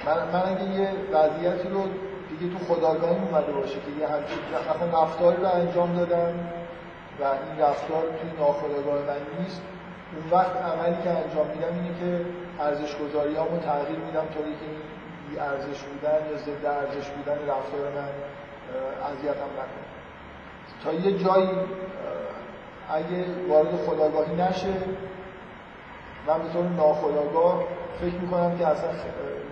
من, 0.06 0.18
من 0.34 0.50
اگه 0.52 0.70
یه 0.80 0.90
وضعیتی 1.14 1.70
رو 1.70 1.84
دیگه 2.30 2.54
تو 2.54 2.66
خداگاهی 2.66 3.16
اومده 3.16 3.52
باشه 3.52 3.74
که 3.74 3.92
یه 4.00 4.08
همچین 4.08 4.38
مثلا 4.56 5.04
رفتاری 5.04 5.38
رو 5.38 5.48
انجام 5.48 5.96
دادم 5.96 6.34
و 7.20 7.24
این 7.24 7.60
رفتار 7.60 8.02
توی 8.02 8.30
ناخداگاه 8.40 9.00
من 9.08 9.22
نیست 9.40 9.62
اون 10.16 10.40
وقت 10.40 10.56
عملی 10.56 10.98
که 11.04 11.10
انجام 11.10 11.48
میدم 11.48 11.74
اینه 11.74 12.00
که 12.00 12.26
ارزش 12.60 12.96
گذاری 12.96 13.36
رو 13.36 13.58
تغییر 13.58 14.00
میدم 14.00 14.26
طوری 14.34 14.54
که 14.60 14.66
این 14.72 14.82
بی 15.30 15.40
ارزش 15.40 15.80
بودن 15.84 16.20
یا 16.32 16.38
ضد 16.38 16.66
ارزش 16.66 17.08
بودن 17.10 17.38
رفتار 17.52 17.84
من 17.96 18.12
اذیتم 19.10 19.52
نکنه. 19.60 19.86
تا 20.84 20.94
یه 20.94 21.24
جایی 21.24 21.50
اگه 22.90 23.26
وارد 23.50 23.76
خداگاهی 23.86 24.36
نشه 24.36 24.74
من 26.28 26.44
به 26.44 26.50
طور 26.54 26.64
ناخداگاه 26.64 27.64
فکر 28.02 28.16
می‌کنم 28.16 28.58
که 28.58 28.68
اصلا 28.68 28.90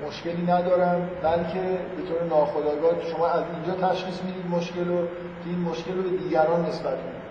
مشکلی 0.07 0.43
ندارم 0.47 1.09
بلکه 1.23 1.61
به 1.97 2.03
طور 2.09 2.23
ناخداگاه 2.29 2.91
شما 3.11 3.27
از 3.27 3.43
اینجا 3.53 3.87
تشخیص 3.87 4.21
می‌دید 4.23 4.45
مشکل 4.51 4.87
رو 4.87 5.05
که 5.43 5.49
این 5.49 5.59
مشکل 5.59 5.97
رو 5.97 6.03
به 6.03 6.09
دیگران 6.09 6.65
نسبت 6.65 6.97
می‌دید. 6.97 7.29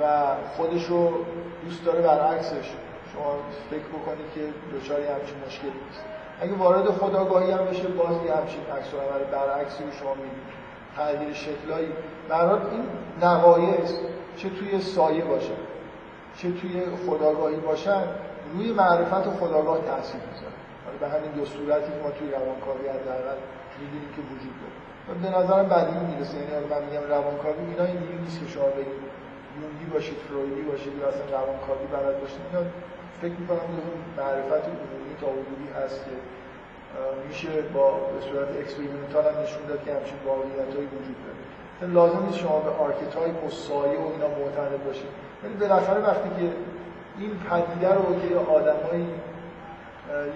و 0.00 0.04
خودش 0.56 0.84
رو 0.84 1.12
دوست 1.64 1.84
داره 1.84 2.00
برعکسش. 2.00 2.68
شما 3.12 3.34
فکر 3.70 3.88
بکنید 3.96 4.26
که 4.34 4.40
دچار 4.76 5.00
همچین 5.00 5.36
مشکلی 5.46 5.70
نیست. 5.86 6.04
اگه 6.40 6.54
وارد 6.54 6.90
خداگاهی 6.90 7.50
هم 7.50 7.64
بشه 7.64 7.88
باز 7.88 8.16
یه 8.26 8.34
همچین 8.34 8.60
عکس 8.76 8.88
برعکسی 9.32 9.84
رو 9.84 9.90
شما 10.00 10.14
می‌بینید. 10.14 10.56
تغییر 10.96 11.34
شکلایی. 11.34 11.88
برای 12.28 12.60
این 12.70 12.84
نقایص 13.22 13.92
چه 14.36 14.48
توی 14.48 14.80
سایه 14.80 15.24
باشه 15.24 15.54
چه 16.36 16.52
توی 16.52 16.82
خداگاهی 17.06 17.56
باشن 17.56 18.02
روی 18.56 18.72
معرفت 18.72 19.24
خداگاه 19.40 19.78
تاثیر 19.90 20.20
می‌ذاره. 20.30 20.58
به 21.00 21.08
همین 21.14 21.30
دو 21.38 21.44
صورتی 21.54 21.90
که 21.94 21.98
ما 22.04 22.10
توی 22.16 22.28
روانکاوی 22.38 22.86
حداقل 22.96 23.38
می‌دونیم 23.80 24.10
که 24.16 24.22
وجود 24.30 24.54
داره. 24.60 24.76
به 25.24 25.28
نظرم 25.38 25.66
بدی 25.74 25.96
می‌رسه. 26.10 26.34
یعنی 26.38 26.66
من 26.72 26.80
میگم 26.86 27.04
روانکاوی 27.16 27.60
اینا 27.70 27.86
اینجوری 27.92 28.18
نیست 28.24 28.38
که 28.40 28.46
شما 28.54 28.68
بگید 28.78 29.00
یونگی 29.60 29.86
باشید 29.94 30.18
فرویدی 30.26 30.62
باشید 30.70 30.92
یا 31.00 31.06
اصلا 31.12 31.24
روانکاوی 31.38 31.86
بلد 31.94 32.16
باشید. 32.22 32.42
اینا 32.46 32.62
فکر 33.22 33.36
می‌کنم 33.40 33.66
که 33.74 33.82
معرفت 34.20 34.64
عمومی 34.74 35.14
تا 35.20 35.26
حدودی 35.36 35.68
هست 35.78 35.98
که 36.04 36.14
میشه 37.28 37.52
با 37.74 37.86
به 38.14 38.20
صورت 38.28 38.50
experimental 38.62 39.24
هم 39.30 39.36
نشون 39.42 39.62
داد 39.68 39.80
که 39.84 39.90
همچین 39.96 40.18
واقعیتایی 40.26 40.88
وجود 40.96 41.18
داره. 41.24 41.42
لازم 41.98 42.22
نیست 42.26 42.38
شما 42.44 42.58
به 42.66 42.72
archetype 42.86 43.38
و 43.44 43.50
سایه 43.50 43.98
و 44.02 44.06
اینا 44.14 44.28
معتقد 44.38 44.80
باشید. 44.88 45.12
ولی 45.42 45.54
بالاخره 45.62 46.00
وقتی 46.00 46.28
که 46.38 46.46
این 47.18 47.30
پدیده 47.30 47.94
رو 47.94 48.20
که 48.20 48.36
آدمایی 48.36 49.08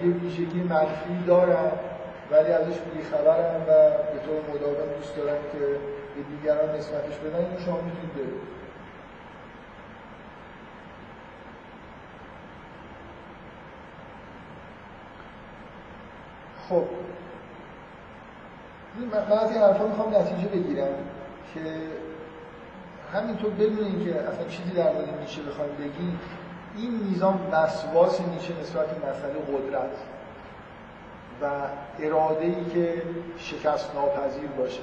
یه 0.03 0.13
ویژگی 0.13 0.59
منفی 0.59 1.23
دارن 1.27 1.71
ولی 2.31 2.51
ازش 2.51 2.77
بیخبرن 2.93 3.61
و 3.61 3.89
به 4.13 4.19
طور 4.25 4.55
مداوم 4.55 4.93
دوست 4.97 5.15
دارن 5.17 5.37
که 5.51 5.59
به 6.15 6.37
دیگران 6.37 6.75
نسبتش 6.75 7.17
بدن 7.17 7.45
اینو 7.45 7.59
شما 7.65 7.81
می‌تونید 7.81 8.13
برید. 8.15 8.51
خب. 16.69 16.83
من 19.29 19.37
از 19.37 19.51
این 19.51 19.61
حرفا 19.61 19.87
می‌خوام 19.87 20.15
نتیجه 20.15 20.47
بگیرم 20.47 20.87
که 21.53 21.59
همینطور 23.13 23.51
بدون 23.51 23.85
اینکه 23.85 24.15
اصلا 24.15 24.47
چیزی 24.47 24.71
در 24.71 24.93
مورد 24.93 25.19
نیچه 25.19 25.41
بخوایم 25.41 25.71
بگیم 25.75 26.19
این 26.77 26.91
میزان 26.91 27.39
وسواس 27.51 28.21
نیچه 28.21 28.53
نسبت 28.61 28.85
به 28.87 29.09
مسئله 29.09 29.57
قدرت 29.57 29.97
و 31.41 31.45
اراده 31.99 32.45
ای 32.45 32.65
که 32.65 33.01
شکست 33.37 33.95
ناپذیر 33.95 34.49
باشه. 34.57 34.81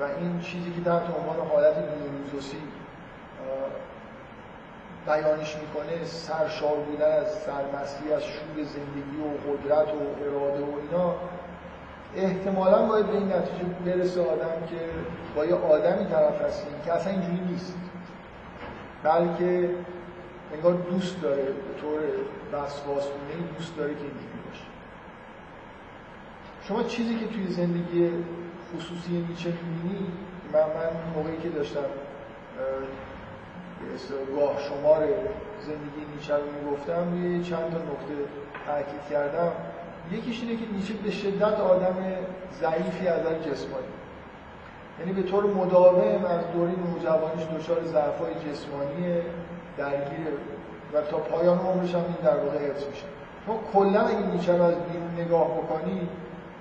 و 0.00 0.04
این 0.04 0.40
چیزی 0.40 0.70
که 0.70 0.80
تحت 0.80 1.02
عنوان 1.02 1.48
حالت 1.48 1.76
نیوروزوسی 1.76 2.58
بیانش 5.06 5.56
می‌کنه 5.56 6.04
سرشار 6.04 6.76
بودن 6.76 7.12
از 7.12 7.26
سرمستی 7.32 8.12
از 8.12 8.22
شور 8.22 8.54
زندگی 8.54 9.16
و 9.20 9.52
قدرت 9.52 9.88
و 9.88 10.24
اراده 10.24 10.64
و 10.64 10.78
اینا 10.82 11.14
احتمالا 12.16 12.82
باید 12.82 13.06
به 13.06 13.12
این 13.12 13.32
نتیجه 13.32 13.64
برسه 13.84 14.20
آدم 14.20 14.66
که 14.70 14.76
با 15.36 15.44
یه 15.44 15.54
آدمی 15.54 16.06
طرف 16.06 16.42
هستیم 16.42 16.72
که 16.84 16.92
اصلا 16.92 17.12
اینجوری 17.12 17.40
نیست. 17.40 17.74
بلکه 19.02 19.70
انگار 20.54 20.72
دوست 20.72 21.22
داره 21.22 21.42
به 21.42 21.80
طور 21.80 21.98
وسواسونه 22.52 23.34
دوست 23.58 23.76
داره 23.76 23.94
که 23.94 24.00
اینجوری 24.00 24.40
باشه. 24.48 24.64
شما 26.68 26.82
چیزی 26.82 27.14
که 27.14 27.26
توی 27.26 27.46
زندگی 27.46 28.10
خصوصی 28.76 29.26
نیچه 29.28 29.48
می‌بینی 29.48 30.06
من, 30.52 30.60
من 30.60 30.90
موقعی 31.14 31.36
که 31.36 31.48
داشتم 31.48 31.84
گاه 34.36 34.56
شمار 34.68 35.08
زندگی 35.60 36.02
نیچه 36.14 36.34
رو 36.34 36.42
می‌گفتم 36.62 37.10
روی 37.12 37.44
چند 37.44 37.70
تا 37.70 37.78
نکته 37.78 38.14
تاکید 38.66 39.08
کردم. 39.10 39.52
یکیش 40.12 40.42
اینه 40.42 40.56
که 40.56 40.66
نیچه 40.72 40.94
به 40.94 41.10
شدت 41.10 41.60
آدم 41.60 41.96
ضعیفی 42.60 43.08
از 43.08 43.20
جسمانی. 43.20 43.86
یعنی 45.00 45.12
به 45.12 45.22
طور 45.22 45.44
مداوم 45.44 46.24
از 46.24 46.52
دوره 46.52 46.72
نوجوانیش 46.72 47.44
دچار 47.46 47.84
ضعف‌های 47.84 48.34
جسمانی 48.34 49.20
درگیر 49.78 50.26
و 50.92 51.00
تا 51.00 51.16
پایان 51.16 51.58
عمرش 51.58 51.94
هم 51.94 52.00
این 52.00 52.16
در 52.24 52.36
واقع 52.36 52.58
حفظ 52.58 52.86
میشه. 52.86 53.04
چون 53.46 53.56
کلا 53.72 54.00
اگه 54.00 54.26
نیچه 54.26 54.56
رو 54.56 54.62
از 54.62 54.74
بیرون 54.74 55.26
نگاه 55.26 55.48
بکنی 55.58 56.08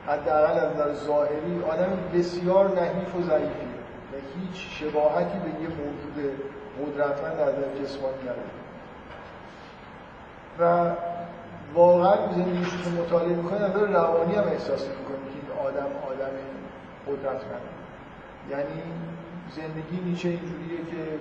حداقل 0.07 0.59
از 0.59 0.75
نظر 0.75 0.93
ظاهری 0.93 1.63
آدم 1.71 1.97
بسیار 2.13 2.65
نحیف 2.81 3.15
و 3.15 3.21
ضعیفیه 3.21 3.75
و 4.11 4.15
هیچ 4.39 4.79
شباهتی 4.79 5.39
به 5.39 5.49
یه 5.49 5.67
موجود 5.67 6.41
قدرتمند 6.81 7.39
از 7.39 7.53
جسمانی 7.83 8.21
نداره. 8.21 8.55
و 10.59 10.91
واقعا 11.73 12.31
زندگیش 12.31 12.67
رو 12.67 13.03
مطالعه 13.03 13.35
می‌کنه 13.35 13.59
نظر 13.59 13.79
روانی 13.79 14.35
هم 14.35 14.43
احساس 14.43 14.87
می‌کنه 14.87 15.17
که 15.17 15.35
این 15.35 15.67
آدم 15.67 15.87
آدم 16.11 16.33
قدرتمند 17.07 17.61
یعنی 18.51 18.81
زندگی 19.55 20.01
نیچه 20.05 20.29
اینجوریه 20.29 20.77
که 20.77 21.19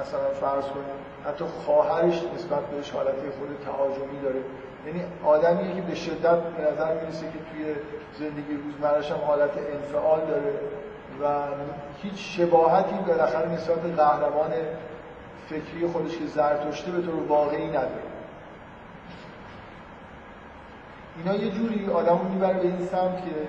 مثلا 0.00 0.28
فرض 0.40 0.64
کنیم 0.64 0.98
حتی 1.26 1.44
خواهرش 1.44 2.22
نسبت 2.34 2.66
بهش 2.66 2.90
حالت 2.90 3.14
خود 3.38 3.48
تهاجمی 3.64 4.20
داره. 4.22 4.40
یعنی 4.86 5.02
آدمیه 5.24 5.74
که 5.74 5.82
به 5.82 5.94
شدت 5.94 6.38
به 6.38 6.72
نظر 6.72 6.94
می‌رسه 6.94 7.26
که 7.26 7.38
توی 7.38 7.74
زندگی 8.18 8.56
روزمرش 8.64 9.10
هم 9.12 9.18
حالت 9.26 9.50
انفعال 9.72 10.20
داره 10.20 10.54
و 11.22 11.46
هیچ 12.02 12.38
شباهتی 12.38 12.94
بالاخره 13.06 13.52
نسبت 13.52 13.84
قهرمان 13.96 14.52
فکری 15.48 15.86
خودش 15.92 16.18
که 16.18 16.26
زرتشته 16.26 16.90
به 16.90 17.02
طور 17.02 17.14
واقعی 17.14 17.68
نداره. 17.68 18.08
اینا 21.16 21.34
یه 21.34 21.50
جوری 21.50 21.90
آدم 21.90 22.20
می‌بره 22.32 22.58
به 22.58 22.66
این 22.66 22.86
سمت 22.86 23.24
که 23.24 23.48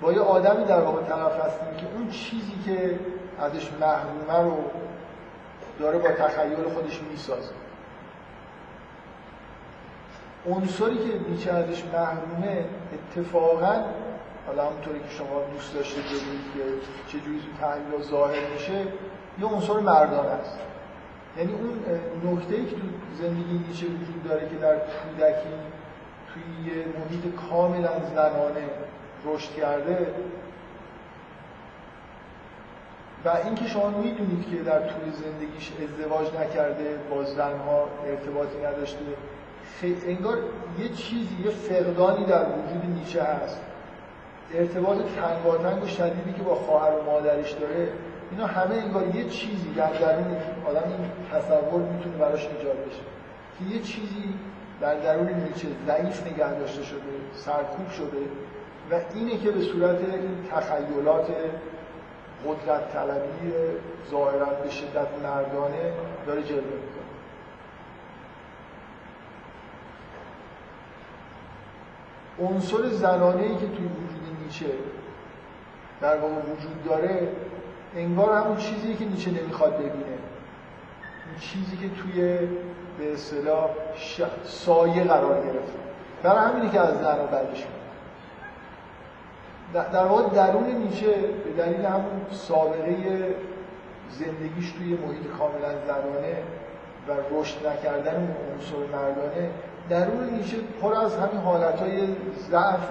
با 0.00 0.12
یه 0.12 0.20
آدمی 0.20 0.64
در 0.64 0.80
واقع 0.80 1.02
طرف 1.02 1.44
هستیم 1.46 1.76
که 1.76 1.86
اون 1.96 2.08
چیزی 2.08 2.52
که 2.64 2.98
ازش 3.40 3.70
محرومه 3.80 4.50
رو 4.50 4.64
داره 5.78 5.98
با 5.98 6.08
تخیل 6.08 6.68
خودش 6.74 7.00
می‌سازه. 7.10 7.52
عنصری 10.50 10.98
که 10.98 11.30
نیچه 11.30 11.52
ازش 11.52 11.84
محرومه 11.84 12.64
اتفاقا 12.94 13.84
حالا 14.46 14.66
همونطوری 14.66 14.98
که 14.98 15.08
شما 15.18 15.42
دوست 15.54 15.74
داشته 15.74 16.00
ببینید 16.00 16.44
که 16.54 16.60
چجوری 17.06 17.38
تو 17.38 17.66
تحلیل 17.66 18.02
ظاهر 18.02 18.50
میشه 18.52 18.86
یه 19.40 19.46
عنصر 19.46 19.80
مردانه 19.80 20.30
است. 20.30 20.58
یعنی 21.38 21.52
اون 21.52 21.78
نکته 22.32 22.56
که 22.56 22.76
تو 22.76 22.86
زندگی 23.22 23.64
نیچه 23.68 23.86
وجود 23.86 24.24
داره 24.24 24.48
که 24.48 24.56
در 24.56 24.76
کودکی 24.76 25.54
توی 26.28 26.72
یه 26.72 26.84
محیط 26.98 27.34
کاملا 27.50 27.90
زنانه 28.14 28.68
رشد 29.24 29.50
کرده 29.50 30.06
و 33.24 33.28
اینکه 33.44 33.66
شما 33.68 33.90
می‌دونید 33.90 34.50
که 34.50 34.56
در 34.56 34.78
طول 34.78 35.12
زندگیش 35.12 35.72
ازدواج 35.82 36.26
نکرده 36.26 36.98
با 37.10 37.24
زنها 37.24 37.88
ارتباطی 38.06 38.58
نداشته 38.58 38.98
انگار 40.06 40.38
یه 40.78 40.88
چیزی 40.88 41.36
یه 41.44 41.50
فقدانی 41.50 42.24
در 42.24 42.46
وجود 42.46 42.84
نیچه 42.98 43.22
هست. 43.22 43.60
ارتباط 44.54 44.98
تنگاتنگ 45.16 45.84
و 45.84 45.86
شدیدی 45.86 46.32
که 46.32 46.42
با 46.42 46.54
خواهر 46.54 46.92
و 46.98 47.04
مادرش 47.04 47.52
داره 47.52 47.88
اینا 48.30 48.46
همه 48.46 48.74
انگار 48.74 49.16
یه 49.16 49.24
چیزی 49.28 49.74
در 49.76 49.92
درون 49.92 50.36
آدم 50.66 50.82
این 50.88 51.10
تصور 51.32 51.82
می‌تونه 51.82 52.16
براش 52.16 52.46
ایجاد 52.46 52.76
بشه. 52.86 53.02
که 53.58 53.74
یه 53.74 53.82
چیزی 53.82 54.34
در 54.80 54.94
درون 54.94 55.28
نیچه 55.28 55.68
ضعیف 55.86 56.26
نگه 56.26 56.54
داشته 56.54 56.82
شده 56.82 57.00
سرکوب 57.34 57.88
شده 57.88 58.18
و 58.90 58.94
اینه 59.14 59.38
که 59.38 59.50
به 59.50 59.60
صورت 59.60 59.98
این 60.00 60.36
تخیلات 60.50 61.26
قدرت 62.46 62.92
طلبی 62.92 63.52
ظاهرا 64.10 64.46
به 64.46 64.70
شدت 64.70 65.08
مردانه 65.22 65.92
داره 66.26 66.42
جلوه 66.42 66.62
می‌کنه. 66.64 67.04
عنصر 72.48 72.88
زنانه 72.88 73.42
ای 73.42 73.54
که 73.54 73.66
توی 73.66 73.86
وجود 73.86 74.36
نیچه 74.44 74.66
در 76.00 76.16
واقع 76.16 76.34
وجود 76.34 76.84
داره 76.84 77.28
انگار 77.96 78.32
همون 78.32 78.56
چیزی 78.56 78.94
که 78.94 79.04
نیچه 79.04 79.30
نمی‌خواد 79.30 79.74
ببینه. 79.74 79.94
اون 81.26 81.38
چیزی 81.40 81.76
که 81.76 81.88
توی 81.88 82.38
به 82.98 83.12
اصطلاح 83.12 83.70
سایه 84.44 85.04
قرار 85.04 85.34
گرفته. 85.34 85.78
برای 86.22 86.50
همینی 86.50 86.70
که 86.70 86.80
از 86.80 86.98
زن 86.98 87.18
رو 87.18 87.26
بدش 87.26 87.66
در 89.74 90.06
واقع 90.06 90.34
درون 90.34 90.66
نیچه 90.66 91.06
به 91.44 91.62
دلیل 91.62 91.84
همون 91.84 92.26
سابقه 92.30 92.94
زندگیش 94.10 94.72
توی 94.72 94.94
محیط 94.94 95.26
کاملا 95.38 95.68
زنانه 95.86 96.36
و 97.08 97.12
رشد 97.30 97.66
نکردن 97.66 98.14
اون 98.14 98.36
عنصر 98.52 98.96
مردانه 98.96 99.50
درون 99.88 100.30
نیچه 100.30 100.56
پر 100.80 100.94
از 100.94 101.16
همین 101.16 101.40
حالتهای 101.40 102.06
ضعف 102.50 102.90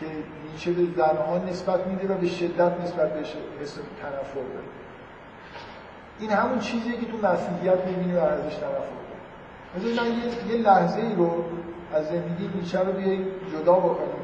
که 0.00 0.06
نیچه 0.52 0.70
به 0.70 0.86
زنها 0.96 1.38
نسبت 1.38 1.86
میده 1.86 2.14
و 2.14 2.18
به 2.18 2.26
شدت 2.26 2.80
نسبت 2.84 3.12
به 3.12 3.20
حس 3.60 3.74
تنفر 3.74 4.34
داره. 4.34 4.66
این 6.20 6.30
همون 6.30 6.58
چیزیه 6.58 6.92
که 6.92 7.06
تو 7.06 7.16
مسیحیت 7.16 7.86
می‌بینی 7.86 8.16
و 8.16 8.20
ازش 8.20 8.54
تنفر 8.54 9.00
داره. 9.74 9.94
من 9.94 10.06
یه, 10.06 10.56
یه 10.56 10.62
لحظه 10.62 11.00
ای 11.00 11.14
رو 11.14 11.44
از 11.94 12.06
زندگی 12.06 12.50
نیچه 12.54 12.78
رو 12.78 12.92
بیاییم 12.92 13.26
جدا 13.52 13.72
بکنیم. 13.72 14.19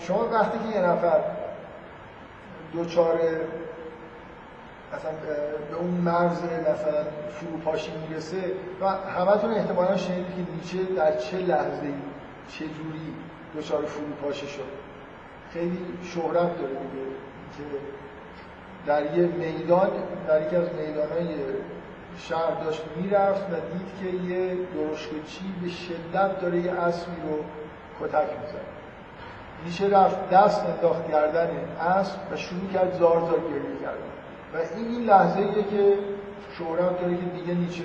شما 0.00 0.28
وقتی 0.32 0.58
که 0.58 0.78
یه 0.78 0.86
نفر 0.86 1.20
دوچار 2.72 3.18
اصلا 4.92 5.10
به 5.70 5.76
اون 5.76 5.90
مرز 5.90 6.44
مثلا 6.44 7.04
فروپاشی 7.30 7.92
می‌رسه 8.08 8.42
و 8.80 8.88
همتون 8.88 9.50
احتمالا 9.50 9.96
شنیدید 9.96 10.26
که 10.36 10.52
نیچه 10.52 10.94
در 10.94 11.16
چه 11.16 11.36
لحظه 11.36 11.82
ای 11.82 11.94
چه 12.48 12.64
جوری 12.64 13.14
دچار 13.56 13.82
فروپاشی 13.82 14.46
شد. 14.46 14.82
خیلی 15.52 15.78
شهرت 16.02 16.34
داره 16.58 16.68
دیگه. 16.68 17.02
که 17.56 17.62
در 18.86 19.16
یه 19.16 19.26
میدان 19.26 19.90
در 20.28 20.46
یکی 20.46 20.56
از 20.56 20.68
میدانهای 20.72 21.34
شهر 22.18 22.64
داشت 22.64 22.82
می‌رفت 22.96 23.42
و 23.42 23.54
دید 23.54 23.88
که 24.00 24.34
یه 24.34 24.56
درشکچی 24.74 25.54
به 25.62 25.68
شدت 25.68 26.40
داره 26.40 26.60
یه 26.60 26.72
اسبی 26.72 27.16
رو 27.28 27.44
کتک 28.00 28.28
می‌زنه. 28.40 28.81
نیچه 29.64 29.88
رفت 29.88 30.30
دست 30.30 30.64
انداخت 30.64 31.10
گردن 31.10 31.48
اسب 31.80 32.18
و 32.32 32.36
شروع 32.36 32.68
کرد 32.72 32.92
زار 32.98 33.20
زار 33.20 33.40
گریه 33.40 33.80
کردن. 33.82 34.12
و 34.54 34.56
این 34.76 34.88
این 34.88 35.04
لحظه 35.04 35.38
ایه 35.38 35.62
که 35.62 35.98
شهرت 36.58 37.00
داره 37.00 37.16
که 37.16 37.24
دیگه 37.24 37.54
نیچه 37.54 37.84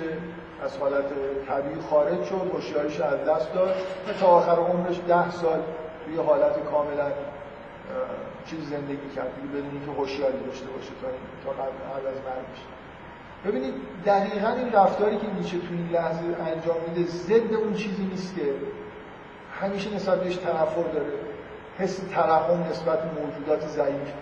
از 0.64 0.76
حالت 0.78 1.04
طبیعی 1.48 1.80
خارج 1.90 2.24
شد 2.24 2.50
هوشیاریش 2.54 3.00
از 3.00 3.24
دست 3.28 3.54
داد 3.54 3.74
و 4.08 4.12
تا 4.20 4.26
آخر 4.26 4.56
عمرش 4.56 5.00
ده 5.08 5.30
سال 5.30 5.60
توی 6.04 6.16
حالت 6.16 6.64
کاملا 6.70 7.06
چیز 8.46 8.58
زندگی 8.70 9.08
کرد 9.16 9.34
دیگه 9.34 9.48
بدون 9.48 9.70
اینکه 9.70 10.00
هوشیاری 10.00 10.38
داشته 10.46 10.66
باشه 10.66 10.90
تا 11.02 11.08
تا 11.44 11.62
قبل 11.62 12.06
از 12.06 12.14
مرگش. 12.14 12.62
ببینید 13.46 13.74
دقیقا 14.06 14.48
این 14.48 14.72
رفتاری 14.72 15.16
که 15.16 15.26
نیچه 15.38 15.58
تو 15.58 15.66
این 15.70 15.88
لحظه 15.92 16.24
انجام 16.46 16.76
میده 16.88 17.10
ضد 17.10 17.54
اون 17.54 17.74
چیزی 17.74 18.04
نیست 18.04 18.36
که 18.36 18.54
همیشه 19.60 19.94
نسبت 19.94 20.20
بهش 20.20 20.36
تنفر 20.36 20.82
داره. 20.82 21.27
حس 21.78 22.00
ترحم 22.14 22.64
نسبت 22.70 22.98
موجودات 23.04 23.68
ضعیف. 23.68 24.12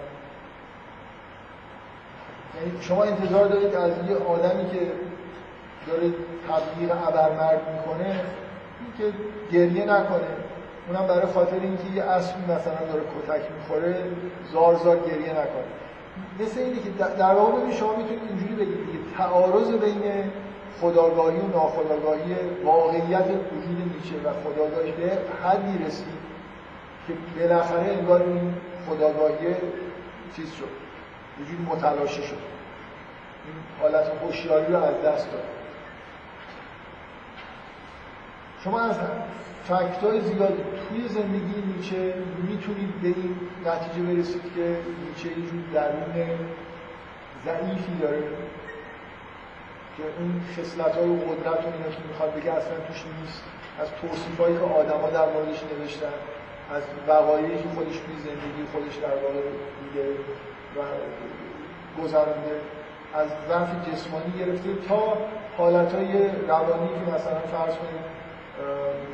یعنی 2.54 2.80
شما 2.80 3.02
انتظار 3.04 3.48
دارید 3.48 3.74
از 3.74 3.92
یه 4.09 4.16
آدمی 4.16 4.70
که 4.70 4.80
داره 5.86 6.12
تبلیغ 6.48 7.09
ابرمرد 7.09 7.61
می‌کنه 7.72 8.20
که 8.98 9.04
گریه 9.52 9.84
نکنه. 9.84 10.28
اونم 10.88 11.07
برای 11.07 11.26
خاطر 11.26 11.61
اینکه 11.61 11.88
یه 11.94 12.02
اسبی 12.02 12.42
مثلا 12.42 12.92
داره 12.92 13.02
کتک 13.02 13.42
می‌خوره 13.59 14.04
زار 14.52 14.74
زار 14.74 14.96
گریه 14.96 15.30
نکنه. 15.30 15.70
مثل 16.40 16.61
اینه 16.61 16.76
که 16.76 16.90
در 17.18 17.34
واقع 17.34 17.70
شما 17.70 17.96
می‌تونید 17.96 18.22
اینجوری 18.28 18.54
بگید 18.54 18.86
دیگه 18.86 18.98
تعارض 19.18 19.68
بین 19.68 20.02
خداگاهی 20.80 21.38
و 21.38 21.46
ناخداگاهی 21.46 22.36
واقعیت 22.64 23.26
وجود 23.26 23.92
نیچه 23.94 24.16
و 24.24 24.32
خداگاهی 24.44 24.92
به 24.92 25.11
حدی 25.42 25.84
رسید 25.84 26.25
که 27.07 27.12
بالاخره 27.38 27.92
انگار 27.92 28.22
این 28.22 28.54
خداگاهی 28.86 29.54
چیز 30.36 30.52
شد. 30.52 30.68
وجود 31.40 31.61
متلاشی 31.61 32.22
شد. 32.22 32.38
این 33.46 33.54
حالت 33.80 34.07
هوشیاری 34.22 34.72
رو 34.72 34.82
از 34.82 35.02
دست 35.04 35.32
داد. 35.32 35.44
شما 38.64 38.80
از 38.80 38.96
فکت 39.64 40.04
های 40.04 40.20
زیادی 40.20 40.62
توی 40.88 41.09
زندگی 41.09 41.62
نیچه 41.76 42.14
می‌تونید 42.48 43.00
به 43.02 43.09
این 43.09 43.36
نتیجه 43.66 44.02
برسید 44.07 44.42
که 44.54 44.76
نیچه 45.09 45.28
یه 45.28 45.46
جور 45.46 45.62
درون 45.74 46.38
ضعیفی 47.44 47.98
داره 48.00 48.22
که 49.96 50.02
اون 50.18 50.40
خصلت 50.52 50.94
های 50.96 51.04
قدرت 51.04 51.64
و 51.64 51.68
اینا 51.72 51.88
که 51.90 52.02
می‌خواد 52.09 52.34
بگه 52.34 52.52
اصلا 52.52 52.76
توش 52.88 53.04
نیست. 53.20 53.42
از 53.80 53.88
توصیف 54.00 54.59
که 54.59 54.64
آدما 54.64 55.11
در 55.11 55.32
موردش 55.32 55.62
نوشتن. 55.80 56.12
از 56.74 56.82
وقایعی 57.08 57.56
که 57.62 57.68
خودش 57.74 57.96
توی 58.04 58.16
زندگی 58.18 58.62
خودش 58.72 58.94
در 58.96 59.16
واقع 59.22 59.40
دیده 59.80 60.08
و 60.76 60.80
گذرانده 62.02 62.54
از 63.14 63.28
ضعف 63.48 63.70
جسمانی 63.88 64.32
گرفته 64.38 64.68
تا 64.88 65.16
حالت 65.58 65.94
های 65.94 66.12
روانی 66.48 66.88
که 66.88 67.12
مثلا 67.14 67.38
فرض 67.38 67.74
کنید 67.74 68.06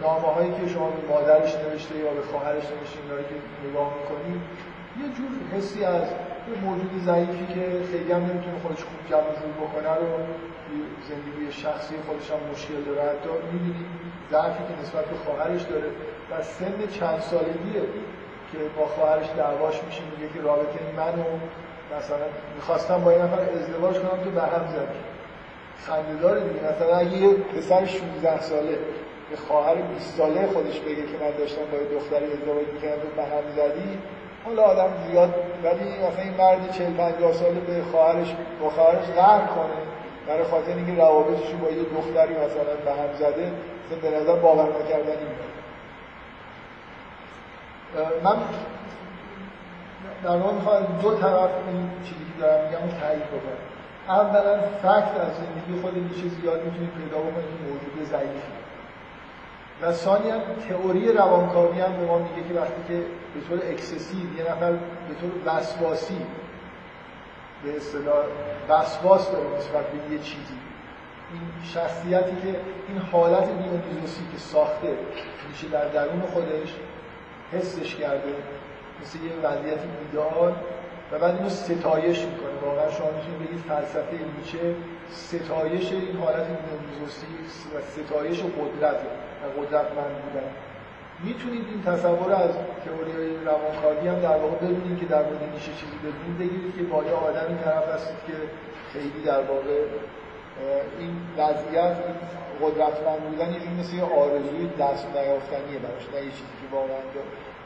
نامه 0.02 0.28
هایی 0.34 0.52
که 0.52 0.68
شما 0.68 0.90
به 0.90 1.14
مادرش 1.14 1.54
نوشته 1.54 1.98
یا 1.98 2.10
به 2.10 2.22
خواهرش 2.22 2.64
نوشته 2.64 2.98
اینا 3.02 3.22
که 3.28 3.34
نگاه 3.68 3.92
می‌کنید 3.98 4.40
یه 5.00 5.06
جور 5.16 5.58
حسی 5.58 5.84
از 5.84 6.02
یه 6.48 6.54
موجود 6.64 6.92
ضعیفی 7.04 7.46
که 7.54 7.64
خیلی 7.90 8.12
هم 8.12 8.22
نمی‌تونه 8.28 8.58
خودش 8.62 8.82
خوب 8.88 9.00
جمع 9.10 9.30
جور 9.38 9.52
بکنه 9.62 9.94
رو 10.02 10.10
زندگی 11.08 11.52
شخصی 11.52 11.94
خودش 12.06 12.30
هم 12.30 12.40
مشکل 12.52 12.80
داره. 12.86 13.02
حتی 13.10 13.28
می‌بینید 13.52 13.86
ضعفی 14.30 14.62
که 14.68 14.82
نسبت 14.82 15.04
به 15.04 15.16
خواهرش 15.24 15.62
داره 15.62 15.88
و 16.30 16.42
سن 16.42 16.78
چند 16.98 17.20
سالگیه 17.20 17.82
که 18.52 18.58
با 18.76 18.86
خواهرش 18.86 19.26
دعواش 19.36 19.84
میشه 19.86 20.02
میگه 20.10 20.34
که 20.34 20.40
رابطه 20.40 20.78
منو 20.96 21.24
مثلا 21.96 22.26
می‌خواستم 22.56 23.04
با 23.04 23.10
این 23.10 23.22
نفر 23.22 23.40
ازدواج 23.40 23.96
کنم 23.96 24.24
تو 24.24 24.30
به 24.30 24.42
هم 24.42 24.66
زدی. 24.76 25.00
خنده 25.86 26.14
داره 26.22 26.40
دیگه. 26.40 26.60
مثلا 26.70 26.96
اگه 26.96 27.16
یه 27.16 27.34
پسر 27.34 27.86
16 27.86 28.40
ساله 28.40 28.78
به 29.30 29.36
خواهر 29.36 29.74
20 29.74 30.16
ساله 30.16 30.46
خودش 30.46 30.80
بگه 30.80 31.02
که 31.02 31.16
من 31.20 31.30
داشتم 31.38 31.62
با 31.72 31.78
یه 31.78 31.84
دختری 31.84 32.32
ازدواج 32.32 32.66
می‌کردم 32.74 33.02
تو 33.02 33.08
به 33.16 33.22
هم 33.22 33.44
زدی 33.56 33.98
حالا 34.44 34.62
آدم 34.62 34.90
زیاد 35.08 35.34
ولی 35.64 35.84
مثلا 35.84 36.22
این 36.22 36.34
مرد 36.34 36.70
40 36.70 36.94
50 36.94 37.32
ساله 37.32 37.60
به 37.60 37.82
خواهرش 37.92 38.34
با 38.60 38.70
خواهرش 38.70 39.04
قهر 39.04 39.46
کنه 39.46 39.78
برای 40.26 40.44
خاطر 40.44 40.74
اینکه 40.74 40.94
روابطش 41.02 41.50
با 41.62 41.70
یه 41.70 41.82
دختری 41.82 42.34
مثلا 42.34 42.74
به 42.84 42.90
هم 42.90 43.14
زده 43.18 43.52
مثلا 43.86 44.10
به 44.10 44.16
نظر 44.16 44.36
باور 44.36 44.68
نکردنی 44.82 45.26
من 48.24 48.36
در 50.24 50.36
واقع 50.36 50.52
می‌خوام 50.54 50.98
دو 51.02 51.14
طرف 51.14 51.50
این 51.68 51.90
چیزی 52.04 52.24
که 52.24 52.40
دارم 52.40 52.64
میگم 52.66 52.82
رو 52.82 53.00
تایید 53.00 53.26
بکنم. 53.26 53.62
اولا 54.08 54.60
فکت 54.82 55.14
از 55.20 55.32
زندگی 55.40 55.82
خود 55.82 55.94
نیچه 55.98 56.28
زیاد 56.40 56.64
می‌تونید 56.64 56.90
پیدا 56.90 57.18
بکنید 57.18 57.46
که 57.58 57.64
موجود 57.68 58.08
ضعیفی 58.10 58.61
و 59.82 59.92
ثانیا 59.92 60.34
تئوری 60.68 61.12
روانکاوی 61.12 61.80
هم 61.80 61.96
به 61.96 62.04
ما 62.04 62.18
میگه 62.18 62.48
که 62.48 62.54
وقتی 62.54 62.82
که 62.88 62.94
به 63.34 63.40
طور 63.48 63.58
اکسسیو 63.70 64.38
یه 64.38 64.42
نفر 64.52 64.72
به 64.72 65.14
طور 65.20 65.30
وسواسی 65.46 66.18
به 67.64 67.76
اصطلاح 67.76 68.24
وسواس 68.68 69.32
داره 69.32 69.56
نسبت 69.58 69.86
به 69.86 70.12
یه 70.12 70.18
چیزی. 70.18 70.58
این 71.32 71.40
شخصیتی 71.64 72.36
که 72.42 72.60
این 72.88 72.98
حالت 73.12 73.44
دیونیزوسی 73.44 74.22
که 74.32 74.38
ساخته 74.38 74.96
میشه 75.50 75.68
در 75.68 75.88
درون 75.88 76.20
خودش 76.20 76.74
حسش 77.52 77.94
کرده 77.94 78.34
مثل 79.02 79.18
یه 79.18 79.32
وضعیت 79.42 79.78
ایدئال 80.00 80.54
و 81.12 81.18
بعد 81.18 81.36
اینو 81.36 81.48
ستایش 81.48 82.18
می‌کنه. 82.18 82.52
واقعا 82.62 82.90
شما 82.90 83.06
می‌تونید 83.10 83.38
بگید 83.38 83.64
فلسفه 83.68 84.18
نیچه 84.38 84.74
ستایش 85.10 85.92
این 85.92 86.16
حالت 86.16 86.46
دیونیزوسی 86.46 87.26
و 87.74 88.02
ستایش 88.02 88.40
قدرت 88.40 88.96
و 89.42 89.60
قدرتمند 89.60 90.14
بودن. 90.24 90.48
می‌تونید 91.24 91.64
این 91.70 91.82
تصور 91.82 92.32
از 92.32 92.50
تئوری 92.84 93.12
روانکاوی 93.44 94.08
هم 94.08 94.20
در 94.20 94.36
واقع 94.38 94.56
بدونید 94.56 95.00
که 95.00 95.06
در 95.06 95.22
مورد 95.22 95.42
نیشه 95.54 95.72
چیزی 95.72 95.96
بدونید 96.04 96.38
بگیرید 96.38 96.76
که 96.76 96.82
با 96.82 97.04
یه 97.04 97.12
آدمی 97.12 97.58
طرف 97.64 97.88
هستید 97.94 98.16
که 98.26 98.32
خیلی 98.92 99.22
در 99.26 99.40
واقع 99.40 99.76
این 100.98 101.12
وضعیت 101.38 101.96
قدرتمند 102.62 103.20
بودن 103.28 103.52
یه 103.52 103.80
مثل 103.80 103.96
یه 103.96 104.02
آرزوی 104.02 104.66
دست 104.80 105.06
نیافتنیه 105.16 105.78
براش 105.84 106.04
نه 106.14 106.18
یه 106.26 106.30
چیزی 106.30 106.54
که 106.60 106.68
واقعا 106.76 107.02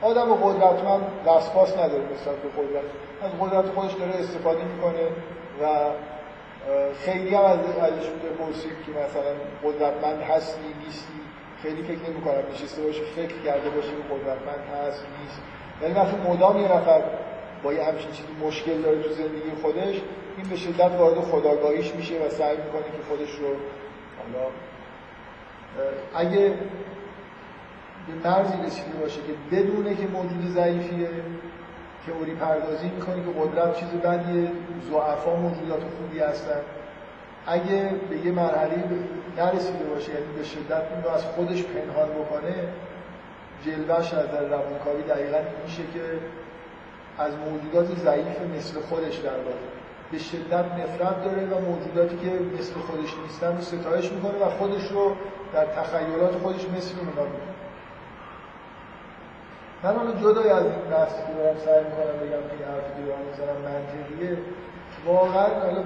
آدم 0.02 0.34
قدرتمند 0.34 1.04
دستپاس 1.26 1.72
نداره 1.72 2.02
نسبت 2.14 2.36
به 2.36 2.48
قدرت. 2.48 2.84
از 3.22 3.30
قدرت 3.40 3.74
خودش 3.74 3.92
داره 3.92 4.14
استفاده 4.14 4.64
می‌کنه 4.64 5.06
و 5.62 5.66
خیلی 7.04 7.34
هم 7.34 7.44
از 7.44 7.58
ازش 7.58 8.08
بپرسید 8.08 8.76
که 8.86 8.92
مثلا 8.92 9.32
قدرتمند 9.64 10.22
هستی 10.22 10.74
نیستی؟ 10.84 11.25
خیلی 11.66 11.82
فکر 11.82 12.10
نمی 12.10 12.20
کنم 12.20 12.42
نشسته 12.52 12.82
باشه 12.82 13.02
فکر 13.16 13.38
کرده 13.44 13.70
باشه 13.70 13.88
که 13.88 14.14
قدرتمند 14.14 14.64
هست 14.74 15.04
نیست. 15.20 15.40
یعنی 15.82 15.94
وقتی 15.94 16.16
مدام 16.30 16.60
یه 16.60 16.72
نفر 16.72 17.02
با 17.62 17.72
یه 17.72 17.84
همچین 17.84 18.10
چیزی 18.10 18.28
مشکل 18.46 18.82
داره 18.82 19.02
تو 19.02 19.12
زندگی 19.12 19.50
خودش 19.62 20.00
این 20.36 20.48
به 20.50 20.56
شدت 20.56 20.90
وارد 20.98 21.20
خداگاهیش 21.20 21.94
میشه 21.94 22.14
و 22.14 22.30
سعی 22.30 22.56
می‌کنه 22.56 22.82
که 22.82 23.02
خودش 23.08 23.30
رو 23.30 23.46
حالا 24.18 24.46
اگه 26.14 26.54
به 28.06 28.30
مرزی 28.30 28.66
رسیده 28.66 28.98
باشه 29.00 29.20
که 29.20 29.56
بدونه 29.56 29.94
که 29.96 30.06
موجود 30.06 30.46
ضعیفیه 30.54 31.08
تئوری 32.06 32.34
پردازی 32.34 32.88
می‌کنه 32.88 33.14
که 33.14 33.40
قدرت 33.40 33.76
چیز 33.80 33.88
بدیه 33.88 34.50
ضعفا 34.90 35.36
موجودات 35.36 35.80
خوبی 35.98 36.18
هستن. 36.18 36.60
اگه 37.46 37.90
به 38.10 38.16
یه 38.16 38.32
مرحله 38.32 38.84
نرسیده 39.36 39.84
باشه 39.84 40.12
یعنی 40.12 40.32
به 40.36 40.44
شدت 40.44 40.82
این 40.94 41.02
رو 41.04 41.10
از 41.10 41.24
خودش 41.24 41.62
پنهان 41.62 42.08
بکنه 42.08 42.54
جلوش 43.64 44.14
از 44.14 44.30
در 44.32 44.42
روانکاوی 44.42 45.02
دقیقا 45.02 45.38
میشه 45.64 45.82
که 45.82 46.02
از 47.18 47.32
موجودات 47.36 47.98
ضعیف 47.98 48.40
مثل 48.56 48.80
خودش 48.80 49.16
در 49.16 49.30
واقع. 49.30 49.66
به 50.12 50.18
شدت 50.18 50.64
نفرت 50.64 51.24
داره 51.24 51.46
و 51.46 51.60
موجوداتی 51.60 52.16
که 52.16 52.30
مثل 52.58 52.74
خودش 52.74 53.14
نیستن 53.22 53.56
رو 53.56 53.60
ستایش 53.60 54.12
می‌کنه 54.12 54.38
و 54.38 54.50
خودش 54.50 54.90
رو 54.90 55.16
در 55.52 55.66
تخیلات 55.66 56.34
خودش 56.42 56.68
مثل 56.76 56.94
اونا 56.98 57.10
می‌کنه 57.10 57.56
من 59.82 59.96
حالا 59.96 60.12
جدای 60.12 60.50
از 60.50 60.64
این 60.64 60.90
بحثی 60.90 61.16
که 61.26 61.32
دارم 61.38 61.56
سعی 61.64 61.84
می‌کنم 61.84 62.16
بگم 62.22 62.58
که 62.58 62.64
حرفی 62.66 62.92
که 62.96 63.38
دارم 63.38 63.56
منطقیه. 63.56 64.38
واقعا 65.06 65.60
حالا 65.60 65.82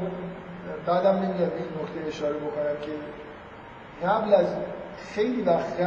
بعدم 0.86 1.20
به 1.20 1.26
این 1.26 1.32
نکته 1.82 2.08
اشاره 2.08 2.34
بکنم 2.34 2.76
که 2.82 2.92
قبل 4.06 4.34
از 4.34 4.46
خیلی 5.14 5.42
وقت 5.42 5.80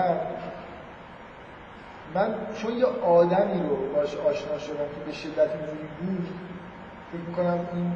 من 2.15 2.35
چون 2.55 2.77
یه 2.77 2.85
آدمی 2.85 3.69
رو 3.69 3.93
باش 3.95 4.15
آشنا 4.15 4.57
شدم 4.57 4.75
که 4.75 5.05
به 5.05 5.11
شدت 5.11 5.49
اینجوری 5.51 5.87
بود 6.01 6.27
فکر 7.11 7.21
می‌کنم 7.27 7.59
این 7.73 7.91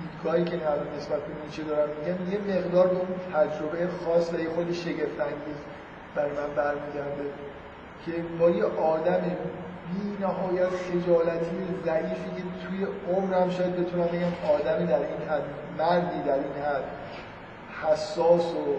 دیدگاهی 0.00 0.44
که 0.44 0.70
الان 0.70 0.86
نسبت 0.96 1.20
به 1.20 1.44
نیچه 1.44 1.62
دارم 1.62 1.88
میگم 1.88 2.32
یه 2.32 2.56
مقدار 2.56 2.86
به 2.86 2.96
اون 2.96 3.08
تجربه 3.34 3.88
خاص 4.04 4.34
و 4.34 4.40
یه 4.40 4.48
خود 4.48 4.72
شگفت 4.72 5.20
انگیز 5.20 5.56
برای 6.14 6.30
من 6.30 6.54
برمیگرده 6.56 7.24
که 8.06 8.12
با 8.38 8.50
یه 8.50 8.64
آدم 8.64 9.20
بی 9.92 10.24
نهایت 10.24 10.68
خجالتی 10.68 11.56
ضعیفی 11.84 12.30
که 12.36 12.42
توی 12.66 12.86
عمرم 13.14 13.50
شاید 13.50 13.76
بتونم 13.76 14.06
بگم 14.06 14.54
آدمی 14.54 14.86
در 14.86 14.98
این 14.98 15.28
حد 15.28 15.61
مردی 15.78 16.22
در 16.26 16.34
این 16.34 16.64
حد 16.64 16.84
حساس 17.82 18.54
و 18.54 18.76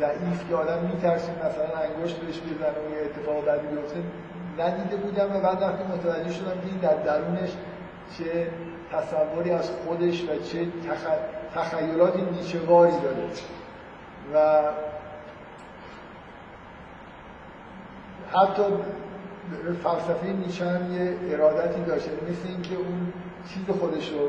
ضعیف 0.00 0.48
که 0.48 0.54
آدم 0.54 0.78
میترسید 0.78 1.34
مثلا 1.38 1.80
انگشت 1.80 2.16
بهش 2.16 2.40
بزنه 2.40 2.68
و 2.68 2.96
یه 2.96 3.04
اتفاق 3.04 3.44
بدی 3.44 3.66
بیفته 3.66 4.02
ندیده 4.58 4.96
بودم 4.96 5.36
و 5.36 5.40
بعد 5.40 5.62
وقتی 5.62 5.84
متوجه 5.84 6.32
شدم 6.32 6.50
که 6.50 6.86
در 6.86 6.94
درونش 6.94 7.50
چه 8.18 8.48
تصوری 8.92 9.50
از 9.50 9.70
خودش 9.70 10.22
و 10.22 10.42
چه 10.42 10.64
تخ... 10.64 11.06
تخیلات 11.54 12.16
نیچهواری 12.16 12.92
داره. 13.00 13.24
و 14.34 14.62
حتی 18.32 18.62
فلسفه 19.84 20.26
نیچه 20.26 20.64
هم 20.64 20.92
یه 20.92 21.16
ارادتی 21.30 21.80
داشته 21.80 22.10
مثل 22.10 22.48
اینکه 22.48 22.74
اون 22.74 23.12
چیز 23.48 23.76
خودش 23.76 24.08
رو 24.08 24.28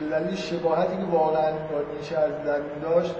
به 0.00 0.06
دلیل 0.06 0.36
شباهتی 0.36 0.96
که 0.96 1.02
واقعا 1.02 1.52
با 1.52 1.82
نیچه 1.98 2.18
از 2.18 2.44
درون 2.44 2.78
داشت 2.82 3.14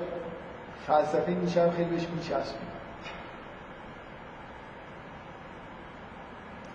فلسفه 0.86 1.30
نیچه 1.30 1.62
هم 1.62 1.70
خیلی 1.70 1.90
بهش 1.90 2.06
میچسبید. 2.16 2.68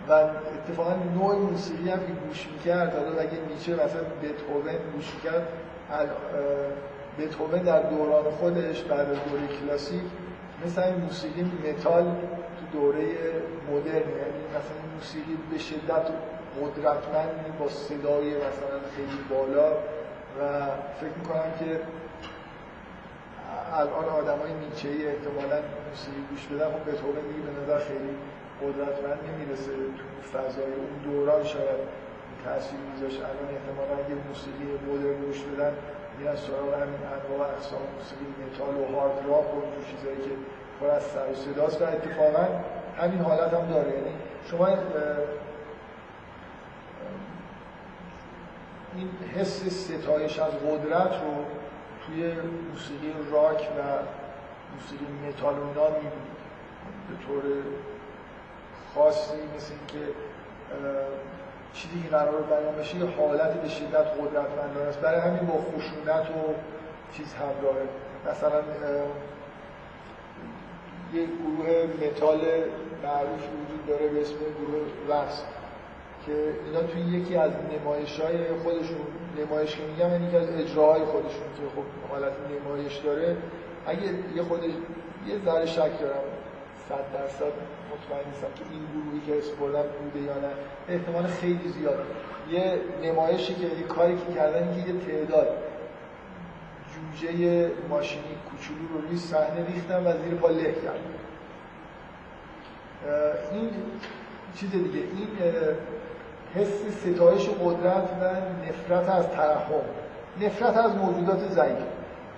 و 0.08 0.12
اتفاقا 0.12 0.94
نوع 1.14 1.36
موسیقی 1.36 1.90
هم 1.90 1.98
که 1.98 2.12
گوش 2.28 2.48
می‌کرد 2.52 2.94
حالا 2.96 3.20
اگه 3.20 3.38
نیچه 3.48 3.72
مثلا 3.72 4.02
بتهوون 4.22 4.92
گوش 4.94 5.14
می‌کرد 5.14 5.48
بتهوون 7.18 7.58
در 7.58 7.82
دوران 7.82 8.24
خودش 8.30 8.82
بعد 8.82 9.00
از 9.00 9.06
دوره 9.06 9.46
کلاسیک 9.60 10.02
مثل 10.66 10.82
این 10.82 10.94
موسیقی 10.94 11.42
متال 11.68 12.04
تو 12.04 12.78
دوره 12.78 13.04
مدرن 13.70 13.94
یعنی 13.94 14.44
مثلا 14.50 14.94
موسیقی 14.94 15.38
به 15.50 15.58
شدت 15.58 16.06
قدرتمند 16.60 17.58
با 17.58 17.68
صدای 17.68 18.28
مثلا 18.46 18.78
خیلی 18.96 19.20
بالا 19.30 19.70
و 20.36 20.40
فکر 21.00 21.16
می‌کنم 21.20 21.50
که 21.58 21.80
الان 23.82 24.08
آدم 24.20 24.38
های 24.42 24.54
نیچه 24.64 24.88
ای 24.88 25.06
احتمالا 25.06 25.58
موسیقی 25.88 26.22
گوش 26.30 26.42
بدن 26.46 26.68
خب 26.74 26.82
بتهوون 26.90 27.16
دیگه 27.28 27.42
به 27.46 27.52
نظر 27.60 27.78
خیلی 27.88 28.14
قدرتمند 28.62 29.20
نمی‌رسه. 29.28 29.72
تو 29.98 30.04
فضای 30.32 30.72
اون 30.80 30.94
دوران 31.04 31.44
شاید 31.44 31.80
تاثیر 32.44 32.80
میذاشه. 32.90 33.20
الان 33.30 33.48
احتمالا 33.56 33.94
اگه 34.02 34.14
موسیقی 34.28 34.66
مدرن 34.86 35.16
گوش 35.24 35.40
بدن 35.50 35.72
میرن 36.18 36.36
سراغ 36.36 36.70
همین 36.82 37.02
انواع 37.14 37.48
اقسام 37.54 37.84
موسیقی 37.96 38.26
متال 38.42 38.74
و 38.80 38.84
هارد 38.94 39.18
راک 39.28 39.48
و 39.54 39.60
چیزایی 39.90 40.20
که 40.26 40.34
پر 40.80 40.88
از 40.98 41.02
سر 41.02 41.26
و 41.32 41.34
صداست 41.34 41.82
و 41.82 41.84
اتفاقا 41.84 42.46
همین 43.00 43.20
حالت 43.28 43.54
هم 43.54 43.66
داره. 43.74 43.90
یعنی 43.98 44.12
شما 44.50 44.66
این 48.96 49.08
حس 49.34 49.68
ستایش 49.68 50.38
از 50.38 50.52
قدرت 50.52 51.12
رو 51.12 51.44
توی 52.06 52.32
موسیقی 52.70 53.12
راک 53.32 53.60
و 53.60 53.82
موسیقی 54.74 55.06
متال 55.28 55.54
اونا 55.54 55.90
به 55.90 57.26
طور 57.26 57.42
خاصی 58.94 59.34
مثل 59.56 59.72
اینکه 59.72 60.12
چیزی 61.72 62.02
که 62.02 62.08
قرار 62.08 62.42
بیان 62.42 62.74
بشه 62.74 62.96
یه 62.96 63.04
حالت 63.04 63.62
به 63.62 63.68
شدت 63.68 64.06
قدرتمندانه 64.06 64.88
است. 64.88 65.00
برای 65.00 65.20
همین 65.20 65.46
با 65.46 65.54
خشونت 65.54 66.30
و 66.30 66.54
چیز 67.16 67.34
همراهه 67.34 67.88
مثلا 68.30 68.62
یه 71.14 71.26
گروه 71.26 71.86
متال 72.06 72.40
معروف 73.02 73.42
وجود 73.42 73.86
داره 73.86 74.08
به 74.08 74.20
اسم 74.20 74.34
گروه 74.34 75.18
رقص 75.18 75.42
که 76.26 76.32
اینا 76.66 76.82
توی 76.82 77.00
یکی 77.00 77.36
از 77.36 77.52
نمایش 77.52 78.20
های 78.20 78.36
خودشون 78.62 79.06
نمایش 79.38 79.76
که 79.76 79.82
میگم 79.82 80.10
یعنی 80.10 80.36
از 80.36 80.50
اجراهای 80.50 81.04
خودشون 81.04 81.48
که 81.56 81.62
خب 81.76 82.10
حالت 82.10 82.32
نمایش 82.50 82.96
داره. 82.96 83.36
اگه 83.86 84.02
یه 84.36 84.42
خود 84.42 84.64
یه 85.26 85.38
ذره 85.44 85.66
شک 85.66 86.00
دارم 86.00 86.24
صد 86.88 87.12
درصد 87.14 87.52
مطمئن 87.92 88.26
نیستم 88.28 88.46
که 88.54 88.64
این 88.70 88.82
گروهی 88.92 89.20
که 89.26 89.38
اسم 89.38 89.54
بوده 90.02 90.20
یا 90.26 90.34
نه. 90.34 90.50
احتمال 90.88 91.26
خیلی 91.26 91.68
زیاده 91.68 92.02
یه 92.50 92.80
نمایشی 93.02 93.54
که 93.54 93.62
یه 93.62 93.86
کاری 93.88 94.16
که 94.16 94.34
کردن 94.34 94.74
که 94.74 94.92
یه 94.92 95.00
تعداد 95.00 95.48
جوجه 96.94 97.70
ماشینی 97.88 98.22
کوچولو 98.50 98.88
رو 98.94 99.08
روی 99.08 99.18
صحنه 99.18 99.66
ریختن 99.66 100.06
و 100.06 100.12
زیر 100.24 100.34
پا 100.34 100.48
له 100.48 100.72
کردن. 100.72 101.14
این 103.52 103.70
چیز 104.56 104.70
دیگه. 104.70 104.98
این 104.98 105.28
حس 106.54 106.82
ستایش 107.00 107.48
قدرت 107.48 108.08
و 108.20 108.24
نفرت 108.68 109.10
از 109.10 109.28
ترحم 109.28 109.84
نفرت 110.40 110.76
از 110.76 110.96
موجودات 110.96 111.48
ضعیف. 111.48 111.78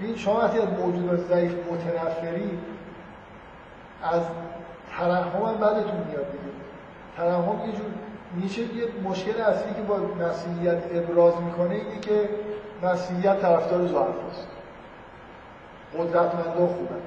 این 0.01 0.17
شما 0.17 0.39
وقتی 0.39 0.59
از 0.59 0.69
موجودات 0.69 1.21
ضعیف 1.21 1.55
متنفری 1.73 2.59
از 4.03 4.23
ترحم 4.99 5.43
هم 5.43 5.55
بعدتون 5.55 5.97
میاد 6.09 6.27
دیگه. 6.33 6.55
ترحم 7.17 7.61
یه 7.67 7.73
جور 7.73 7.87
میشه 8.35 8.63
یه 8.63 8.85
مشکل 9.05 9.41
اصلی 9.41 9.75
که 9.75 9.83
با 9.83 9.97
مسیحیت 9.97 10.83
ابراز 10.95 11.35
می‌کنه 11.43 11.75
اینه 11.75 12.01
که 12.01 12.29
مسیحیت 12.83 13.41
طرفدار 13.41 13.87
ضعفاست 13.87 14.47
قدرتمندا 15.99 16.67
خوبن. 16.67 17.03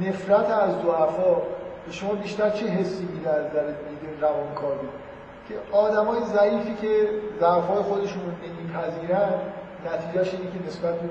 نفرت 0.00 0.50
از 0.50 0.70
ضعفا 0.70 1.34
به 1.86 1.92
شما 1.92 2.14
بیشتر 2.14 2.50
چه 2.50 2.66
حسی 2.66 3.04
میده 3.04 3.30
از 3.30 3.52
در 3.52 3.66
دید 3.66 4.22
روانکاوی؟ 4.22 4.88
که 5.48 5.76
آدمای 5.76 6.20
ضعیفی 6.24 6.74
که 6.74 7.08
ضعفای 7.40 7.82
خودشون 7.82 8.22
رو 8.22 8.30
نمیپذیرن 8.30 9.32
نتیجهش 9.86 10.34
اینه 10.34 10.50
که 10.50 10.66
نسبت 10.66 11.00
به 11.00 11.08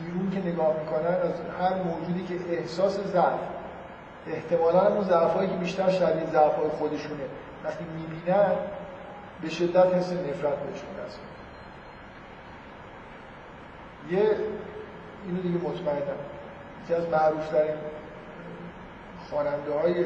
بیرون 0.00 0.30
که 0.30 0.48
نگاه 0.48 0.74
می‌کنن 0.80 1.06
از 1.06 1.32
هر 1.60 1.82
موجودی 1.82 2.24
که 2.24 2.54
احساس 2.54 3.00
ضعف 3.00 3.40
احتمالا 4.26 4.86
اون 4.86 5.04
ضعفایی 5.04 5.50
که 5.50 5.56
بیشتر 5.56 5.90
شبیه 5.90 6.26
ضعفای 6.32 6.68
خودشونه. 6.68 7.24
وقتی 7.64 7.84
می‌بینن 7.84 8.52
به 9.42 9.48
شدت 9.48 9.94
حس 9.94 10.12
نفرت 10.12 10.58
بهشون 10.58 10.88
دست 11.06 11.20
یه 14.10 14.36
اینو 15.26 15.42
دیگه 15.42 15.58
مطمئنم. 15.58 16.18
یکی 16.84 16.94
از 16.94 17.08
معروف 17.08 17.48
ترین 17.48 17.74
خواننده 19.30 19.72
های 19.82 20.04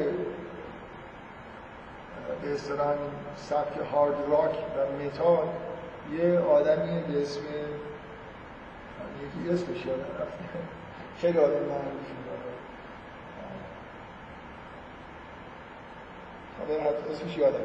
به 2.43 2.53
اصطلاح 2.53 2.95
سبک 3.35 3.77
هارد 3.93 4.15
راک 4.29 4.51
و 4.53 5.03
متال 5.03 5.47
یه 6.17 6.39
آدمی 6.39 7.01
به 7.01 7.21
اسم 7.21 7.41
یکی 9.21 9.49
اسمش 9.49 9.85
یادم 9.85 10.01
رفته 10.01 10.43
خیلی 11.21 11.37
آدم 11.37 11.53
معروفی 11.53 12.11
اسمش 17.11 17.37
یادم. 17.37 17.57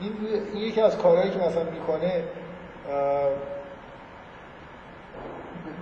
این, 0.00 0.12
این 0.54 0.62
یکی 0.62 0.80
از 0.80 0.98
کارهایی 0.98 1.30
که 1.30 1.38
مثلا 1.38 1.64
می‌کنه 1.64 2.24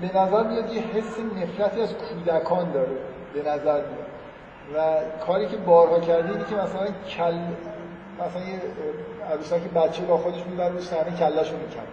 به 0.01 0.19
نظر 0.19 0.43
میاد 0.43 0.73
یه 0.73 0.83
حس 0.83 1.19
نفرتی 1.19 1.81
از 1.81 1.95
کودکان 1.95 2.73
داره 2.73 2.97
به 3.35 3.43
نظر 3.43 3.81
میاد. 3.81 4.07
و 4.75 5.01
کاری 5.27 5.47
که 5.47 5.57
بارها 5.57 6.01
کرده 6.01 6.31
اینه 6.31 6.45
که 6.45 6.55
مثلا 6.55 6.87
کل 7.09 7.39
مثلا 8.21 8.43
یه 8.43 8.61
عروسک 9.33 9.61
بچه 9.61 10.03
با 10.03 10.17
خودش 10.17 10.47
می‌بره 10.47 10.73
رو 10.73 10.81
صحنه 10.81 11.17
کلش 11.17 11.51
رو 11.51 11.59
می‌کنه 11.59 11.87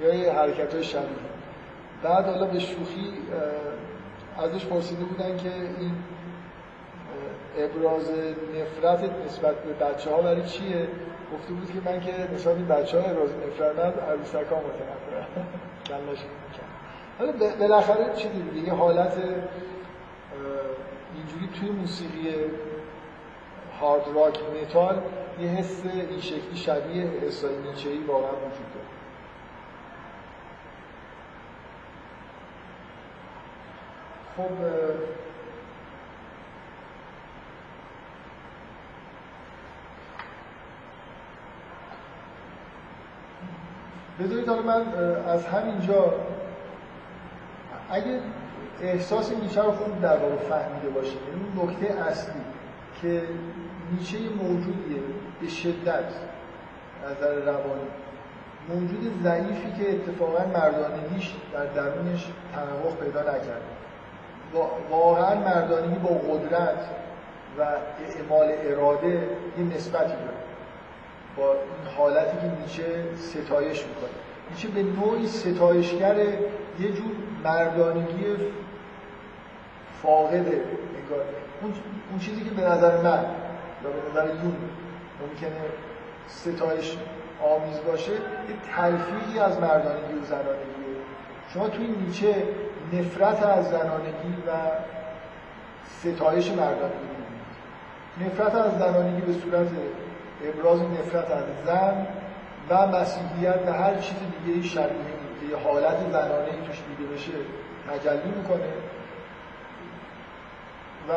یا 0.00 0.14
یه 0.14 0.32
حرکت 0.32 0.74
های 0.74 0.84
شبیه. 0.84 1.08
بعد 2.02 2.24
حالا 2.24 2.46
به 2.46 2.58
شوخی 2.58 3.12
ازش 4.38 4.66
پرسیده 4.66 5.04
بودن 5.04 5.36
که 5.36 5.52
این 5.78 5.92
ابراز 7.58 8.10
نفرت 8.54 9.10
نسبت 9.26 9.54
به 9.54 9.84
بچه 9.84 10.10
ها 10.10 10.22
برای 10.22 10.42
چیه؟ 10.42 10.88
گفته 11.34 11.52
بود 11.52 11.72
که 11.72 11.90
من 11.90 12.00
که 12.00 12.12
نسبت 12.34 12.56
به 12.56 12.74
بچه 12.74 13.00
ها 13.00 13.10
ابراز 13.10 13.30
نفرت 13.30 13.78
ند 13.78 14.00
عروسک 14.00 14.34
ها 14.34 14.56
متنفرم 14.56 15.46
کلش 15.88 16.18
حالا 17.18 17.32
بالاخره 17.60 18.14
چی 18.16 18.28
دیگه 18.54 18.72
حالت 18.72 19.12
اینجوری 21.14 21.48
توی 21.60 21.70
موسیقی 21.70 22.34
هارد 23.80 24.02
راک 24.14 24.38
متال 24.62 25.02
یه 25.40 25.48
حس 25.48 25.82
این 25.84 26.20
شکلی 26.20 26.56
شبیه 26.56 27.10
احسای 27.22 27.56
نیچه‌ای 27.58 27.98
واقعا 27.98 28.30
وجود 28.30 28.72
داره. 28.74 28.86
خب 34.36 34.54
بذارید 44.20 44.48
حالا 44.48 44.62
من 44.62 44.94
از 45.28 45.46
همینجا 45.46 46.14
اگه 47.90 48.20
احساس 48.82 49.32
نیچه 49.32 49.62
رو 49.62 49.72
خوب 49.72 50.00
در 50.00 50.16
واقع 50.16 50.36
فهمیده 50.36 50.88
باشید 50.88 51.18
یعنی 51.28 51.44
این 51.44 51.70
نکته 51.70 52.02
اصلی 52.02 52.42
که 53.02 53.22
نیچه 53.98 54.18
موجودیه 54.18 55.02
به 55.40 55.48
شدت 55.48 56.04
نظر 57.10 57.34
روانی. 57.34 57.88
موجود 58.68 59.22
ضعیفی 59.22 59.72
که 59.78 59.94
اتفاقا 59.94 60.44
مردانگیش 60.44 61.34
در 61.52 61.66
درونش 61.66 62.26
تنوع 62.54 62.96
پیدا 63.00 63.20
نکرده. 63.20 63.72
واقعا 64.90 65.34
مردانگی 65.34 65.98
با 65.98 66.08
قدرت 66.08 66.88
و 67.58 67.62
اعمال 67.62 68.52
اراده 68.62 69.28
یه 69.58 69.64
نسبتی 69.76 70.12
داره. 70.12 70.42
با 71.36 71.52
این 71.52 71.96
حالتی 71.96 72.36
که 72.36 72.62
نیچه 72.62 73.04
ستایش 73.16 73.84
می‌کنه. 73.86 74.10
نیچه 74.50 74.68
به 74.68 74.82
نوعی 74.82 75.26
ستایشگر 75.26 76.16
یه 76.80 76.92
جور 76.92 77.12
مردانگی 77.44 78.24
فاقده 80.02 80.62
اون 82.10 82.20
چیزی 82.20 82.44
که 82.44 82.50
به 82.50 82.62
نظر 82.62 83.02
من 83.02 83.24
یا 83.84 83.90
به 83.90 84.10
نظر 84.10 84.26
یون 84.26 84.56
ممکنه 85.20 85.60
ستایش 86.28 86.96
آمیز 87.44 87.80
باشه 87.86 88.12
یه 88.12 88.18
تلفیقی 88.76 89.38
از 89.38 89.60
مردانگی 89.60 90.14
و 90.22 90.24
زنانگیه 90.24 90.96
شما 91.54 91.68
توی 91.68 91.86
نیچه 91.86 92.34
نفرت 92.92 93.42
از 93.42 93.70
زنانگی 93.70 94.34
و 94.46 94.50
ستایش 96.00 96.50
مردانگی 96.50 97.12
نفرت 98.20 98.54
از 98.54 98.78
زنانگی 98.78 99.20
به 99.20 99.32
صورت 99.32 99.66
ابراز 100.44 100.80
نفرت 100.82 101.30
از 101.30 101.44
زن 101.66 102.06
و 102.68 102.86
مسیحیت 102.86 103.58
و 103.66 103.72
هر 103.72 103.94
چیز 103.94 104.16
دیگه 104.44 104.68
شبیه 104.68 104.88
که 105.40 105.46
یه 105.46 105.56
حالت 105.56 105.96
زنانه 106.10 106.48
توش 106.66 106.76
دیده 106.88 107.14
بشه 107.14 107.32
تجلی 107.90 108.30
می‌کنه. 108.36 108.72
و 111.08 111.12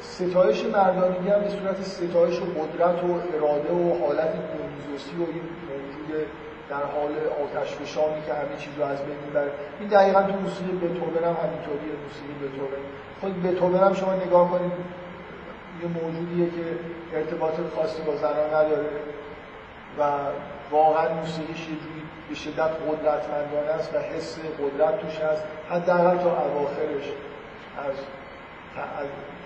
ستایش 0.00 0.64
مردانگی 0.64 1.28
هم 1.28 1.40
به 1.40 1.48
صورت 1.48 1.82
ستایش 1.82 2.40
و 2.40 2.44
قدرت 2.44 3.04
و 3.04 3.20
اراده 3.34 3.72
و 3.72 4.04
حالت 4.04 4.32
دونیزوسی 4.32 5.16
و 5.16 5.22
این 5.32 5.44
موجود 5.68 6.26
در 6.70 6.84
حال 6.94 7.12
آتش 7.44 7.74
فشانی 7.74 8.22
که 8.26 8.34
همه 8.34 8.56
چیز 8.58 8.72
رو 8.78 8.84
از 8.84 8.98
بین 9.04 9.16
می‌بره. 9.26 9.50
این 9.80 9.88
دقیقا 9.88 10.22
تو 10.22 10.32
موسیقی 10.32 10.72
بتوون 10.72 11.24
هم 11.24 11.36
همینطوریه 11.44 11.94
موسیقی 12.04 12.34
بتوون. 12.42 12.68
خود 13.20 13.42
بتوون 13.42 13.74
هم 13.74 13.94
شما 13.94 14.14
نگاه 14.14 14.50
کنید 14.50 14.72
یه 15.82 15.88
موجودیه 15.88 16.46
که 16.46 16.66
ارتباط 17.16 17.54
خاصی 17.76 18.02
با 18.02 18.16
زنان 18.16 18.48
نداره 18.54 18.90
و 19.98 20.02
واقعا 20.70 21.14
موسیقیش 21.14 21.60
یه 21.60 21.76
جوری 21.76 22.02
به 22.28 22.34
شدت 22.34 22.70
قدرتمندانه 22.88 23.70
است 23.78 23.94
و 23.94 23.98
حس 23.98 24.38
قدرت 24.38 25.00
توش 25.00 25.18
هست 25.20 25.42
حداقل 25.70 26.16
تا 26.16 26.30
اواخرش 26.30 27.06
از 27.88 27.96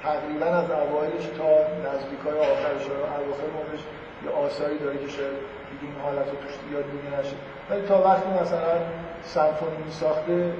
تقریبا 0.02 0.46
از 0.46 0.70
اوایلش 0.70 1.26
تا 1.38 1.48
نزدیکای 1.88 2.38
آخرش 2.52 2.84
رو 2.86 2.94
اواخر 2.94 3.48
عمرش 3.58 3.82
یه 4.24 4.30
آثاری 4.30 4.78
داره 4.78 4.98
که 4.98 5.08
شاید 5.08 5.36
دیگه 5.70 5.92
این 5.92 6.00
حالت 6.02 6.26
رو 6.30 6.36
توش 6.36 6.54
یاد 6.72 6.84
دیگه 6.90 7.20
نشه. 7.20 7.36
ولی 7.70 7.82
تا 7.82 8.02
وقتی 8.02 8.30
مثلا 8.42 8.74
سمفونی 9.22 9.76
می 9.84 9.90
ساخته 9.90 10.32
این 10.32 10.52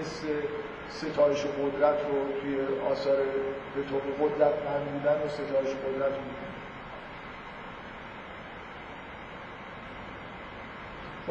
حس 0.00 0.22
ستایش 0.88 1.44
و 1.44 1.48
قدرت 1.48 1.98
رو 2.08 2.40
توی 2.40 2.56
آثار 2.92 3.16
به 3.74 3.82
طور 3.90 4.00
قدرت 4.20 4.54
من 4.66 4.84
بودن 4.92 5.26
و 5.26 5.28
ستایش 5.28 5.68
قدرت 5.68 6.12
رو 6.18 6.22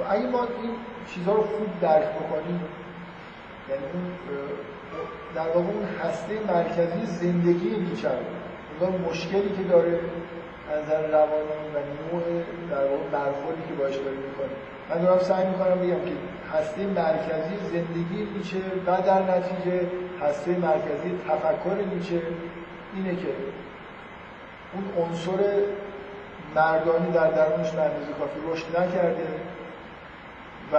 و 0.01 0.05
خب 0.05 0.13
اگه 0.13 0.27
ما 0.27 0.43
این 0.43 0.75
چیزها 1.07 1.33
رو 1.33 1.41
خوب 1.41 1.79
درک 1.81 2.09
بکنیم 2.09 2.63
یعنی 3.69 3.83
اون 3.93 4.11
در 5.35 5.47
واقع 5.47 5.59
اون 5.59 5.85
هسته 6.03 6.33
مرکزی 6.47 7.05
زندگی 7.05 7.69
نیچه 7.69 8.09
اون 8.79 9.01
مشکلی 9.09 9.49
که 9.57 9.63
داره 9.63 9.99
از 10.71 10.83
نظر 10.83 11.07
روانی 11.07 11.65
و 11.73 11.77
نوع 11.77 12.23
در 12.71 12.85
واقع 12.91 13.03
برخوردی 13.11 13.61
که 13.67 13.73
باش 13.73 13.95
داره 13.95 14.17
می‌کنه. 14.17 14.55
من 14.89 15.01
دارم 15.01 15.19
سعی 15.19 15.47
می‌کنم 15.47 15.79
بگم 15.79 16.05
که 16.05 16.15
هسته 16.53 16.81
مرکزی 16.81 17.55
زندگی 17.71 18.27
نیچه 18.37 18.57
و 18.85 19.01
در 19.01 19.37
نتیجه 19.37 19.87
هسته 20.21 20.51
مرکزی 20.51 21.19
تفکر 21.27 21.75
نیچه 21.95 22.21
اینه 22.95 23.15
که 23.15 23.33
اون 24.73 25.05
عنصر 25.05 25.39
مردانی 26.55 27.11
در 27.11 27.31
درونش 27.31 27.71
به 27.71 27.81
اندازه 27.81 28.11
کافی 28.19 28.39
رشد 28.51 28.79
نکرده. 28.79 29.27
و 30.73 30.77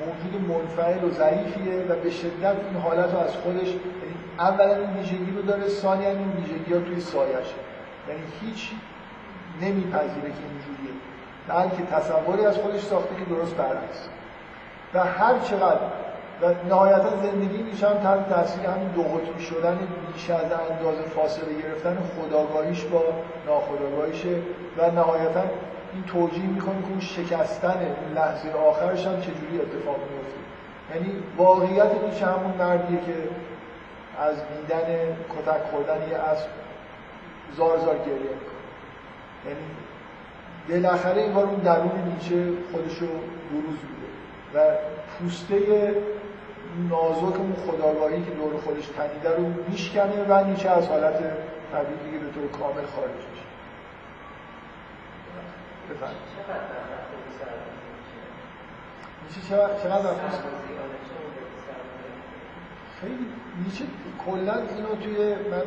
موجود 0.00 0.48
منفعل 0.48 1.04
و 1.04 1.10
ضعیفیه 1.10 1.86
و 1.88 1.94
به 1.94 2.10
شدت 2.10 2.56
این 2.70 2.80
حالت 2.82 3.12
رو 3.12 3.18
از 3.18 3.36
خودش 3.36 3.66
یعنی 3.68 4.16
اولا 4.38 4.74
این 4.76 4.90
ویژگی 4.90 5.30
رو 5.36 5.42
داره 5.42 5.68
ثانیا 5.68 6.08
این 6.08 6.32
ویژگی 6.32 6.74
ها 6.74 6.80
توی 6.80 7.00
سایشه 7.00 7.54
یعنی 8.08 8.22
هیچ 8.40 8.70
نمیپذیره 9.60 10.28
که 10.28 10.42
اینجوریه. 10.50 10.94
بلکه 11.48 11.82
تصوری 11.92 12.46
از 12.46 12.56
خودش 12.56 12.80
ساخته 12.80 13.14
که 13.14 13.24
درست 13.24 13.54
برعکس. 13.54 14.08
و 14.94 15.04
هر 15.04 15.38
چقدر 15.38 15.80
و 16.42 16.54
نهایتا 16.68 17.10
زندگی 17.22 17.62
میشه 17.62 17.88
هم 17.88 17.96
تحت 17.96 18.28
تاثیر 18.28 18.66
همین 18.66 18.88
دو 18.88 19.02
قطبی 19.02 19.42
شدن 19.42 19.78
بیش 20.12 20.30
از 20.30 20.40
اندازه 20.42 21.02
فاصله 21.02 21.62
گرفتن 21.62 21.98
خداگاهیش 22.16 22.84
با 22.84 23.04
ناخداگاهیشه 23.46 24.28
و 24.78 24.90
نهایتا 24.90 25.42
این 25.94 26.04
توجیه 26.04 26.46
می‌کنه 26.46 26.82
که 26.82 26.88
اون 26.88 27.00
شکستن 27.00 27.68
اون 27.68 28.12
لحظه 28.14 28.50
آخرش 28.50 29.06
هم 29.06 29.20
چجوری 29.20 29.60
اتفاق 29.60 29.96
میفته 29.96 30.38
یعنی 30.94 31.22
واقعیت 31.36 31.90
میشه 32.10 32.26
همون 32.26 32.54
مردیه 32.58 32.98
که 33.00 33.14
از 34.20 34.34
دیدن 34.34 34.86
کتک 35.28 35.62
خوردن 35.70 36.08
یه 36.10 36.16
اسب 36.16 36.48
زار 37.56 37.78
زار 37.78 37.98
گریه 37.98 38.14
می‌کنه. 38.16 38.58
یعنی 39.46 39.64
بالاخره 40.68 41.22
این 41.22 41.36
اون 41.36 41.54
درون 41.54 42.14
نیچه 42.14 42.52
خودشو 42.72 43.06
بروز 43.50 43.78
میده 43.88 44.08
و 44.54 44.76
پوسته 45.18 45.94
نازک 46.90 47.36
اون 47.36 47.54
خداگاهی 47.66 48.22
که 48.22 48.30
دور 48.30 48.60
خودش 48.64 48.86
تنیده 48.86 49.36
رو 49.36 49.44
میشکنه 49.68 50.24
و 50.28 50.44
نیچه 50.44 50.70
از 50.70 50.88
حالت 50.88 51.18
طبیعی 51.72 52.18
به 52.18 52.30
طور 52.34 52.60
کامل 52.60 52.86
خارج 52.96 53.20
میشه. 53.30 53.37
چقدر 59.48 60.14
خیلی 63.00 63.26
نیچه 63.64 63.84
کلا 64.26 64.52
اینو 64.52 64.96
توی 65.02 65.34
من 65.34 65.62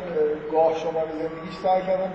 گاه 0.52 0.78
شما 0.80 1.02
زندگیش 1.12 1.58
سعی 1.64 1.82
کردم 1.82 2.12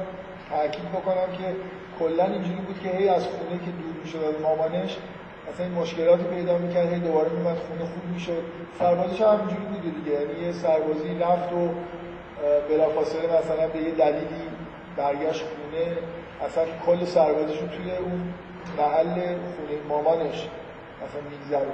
تاکید 0.50 0.88
بکنم 0.88 1.32
که 1.38 1.56
کلا 1.98 2.24
اینجوری 2.24 2.60
بود 2.60 2.80
که 2.80 2.88
هی 2.88 3.08
از 3.08 3.26
خونه 3.26 3.58
که 3.64 3.70
دور 3.70 3.94
می‌شد 4.02 4.18
از 4.18 4.40
مامانش 4.42 4.96
اصلا 5.52 5.66
این 5.66 5.74
مشکلاتی 5.74 6.24
پیدا 6.24 6.58
می‌کرد 6.58 6.92
هی 6.92 7.00
دوباره 7.00 7.28
میمد 7.28 7.56
خونه 7.56 7.80
خوب 7.80 8.04
می‌شد. 8.14 8.42
سربازش 8.78 9.20
هم 9.20 9.28
همینجوری 9.28 9.64
بوده 9.64 9.90
دیگه. 9.98 10.12
یعنی 10.12 10.46
یه 10.46 10.52
سربازی 10.52 11.18
رفت 11.18 11.52
و 11.52 11.68
بلافاصله 12.68 13.26
مثلا 13.38 13.68
به 13.68 13.78
یه 13.78 13.90
دلیلی 13.90 14.42
برگشت 14.96 15.44
خونه. 15.44 15.96
اصلا 16.44 16.64
کل 16.86 17.04
سربازش 17.04 17.60
رو 17.60 17.66
توی 17.66 17.90
اون 17.96 18.34
محل 18.78 19.14
خونه 19.14 19.78
مامانش 19.88 20.48
مثلا 21.02 21.20
میگذره 21.30 21.66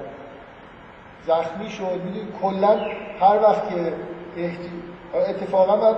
زخمی 1.27 1.71
شد. 1.71 2.01
می‌دونی 2.05 2.27
کلا 2.43 2.77
هر 3.21 3.43
وقت 3.43 3.69
که 3.69 3.93
اتفاقا 5.15 5.77
من 5.77 5.95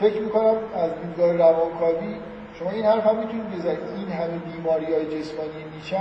فکر 0.00 0.20
می‌کنم 0.20 0.56
از 0.74 0.90
دیدگاه 1.02 1.32
روانکاوی 1.32 2.14
شما 2.58 2.70
این 2.70 2.84
حرف 2.84 3.06
هم 3.06 3.16
می‌تونید 3.16 3.50
بزنید. 3.50 3.78
این 3.96 4.08
همه 4.08 4.38
بیماری 4.38 4.94
های 4.94 5.04
جسمانی 5.06 5.64
نیچه 5.76 5.96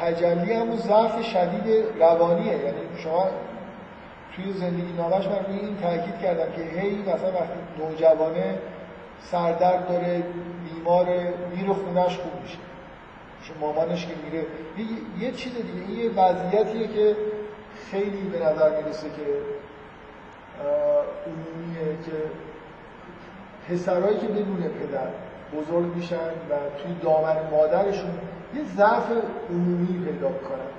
تجلی 0.00 0.52
هم 0.52 0.76
ضعف 0.76 1.22
شدید 1.26 1.84
روانیه. 2.00 2.52
یعنی 2.52 2.78
شما 2.98 3.26
توی 4.36 4.52
زندگی 4.52 4.92
نامش 4.92 5.26
من 5.26 5.44
روی 5.46 5.58
این 5.58 5.76
تاکید 5.76 6.18
کردم 6.18 6.52
که 6.52 6.80
هی 6.80 7.02
مثلا 7.02 7.32
وقتی 7.32 7.58
نوجوانه 7.78 8.58
سردرد 9.20 9.88
داره 9.88 10.22
بیمار 10.86 11.06
میره 11.56 11.72
خونش 11.72 12.18
خوب 12.18 12.42
میشه. 12.42 12.58
شما 13.42 13.72
مامانش 13.72 14.06
که 14.06 14.14
میره. 14.24 14.46
یه 15.20 15.32
چیز 15.32 15.52
دیگه 15.54 15.88
این 15.88 15.98
یه 15.98 16.10
وضعیتیه 16.10 16.88
که 16.88 17.16
خیلی 17.90 18.28
به 18.28 18.38
نظر 18.38 18.82
می‌رسه 18.82 19.06
که 19.10 19.26
عمومیه 21.26 21.96
که 22.06 22.12
پسرهایی 23.68 24.18
که 24.18 24.26
بدون 24.26 24.56
پدر 24.56 25.08
بزرگ 25.56 25.94
میشن 25.96 26.16
و 26.16 26.54
توی 26.82 26.94
دامن 27.02 27.36
مادرشون 27.50 28.10
یه 28.54 28.64
ضعف 28.76 29.10
عمومی 29.50 30.04
پیدا 30.04 30.28
کنن 30.28 30.70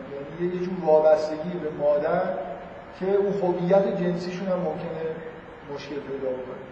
یعنی 0.42 0.56
یه 0.56 0.62
جور 0.62 0.74
وابستگی 0.86 1.50
به 1.64 1.70
مادر 1.80 2.24
که 3.00 3.06
اون 3.06 3.34
هویت 3.34 4.02
جنسیشون 4.02 4.48
هم 4.48 4.60
ممکنه 4.60 5.04
مشکل 5.74 5.96
پیدا 5.96 6.30
بکنه. 6.30 6.68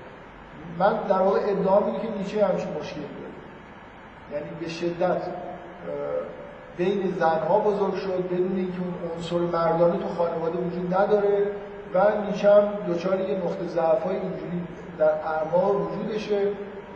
من 0.80 1.07
در 1.07 1.22
واقع 1.22 1.40
ادعا 1.40 1.82
که 1.82 2.07
نیچه 2.18 2.45
همچین 2.45 2.72
داره. 2.74 3.25
یعنی 4.32 4.46
به 4.62 4.70
شدت 4.70 5.22
بین 6.78 7.14
زنها 7.20 7.60
بزرگ 7.60 7.96
شد 7.96 8.30
بدون 8.32 8.58
اینکه 8.58 8.80
اون 8.80 9.12
عنصر 9.16 9.58
مردانه 9.58 9.98
تو 9.98 10.08
خانواده 10.08 10.58
وجود 10.58 10.94
نداره 10.94 11.48
و 11.94 12.04
نیچه 12.32 12.54
هم 12.54 12.68
دچار 12.94 13.20
یه 13.20 13.38
نقطه 13.38 13.68
ضعف 13.68 14.04
های 14.04 14.16
اینجوری 14.16 14.62
در 14.98 15.10
اعماق 15.10 15.76
وجودشه 15.76 16.42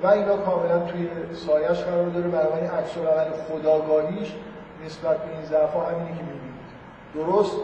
و 0.03 0.07
اینا 0.07 0.37
کاملا 0.37 0.79
توی 0.79 1.07
سایش 1.33 1.79
قرار 1.79 2.09
داره. 2.09 2.27
برای 2.27 2.65
عکس 2.65 2.97
العمل 2.97 3.31
خداگاهیش 3.49 4.33
نسبت 4.85 5.17
به 5.17 5.31
این 5.33 5.45
ضعف 5.45 5.75
همینه 5.75 6.17
که 6.17 6.23
می‌بینید. 6.23 6.69
درست 7.15 7.55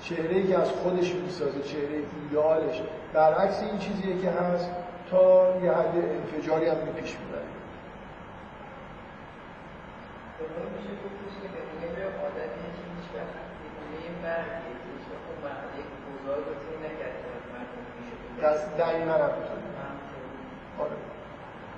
چهره 0.00 0.42
که 0.42 0.58
از 0.58 0.70
خودش 0.70 1.14
می‌سازه 1.14 1.62
چهره 1.62 1.98
ایدئالش 2.22 2.82
برعکس 3.12 3.62
این 3.62 3.78
چیزیه 3.78 4.18
که 4.18 4.30
هست 4.30 4.70
تا 5.10 5.44
یه 5.62 5.72
حد 5.72 5.94
انفجاری 5.96 6.66
هم 6.66 6.76
پیش 6.76 7.16
می‌بره. 7.18 7.61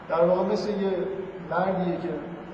در 0.08 0.24
واقع 0.24 0.52
مثل 0.52 0.68
یه 0.70 0.90
مردیه 1.50 1.96
که 1.96 2.08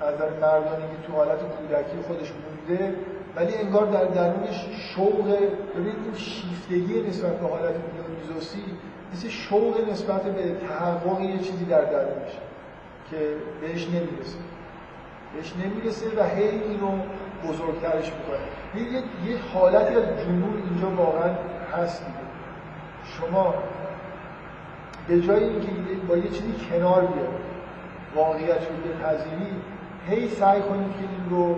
از 0.06 0.18
در 0.18 0.28
مردانی 0.28 0.82
که 0.82 1.06
تو 1.06 1.12
حالت 1.12 1.38
کودکی 1.38 2.02
خودش 2.06 2.32
مونده 2.32 2.94
ولی 3.36 3.54
انگار 3.54 3.86
در 3.86 4.04
درونش 4.04 4.66
شوق 4.94 5.24
ببینید 5.74 5.96
این 6.04 6.14
شیفتگی 6.14 7.00
نسبت 7.08 7.40
به 7.40 7.48
حالت 7.48 7.74
دیونیزوسی 7.92 8.64
مثل 9.12 9.28
شوق 9.28 9.90
نسبت 9.90 10.22
به 10.22 10.56
تحقق 10.68 11.20
یه 11.20 11.38
چیزی 11.38 11.64
در 11.64 11.84
درونش 11.84 12.32
که 13.10 13.36
بهش 13.60 13.86
نمی‌رسه. 13.88 14.38
بهش 15.34 15.52
نمی‌رسه 15.64 16.06
و 16.16 16.24
هی 16.24 16.48
اینو 16.48 16.90
بزرگترش 17.48 18.12
می‌کنه. 18.12 18.38
یه, 18.74 19.02
یه 19.30 19.38
حالتی 19.54 19.94
از 19.94 20.04
جنون 20.04 20.62
اینجا 20.70 20.90
واقعا 20.90 21.30
هست 21.76 22.06
دیگه. 22.06 22.18
شما 23.04 23.54
به 25.08 25.20
جای 25.20 25.44
اینکه 25.44 25.68
با 26.08 26.16
یه 26.16 26.28
چیزی 26.28 26.54
کنار 26.70 27.00
بیاد 27.00 27.40
واقعیت 28.14 28.58
رو 28.68 28.76
بپذیری 28.90 29.52
هی 30.08 30.28
سعی 30.28 30.60
کنید 30.60 30.92
که 30.92 31.00
این 31.00 31.30
رو 31.30 31.56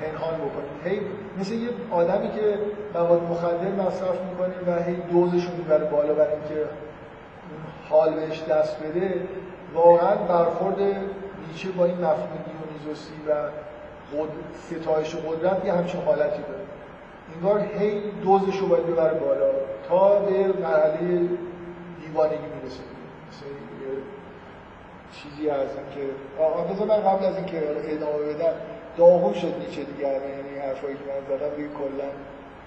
پنهان 0.00 0.34
بکنید 0.34 0.84
هی 0.84 1.00
مثل 1.40 1.54
یه 1.54 1.68
آدمی 1.90 2.28
که 2.28 2.58
مواد 2.94 3.22
مخدر 3.22 3.86
مصرف 3.86 4.18
می‌کنه 4.30 4.54
و 4.66 4.82
هی 4.82 4.94
دوزش 4.94 5.44
رو 5.44 5.56
می‌بره 5.56 5.84
بالا 5.84 6.14
برای 6.14 6.32
اینکه 6.32 6.64
حال 7.90 8.14
بهش 8.14 8.42
دست 8.42 8.82
بده 8.82 9.20
واقعا 9.74 10.14
برخورد 10.14 10.76
نیچه 11.48 11.68
با 11.68 11.84
این 11.84 11.96
مفهوم 11.96 12.55
دیونیزوسی 12.76 13.14
و 13.28 13.32
ستایش 14.70 15.14
قدرت 15.14 15.64
یه 15.64 15.72
همچین 15.72 16.00
حالتی 16.00 16.42
داره. 16.42 16.64
انگار 17.34 17.60
هی 17.60 18.10
دوزش 18.10 18.58
رو 18.58 18.66
باید 18.66 18.86
ببره 18.86 19.18
بالا 19.18 19.50
تا 19.88 20.18
به 20.18 20.46
مرحله 20.46 21.28
دیوانگی 22.00 22.36
می‌رسه. 22.36 22.82
مثل 23.28 23.46
چیزی 25.12 25.50
از 25.50 25.60
این 25.60 25.86
که 25.94 26.10
بذار 26.74 26.86
من 26.86 27.00
قبل 27.10 27.24
از 27.24 27.36
اینکه 27.36 27.62
ادامه 27.84 28.18
بدم 28.18 28.52
داغون 28.96 29.34
شد 29.34 29.54
نیچه 29.58 29.84
دیگه 29.84 30.08
یعنی 30.08 30.58
حرفایی 30.58 30.94
که 30.94 31.00
من 31.00 31.36
زدم 31.36 31.56
دیگه 31.56 31.68
کلا 31.68 32.08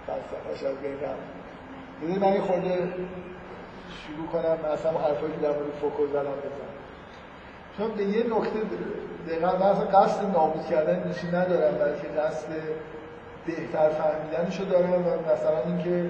فلسفه‌اش 0.08 0.64
از 0.64 0.78
بین 0.78 0.94
رفت. 0.94 1.30
بذار 2.04 2.32
من 2.32 2.40
خورده 2.42 2.94
شروع 3.90 4.28
کنم 4.34 4.58
اصلا 4.74 4.92
حرفایی 4.92 5.34
که 5.34 5.40
در 5.42 5.52
مورد 5.52 5.72
فوکو 5.82 6.08
زدم 6.08 6.20
بزنم. 6.20 6.69
چون 7.80 7.92
به 7.92 8.04
یه 8.04 8.24
نکته 8.24 8.60
دقیقا 9.28 9.48
من 9.48 9.74
قصد 9.74 10.26
نابود 10.34 10.66
کردن 10.66 11.08
نیچه 11.08 11.28
ندارم 11.28 11.78
بلکه 11.78 12.08
قصد 12.22 12.48
بهتر 13.46 13.90
فهمیدنشو 13.90 14.64
دارم 14.64 14.94
و 14.94 15.34
مثلا 15.34 15.60
اینکه 15.66 16.10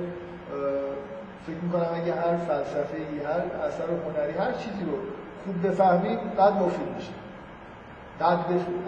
فکر 1.47 1.55
می‌کنم 1.63 1.89
اگه 1.95 2.13
هر 2.13 2.37
فلسفه 2.37 2.97
ای 2.97 3.19
هر 3.19 3.65
اثر 3.67 3.83
هنری 3.83 4.33
هر 4.33 4.51
چیزی 4.51 4.85
رو 4.85 4.97
خوب 5.45 5.67
بفهمیم 5.67 6.17
بعد 6.37 6.53
مفید 6.53 6.95
میشه. 6.95 7.11
بعد 8.19 8.39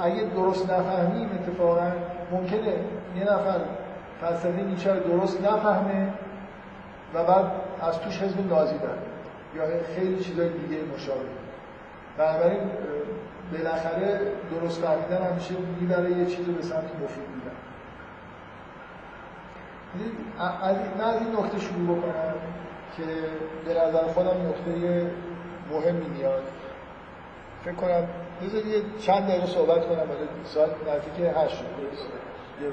اگه 0.01 0.23
درست 0.35 0.71
نفهمیم 0.71 1.29
اتفاقا 1.33 1.91
ممکنه 2.31 2.73
یه 3.15 3.23
نفر 3.23 3.59
فلسفه 4.21 4.61
نیچه 4.61 4.93
درست 4.93 5.41
نفهمه 5.41 6.07
و 7.13 7.23
بعد 7.23 7.45
از 7.81 7.99
توش 7.99 8.21
حزب 8.21 8.49
نازی 8.49 8.77
داره 8.77 8.97
یا 9.55 9.63
خیلی 9.95 10.23
چیزای 10.23 10.49
دیگه 10.49 10.77
مشابه. 10.95 11.40
بنابراین 12.21 12.71
بالاخره 13.51 14.21
درست 14.51 14.81
فهمیدن 14.81 15.31
همیشه 15.31 15.53
می‌بره 15.79 16.11
یه 16.11 16.25
چیزی 16.25 16.51
به 16.51 16.61
سمت 16.61 16.95
مفید 17.03 17.29
میدن 17.35 17.51
از 20.61 20.75
من 20.97 21.03
از 21.03 21.21
این 21.21 21.35
نکته 21.35 21.59
شروع 21.59 21.97
بکنم 21.97 22.33
که 22.97 23.03
به 23.65 23.73
نظر 23.81 24.03
خودم 24.03 24.47
نکته 24.49 25.11
مهمی 25.71 26.07
میاد. 26.17 26.43
فکر 27.65 27.73
کنم 27.73 28.07
بذار 28.41 28.65
یه 28.65 28.81
چند 28.99 29.27
دقیقه 29.27 29.45
صحبت 29.45 29.85
کنم 29.85 29.99
ولی 29.99 30.27
ساعت 30.45 30.69
نزدیک 30.69 31.35
هشت 31.37 31.57
شد. 31.57 31.65
یه 32.63 32.69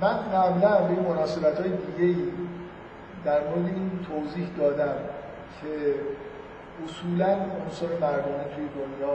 من 0.00 0.16
قبلا 0.32 0.78
به 0.78 0.90
این 0.90 1.08
مناسبت 1.08 1.60
های 1.60 1.70
دیگه 1.70 2.22
در 3.26 3.40
مورد 3.40 3.66
این 3.66 3.90
توضیح 4.08 4.48
دادم 4.58 4.94
که 5.60 5.94
اصولا 6.84 7.26
عنصر 7.32 7.86
مردانه 8.00 8.44
توی 8.54 8.68
دنیا 8.68 9.14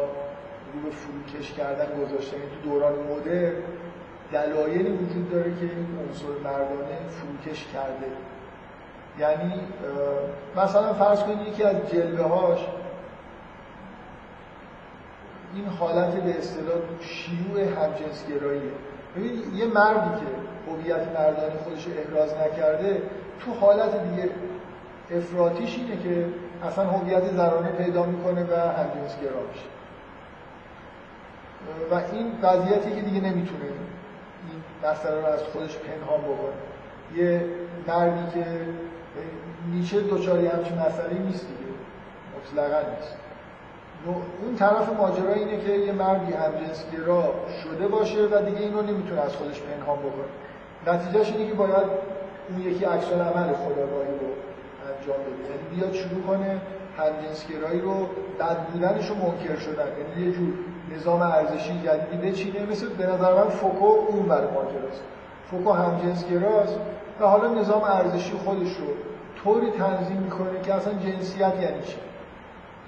رو 0.73 0.79
به 0.83 0.89
فروکش 0.89 1.53
کردن 1.53 1.85
گذاشتن. 2.03 2.37
تو 2.37 2.69
دوران 2.69 2.93
مدر 2.93 3.51
دلایلی 4.31 4.91
وجود 4.91 5.31
داره 5.31 5.55
که 5.55 5.61
این 5.61 5.97
عنصر 6.07 6.27
مردانه 6.43 6.97
فروکش 7.09 7.65
کرده. 7.73 8.07
یعنی 9.19 9.53
مثلا 10.55 10.93
فرض 10.93 11.23
کنید 11.23 11.47
یکی 11.47 11.63
از 11.63 11.75
جلوه 11.91 12.27
هاش 12.27 12.59
این 15.55 15.65
حالت 15.65 16.13
به 16.13 16.37
اصطلاح 16.37 16.77
شیوع 17.01 17.61
همجنسگراییه. 17.61 18.71
ببین 19.15 19.55
یه 19.55 19.65
مردی 19.65 20.09
که 20.19 20.25
هویت 20.71 21.07
مردانه 21.07 21.55
خودش 21.63 21.85
رو 21.85 21.91
احراز 21.97 22.33
نکرده 22.33 23.01
تو 23.45 23.53
حالت 23.53 24.03
دیگه 24.03 24.29
افراتیش 25.11 25.77
اینه 25.77 26.03
که 26.03 26.25
اصلا 26.67 26.85
هویت 26.85 27.31
زنانه 27.31 27.69
پیدا 27.69 28.03
می‌کنه 28.03 28.43
و 28.43 28.55
همجنسگرا 28.55 29.41
میشه. 29.51 29.65
و 31.91 32.15
این 32.15 32.31
وضعیتی 32.41 32.95
که 32.95 33.01
دیگه 33.01 33.21
نمی‌تونه 33.21 33.63
این 33.63 34.91
مسئله 34.91 35.21
رو 35.21 35.25
از 35.25 35.43
خودش 35.43 35.77
پنهان 35.77 36.21
بکنه. 36.21 36.53
یه 37.15 37.45
مردی 37.87 38.31
که 38.33 38.45
نیچه 39.71 40.01
دوچاری 40.01 40.47
همچین 40.47 40.77
مسئله 40.77 41.19
نیست 41.19 41.47
دیگه. 41.47 41.71
مطلقا 42.37 42.89
نیست. 42.89 43.15
اون 44.43 44.55
طرف 44.55 44.93
ماجرا 44.97 45.33
اینه 45.33 45.57
که 45.57 45.71
یه 45.71 45.91
مردی 45.91 46.33
همجنسگرا 46.33 47.33
شده 47.63 47.87
باشه 47.87 48.27
و 48.31 48.45
دیگه 48.45 48.59
این 48.59 48.73
رو 48.73 48.81
نمی‌تونه 48.81 49.21
از 49.21 49.35
خودش 49.35 49.61
پنهان 49.61 49.97
بکنه. 49.99 50.93
نتیجهش 50.93 51.31
اینه 51.31 51.47
که 51.47 51.53
باید 51.53 51.87
اون 52.51 52.61
یکی 52.61 52.85
عکس 52.85 53.05
عمل 53.05 53.53
خداگاهی 53.53 54.15
رو 54.21 54.29
انجام 54.89 55.19
بده. 55.25 55.51
یعنی 55.51 55.75
بیاد 55.75 55.93
شروع 55.93 56.21
کنه 56.21 56.61
همجنسگرایی 56.97 57.81
رو 57.81 58.09
بد 58.39 58.57
بودنش 58.67 59.09
رو 59.09 59.15
منکر 59.15 59.59
شدن. 59.59 59.87
یعنی 59.99 60.27
یه 60.27 60.31
جور 60.37 60.53
نظام 60.95 61.21
ارزشی 61.21 61.81
جدیدی 61.85 62.27
بچینه. 62.27 62.65
مثل 62.71 62.89
به 62.89 63.05
نظر 63.05 63.33
من 63.33 63.49
فوکو 63.49 63.85
اون 63.85 64.25
بر 64.25 64.41
ماجراست. 64.41 65.03
فوکو 65.51 65.71
همجنسگراست 65.71 66.79
و 67.19 67.25
حالا 67.25 67.53
نظام 67.53 67.83
ارزشی 67.83 68.33
خودش 68.33 68.77
رو 68.77 68.87
طوری 69.43 69.71
تنظیم 69.71 70.17
می‌کنه 70.17 70.61
که 70.63 70.73
اصلا 70.73 70.93
جنسیت 70.93 71.53
یعنی 71.61 71.81
چی؟ 71.87 71.97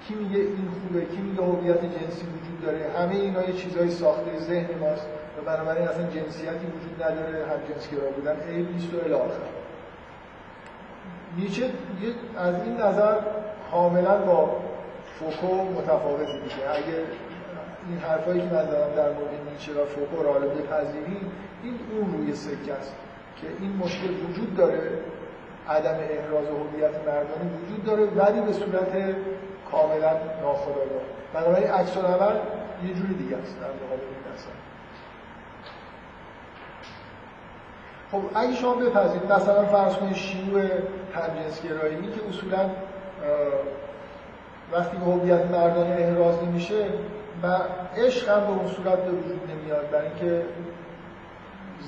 کی 0.08 0.14
میگه 0.14 0.38
این 0.38 0.68
خوبه؟ 0.82 1.04
کی 1.04 1.20
میگه 1.22 1.42
هویت 1.42 1.80
جنسی 1.80 2.26
وجود 2.26 2.60
داره؟ 2.62 2.90
همه 2.98 3.14
اینا 3.14 3.42
یه 3.42 3.52
چیزای 3.52 3.90
ساخته 3.90 4.38
ذهن 4.38 4.78
ماست. 4.80 5.06
بنابراین 5.46 5.88
اصلا 5.88 6.02
جنسیتی 6.02 6.66
وجود 6.66 7.02
نداره 7.02 7.46
هم 7.46 7.74
جنسگرا 7.74 8.10
بودن 8.10 8.36
عیب 8.48 8.72
نیست 8.72 8.94
و 8.94 8.98
الی 9.04 9.14
نیچه 11.36 11.70
از 12.36 12.54
این 12.64 12.76
نظر 12.76 13.14
کاملا 13.70 14.18
با 14.18 14.56
فوکو 15.18 15.64
متفاوت 15.64 16.28
میشه. 16.44 16.70
اگه 16.70 16.98
این 17.88 17.98
حرفایی 17.98 18.40
که 18.40 18.46
من 18.46 18.66
زدم 18.66 18.94
در 18.96 19.12
مورد 19.12 19.30
نیچه 19.52 19.72
و 19.72 19.84
فوکو 19.84 20.22
را 20.22 20.32
بپذیریم 20.32 21.32
این 21.62 21.78
اون 21.92 22.12
روی 22.12 22.34
سکه 22.34 22.74
است 22.74 22.94
که 23.40 23.46
این 23.60 23.76
مشکل 23.76 24.10
وجود 24.28 24.56
داره. 24.56 24.80
عدم 25.68 25.94
احراز 26.10 26.46
هویت 26.46 26.94
مردانی 27.06 27.50
وجود 27.62 27.84
داره 27.84 28.04
ولی 28.04 28.40
به 28.40 28.52
صورت 28.52 28.92
کاملا 29.70 30.12
ناخودآگاه. 30.42 31.02
بنابراین 31.34 31.70
عکس 31.70 31.96
یه 31.96 32.94
جوری 32.94 33.14
دیگه 33.14 33.36
است 33.36 33.60
در 33.60 33.66
مقابل 33.66 34.02
این 34.02 34.63
خب 38.14 38.22
اگه 38.34 38.54
شما 38.54 38.74
بپذیرید 38.74 39.32
مثلا 39.32 39.64
فرض 39.64 39.96
کنید 39.96 40.14
شیوع 40.14 40.62
همجنسگرایی 41.14 41.96
که 41.96 42.28
اصولا 42.28 42.70
وقتی 44.72 44.96
که 44.96 45.02
هویت 45.02 45.44
مردانه 45.44 45.96
احراز 45.98 46.42
نمیشه 46.42 46.84
و 47.42 47.58
عشق 47.96 48.28
هم 48.28 48.40
به 48.40 48.50
اون 48.50 48.66
صورت 48.66 48.98
به 48.98 49.10
وجود 49.10 49.40
نمیاد 49.50 49.90
برای 49.90 50.06
اینکه 50.06 50.44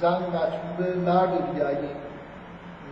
زن 0.01 0.23
مطلوب 0.23 0.97
مرد 1.07 1.53
دیگه 1.53 1.66
اگه 1.66 1.89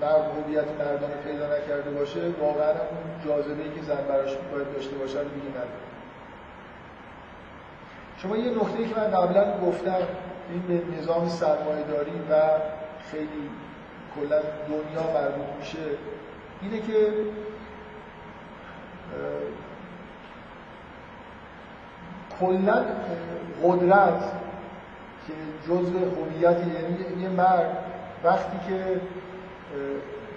مرد 0.01 0.24
هویت 0.36 0.69
مردانه 0.78 1.15
پیدا 1.24 1.47
نکرده 1.47 1.90
باشه 1.90 2.20
واقعا 2.40 2.70
اون 2.70 3.24
جاذبه 3.24 3.65
که 3.65 3.82
زن 3.82 4.05
براش 4.09 4.36
باید 4.52 4.73
داشته 4.74 4.97
باشه 4.97 5.19
رو 5.19 5.28
دیگه 5.28 5.51
نداره. 5.51 5.85
شما 8.16 8.36
یه 8.36 8.51
نکته 8.51 8.89
که 8.89 9.01
من 9.01 9.11
قبلا 9.11 9.44
گفتم 9.66 10.02
این 10.51 10.62
به 10.69 10.97
نظام 10.98 11.28
سرمایه‌داری 11.28 12.12
و 12.31 12.35
خیلی 13.10 13.51
کلا 14.14 14.40
دنیا 14.68 15.02
مربوط 15.14 15.47
میشه. 15.59 15.78
اینه 16.62 16.81
که 16.81 17.12
کلا 22.40 22.85
قدرت 23.64 24.32
که 25.26 25.32
جزء 25.68 25.90
هویت 25.90 26.59
یعنی 26.59 27.22
یه 27.22 27.28
مرد 27.28 27.76
وقتی 28.24 28.59
که 28.68 29.01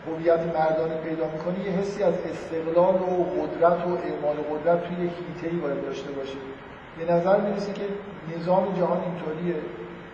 هویت 0.07 0.39
مردانه 0.39 0.95
پیدا 0.95 1.27
می‌کنه 1.27 1.65
یه 1.65 1.72
حسی 1.72 2.03
از 2.03 2.14
استقلال 2.31 2.95
و 2.95 3.23
قدرت 3.23 3.88
و 3.88 3.89
اعمال 3.89 4.35
قدرت 4.35 4.84
توی 4.84 5.06
یک 5.06 5.11
هیته 5.44 5.57
باید 5.57 5.81
داشته 5.81 6.11
باشه. 6.11 6.38
به 6.98 7.14
نظر 7.14 7.41
می‌رسه 7.41 7.73
که 7.73 7.84
نظام 8.38 8.73
جهان 8.77 9.02
اینطوریه. 9.03 9.56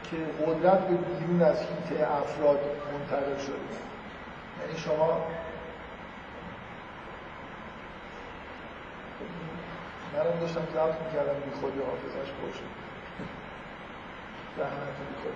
که 0.03 0.17
قدرت 0.45 0.87
به 0.87 0.95
بیرون 0.95 1.41
از 1.41 1.59
هیته 1.59 2.11
افراد 2.11 2.59
منتقل 2.91 3.37
شده. 3.37 3.55
یعنی 4.61 4.79
شما 4.79 5.21
منم 10.13 10.39
داشتم 10.39 10.61
ضبط 10.73 10.95
می‌کردم 11.05 11.33
بی 11.45 11.51
خودی 11.61 11.79
حافظش 11.79 12.31
پر 12.31 12.51
شد 12.57 12.71
زحمت 14.57 14.97
بی 15.09 15.15
خود 15.23 15.33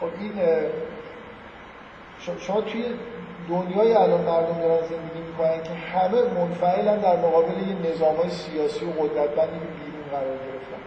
خب 0.00 0.20
این 0.20 0.32
شما 2.40 2.60
توی 2.60 2.84
دنیای 3.48 3.92
الان 3.92 4.20
مردم 4.20 4.58
دارن 4.58 4.86
زندگی 4.86 5.20
می‌کنن 5.28 5.62
که 5.62 5.74
همه 5.74 6.22
منفعلن 6.22 6.98
در 6.98 7.16
مقابل 7.16 7.68
یه 7.68 7.92
نظام 7.92 8.16
های 8.16 8.30
سیاسی 8.30 8.84
و 8.84 8.90
قدرتمندی 8.90 9.58
که 9.58 9.66
بیرون 9.84 10.04
قرار 10.10 10.36
گرفتن. 10.36 10.80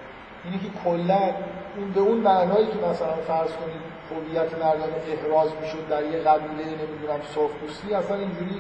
اینه 0.44 0.58
که 0.58 0.70
کلا 0.84 1.34
اون 1.78 1.92
به 1.92 2.00
اون 2.00 2.18
معنایی 2.18 2.68
که 2.68 2.78
مثلا 2.92 3.16
فرض 3.28 3.52
کنید 3.52 3.82
هویت 4.12 4.54
مردان 4.64 4.90
احراز 5.08 5.50
می‌شد 5.62 5.88
در 5.90 6.04
یه 6.04 6.20
قبیله 6.20 6.64
نمی‌دونم 6.64 7.20
سرخپوستی 7.36 7.94
اصلا 7.94 8.18
اینجوری 8.18 8.60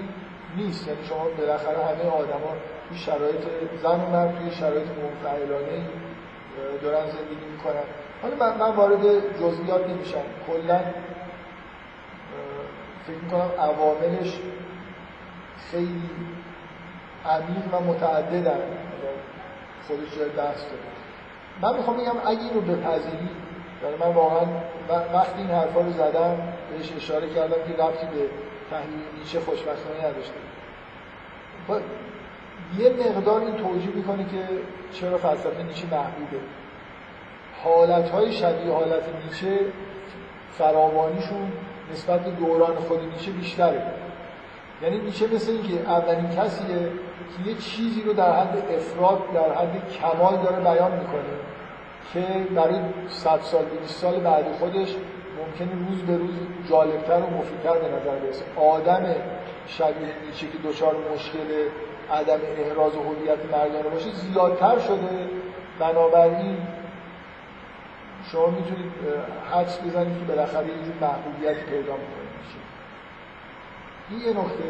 نیست. 0.57 0.88
یعنی 0.88 1.06
شما 1.06 1.23
بالاخره 1.38 1.77
همه 1.77 2.10
آدما 2.10 2.52
توی 2.89 2.98
شرایط 2.98 3.41
زن 3.84 3.99
و 3.99 4.10
مرد 4.11 4.38
توی 4.39 4.52
شرایط 4.52 4.88
منفعلانه 4.88 5.81
دارن 6.81 7.06
زندگی 7.06 7.45
می‌کنن. 7.52 7.84
حالا 8.22 8.35
من, 8.35 8.57
من 8.57 8.76
وارد 8.76 9.02
جزئیات 9.41 9.88
نمیشم. 9.88 10.22
کلا 10.48 10.80
فکر 13.07 13.18
می‌کنم 13.23 13.52
عواملش 13.60 14.39
خیلی 15.72 16.10
عمیق 17.26 17.73
و 17.73 17.80
متعددن. 17.80 18.60
خودش 19.88 20.15
جای 20.18 20.30
بحث 20.30 20.57
داره. 20.57 21.06
من 21.61 21.77
می‌خوام 21.77 21.97
بگم 21.97 22.17
اگه 22.25 22.41
این 22.41 22.53
رو 22.53 22.61
بپذیری 22.61 23.29
یعنی 23.84 23.95
من 23.99 24.13
واقعا 24.13 24.45
وقتی 25.13 25.41
این 25.41 25.49
حرفا 25.49 25.81
رو 25.81 25.91
زدم 25.91 26.38
بهش 26.71 26.93
اشاره 26.95 27.29
کردم 27.29 27.55
که 27.67 27.84
ربطی 27.84 28.05
به 28.05 28.29
تحلیل 28.71 29.19
نیچه 29.19 29.39
خوشبختانه 29.39 30.05
نداشته. 30.05 30.34
یه 32.77 32.89
مقدار 32.89 33.41
این 33.41 33.55
توجیه 33.55 33.95
می‌کنه 33.95 34.23
که 34.23 34.47
چرا 34.93 35.17
فلسفه 35.17 35.63
نیچه 35.63 35.88
محبوبه 35.91 36.39
حالتهای 37.63 38.31
شبیه 38.31 38.71
حالت 38.73 39.03
نیچه 39.25 39.59
فراوانیشون 40.51 41.51
نسبت 41.93 42.38
دوران 42.38 42.75
خود 42.75 42.99
نیچه 43.13 43.31
بیشتره. 43.31 43.81
یعنی 44.81 44.97
نیچه 44.97 45.27
مثل 45.34 45.51
اینکه 45.51 45.89
اولین 45.89 46.29
کسیه 46.29 46.91
که 47.27 47.49
یه 47.49 47.57
چیزی 47.57 48.01
رو 48.01 48.13
در 48.13 48.31
حد 48.31 48.57
افراد 48.75 49.31
در 49.33 49.53
حد 49.53 49.89
کمال 49.91 50.37
داره 50.43 50.59
بیان 50.59 50.91
می‌کنه 50.91 51.33
که 52.13 52.53
برای 52.55 52.79
100 53.09 53.39
سال 53.41 53.65
200 53.65 53.95
سال 53.95 54.19
بعد 54.19 54.45
خودش 54.59 54.95
ممکنه 55.39 55.87
روز 55.87 56.01
به 56.01 56.17
روز 56.17 56.35
جالبتر 56.69 57.19
و 57.19 57.37
مفیدتر 57.37 57.73
به 57.73 57.87
نظر 57.87 58.15
برسه. 58.19 58.45
آدم 58.55 59.15
شبیه 59.67 60.07
نیچه 60.27 60.47
که 60.47 60.57
دچار 60.69 60.95
مشکل 61.13 61.69
عدم 62.11 62.39
احراز 62.57 62.95
و 62.95 63.03
هویت 63.03 63.39
مردانه 63.51 63.89
باشه 63.89 64.09
زیادتر 64.11 64.79
شده. 64.79 65.29
بنابراین 65.79 66.57
شما 68.31 68.47
می‌تونید 68.47 68.91
حدس 69.51 69.79
بزنید 69.79 70.19
که 70.19 70.25
بالاخره 70.25 70.67
یه 70.67 70.73
جور 70.73 70.93
محبوبیتی 71.01 71.61
پیدا 71.61 71.93
می‌کنه. 71.93 72.27
این 74.09 74.19
یه 74.19 74.29
نکته 74.29 74.63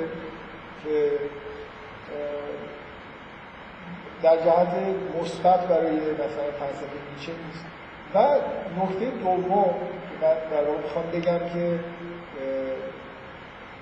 که 0.83 1.11
در 4.23 4.35
جهت 4.37 4.75
مثبت 5.21 5.67
برای 5.67 5.91
مثلا 5.91 6.51
فلسفه 6.59 6.97
نیچه 7.15 7.31
نیست. 7.47 7.65
و 8.13 8.17
نکته 8.83 9.05
دوم 9.05 9.63
که 9.63 10.25
من 10.25 10.35
در 10.51 10.63
واقع 10.63 10.81
می‌خوام 10.83 11.05
بگم 11.13 11.39
که 11.53 11.79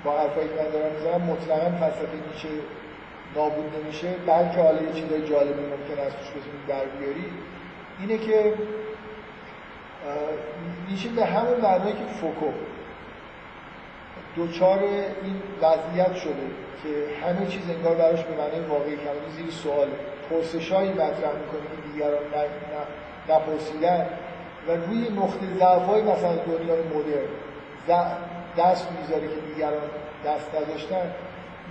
با 0.03 0.17
حرفایی 0.19 0.47
که 0.47 0.53
من 0.55 0.69
دارم 0.69 0.91
می‌زنم 0.91 1.21
مطلقا 1.21 1.77
فلسفه 1.77 2.17
نیچه 2.33 2.49
نابود 3.35 3.73
نمیشه. 3.83 4.07
بلکه 4.27 4.61
حالا 4.61 4.81
یه 4.81 4.93
چیزای 4.93 5.27
جالبی 5.27 5.61
ممکن 5.61 6.01
است 6.01 6.17
توش 6.17 6.29
بتونید 6.29 6.65
در 6.67 6.85
بیاری 6.85 7.25
اینه 7.99 8.17
که 8.17 8.53
نیچه 10.89 11.09
به 11.09 11.25
همون 11.25 11.61
معنایی 11.61 11.93
که 11.93 12.05
فوکو 12.21 12.51
دوچار 14.35 14.79
این 14.79 15.41
وضعیت 15.61 16.15
شده 16.15 16.47
که 16.83 16.89
همه 17.25 17.45
چیز 17.45 17.69
انگار 17.69 17.95
براش 17.95 18.23
به 18.23 18.35
معنی 18.37 18.65
واقعی 18.69 18.95
کلمه 18.95 19.29
زیر 19.37 19.51
سوال. 19.51 19.87
پرسشایی 20.29 20.89
مطرح 20.89 21.09
می‌کنه 21.11 21.61
که 21.75 21.91
دیگران 21.93 22.19
نپرسیدن. 23.29 24.07
و 24.67 24.71
روی 24.71 25.09
نقطه 25.09 25.45
ضعف‌های 25.59 26.01
مثلا 26.01 26.35
دنیای 26.35 26.79
مدرن 26.83 27.27
دست 28.57 28.87
می‌ذاره 28.91 29.27
که 29.27 29.41
دیگران 29.53 29.81
دست 30.25 30.55
نداشتن. 30.55 31.11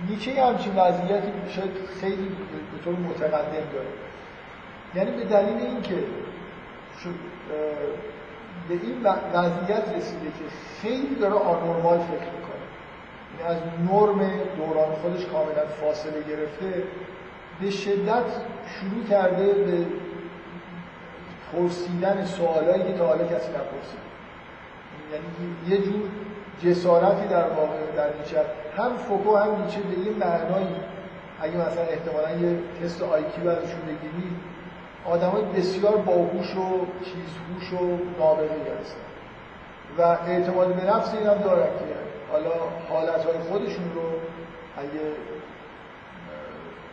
نیچه 0.09 0.43
همچین 0.43 0.75
وضعیتی 0.75 1.31
شاید 1.49 1.71
خیلی 2.01 2.27
به 2.71 2.83
طور 2.83 2.95
متقدم 2.95 3.65
داره. 3.73 3.87
یعنی 4.95 5.11
به 5.11 5.23
دلیل 5.23 5.57
اینکه 5.57 5.95
به 8.69 8.73
این 8.73 9.03
وضعیت 9.33 9.83
رسیده 9.97 10.25
که 10.25 10.45
خیلی 10.81 11.15
داره 11.15 11.33
آنورمال 11.33 11.99
فکر 11.99 12.44
از 13.47 13.57
نرم 13.89 14.31
دوران 14.57 14.95
خودش 15.01 15.25
کاملا 15.25 15.65
فاصله 15.81 16.21
گرفته 16.29 16.83
به 17.61 17.69
شدت 17.69 18.25
شروع 18.67 19.03
کرده 19.09 19.53
به 19.53 19.85
پرسیدن 21.51 22.25
سوالایی 22.25 22.83
که 22.83 22.93
تا 22.97 23.05
حالا 23.07 23.23
کسی 23.23 23.49
نپرسید. 23.49 24.05
یعنی 25.11 25.55
یه 25.67 25.85
جور 25.85 26.01
جسارتی 26.63 27.27
در 27.27 27.49
واقع 27.49 27.77
در 27.95 28.17
نیچه. 28.17 28.37
هم 28.77 28.97
فوکو 28.97 29.35
هم 29.35 29.61
نیچه 29.61 29.79
به 29.79 29.95
این 29.95 30.13
معنایی. 30.19 30.75
اگه 31.41 31.57
مثلا 31.57 31.83
احتمالا 31.83 32.31
یه 32.31 32.59
تست 32.83 33.03
آیکیو 33.03 33.49
ازشون 33.49 33.81
بگیری 33.81 34.35
آدم 35.05 35.29
های 35.29 35.43
بسیار 35.43 35.97
باهوش 35.97 36.55
و 36.55 36.85
چیزهوش 37.03 37.81
و 37.81 37.97
نابغه 38.19 38.79
هستن. 38.81 38.99
و 39.97 40.01
اعتماد 40.01 40.75
به 40.75 40.85
نفس 40.85 41.13
این 41.13 41.27
هم 41.27 41.37
دارن 41.37 41.65
که 41.65 41.95
حالا 42.31 42.51
حالتهای 42.89 43.39
خودشون 43.49 43.91
رو 43.95 44.01
اگه 44.77 45.05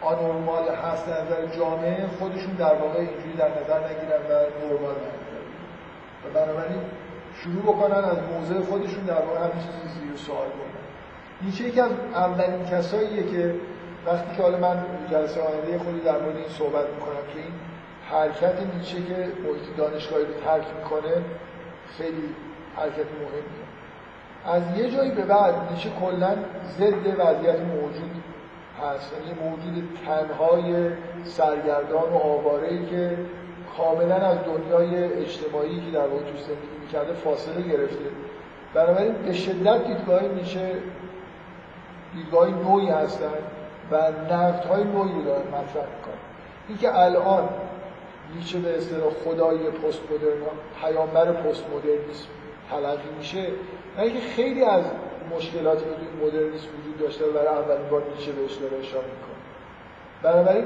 آنورمال 0.01 0.69
هست 0.69 1.07
در 1.07 1.25
نظر 1.25 1.57
جامعه 1.57 2.07
خودشون 2.19 2.55
در 2.55 2.75
واقع 2.75 2.99
اینجوری 2.99 3.33
در 3.39 3.49
نظر 3.49 3.79
نگیرن 3.79 4.23
و 4.29 4.33
نرمال 4.33 4.95
نگیرن. 4.95 5.45
و 6.25 6.31
بنابراین 6.35 6.81
شروع 7.35 7.63
بکنن 7.63 8.05
از 8.05 8.19
موضع 8.33 8.61
خودشون 8.61 9.05
در 9.05 9.23
واقع 9.23 9.39
همین 9.39 9.53
چیزی 9.53 10.01
زیر 10.01 10.17
سوال 10.17 10.47
کنن 10.47 10.83
نیچه 11.43 11.65
یکی 11.65 11.81
از 11.81 11.91
اولین 12.15 12.65
کساییه 12.65 13.23
که 13.31 13.55
وقتی 14.07 14.37
که 14.37 14.43
حالا 14.43 14.59
من 14.59 14.85
جلسه 15.11 15.41
آینده 15.41 15.79
خودی 15.79 16.01
در 16.01 16.19
مورد 16.19 16.37
این 16.37 16.49
صحبت 16.49 16.87
می‌کنم 16.89 17.27
که 17.35 17.39
این 17.39 17.53
حرکت 18.11 18.75
نیچه 18.75 19.03
که 19.03 19.15
محیط 19.15 19.77
دانشگاهی 19.77 20.25
رو 20.25 20.35
ترک 20.45 20.65
می‌کنه 20.79 21.15
خیلی 21.99 22.35
حرکت 22.77 23.07
مهمیه. 23.21 23.62
از 24.47 24.63
یه 24.77 24.91
جایی 24.91 25.11
به 25.11 25.23
بعد 25.23 25.55
نیچه 25.71 25.91
کلا 26.01 26.37
ضد 26.79 27.07
وضعیت 27.19 27.61
موجود 27.61 28.23
هست. 28.83 29.13
یعنی 29.13 29.41
موجود 29.41 29.89
تنهای 30.07 30.91
سرگردان 31.25 32.13
و 32.13 32.17
آواره 32.17 32.87
که 32.87 33.19
کاملا 33.77 34.15
از 34.15 34.39
دنیای 34.45 35.05
اجتماعی 35.05 35.81
که 35.81 35.91
در 35.91 36.07
واقع 36.07 36.23
توش 36.23 36.41
زندگی 36.41 36.79
می‌کرده 36.81 37.13
فاصله 37.13 37.63
گرفته. 37.63 38.05
بنابراین 38.75 39.13
به 39.13 39.33
شدت 39.33 39.87
دیدگاه 39.87 40.23
نیچه 40.23 40.83
دیدگاه 42.15 42.49
نوعی 42.49 42.89
هستن 42.89 43.33
و 43.91 43.97
نقد 44.31 44.65
های 44.65 44.85
نوعی 44.85 45.13
رو 45.13 45.23
دارن 45.23 45.49
مطرح 45.49 45.87
می‌کنن. 45.97 46.23
اینکه 46.69 46.99
الان 46.99 47.49
نیچه 48.35 48.59
به 48.59 48.77
اصطلاح 48.77 49.11
خدای 49.25 49.59
پست 49.59 50.01
مدرن 50.11 50.41
پیامبر 50.81 51.33
پست 51.33 51.65
مدرنیسم 51.75 52.29
تلقی 52.71 53.09
میشه 53.19 53.47
و 53.97 54.01
اینکه 54.01 54.21
خیلی 54.21 54.65
از 54.65 54.85
مشکلاتی 55.37 55.85
که 55.85 55.91
توی 55.91 56.27
مدرنیسم 56.27 56.69
وجود 56.81 56.99
داشته 57.01 57.25
و 57.25 57.33
برای 57.33 57.47
اولین 57.47 57.89
بار 57.91 58.03
نیچه 58.17 58.33
بهش 58.33 58.55
داره 58.55 58.79
اشاره 58.79 59.05
می‌کنه. 59.05 59.43
بنابراین 60.23 60.65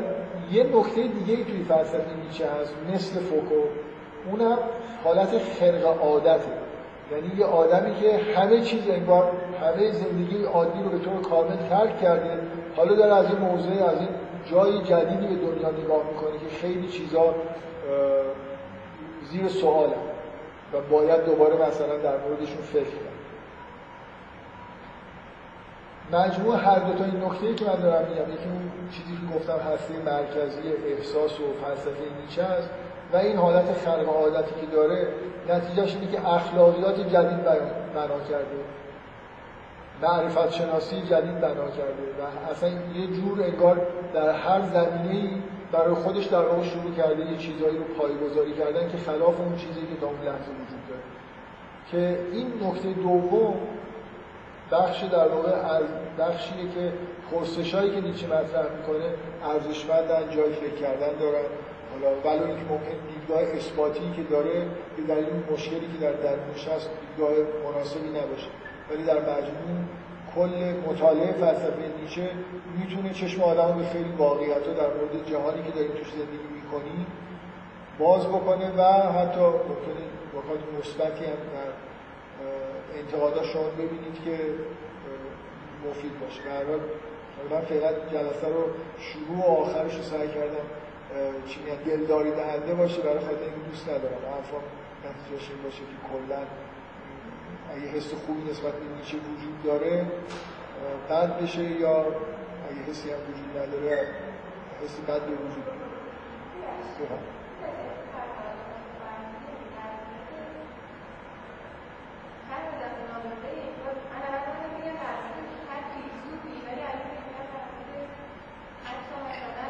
یه 0.52 0.64
نکته 0.64 1.02
دیگه 1.02 1.34
ای 1.38 1.44
توی 1.44 1.64
فلسفه 1.64 2.16
نیچه 2.26 2.46
هست 2.46 2.74
مثل 2.94 3.20
فوکو 3.20 3.54
اونم 4.30 4.58
حالت 5.04 5.38
خرق 5.38 6.02
عادته. 6.02 6.66
یعنی 7.12 7.30
یه 7.38 7.44
آدمی 7.44 7.94
که 7.94 8.20
همه 8.36 8.60
چیز 8.60 8.88
انگار 8.88 9.32
همه 9.60 9.92
زندگی 9.92 10.44
عادی 10.44 10.82
رو 10.82 10.90
به 10.90 10.98
طور 10.98 11.20
کامل 11.20 11.56
ترک 11.70 12.00
کرده 12.00 12.40
حالا 12.76 12.94
داره 12.94 13.14
از 13.14 13.26
این 13.26 13.38
موضوع 13.38 13.88
از 13.88 13.98
این 14.00 14.08
جای 14.50 14.78
جدیدی 14.78 15.26
به 15.26 15.34
دنیا 15.34 15.70
نگاه 15.70 16.02
می‌کنه 16.12 16.38
که 16.38 16.56
خیلی 16.60 16.88
چیزا 16.88 17.34
زیر 19.30 19.48
سواله 19.48 19.96
و 20.72 20.80
باید 20.90 21.24
دوباره 21.24 21.68
مثلا 21.68 21.96
در 21.96 22.16
موردشون 22.28 22.62
فکر 22.72 22.82
کرد 22.82 23.15
مجموع 26.12 26.56
هر 26.56 26.78
دو 26.78 26.92
تا 26.92 27.04
این 27.04 27.24
نکته 27.24 27.54
که 27.54 27.64
من 27.64 27.80
دارم 27.82 28.08
میگم 28.08 28.32
یکی 28.32 28.48
اون 28.48 28.70
چیزی 28.90 29.12
که 29.12 29.38
گفتم 29.38 29.58
هسته 29.72 29.94
مرکزی 29.94 30.68
احساس 30.86 31.40
و 31.40 31.44
فلسفه 31.64 32.04
نیچه 32.22 32.42
است 32.42 32.70
و 33.12 33.16
این 33.16 33.36
حالت 33.36 33.72
خلق 33.72 34.08
عادتی 34.08 34.60
که 34.60 34.66
داره 34.66 35.08
نتیجهش 35.48 35.94
اینه 35.94 36.12
که 36.12 36.28
اخلاقیات 36.28 37.00
جدید 37.00 37.42
بنا 37.94 38.20
کرده. 38.30 38.56
معرفت 40.02 40.52
شناسی 40.52 41.02
جدید 41.02 41.40
بنا 41.40 41.68
کرده 41.70 42.04
و 42.18 42.50
اصلا 42.50 42.68
یه 42.68 43.06
جور 43.06 43.42
انگار 43.42 43.80
در 44.14 44.30
هر 44.30 44.62
زمینه 44.62 45.30
برای 45.72 45.94
خودش 45.94 46.24
در 46.24 46.42
واقع 46.42 46.62
شروع 46.62 46.94
کرده 46.96 47.30
یه 47.30 47.36
چیزهایی 47.36 47.76
رو 47.76 47.84
پایگذاری 47.84 48.52
کردن 48.52 48.88
که 48.88 48.98
خلاف 48.98 49.40
اون 49.40 49.56
چیزی 49.56 49.80
که 49.80 50.00
تا 50.00 50.06
اون 50.06 50.16
لحظه 50.16 50.50
وجود 50.50 50.82
داره. 50.88 51.02
که 51.90 52.18
این 52.32 52.46
نکته 52.62 52.92
دوم 52.92 53.54
بخش 54.72 55.04
در 55.04 55.28
واقع 55.28 55.50
از 55.50 55.84
بخشیه 56.18 56.70
که 56.74 56.92
پرسشایی 57.30 57.94
که 57.94 58.00
نیچه 58.00 58.26
مطرح 58.26 58.66
می‌کنه 58.76 59.06
ارزشمندن 59.44 60.30
جای 60.30 60.52
فکر 60.52 60.74
کردن 60.74 61.18
دارن. 61.20 61.48
حالا 61.92 62.16
ولو 62.24 62.46
اینکه 62.46 62.62
ممکن 62.70 62.96
دیدگاه 63.14 63.56
اثباتی 63.56 64.12
که 64.16 64.22
داره 64.22 64.66
به 64.96 65.02
دلیل 65.14 65.26
مشکلی 65.52 65.88
که 65.92 65.98
در 66.00 66.12
درونش 66.12 66.68
هست 66.68 66.90
دیدگاه 67.00 67.34
مناسبی 67.64 68.08
نباشه. 68.08 68.48
ولی 68.90 69.02
در 69.02 69.20
مجموع 69.20 69.76
کل 70.34 70.74
مطالعه 70.90 71.32
فلسفه 71.32 71.84
نیچه 72.02 72.30
می‌تونه 72.78 73.10
چشم 73.12 73.42
آدم 73.42 73.78
به 73.78 73.84
خیلی 73.84 74.12
واقعیت 74.18 74.64
در 74.64 74.90
مورد 74.96 75.26
جهانی 75.30 75.62
که 75.62 75.70
داریم 75.70 75.90
توش 75.90 76.10
زندگی 76.10 76.48
می‌کنیم 76.54 77.06
باز 77.98 78.26
بکنه 78.26 78.70
و 78.78 78.82
حتی 79.18 79.40
ممکنه 79.40 80.04
نکات 80.34 80.60
مثبتی 80.78 81.24
هم 81.24 81.40
در 81.54 81.85
انتقاداش 82.98 83.52
شما 83.52 83.62
ببینید 83.62 84.24
که 84.24 84.38
مفید 85.88 86.20
باشه. 86.20 86.42
در 86.42 86.64
من 87.50 87.60
فقط 87.60 87.94
جلسه 88.12 88.48
رو 88.48 88.64
شروع 88.98 89.38
و 89.38 89.50
آخرش 89.50 89.96
رو 89.96 90.02
سعی 90.02 90.28
کردم 90.28 90.66
چی 91.46 91.60
میگن 91.60 91.76
دلداری 91.76 92.30
دهنده 92.30 92.74
باشه 92.74 93.02
برای 93.02 93.18
خاطر 93.18 93.42
اینکه 93.42 93.70
دوست 93.70 93.88
ندارم. 93.88 94.22
حرفا 94.34 94.58
نتیجهش 95.04 95.50
باشه 95.64 95.78
که 95.78 95.98
کلا 96.12 96.42
اگه 97.74 97.86
حس 97.86 98.14
خوبی 98.14 98.50
نسبت 98.50 98.72
به 98.72 98.86
نیچه 98.98 99.16
وجود 99.16 99.62
داره 99.64 100.06
بد 101.10 101.42
بشه 101.42 101.62
یا 101.62 101.98
اگه 102.70 102.82
حسی 102.90 103.10
هم 103.10 103.18
وجود 103.18 103.50
نداره 103.58 104.08
حسی 104.84 105.02
بد 105.02 105.20
به 105.26 105.32
وجود 105.32 105.64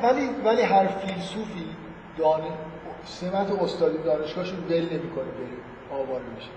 ولی 0.03 0.29
ولی 0.45 0.63
هر 0.63 0.87
فیلسوفی 0.87 1.67
دانه 2.19 2.51
سمت 3.05 3.63
استادی 3.63 3.99
دانشگاهش 3.99 4.51
رو 4.51 4.57
ول 4.57 4.75
نمی‌کنه 4.75 5.25
بره 5.25 6.01
آواره 6.01 6.25
میشه. 6.35 6.49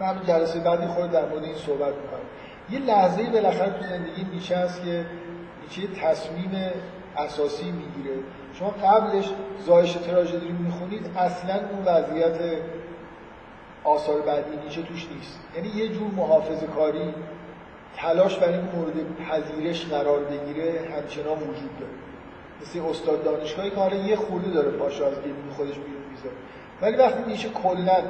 من 0.00 0.20
جلسه 0.26 0.60
بعدی 0.60 0.86
خود 0.86 1.10
در 1.10 1.28
مورد 1.28 1.44
این 1.44 1.54
صحبت 1.54 1.94
می‌کنم. 1.94 2.20
یه 2.70 2.78
لحظه 2.78 3.22
بالاخره 3.22 3.70
تو 3.70 3.84
زندگی 3.84 4.24
نیچه 4.32 4.56
هست 4.56 4.84
که 4.84 5.06
نیچه 5.62 5.94
تصمیم 6.00 6.50
اساسی 7.16 7.70
می‌گیره. 7.70 8.16
شما 8.54 8.68
قبلش 8.70 9.30
زایش 9.66 9.92
تراژدی 9.92 10.48
رو 10.48 10.54
می‌خونید 10.54 11.10
اصلا 11.16 11.54
اون 11.54 11.84
وضعیت 11.84 12.38
آثار 13.84 14.20
بعدی 14.20 14.56
نیچه 14.64 14.82
توش 14.82 15.08
نیست. 15.14 15.40
یعنی 15.56 15.68
یه 15.68 15.88
جور 15.88 16.10
محافظه 16.16 16.66
کاری 16.66 17.14
تلاش 17.96 18.38
برای 18.38 18.60
مورد 18.60 18.94
پذیرش 19.16 19.86
قرار 19.86 20.20
بگیره 20.24 20.80
همچنان 20.96 21.38
وجود 21.38 21.78
داره. 21.80 21.92
مثل 22.62 22.80
استاد 22.90 23.24
دانشگاهی 23.24 23.70
که 23.70 23.76
حالا 23.76 23.96
یه 23.96 24.16
خورده 24.16 24.50
داره 24.50 24.70
پاشو 24.70 25.04
از 25.04 25.14
گلیم 25.14 25.54
خودش 25.56 25.74
بیرون 25.74 26.02
می‌ذاره 26.10 26.36
ولی 26.82 26.96
وقتی 26.96 27.30
میشه 27.30 27.48
کلا 27.48 28.02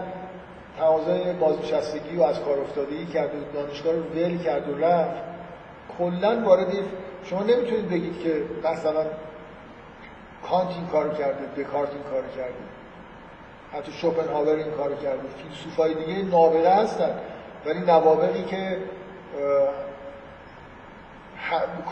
تقاضای 0.78 1.32
بازنشستگی 1.32 2.16
و 2.16 2.22
از 2.22 2.40
کار 2.40 2.60
افتادگی 2.60 3.06
کرد 3.06 3.30
و 3.34 3.38
دانشگاه 3.54 3.94
رو 3.94 4.02
ول 4.02 4.38
کرد 4.38 4.68
و 4.68 4.78
رفت 4.78 5.22
کلا 5.98 6.42
وارد 6.44 6.72
شما 7.24 7.42
نمی‌تونید 7.42 7.88
بگید 7.88 8.22
که 8.22 8.42
مثلا 8.70 9.04
کانت 10.48 10.68
این 10.68 10.86
کارو 10.86 11.10
کرده 11.10 11.62
دکارت 11.62 11.90
این 11.90 12.02
کارو 12.02 12.28
کرده 12.36 12.54
حتی 13.72 13.92
شوپنهاور 13.92 14.54
این 14.54 14.70
کارو 14.70 14.94
کرده 14.94 15.22
فیلسوفای 15.42 15.94
دیگه 15.94 16.22
نابغه 16.22 16.70
هستن. 16.70 17.10
ولی 17.66 17.80
نوابقی 17.80 18.42
که 18.42 18.78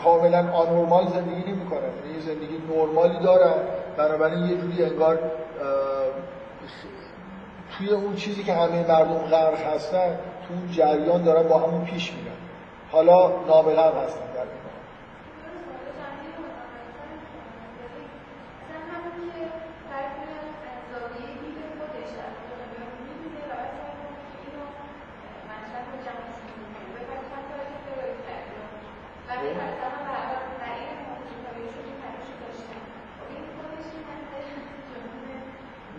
کاملا 0.03 0.51
آنورمال 0.53 1.07
زندگی 1.07 1.51
نمی 1.51 1.65
کنن 1.65 1.79
یعنی 1.81 2.13
یه 2.13 2.19
زندگی 2.19 2.57
نرمالی 2.69 3.19
دارن 3.19 3.53
بنابراین 3.97 4.45
یه 4.45 4.57
جوری 4.57 4.83
انگار 4.83 5.19
توی 7.77 7.89
اون 7.89 8.15
چیزی 8.15 8.43
که 8.43 8.53
همه 8.53 8.87
مردم 8.87 9.17
غرق 9.17 9.75
هستن 9.75 10.17
تو 10.47 10.53
اون 10.53 10.71
جریان 10.71 11.23
دارن 11.23 11.47
با 11.47 11.59
همون 11.59 11.85
پیش 11.85 12.13
میرن. 12.13 12.35
حالا 12.91 13.27
نابغه 13.47 13.81
هستن 13.81 14.25
در 14.35 14.41
این 14.41 14.61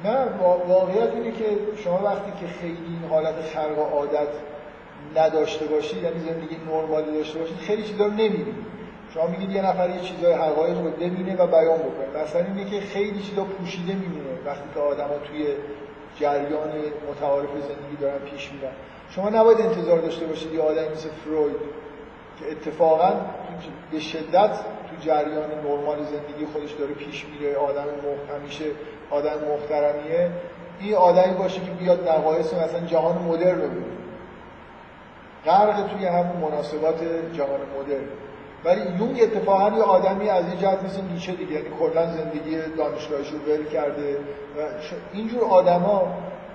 نه 0.05 0.25
واقعیت 0.69 1.13
اینه 1.15 1.33
که 1.33 1.45
شما 1.85 2.03
وقتی 2.05 2.33
که 2.41 2.47
خیلی 2.61 2.79
این 2.87 3.11
حالت 3.11 3.35
خلق 3.55 3.79
و 3.79 3.83
عادت 3.83 4.29
نداشته 5.17 5.67
باشید 5.67 6.03
یعنی 6.03 6.19
زندگی 6.19 6.57
نرمالی 6.57 7.13
داشته 7.13 7.39
باشید 7.39 7.57
خیلی 7.57 7.83
چیزا 7.83 8.05
رو 8.05 8.11
نمی‌بینید 8.11 8.73
شما 9.15 9.27
میگید 9.27 9.51
یه 9.51 9.67
نفر 9.67 9.91
یه 9.91 10.01
چیزای 10.01 10.33
حقایق 10.33 10.79
رو 10.79 10.91
ببینه 10.91 11.37
و 11.37 11.47
بیان 11.47 11.79
بکنه. 11.79 12.23
مثلا 12.25 12.45
اینه 12.45 12.71
که 12.71 12.81
خیلی 12.81 13.23
چیزا 13.23 13.45
پوشیده 13.45 13.95
میمونه 13.95 14.31
وقتی 14.47 14.69
که 14.75 14.81
آدما 14.81 15.19
توی 15.25 15.47
جریان 16.21 16.71
متعارف 17.11 17.51
زندگی 17.51 17.97
دارن 18.01 18.19
پیش 18.19 18.53
میرن. 18.53 18.73
شما 19.11 19.29
نباید 19.29 19.61
انتظار 19.61 19.99
داشته 19.99 20.27
باشید 20.27 20.55
یه 20.55 20.61
آدمی 20.61 20.89
مثل 20.89 21.09
فروید 21.09 21.57
که 22.39 22.51
اتفاقا 22.51 23.13
به 23.93 24.01
شدت 24.01 24.51
تو 24.61 24.97
جریان 25.01 25.51
نرمال 25.65 25.99
زندگی 25.99 26.47
خودش 26.53 26.73
داره 26.73 26.93
پیش 26.93 27.27
میره 27.27 27.57
آدم 27.57 27.85
همیشه 28.35 28.65
آدم 29.13 29.39
محترمیه 29.49 30.31
این 30.81 30.95
آدمی 30.95 31.35
باشه 31.35 31.61
که 31.61 31.71
بیاد 31.71 32.09
نقایص 32.09 32.55
مثلا 32.55 32.87
جهان 32.87 33.23
مدرن 33.23 33.61
رو 33.61 33.69
ببینه. 33.69 33.87
غرق 35.47 35.87
توی 35.87 36.07
همون 36.07 36.37
مناسبات 36.37 37.01
جهان 37.33 37.61
مدرن. 37.81 38.09
ولی 38.65 38.81
یونگ 38.99 39.23
اتفاقا 39.23 39.77
یه 39.77 39.83
آدمی 39.83 40.29
از 40.29 40.45
این 40.49 40.59
جهت 40.59 40.83
مثل 40.83 41.01
نیچه 41.13 41.33
دیگه 41.33 41.53
یعنی 41.53 41.69
کلا 41.81 42.07
زندگی 42.07 42.57
دانشگاهش 42.77 43.31
رو 43.31 43.39
ول 43.39 43.65
کرده. 43.65 44.15
و 44.15 44.61
اینجور 45.13 45.45
آدما 45.45 46.15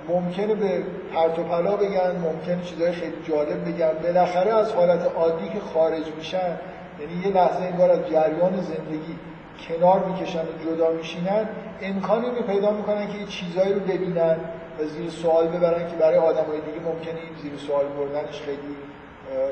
ممکنه 0.09 0.55
به 0.55 0.83
پرت 1.13 1.39
و 1.39 1.43
پلا 1.43 1.75
بگن 1.75 2.11
ممکنه 2.23 2.63
چیزهای 2.63 2.91
خیلی 2.91 3.15
جالب 3.27 3.65
بگن. 3.65 3.91
بالاخره 4.03 4.53
از 4.53 4.73
حالت 4.73 5.15
عادی 5.15 5.49
که 5.49 5.59
خارج 5.73 6.11
میشن 6.17 6.57
یعنی 6.99 7.21
یه 7.25 7.27
لحظه 7.27 7.63
انگار 7.63 7.91
از 7.91 7.99
جریان 7.99 8.61
زندگی. 8.61 9.15
کنار 9.67 10.03
می‌کشن 10.03 10.39
و 10.41 10.65
جدا 10.65 10.91
میشینن 10.91 11.49
امکانی 11.81 12.25
رو 12.25 12.43
پیدا 12.47 12.71
می‌کنن 12.71 13.07
که 13.07 13.25
چیزایی 13.25 13.73
رو 13.73 13.79
ببینن 13.79 14.35
و 14.79 14.83
زیر 14.85 15.09
سوال 15.09 15.47
ببرن 15.47 15.91
که 15.91 15.95
برای 15.95 16.17
آدمای 16.17 16.61
دیگه 16.61 16.79
ممکنه 16.85 17.13
این 17.13 17.35
زیر 17.41 17.57
سوال 17.57 17.85
بردنش 17.85 18.41
خیلی 18.41 18.75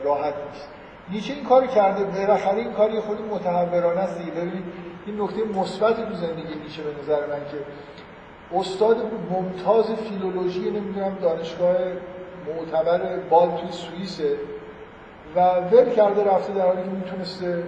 راحت 0.03 0.33
نیست. 0.47 0.69
نیچه 1.09 1.33
این 1.33 1.43
کار 1.43 1.67
کرده 1.67 2.03
بالاخره 2.03 2.57
این 2.57 2.73
کاری 2.73 2.99
خود 2.99 3.21
متحورانه 3.31 3.99
است 3.99 4.17
دیگه. 4.17 4.31
ببینید 4.31 4.63
این 5.05 5.21
نکته 5.21 5.43
مثبت 5.43 6.09
تو 6.09 6.15
زندگی 6.15 6.55
نیچه 6.63 6.83
به 6.83 7.01
نظر 7.01 7.19
من 7.19 7.39
که 7.51 7.57
استاد 8.57 8.97
ممتاز 9.31 9.85
فیلولوژی 9.91 10.71
نمی‌دونم 10.71 11.17
دانشگاه 11.21 11.75
معتبر 12.57 13.19
بال 13.29 13.49
توی 13.49 13.71
سوئیسه 13.71 14.37
و 15.35 15.39
ول 15.59 15.89
کرده 15.89 16.23
رفته 16.23 16.53
در 16.53 16.65
حالی 16.65 16.83
که 16.83 16.89
می‌تونسته 16.89 17.63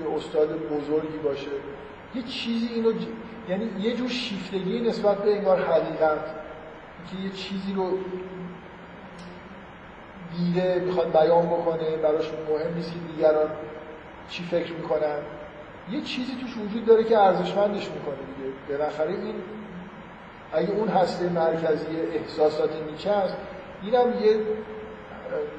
یه 0.00 0.16
استاد 0.16 0.48
بزرگی 0.48 1.18
باشه. 1.18 1.50
یه 2.14 2.22
چیزی 2.22 2.66
اینو 2.74 2.92
ج... 2.92 3.06
یعنی 3.48 3.70
یه 3.80 3.96
جور 3.96 4.08
شیفتگی 4.08 4.80
نسبت 4.80 5.18
به 5.18 5.36
انگار 5.36 5.62
حقیقت. 5.62 6.24
که 7.10 7.16
یه 7.24 7.30
چیزی 7.30 7.72
رو 7.74 7.98
دیده 10.36 10.82
می‌خواد 10.84 11.12
بیان 11.12 11.46
بکنه 11.46 11.96
براش 11.96 12.30
مهم 12.50 12.74
نیست 12.74 12.92
که 12.92 12.98
دیگران 13.12 13.50
چی 14.28 14.42
فکر 14.44 14.72
می‌کنن. 14.72 15.18
یه 15.90 16.00
چیزی 16.00 16.32
توش 16.40 16.56
وجود 16.56 16.86
داره 16.86 17.04
که 17.04 17.18
ارزشمندش 17.18 17.90
می‌کنه 17.90 18.16
دیگه. 18.36 18.78
بالاخره 18.78 19.10
این 19.10 19.34
اگه 20.52 20.70
اون 20.70 20.88
هسته 20.88 21.28
مرکزی 21.28 21.86
احساسات 22.14 22.70
نیچه 22.90 23.10
است 23.10 23.36
اینم 23.82 24.24
یه 24.24 24.36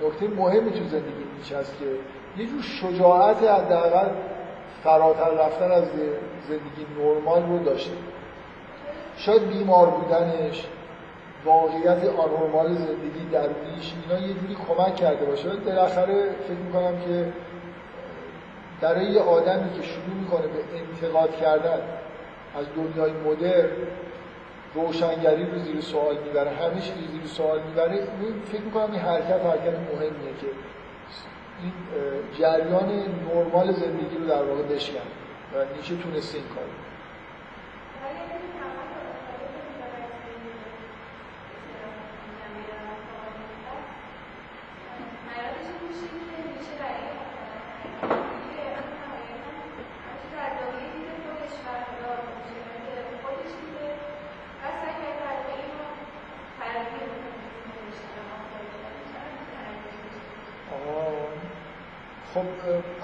نکته 0.03 0.27
مهمی 0.27 0.71
تو 0.71 0.83
زندگی 0.83 1.23
نیچه 1.37 1.57
است 1.57 1.73
که 1.79 1.85
یه 2.39 2.45
جور 2.45 2.61
شجاعت 2.61 3.43
حداقل 3.43 4.09
فراتر 4.83 5.29
رفتن 5.29 5.71
از 5.71 5.83
زندگی 6.47 6.85
نرمال 6.99 7.43
رو 7.49 7.59
داشته. 7.63 7.91
شاید 9.17 9.47
بیمار 9.47 9.87
بودنش 9.89 10.67
واقعیت 11.45 12.05
آنورمال 12.05 12.73
زندگی 12.73 13.25
در 13.31 13.47
پیش 13.47 13.93
اینا 14.03 14.27
یه 14.27 14.33
جوری 14.33 14.57
کمک 14.67 14.95
کرده 14.95 15.25
باشه. 15.25 15.49
بالاخره 15.49 16.29
فکر 16.47 16.57
می‌کنم 16.57 16.99
که 16.99 17.33
برای 18.81 19.05
یه 19.05 19.21
آدمی 19.21 19.73
که 19.73 19.81
شروع 19.81 20.15
می‌کنه 20.21 20.41
به 20.41 20.59
انتقاد 20.79 21.35
کردن 21.35 21.79
از 22.59 22.65
دنیای 22.75 23.11
مدرن 23.11 23.69
روشنگری 24.73 25.45
رو 25.45 25.59
زیر 25.59 25.81
سوال 25.81 26.17
می‌بره 26.25 26.51
چیز 26.73 27.11
زیر 27.11 27.25
سوال 27.25 27.59
می‌بره 27.61 28.07
فکر 28.45 28.61
می‌کنم 28.61 28.91
این 28.91 29.01
حرکت 29.01 29.45
حرکت 29.45 29.77
مهمیه 29.93 30.33
که 30.41 30.47
این 31.63 31.73
جریان 32.39 32.89
نرمال 33.33 33.71
زندگی 33.71 34.17
رو 34.17 34.27
در 34.27 34.43
واقع 34.43 34.61
بشکن 34.61 35.07
و 35.53 35.65
نیچه 35.77 35.95
تونسته 35.95 36.37
این 36.37 36.47
کار 36.47 36.63
خب 62.33 62.45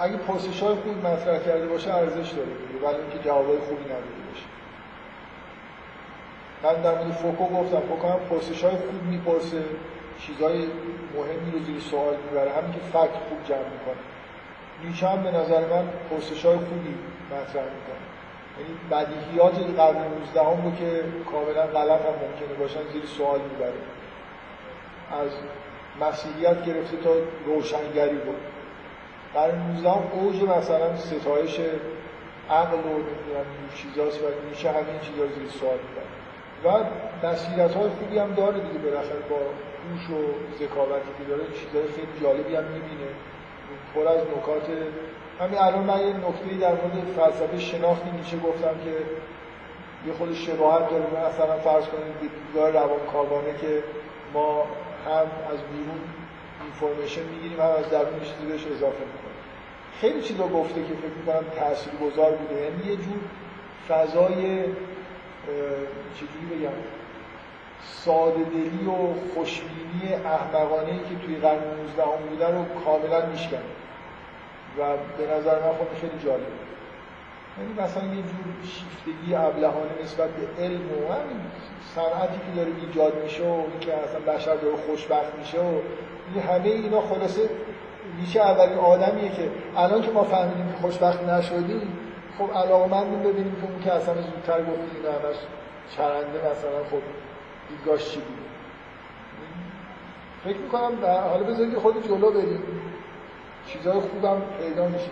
اگه 0.00 0.16
پرسش 0.46 0.62
های 0.62 0.74
خوب 0.74 1.06
مطرح 1.06 1.38
کرده 1.38 1.66
باشه 1.66 1.94
ارزش 1.94 2.30
داره 2.30 2.48
دیگه. 2.48 2.86
ولی 2.86 2.96
اینکه 2.96 3.18
جوابای 3.18 3.58
خوبی 3.58 3.84
نداده 3.84 4.22
باشه. 4.28 4.46
من 6.62 6.82
در 6.82 7.04
مورد 7.04 7.12
فوکو 7.12 7.46
گفتم. 7.46 7.80
فوکو 7.80 8.08
هم 8.08 8.18
پرسش 8.30 8.64
های 8.64 8.76
خوب 8.76 9.02
می‌پرسه 9.10 9.62
چیزای 10.18 10.58
مهمی 11.16 11.50
رو 11.52 11.58
زیر 11.58 11.80
سوال 11.80 12.16
می‌بره. 12.16 12.52
همین 12.52 12.72
که 12.72 12.78
فکت 12.78 13.16
خوب 13.28 13.44
جمع 13.48 13.58
می‌کنه. 13.58 14.02
نیچه 14.84 15.08
هم 15.08 15.22
به 15.22 15.30
نظر 15.30 15.60
من 15.60 15.88
پرسش 16.10 16.44
های 16.44 16.56
خوبی 16.56 16.94
مطرح 17.30 17.64
می‌کنه. 17.76 18.06
یعنی 18.58 18.74
بدیهیات 18.90 19.54
قرن 19.76 19.96
19 19.96 20.40
هم 20.40 20.64
رو 20.64 20.76
که 20.76 21.04
کاملا 21.32 21.66
غلط 21.66 22.00
هم 22.00 22.14
ممکنه 22.24 22.58
باشن 22.58 22.80
زیر 22.92 23.04
سوال 23.04 23.40
می‌بره. 23.40 23.80
از 25.22 25.30
مسیحیت 26.00 26.64
گرفته 26.64 26.96
تا 26.96 27.10
روشنگری 27.46 28.16
بود. 28.16 28.55
قرن 29.34 29.58
19 29.72 29.90
اوج 30.12 30.42
مثلا 30.42 30.96
ستایش 30.96 31.60
عقل 32.50 32.74
و 32.74 32.92
نمی‌دونم 32.98 33.46
چیزاست 33.74 34.22
و 34.22 34.26
میشه 34.50 34.68
همین 34.68 34.98
چیزا 35.00 35.26
زیر 35.26 35.48
سوال 35.60 35.78
می‌بره 35.86 36.10
و 36.64 36.84
بصیرت 37.22 37.74
های 37.74 37.90
خوبی 37.90 38.18
هم 38.18 38.34
داره 38.34 38.60
دیگه 38.60 38.78
بالاخره 38.78 39.20
با 39.30 39.36
هوش 39.36 40.10
و 40.10 40.20
ذکاوتی 40.58 41.10
که 41.18 41.24
داره 41.28 41.42
چیزای 41.42 41.88
خیلی 41.96 42.20
جالبی 42.22 42.56
هم 42.56 42.64
می‌بینه. 42.64 43.10
پر 43.94 44.08
از 44.08 44.20
نکات. 44.20 44.66
همین 45.40 45.58
الان 45.58 45.84
من 45.84 46.00
یه 46.00 46.06
نکته 46.06 46.56
در 46.60 46.72
مورد 46.72 47.06
فلسفه 47.16 47.58
شناختی 47.58 48.10
نیچه 48.10 48.36
گفتم 48.36 48.74
که 48.84 48.94
یه 50.06 50.12
خود 50.18 50.34
شباهت 50.34 50.90
داره. 50.90 51.04
مثلا 51.04 51.56
فرض 51.56 51.84
کنید 51.84 52.14
به 52.20 52.28
دیدگاه 52.36 52.70
روانکاوانه 52.70 53.54
که 53.60 53.82
ما 54.34 54.62
هم 55.06 55.26
از 55.52 55.58
بیرون 55.72 56.00
اینفورمیشن 56.80 57.22
می‌گیریم 57.22 57.60
هم 57.60 57.70
از 57.70 57.90
درون 57.90 58.20
چیزی 58.20 58.46
بهش 58.48 58.66
اضافه 58.66 59.04
می‌کنیم. 59.12 59.42
خیلی 60.00 60.22
چیزا 60.22 60.48
گفته 60.48 60.82
که 60.82 60.94
فکر 60.94 61.16
می‌کنم 61.18 61.44
تاثیرگذار 61.58 62.32
بوده. 62.32 62.54
یعنی 62.54 62.86
یه 62.86 62.96
جور 62.96 63.20
فضای 63.88 64.64
چجوری 66.14 66.46
بگم 66.50 66.76
ساده 68.04 68.44
دلی 68.44 68.86
و 68.86 69.34
خوشبینی 69.34 70.14
احمقانه 70.24 70.92
ای 70.92 70.98
که 70.98 71.26
توی 71.26 71.36
قرن 71.36 71.58
19 71.58 72.02
هم 72.02 72.28
بوده 72.28 72.46
رو 72.46 72.64
کاملا 72.84 73.26
میشکنه. 73.26 73.60
و 74.78 74.82
به 75.18 75.34
نظر 75.34 75.60
من 75.60 75.72
خب 75.72 76.00
خیلی 76.00 76.24
جالبه. 76.24 76.65
یعنی 77.58 77.72
مثلا 77.72 78.04
یه 78.04 78.22
جور 78.22 78.46
شیفتگی 78.62 79.34
ابلهانه 79.34 80.02
نسبت 80.04 80.30
به 80.30 80.62
علم 80.62 80.80
و 80.80 81.12
همین 81.12 81.40
صنعتی 81.94 82.38
که 82.38 82.56
داره 82.56 82.72
ایجاد 82.86 83.22
میشه 83.22 83.44
و 83.44 83.64
اینکه 83.70 83.94
اصلا 83.94 84.20
بشر 84.20 84.54
داره 84.54 84.76
خوشبخت 84.76 85.34
میشه 85.38 85.60
و 85.60 85.80
این 86.34 86.42
همه 86.42 86.68
اینا 86.68 87.00
خلاصه 87.00 87.50
میشه 88.20 88.40
اولین 88.40 88.78
آدمیه 88.78 89.28
که 89.28 89.50
الان 89.76 90.02
که 90.02 90.10
ما 90.10 90.24
فهمیدیم 90.24 90.72
که 90.72 90.78
خوشبخت 90.80 91.24
نشدیم 91.24 91.98
خب 92.38 92.58
علاقمندیم 92.58 93.20
ببینیم 93.20 93.56
که 93.60 93.66
اون 93.70 93.82
که 93.84 93.92
اصلا 93.92 94.14
زودتر 94.14 94.60
گفتیم 94.60 94.90
اینا 94.96 95.10
همش 95.10 95.36
چرنده 95.96 96.38
مثلا 96.38 96.84
خب 96.90 97.02
دیدگاهش 97.68 98.10
چی 98.10 98.20
بوده 98.20 98.46
فکر 100.44 100.58
می‌کنم 100.58 100.92
حالا 101.30 101.44
بذارید 101.44 101.78
خود 101.78 102.06
جلو 102.08 102.30
بریم. 102.30 102.62
چیزهای 103.66 104.00
خوبم 104.00 104.42
پیدا 104.60 104.88
میشه. 104.88 105.10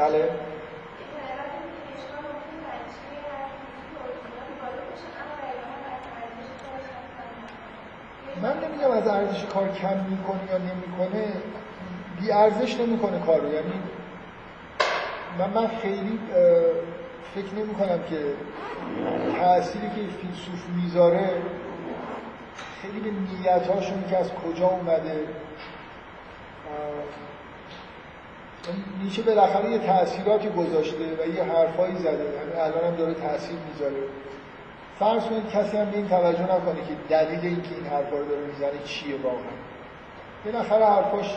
بله. 0.00 0.30
من 8.42 8.52
نمیگم 8.64 8.90
از 8.90 9.08
ارزش 9.08 9.44
کار 9.44 9.68
کم 9.68 9.96
می‌کنه 10.10 10.40
یا 10.50 10.58
نمی‌کنه 10.58 11.24
بی 12.20 12.32
ارزش 12.32 12.80
نمی‌کنه 12.80 13.18
کارو. 13.26 13.52
یعنی 13.52 13.72
من 15.38 15.50
من 15.50 15.68
خیلی 15.82 16.18
فکر 17.34 17.54
نمی 17.54 17.74
کنم 17.74 18.02
که 18.10 18.34
تأثیری 19.40 19.86
که 19.86 19.94
فیلسوف 19.94 20.68
می‌ذاره 20.76 21.30
خیلی 22.82 23.00
به 23.00 23.10
نیتاشون 23.10 24.04
که 24.10 24.16
از 24.16 24.30
کجا 24.32 24.66
اومده. 24.66 25.26
نیچه 29.02 29.22
بالاخره 29.22 29.70
یه 29.70 29.78
تأثیراتی 29.78 30.48
گذاشته 30.48 30.96
و 30.96 31.28
یه 31.36 31.42
حرفایی 31.42 31.96
زده. 31.96 32.10
یعنی 32.10 32.52
الان 32.52 32.84
هم 32.84 32.96
داره 32.96 33.14
تأثیر 33.14 33.56
می‌ذاره. 33.72 34.02
فرض 34.98 35.22
کنید 35.24 35.48
کسی 35.48 35.76
هم 35.76 35.90
به 35.90 35.96
این 35.96 36.08
توجه 36.08 36.42
نکنه 36.42 36.74
که 36.74 36.96
دلیل 37.08 37.40
اینکه 37.40 37.74
این 37.74 37.86
حرفا 37.86 38.16
رو 38.16 38.24
داره 38.24 38.40
می‌زنه 38.46 38.84
چیه 38.84 39.16
واقعا. 39.16 39.56
بالاخره 40.44 40.86
حرفاش 40.86 41.36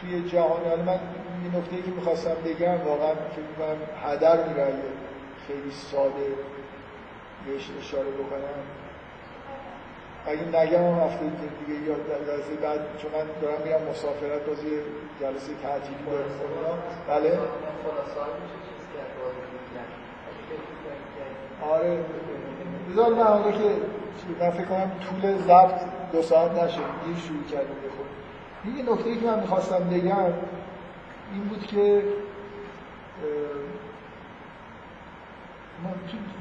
توی 0.00 0.28
جهان 0.28 0.64
حالا 0.64 0.82
من 0.82 0.98
این 1.42 1.56
نکته 1.56 1.76
که 1.76 1.90
می‌خواستم 1.96 2.34
بگم 2.44 2.80
واقعا 2.86 3.14
فکر 3.14 3.42
می‌کنم 3.50 3.76
هدر 4.04 4.48
میره 4.48 4.72
خیلی 5.46 5.70
ساده 5.70 6.26
بهش 7.46 7.68
اشاره 7.80 8.10
بکنم. 8.10 8.60
اگه 10.26 10.42
نگم 10.42 10.84
هم 10.84 10.98
هفته 11.06 11.24
دیگه 11.24 11.80
یا 11.88 11.94
جلسه 11.94 12.54
بعد 12.62 12.80
چون 12.98 13.10
من 13.12 13.26
دارم 13.42 13.62
میرم 13.64 13.82
مسافرت 13.90 14.46
بازی 14.46 14.66
جلسه 15.20 15.52
تعطیلی 15.62 16.04
دارم 16.06 16.78
بله. 17.08 17.38
آره. 21.70 21.98
بذار 22.90 23.14
من 23.14 23.22
حالا 23.22 23.50
که 23.50 23.70
من 24.40 24.50
فکر 24.50 24.64
کنم 24.64 24.90
طول 25.20 25.38
ضبط 25.38 25.80
دو 26.12 26.22
ساعت 26.22 26.50
نشه. 26.50 26.80
دیر 27.04 27.16
شروع 27.16 27.44
کردیم 27.44 27.76
بخور 27.76 28.06
یه 28.76 28.92
نکته 28.92 29.20
که 29.20 29.26
من 29.26 29.40
می‌خواستم 29.40 29.78
بگم 29.78 30.32
این 31.32 31.44
بود 31.48 31.66
که 31.66 32.02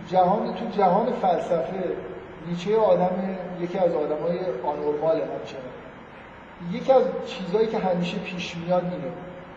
جهان 0.08 0.56
تو 0.56 0.66
جهان 0.78 1.14
فلسفه 1.22 1.96
نیچه 2.50 2.78
آدم 2.78 3.38
یکی 3.60 3.78
از 3.78 3.92
آدمای 3.92 4.40
آنورمال 4.64 5.16
همچنان 5.16 5.70
یکی 6.72 6.92
از 6.92 7.04
چیزهایی 7.26 7.68
که 7.68 7.80
همیشه 7.80 8.18
پیش 8.18 8.56
میاد 8.58 8.84
اینه. 8.84 9.14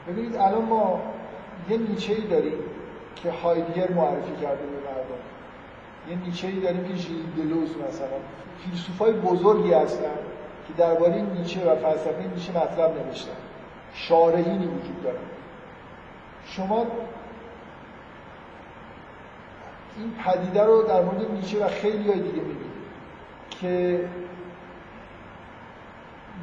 ببینید 0.09 0.36
الان 0.36 0.64
ما 0.64 1.01
یه 1.70 1.77
نیچه 1.77 2.12
ای 2.12 2.20
داریم 2.20 2.59
که 3.16 3.31
هایدگر 3.31 3.90
معرفی 3.90 4.32
کرده 4.43 4.62
به 4.66 4.77
مردم. 4.89 5.23
یه 6.10 6.16
نیچه 6.27 6.48
ای 6.48 6.60
داریم 6.60 6.85
که 6.85 6.94
ژیل 6.94 7.23
دلوز 7.36 7.70
مثلا. 7.70 8.19
فیلسوفای 8.64 9.12
بزرگی 9.12 9.73
هستن 9.73 10.05
که 10.69 10.74
درباره 10.78 11.23
نیچه 11.23 11.70
و 11.70 11.77
فلسفه 11.77 12.27
نیچه 12.35 12.52
مطلب 12.52 13.06
نوشتن. 13.06 13.32
شارحینی 13.94 14.66
وجود 14.66 15.02
داره. 15.02 15.19
شما 16.47 16.86
این 19.97 20.14
پدیده 20.24 20.62
رو 20.62 20.82
در 20.82 21.02
مورد 21.02 21.31
نیچه 21.31 21.64
و 21.64 21.69
خیلی 21.69 22.10
های 22.10 22.20
دیگه 22.20 22.40
می‌بینید. 22.43 22.72
که 23.63 24.01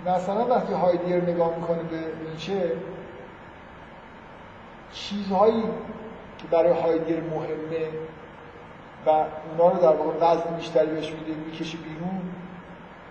مثلا 0.06 0.46
وقتی 0.48 0.74
هایدگر 0.74 1.32
نگاه 1.32 1.56
می‌کنه 1.56 1.84
به 1.84 2.30
نیچه 2.32 2.72
چیزهایی 4.92 5.64
که 6.38 6.48
برای 6.52 6.82
هایدگر 6.82 7.20
مهمه 7.22 7.88
و 9.06 9.10
اونا 9.10 9.74
رو 9.74 9.82
در 9.82 9.96
واقع 9.96 10.18
وزن 10.22 10.56
بیشتری 10.56 10.88
بهش 10.88 11.12
میده 11.12 11.40
می‌کشه 11.46 11.78
بیرون 11.78 12.22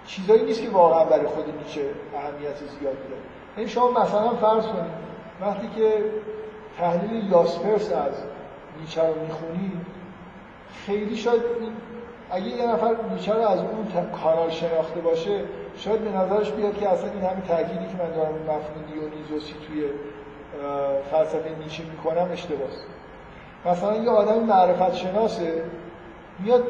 چیزایی 0.06 0.44
نیست 0.44 0.62
که 0.62 0.70
واقعا 0.70 1.04
برای 1.04 1.26
خود 1.26 1.54
نیچه 1.58 1.80
اهمیت 2.16 2.56
زیادی 2.56 2.82
داره. 2.82 3.22
یعنی 3.56 3.68
شما 3.70 3.90
مثلا 3.90 4.34
فرض 4.34 4.66
کنید 4.66 4.92
وقتی 5.40 5.68
که 5.76 6.04
تحلیل 6.78 7.30
یاسپرس 7.32 7.92
از 7.92 8.12
نیچه 8.80 9.02
رو 9.02 9.20
می‌خونید 9.20 9.86
خیلی 10.86 11.16
شاید 11.16 11.42
این 11.60 11.72
اگه 12.30 12.46
یه 12.46 12.66
نفر 12.66 12.96
نیچه 13.14 13.32
رو 13.32 13.40
از 13.40 13.58
اون 13.58 14.10
کانال 14.22 14.50
شناخته 14.50 15.00
باشه 15.00 15.40
شاید 15.76 16.00
به 16.00 16.10
نظرش 16.10 16.50
بیاد 16.50 16.78
که 16.78 16.88
اصلا 16.88 17.10
این 17.10 17.22
همین 17.22 17.42
تأکیدی 17.48 17.86
که 17.86 18.02
من 18.02 18.10
دارم 18.10 18.34
مفهوم 18.34 18.84
دیونیزوسی 18.92 19.54
توی 19.66 19.84
فلسفه 21.10 21.50
نیچه 21.64 21.82
می‌کنم 21.84 22.28
اشتباهه 22.32 22.70
مثلا 23.66 23.96
یه 23.96 24.10
آدم 24.10 24.42
معرفت 24.44 24.94
شناسه 24.94 25.62
میاد 26.38 26.64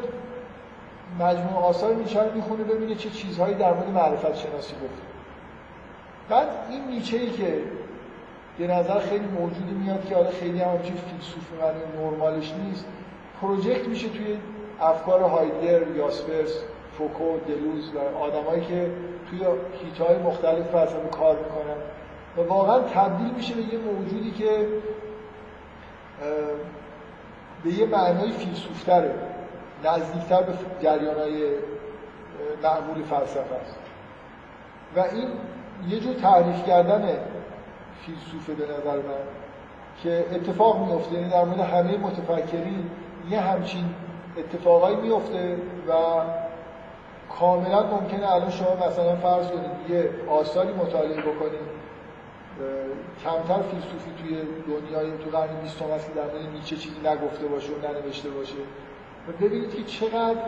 مجموع 1.19 1.63
آثار 1.63 1.93
نیچه 1.93 2.23
رو 2.23 2.33
می‌خونه 2.35 2.63
ببینه 2.63 2.95
چه 2.95 3.09
چیزهایی 3.09 3.55
در 3.55 3.73
مورد 3.73 3.89
معرفت 3.89 4.35
شناسی 4.35 4.73
گفته. 4.73 5.03
بعد 6.29 6.47
این 6.69 6.83
نیچه 6.83 7.17
ای 7.17 7.29
که 7.29 7.61
به 8.57 8.67
نظر 8.67 8.99
خیلی 8.99 9.25
موجودی 9.25 9.71
میاد 9.71 10.05
که 10.05 10.15
حالا 10.15 10.29
خیلی 10.29 10.61
هم 10.61 10.69
همچین 10.69 10.95
فیلسوف 10.95 11.43
من 11.61 12.01
نرمالش 12.01 12.53
نیست 12.53 12.85
پروژکت 13.41 13.87
میشه 13.87 14.09
توی 14.09 14.37
افکار 14.81 15.21
هایدگر، 15.21 15.87
یاسپرس، 15.87 16.63
فوکو، 16.97 17.37
دلوز 17.47 17.91
و 17.95 18.17
آدمایی 18.17 18.61
که 18.65 18.91
توی 19.29 19.39
هیتهای 19.83 20.17
مختلف 20.17 20.67
فلسفه 20.67 21.07
کار 21.11 21.37
می‌کنن. 21.37 21.77
و 22.37 22.49
واقعا 22.49 22.79
تبدیل 22.79 23.33
میشه 23.33 23.53
به 23.53 23.61
یه 23.61 23.79
موجودی 23.79 24.31
که 24.31 24.67
به 27.63 27.69
یه 27.69 27.85
معنای 27.85 28.31
فیلسوفتره. 28.31 29.15
نزدیکتر 29.83 30.41
به 30.41 30.53
جریانهای 30.81 31.49
معمول 32.63 33.03
فلسفه 33.03 33.55
است. 33.55 33.75
و 34.95 34.99
این 34.99 35.27
یه 35.89 35.99
جور 35.99 36.13
تعریف 36.13 36.67
کردن 36.67 37.09
فیلسوفه 38.01 38.53
به 38.53 38.63
نظر 38.63 38.95
من 38.95 39.13
که 40.03 40.25
اتفاق 40.31 40.87
میفته 40.87 41.13
یعنی 41.13 41.29
در 41.29 41.45
مورد 41.45 41.59
همه 41.59 41.97
متفکرین 41.97 42.89
یه 43.29 43.39
همچین 43.39 43.85
اتفاقایی 44.37 44.95
میفته 44.95 45.55
و 45.87 45.93
کاملا 47.39 47.83
ممکنه 47.83 48.33
الان 48.33 48.49
شما 48.49 48.75
مثلا 48.75 49.15
فرض 49.15 49.47
کنید 49.47 49.89
یه 49.89 50.09
آثاری 50.29 50.73
مطالعه 50.73 51.21
بکنید 51.21 51.79
کمتر 53.23 53.61
فیلسوفی 53.61 54.11
توی 54.21 54.37
دنیای 54.67 55.17
تو 55.17 55.37
قرن 55.37 55.61
20 55.61 55.81
هست 55.81 56.07
که 56.07 56.13
در 56.13 56.21
مورد 56.21 56.53
نیچه 56.53 56.75
چیزی 56.75 56.99
نگفته 56.99 57.47
باشه 57.47 57.69
و 57.73 57.87
ننوشته 57.87 58.29
باشه. 58.29 58.55
و 59.27 59.31
ببینید 59.41 59.75
که 59.75 59.83
چقدر 59.83 60.39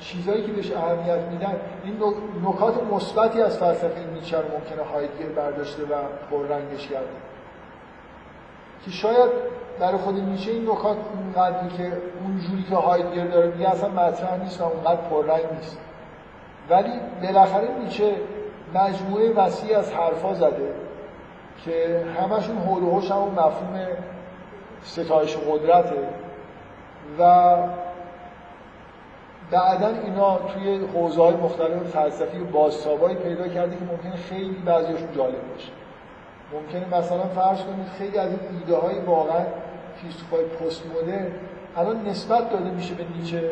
چیزایی 0.00 0.46
که 0.46 0.52
بهش 0.52 0.72
اهمیت 0.72 1.18
میدن 1.30 1.60
این 1.84 1.96
نکات 2.44 2.82
مثبتی 2.92 3.42
از 3.42 3.58
فلسفه 3.58 4.04
نیچه 4.14 4.36
رو 4.36 4.44
ممکنه 4.44 4.82
هایدگر 4.82 5.28
برداشته 5.36 5.82
و 5.82 5.94
پررنگش 6.30 6.88
کرده. 6.88 7.27
که 8.84 8.90
شاید 8.90 9.30
برای 9.80 9.98
خود 9.98 10.20
نیچه 10.20 10.50
این 10.50 10.62
نکات 10.62 10.96
اونقدری 11.14 11.68
که 11.76 11.92
اونجوری 12.24 12.62
که 12.62 12.76
هایدگر 12.76 13.26
داره 13.26 13.50
میگه 13.50 13.70
اصلا 13.70 13.88
مطرح 13.88 14.36
نیست 14.36 14.60
و 14.60 14.64
اونقدر 14.64 15.00
پررنگ 15.00 15.44
نیست. 15.56 15.78
ولی 16.70 16.92
بالاخره 17.22 17.68
نیچه 17.84 18.14
مجموعه 18.74 19.32
وسیع 19.32 19.78
از 19.78 19.92
حرفا 19.92 20.34
زده 20.34 20.74
که 21.64 22.04
همشون 22.20 22.58
حول 22.58 22.82
و 22.82 23.00
همون 23.00 23.30
مفهوم 23.30 23.86
ستایش 24.82 25.36
قدرته 25.36 26.08
و 27.18 27.56
بعدا 29.50 29.88
اینا 30.04 30.38
توی 30.38 30.86
حوزه 30.94 31.22
های 31.22 31.34
مختلف 31.34 31.82
فلسفی 31.82 32.38
و 32.38 32.44
بازتابایی 32.44 33.16
پیدا 33.16 33.48
کرده 33.48 33.76
که 33.76 33.84
ممکنه 33.84 34.16
خیلی 34.16 34.62
بعضیشون 34.66 35.12
جالب 35.16 35.52
باشه. 35.54 35.72
ممکنه 36.52 36.98
مثلا 36.98 37.24
فرض 37.24 37.58
کنید 37.58 37.86
خیلی 37.98 38.18
از 38.18 38.30
این 38.30 38.40
ایده 38.58 38.76
های 38.76 38.98
واقعا 38.98 39.44
فیلسوفای 40.02 40.44
پست 40.44 40.82
مدرن 40.86 41.26
الان 41.76 42.08
نسبت 42.08 42.50
داده 42.50 42.70
میشه 42.70 42.94
به 42.94 43.04
نیچه. 43.16 43.42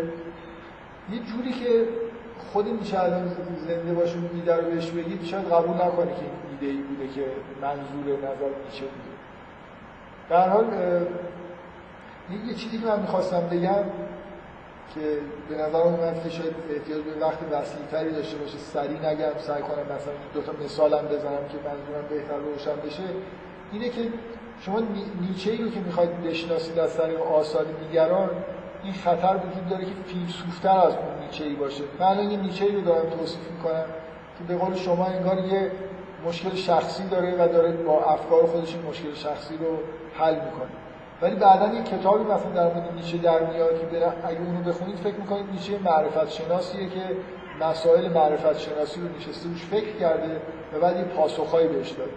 یه 1.13 1.19
جوری 1.19 1.53
که 1.53 1.89
خود 2.53 2.69
نیچه 2.69 3.03
الان 3.03 3.37
زنده 3.67 3.95
باشه 3.95 4.15
اون 4.15 4.31
ایده 4.35 4.57
رو 4.57 4.71
بهش 4.71 4.91
بگید 4.91 5.25
شاید 5.25 5.45
قبول 5.45 5.75
نکنه 5.77 6.13
که 6.15 6.21
این 6.21 6.41
ایده 6.51 6.67
ای 6.67 6.77
بوده 6.77 7.09
که 7.15 7.25
منظور 7.63 8.19
نظر 8.19 8.51
نیچه 8.65 8.85
بوده. 8.85 9.17
در 10.31 10.49
حال 10.49 10.65
یه 12.49 12.55
چیزی 12.55 12.79
که 12.79 12.87
من 12.87 13.01
می‌خواستم 13.01 13.41
بگم 13.51 13.85
که 14.95 15.19
به 15.49 15.55
نظر 15.63 15.79
اومد 15.79 16.23
که 16.23 16.31
شاید 16.31 16.55
احتیاج 16.71 17.03
به 17.03 17.27
وقت 17.27 17.39
وسیعتری 17.53 18.13
داشته 18.13 18.37
باشه. 18.37 18.59
سریع 18.59 19.11
نگم 19.11 19.39
سعی 19.39 19.63
کنم 19.63 19.83
مثلا 19.83 20.15
دو 20.35 20.43
تا 20.43 20.53
مثالم 20.65 21.07
بزنم 21.07 21.45
که 21.53 21.59
منظورم 21.69 22.09
بهتر 22.11 22.37
روشن 22.37 22.77
بشه. 22.87 23.03
اینه 23.73 23.89
که 23.89 24.01
شما 24.61 24.83
نیچه 25.21 25.51
ای 25.51 25.63
رو 25.63 25.71
که 25.71 25.81
می‌خواید 25.81 26.23
بشناسید 26.23 26.79
از 26.79 26.97
طریق 26.97 27.23
آثار 27.23 27.65
دیگران 27.65 28.31
این 28.85 28.93
خطر 28.93 29.37
وجود 29.37 29.69
داره 29.71 29.85
که 29.85 29.91
فیلسوفتر 30.07 30.79
از 30.79 30.93
اون 30.93 31.25
نیچه 31.25 31.45
ای 31.45 31.55
باشه. 31.55 31.85
من 32.01 32.31
یه 32.31 32.37
نیچه 32.37 32.65
ای 32.65 32.73
رو 32.73 32.81
دارم 32.81 33.11
توصیف 33.11 33.51
می‌کنم 33.51 33.85
که 34.39 34.45
به 34.49 34.57
قول 34.57 34.75
شما 34.75 35.07
انگار 35.07 35.39
یه 35.39 35.71
مشکل 36.27 36.55
شخصی 36.55 37.09
داره 37.09 37.35
و 37.35 37.49
داره 37.53 37.73
با 37.73 38.05
افکار 38.05 38.47
خودش 38.47 38.75
این 38.75 38.87
مشکل 38.87 39.15
شخصی 39.15 39.57
رو 39.57 39.79
حل 40.15 40.35
می‌کنه. 40.35 40.86
ولی 41.23 41.37
بعدا 41.37 41.75
یه 41.75 41.83
کتابی 41.83 42.25
مثلا 42.25 42.51
در 42.51 42.75
مورد 42.75 42.95
نیچه 42.97 43.19
در 43.19 43.41
میاد 43.41 43.81
که 43.81 43.87
اگه 44.25 44.39
اونو 44.41 44.61
بخونید 44.61 44.97
فکر 44.97 45.15
می‌کنید 45.15 45.47
نیچه 45.53 45.79
معرفت 45.85 46.29
شناسیه 46.29 46.89
که 46.89 47.03
مسائل 47.61 48.13
معرفت 48.13 48.59
شناسی 48.59 49.01
رو 49.01 49.07
نشسته 49.17 49.49
روش 49.49 49.65
فکر 49.65 49.97
کرده 50.01 50.41
و 50.73 50.81
بعد 50.81 50.97
یه 50.97 51.05
پاسخهایی 51.05 51.69
بهش 51.69 51.91
داده 51.91 52.11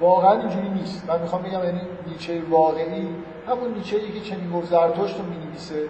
واقعا 0.00 0.40
اینجوری 0.40 0.68
نیست. 0.68 1.10
من 1.10 1.20
می‌خوام 1.20 1.42
بگم 1.42 1.64
یعنی 1.64 1.80
نیچه 2.06 2.42
واقعی 2.50 3.08
همون 3.48 3.74
نیچه 3.74 3.96
ای 3.96 4.12
که 4.12 4.20
چنین 4.20 4.50
گفت 4.50 4.70
زرتشت 4.70 5.18
رو 5.18 5.24
می‌نویسه 5.24 5.82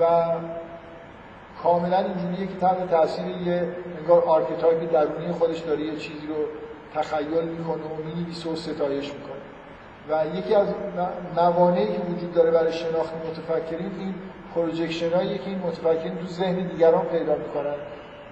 و 0.00 0.04
کاملا 1.62 1.98
اینجوریه 1.98 2.46
که 2.46 2.54
تحت 2.60 2.90
تاثیر 2.90 3.26
یه 3.26 3.68
انگار 3.98 4.24
archetype 4.24 4.92
درونی 4.92 5.32
خودش 5.32 5.58
داره 5.58 5.80
یه 5.80 5.96
چیزی 5.96 6.26
رو 6.26 6.34
تخیل 6.94 7.44
می‌کنه 7.44 7.82
و 7.84 7.96
می‌نویسه 8.06 8.50
و 8.50 8.56
ستایش 8.56 9.12
می‌کنه. 9.12 9.33
و 10.10 10.36
یکی 10.36 10.54
از 10.54 10.68
موانعی 11.36 11.86
که 11.86 12.00
وجود 12.00 12.34
داره 12.34 12.50
برای 12.50 12.72
شناخت 12.72 13.12
متفکرین 13.26 13.90
این 13.98 14.14
projection 14.54 15.12
هایی 15.12 15.38
که 15.38 15.46
این 15.46 15.58
متفکرین 15.58 16.18
تو 16.18 16.26
ذهن 16.26 16.54
دیگران 16.54 17.04
پیدا 17.04 17.34
می‌کنن 17.34 17.74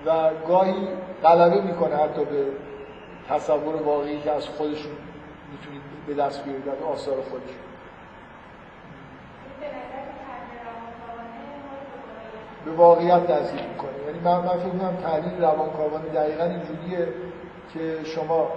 و 0.06 0.30
گاهی 0.48 0.88
غلبه 1.22 1.60
می‌کنه 1.60 1.96
حتی 1.96 2.24
به 2.24 2.44
تصور 3.28 3.82
واقعی 3.82 4.20
که 4.20 4.30
از 4.30 4.48
خودشون 4.48 4.92
می‌تونید 5.52 5.82
به 6.06 6.14
دست 6.14 6.44
بیارید 6.44 6.68
از 6.68 6.82
آثار 6.82 7.14
خودشون. 7.14 7.62
به 12.64 12.72
واقعیت 12.72 13.30
نزدیک 13.30 13.62
می‌کنه. 13.68 13.90
یعنی 14.06 14.18
من, 14.24 14.36
من 14.36 14.58
فکر 14.58 14.72
می‌کنم 14.72 14.96
تحلیل 14.96 15.42
روانکاوانه 15.42 16.08
دقیقا 16.08 16.44
اینجوریه 16.44 17.08
که 17.74 18.04
شما 18.04 18.48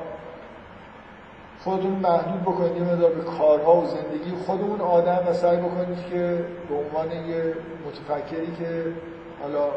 خودتون 1.65 1.91
محدود 1.91 2.41
بکنید 2.41 2.77
یه 2.77 2.83
به 2.95 3.23
کارها 3.23 3.75
و 3.75 3.85
زندگی 3.85 4.31
خودمون 4.45 4.81
آدم 4.81 5.19
و 5.29 5.33
سعی 5.33 5.57
بکنید 5.57 6.05
که 6.09 6.45
به 6.69 6.75
عنوان 6.75 7.11
یه 7.11 7.53
متفکری 7.85 8.55
که 8.59 8.83
حالا 9.41 9.67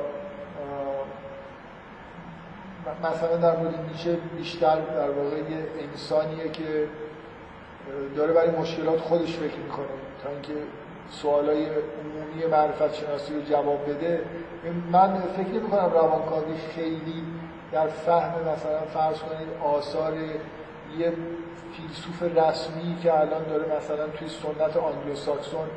مثلا 3.02 3.36
در 3.36 3.56
مورد 3.56 3.74
نیچه 3.89 4.19
بیشتر 4.36 4.81
در 4.81 5.10
واقع 5.10 5.36
یه 5.36 5.66
انسانیه 5.90 6.48
که 6.48 6.89
داره 8.16 8.32
برای 8.32 8.51
مشکلات 8.51 9.01
خودش 9.01 9.36
فکر 9.36 9.56
می‌کنه. 9.56 9.86
تا 10.24 10.31
اینکه 10.31 10.52
سوالای 11.10 11.66
عمومی 11.66 12.47
معرفت 12.51 12.94
شناسی 12.94 13.35
رو 13.35 13.40
جواب 13.40 13.90
بده. 13.90 14.23
من 14.93 15.20
فکر 15.36 15.48
نمی 15.48 15.69
کنم 15.69 15.90
روانکاوی 15.93 16.55
خیلی 16.74 17.23
در 17.73 17.86
فهم 17.86 18.40
مثلا 18.40 18.81
فرض 18.94 19.19
کنید 19.19 19.48
آثار 19.65 20.12
یه 20.98 21.12
فیلسوف 21.77 22.23
رسمی 22.23 22.97
که 23.02 23.20
الان 23.20 23.44
داره 23.44 23.77
مثلا 23.77 24.09
توی 24.09 24.28
سنت 24.28 24.77
آنگلو 24.77 25.15
ساکسون 25.15 25.69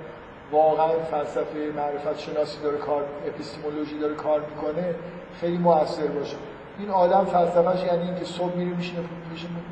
واقعا 0.51 0.99
فلسفه 1.11 1.71
معرفت 1.75 2.19
شناسی 2.19 2.61
داره 2.63 2.77
کار 2.77 3.03
اپیستمولوژی 3.27 3.99
داره 3.99 4.15
کار 4.15 4.41
می‌کنه 4.49 4.95
خیلی 5.41 5.57
موثر 5.57 6.07
باشه. 6.07 6.38
این 6.79 6.89
آدم 6.89 7.25
فلسفهش 7.25 7.83
یعنی 7.83 8.03
اینکه 8.03 8.25
صبح 8.25 8.55
میره 8.55 8.77
میشینه 8.77 9.03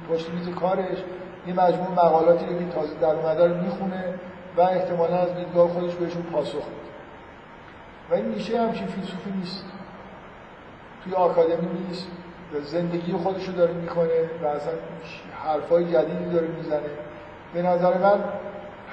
پشت 0.09 0.29
میز 0.29 0.49
کارش 0.49 0.97
یه 1.47 1.53
مجموع 1.53 1.91
مقالاتی 1.91 2.45
رو 2.45 2.59
که 2.59 2.65
تازه 2.65 2.93
در 3.01 3.15
اومده 3.15 3.47
رو 3.47 3.61
می‌خونه 3.61 4.13
و 4.57 4.61
احتمالا 4.61 5.17
از 5.17 5.35
دیدگاه 5.35 5.67
خودش 5.67 5.95
بهشون 5.95 6.21
پاسخ 6.21 6.53
میده. 6.53 6.89
و 8.09 8.13
این 8.13 8.25
میشه 8.25 8.61
همچین 8.61 8.87
فیلسوفی 8.87 9.31
نیست. 9.31 9.65
توی 11.03 11.13
آکادمی 11.13 11.67
نیست. 11.87 12.07
زندگی 12.65 13.13
خودش 13.13 13.47
رو 13.47 13.53
داره 13.53 13.73
می‌کنه 13.73 14.29
و 14.43 14.47
اصلا 14.47 14.73
حرفای 15.45 15.91
جدیدی 15.91 16.33
داره 16.33 16.47
می‌زنه. 16.47 16.89
به 17.53 17.61
نظر 17.61 17.97
من 17.97 18.23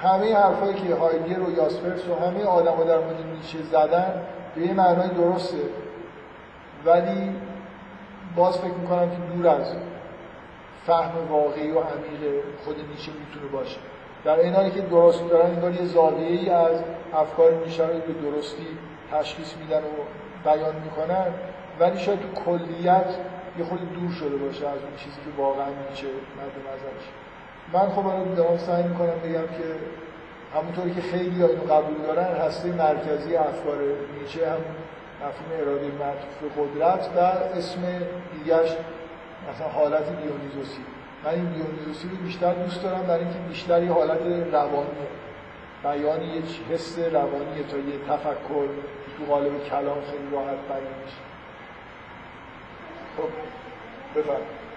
همه 0.03 0.35
حرفایی 0.35 0.73
که 0.73 0.95
هایدگر 0.95 1.39
و 1.39 1.51
یاسپرس 1.57 2.07
و 2.07 2.25
همه 2.25 2.43
آدم 2.43 2.83
در 2.83 2.97
مورد 2.97 3.17
نیچه 3.33 3.57
زدن 3.71 4.21
به 4.55 4.61
یه 4.61 4.73
معنای 4.73 5.07
درسته. 5.07 5.57
ولی 6.85 7.35
باز 8.35 8.57
فکر 8.57 8.73
می‌کنم 8.73 9.09
که 9.09 9.17
دور 9.35 9.47
از 9.47 9.73
فهم 10.87 11.27
واقعی 11.29 11.71
و 11.71 11.79
عمیق 11.79 12.43
خود 12.65 12.75
نیچه 12.89 13.11
می‌تونه 13.11 13.51
باشه. 13.51 13.77
در 14.25 14.39
این 14.39 14.53
حالی 14.53 14.71
که 14.71 14.81
درست 14.81 15.29
دارن 15.29 15.51
انگار 15.51 15.71
یه 15.71 15.85
زاویه 15.85 16.27
ای 16.27 16.49
از 16.49 16.83
افکار 17.13 17.51
نیچه 17.65 17.83
رو 17.83 17.93
به 17.93 18.29
درستی 18.31 18.67
تشخیص 19.11 19.53
میدن 19.57 19.79
و 19.79 20.03
بیان 20.49 20.75
می‌کنن. 20.83 21.25
ولی 21.79 21.99
شاید 21.99 22.19
تو 22.19 22.41
کلیت 22.41 23.05
یه 23.59 23.65
خود 23.65 23.93
دور 23.93 24.11
شده 24.11 24.37
باشه 24.37 24.67
از 24.67 24.81
اون 24.83 24.95
چیزی 24.97 25.15
که 25.15 25.41
واقعا 25.41 25.67
نیچه 25.89 26.07
مد 26.07 26.55
نظرش. 26.69 27.05
من 27.73 27.89
خب 27.95 28.07
الان 28.07 28.33
دارم 28.33 28.57
سعی 28.57 28.83
می‌کنم 28.83 29.19
بگم 29.23 29.47
که 29.57 29.67
همونطوری 30.55 30.93
که 30.93 31.01
خیلی 31.01 31.43
اینو 31.43 31.73
قبول 31.73 31.97
دارن 32.07 32.35
هسته 32.35 32.71
مرکزی 32.71 33.35
افکار 33.35 33.77
نیچه 34.21 34.49
هم 34.49 34.61
مفهوم 35.21 35.61
اراده 35.61 35.85
معطوف 35.99 36.35
به 36.41 36.49
قدرت 36.61 37.09
و 37.15 37.19
اسم 37.57 37.81
دیگرش 38.33 38.71
مثلا 39.49 39.67
حالت 39.67 40.03
دیونیزوسی. 40.21 40.81
من 41.23 41.31
این 41.31 41.45
دیونیزوسی 41.45 42.09
رو 42.09 42.15
بیشتر 42.15 42.53
دوست 42.53 42.83
دارم 42.83 43.03
برای 43.03 43.23
اینکه 43.23 43.39
بیشتر 43.39 43.83
یه 43.83 43.91
حالت 43.91 44.19
روانی 44.51 44.87
بیان 45.83 46.21
یه 46.21 46.41
حس 46.71 46.99
روانیه 46.99 47.63
تا 47.71 47.77
یه 47.77 47.97
تفکر 48.09 48.67
تو 49.17 49.25
قالب 49.29 49.63
کلام 49.69 50.01
خیلی 50.11 50.31
راحت 50.31 50.57
بیان 50.69 50.93
میشه. 51.05 51.36
خب 53.17 53.29
بفرمایید 54.19 54.67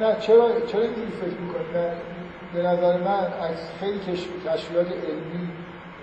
نه 0.00 0.16
چرا 0.20 0.60
چرا 0.66 0.82
اینجوری 0.82 1.10
فکر 1.10 1.40
می‌کنید 1.40 1.72
به 2.54 2.62
نظر 2.62 2.96
من 2.96 3.32
از 3.40 3.56
خیلی 3.80 3.98
کشفیات 3.98 4.86
علمی 4.86 5.48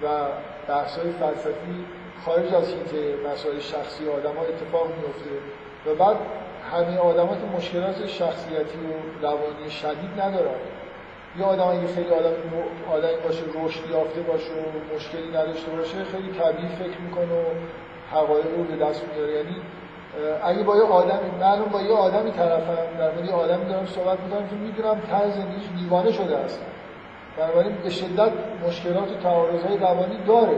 و 0.03 0.27
بحث 0.67 0.97
های 0.97 1.11
فلسفی 1.11 1.85
خارج 2.25 2.53
از 2.53 2.69
اینکه 2.69 3.15
مسائل 3.33 3.59
شخصی 3.59 4.09
آدم 4.09 4.35
ها 4.35 4.41
اتفاق 4.41 4.87
میفته 4.87 5.29
و 5.85 5.95
بعد 5.95 6.17
همه 6.71 6.97
آدم 6.97 7.27
که 7.27 7.57
مشکلات 7.57 8.07
شخصیتی 8.07 8.77
و 8.77 9.25
روانی 9.27 9.69
شدید 9.69 10.21
ندارن. 10.21 10.59
یه 11.39 11.45
آدم 11.45 11.67
اگه 11.67 11.87
خیلی 11.87 12.09
آدم 12.09 12.33
آدم 12.91 13.07
باشه 13.23 13.43
رشد 13.63 13.89
یافته 13.91 14.21
باشه 14.21 14.51
و 14.51 14.95
مشکلی 14.95 15.29
نداشته 15.29 15.71
باشه 15.71 16.03
خیلی 16.03 16.31
طبیعی 16.31 16.67
فکر 16.67 17.01
می‌کنه 17.01 17.25
و 17.25 17.45
حقایق 18.11 18.45
رو 18.57 18.63
به 18.63 18.85
دست 18.85 19.05
میاره. 19.13 19.33
یعنی 19.33 19.55
اگه 20.43 20.63
با 20.63 20.75
یه 20.77 20.83
آدمی 20.83 21.29
من 21.39 21.65
با 21.65 21.81
یه 21.81 21.93
آدمی 21.93 22.31
طرفم 22.31 22.97
در 22.99 23.11
مورد 23.11 23.29
آدمی 23.29 23.65
دارم 23.65 23.85
صحبت 23.85 24.19
می‌کنم 24.19 24.47
که 24.47 24.55
می‌دونم 24.55 25.01
طرز 25.11 25.33
زندگیش 25.33 25.63
دیوانه 25.77 26.11
شده 26.11 26.37
است. 26.37 26.61
بنابراین 27.37 27.75
به 27.83 27.89
شدت 27.89 28.31
مشکلات 28.67 29.11
و 29.11 29.15
تعارضهای 29.23 29.77
روانی 29.77 30.17
داره. 30.27 30.57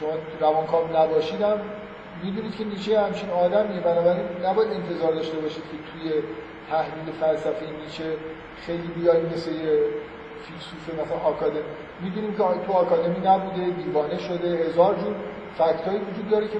شما 0.00 0.10
روانکاو 0.40 0.96
نباشیدم 0.96 1.60
می‌دونید 2.22 2.56
که 2.56 2.64
نیچه 2.64 3.00
همچین 3.00 3.30
آدمیه. 3.30 3.80
بنابراین 3.80 4.26
نباید 4.44 4.68
انتظار 4.72 5.12
داشته 5.12 5.38
باشید 5.38 5.62
که 5.62 5.76
توی 5.92 6.22
تحلیل 6.70 7.12
فلسفه 7.20 7.66
نیچه 7.84 8.04
خیلی 8.66 8.88
بیاید 8.88 9.32
مثل 9.32 9.50
یه 9.50 9.78
فیلسوف 10.42 11.04
مثلا 11.04 11.18
آکادمی. 11.18 11.60
می‌دونیم 12.00 12.30
که 12.32 12.66
تو 12.66 12.72
آکادمی 12.72 13.26
نبوده 13.26 13.70
دیوانه 13.70 14.18
شده 14.18 14.48
هزار 14.48 14.94
جور 14.94 15.14
فکتایی 15.58 15.98
وجود 15.98 16.30
داره 16.30 16.48
که 16.48 16.58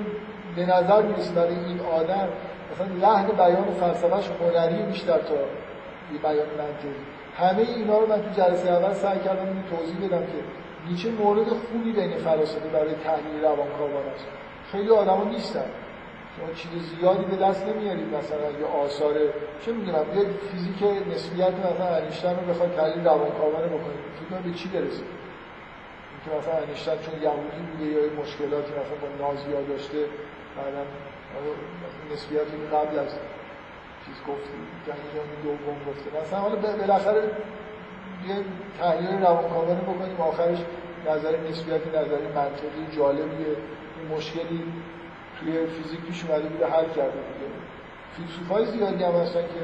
به 0.56 0.66
نظر 0.66 1.02
می‌رسه 1.02 1.32
برای 1.34 1.54
این 1.54 1.80
آدم 1.80 2.28
مثلا 2.72 3.08
لحن 3.08 3.26
بیان 3.26 3.64
فلسفهش 3.80 4.30
هنری 4.40 4.82
بیشتر 4.82 5.18
تا 5.18 5.34
بیان 6.22 6.46
منطقی. 6.58 7.17
همه 7.38 7.62
اینا 7.62 7.98
رو 7.98 8.06
من 8.06 8.22
تو 8.22 8.30
جلسه 8.42 8.70
اول 8.70 8.94
سعی 8.94 9.18
کردم 9.18 9.64
توضیح 9.70 9.96
بدم 10.08 10.20
که 10.26 10.38
نیچه 10.88 11.10
مورد 11.10 11.48
خوبی 11.48 11.92
بین 11.92 12.16
فلاسفه 12.16 12.68
برای 12.68 12.94
تحلیل 12.94 13.42
روانکاوان 13.42 14.06
است. 14.14 14.26
خیلی 14.72 14.90
آدما 14.90 15.24
نیستن. 15.24 15.70
شما 16.36 16.52
چیز 16.54 16.70
زیادی 16.82 17.24
به 17.24 17.36
دست 17.36 17.66
نمیارید 17.66 18.14
مثلا 18.14 18.50
یه 18.60 18.66
آثار 18.84 19.14
چه 19.64 19.72
می‌دونم 19.72 20.04
یه 20.16 20.24
فیزیک 20.50 20.82
نسبیت 21.12 21.52
مثلا 21.66 21.96
انیشتن 21.96 22.36
رو 22.36 22.52
بخواد 22.52 22.74
تحلیل 22.76 23.04
روانکاوانه 23.04 23.66
بکنید. 23.66 24.02
فکر 24.18 24.40
به 24.44 24.52
چی 24.58 24.68
برسید 24.68 25.06
که 26.24 26.30
مثلا 26.38 26.54
انیشتن 26.66 26.96
چون 27.04 27.14
یهودی 27.22 27.62
بوده 27.70 27.84
یا 27.84 28.00
مشکلاتی 28.22 28.72
مثلا 28.80 28.98
با 29.02 29.08
نازیا 29.24 29.60
داشته 29.68 29.98
بعدا 30.56 30.82
نسبیت 32.12 32.48
قبل 32.72 32.98
از 32.98 33.12
چیز 34.06 34.16
گفت 34.28 34.48
جنگ 34.86 35.02
جهانی 35.14 35.36
دوم 35.42 35.78
گفته 35.88 36.20
مثلا 36.20 36.38
حالا 36.38 36.56
بالاخره 36.56 37.22
یه 38.28 38.36
تحلیل 38.80 39.22
روانکاوانه 39.22 39.80
بکنیم 39.80 40.20
آخرش 40.20 40.58
نظر 41.06 41.36
نسبیت 41.50 41.86
نظر 41.86 42.22
منطقی 42.34 42.96
جالبیه. 42.96 43.56
این 43.96 44.16
مشکلی 44.16 44.62
توی 45.40 45.66
فیزیک 45.66 46.00
پیش 46.00 46.24
اومده 46.24 46.48
بوده 46.48 46.66
حل 46.66 46.84
کرده 46.84 47.18
بوده. 47.26 47.48
فیلسوفای 48.16 48.66
زیادی 48.66 49.04
هم 49.04 49.12
هستن 49.12 49.40
که 49.40 49.62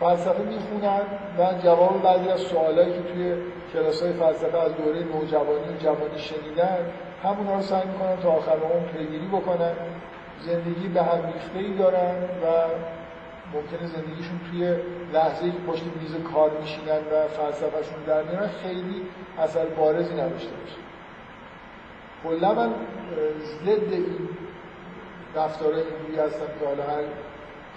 فلسفه 0.00 0.42
می‌خونن 0.42 1.00
و 1.38 1.62
جواب 1.64 2.02
بعضی 2.02 2.28
از 2.28 2.40
سوالایی 2.40 2.92
که 2.92 3.02
توی 3.12 3.34
کلاس 3.72 4.02
های 4.02 4.12
فلسفه 4.12 4.58
از 4.58 4.72
دوره 4.76 4.98
نوجوانی 4.98 5.74
و 5.74 5.78
جوانی 5.78 6.18
شنیدن 6.18 6.78
همونا 7.24 7.54
رو 7.54 7.62
سعی 7.62 7.86
می‌کنن 7.86 8.16
تا 8.22 8.30
آخر 8.30 8.52
اون 8.52 8.84
پیگیری 8.84 9.26
بکنن. 9.26 9.72
زندگی 10.40 10.88
به 10.88 11.02
هم 11.02 11.32
ای 11.54 11.74
دارن 11.74 12.14
و 12.14 12.46
ممکنه 13.54 13.88
زندگیشون 13.88 14.40
توی 14.50 14.76
لحظه 15.12 15.50
که 15.50 15.58
پشت 15.68 15.82
میز 16.00 16.32
کار 16.32 16.50
میشینن 16.60 16.98
و 17.12 17.28
فلسفهشون 17.28 18.02
در 18.06 18.22
میارن 18.22 18.48
خیلی 18.62 19.02
اثر 19.38 19.64
بارزی 19.66 20.14
نداشته 20.14 20.50
باشه. 20.50 20.76
کلا 22.24 22.54
من 22.54 22.74
ضد 23.64 23.92
این 23.92 24.28
رفتار 25.34 25.74
اینجوری 25.74 26.18
هستم 26.26 26.46
که 26.60 26.66
حالا 26.66 26.82
هر 26.82 27.02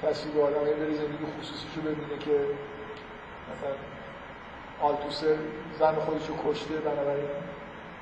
کسی 0.03 0.31
به 0.31 0.43
آدم 0.43 0.59
بره 0.59 0.93
زندگی 0.93 1.25
خصوصیشو 1.39 1.81
ببینه 1.81 2.17
که 2.19 2.31
مثلا 3.51 3.75
آلتوسه 4.81 5.37
زن 5.79 5.95
خودشو 5.95 6.33
کشته 6.47 6.73
بنابراین 6.73 7.29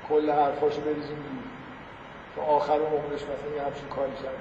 کل 0.08 0.30
حرفاشو 0.30 0.80
بریزیم 0.80 1.16
دور 1.16 1.44
تا 2.36 2.42
آخر 2.42 2.72
عمرش 2.72 3.22
مثلا 3.22 3.56
یه 3.56 3.62
همچین 3.62 3.88
کاری 3.88 4.12
کرد. 4.12 4.40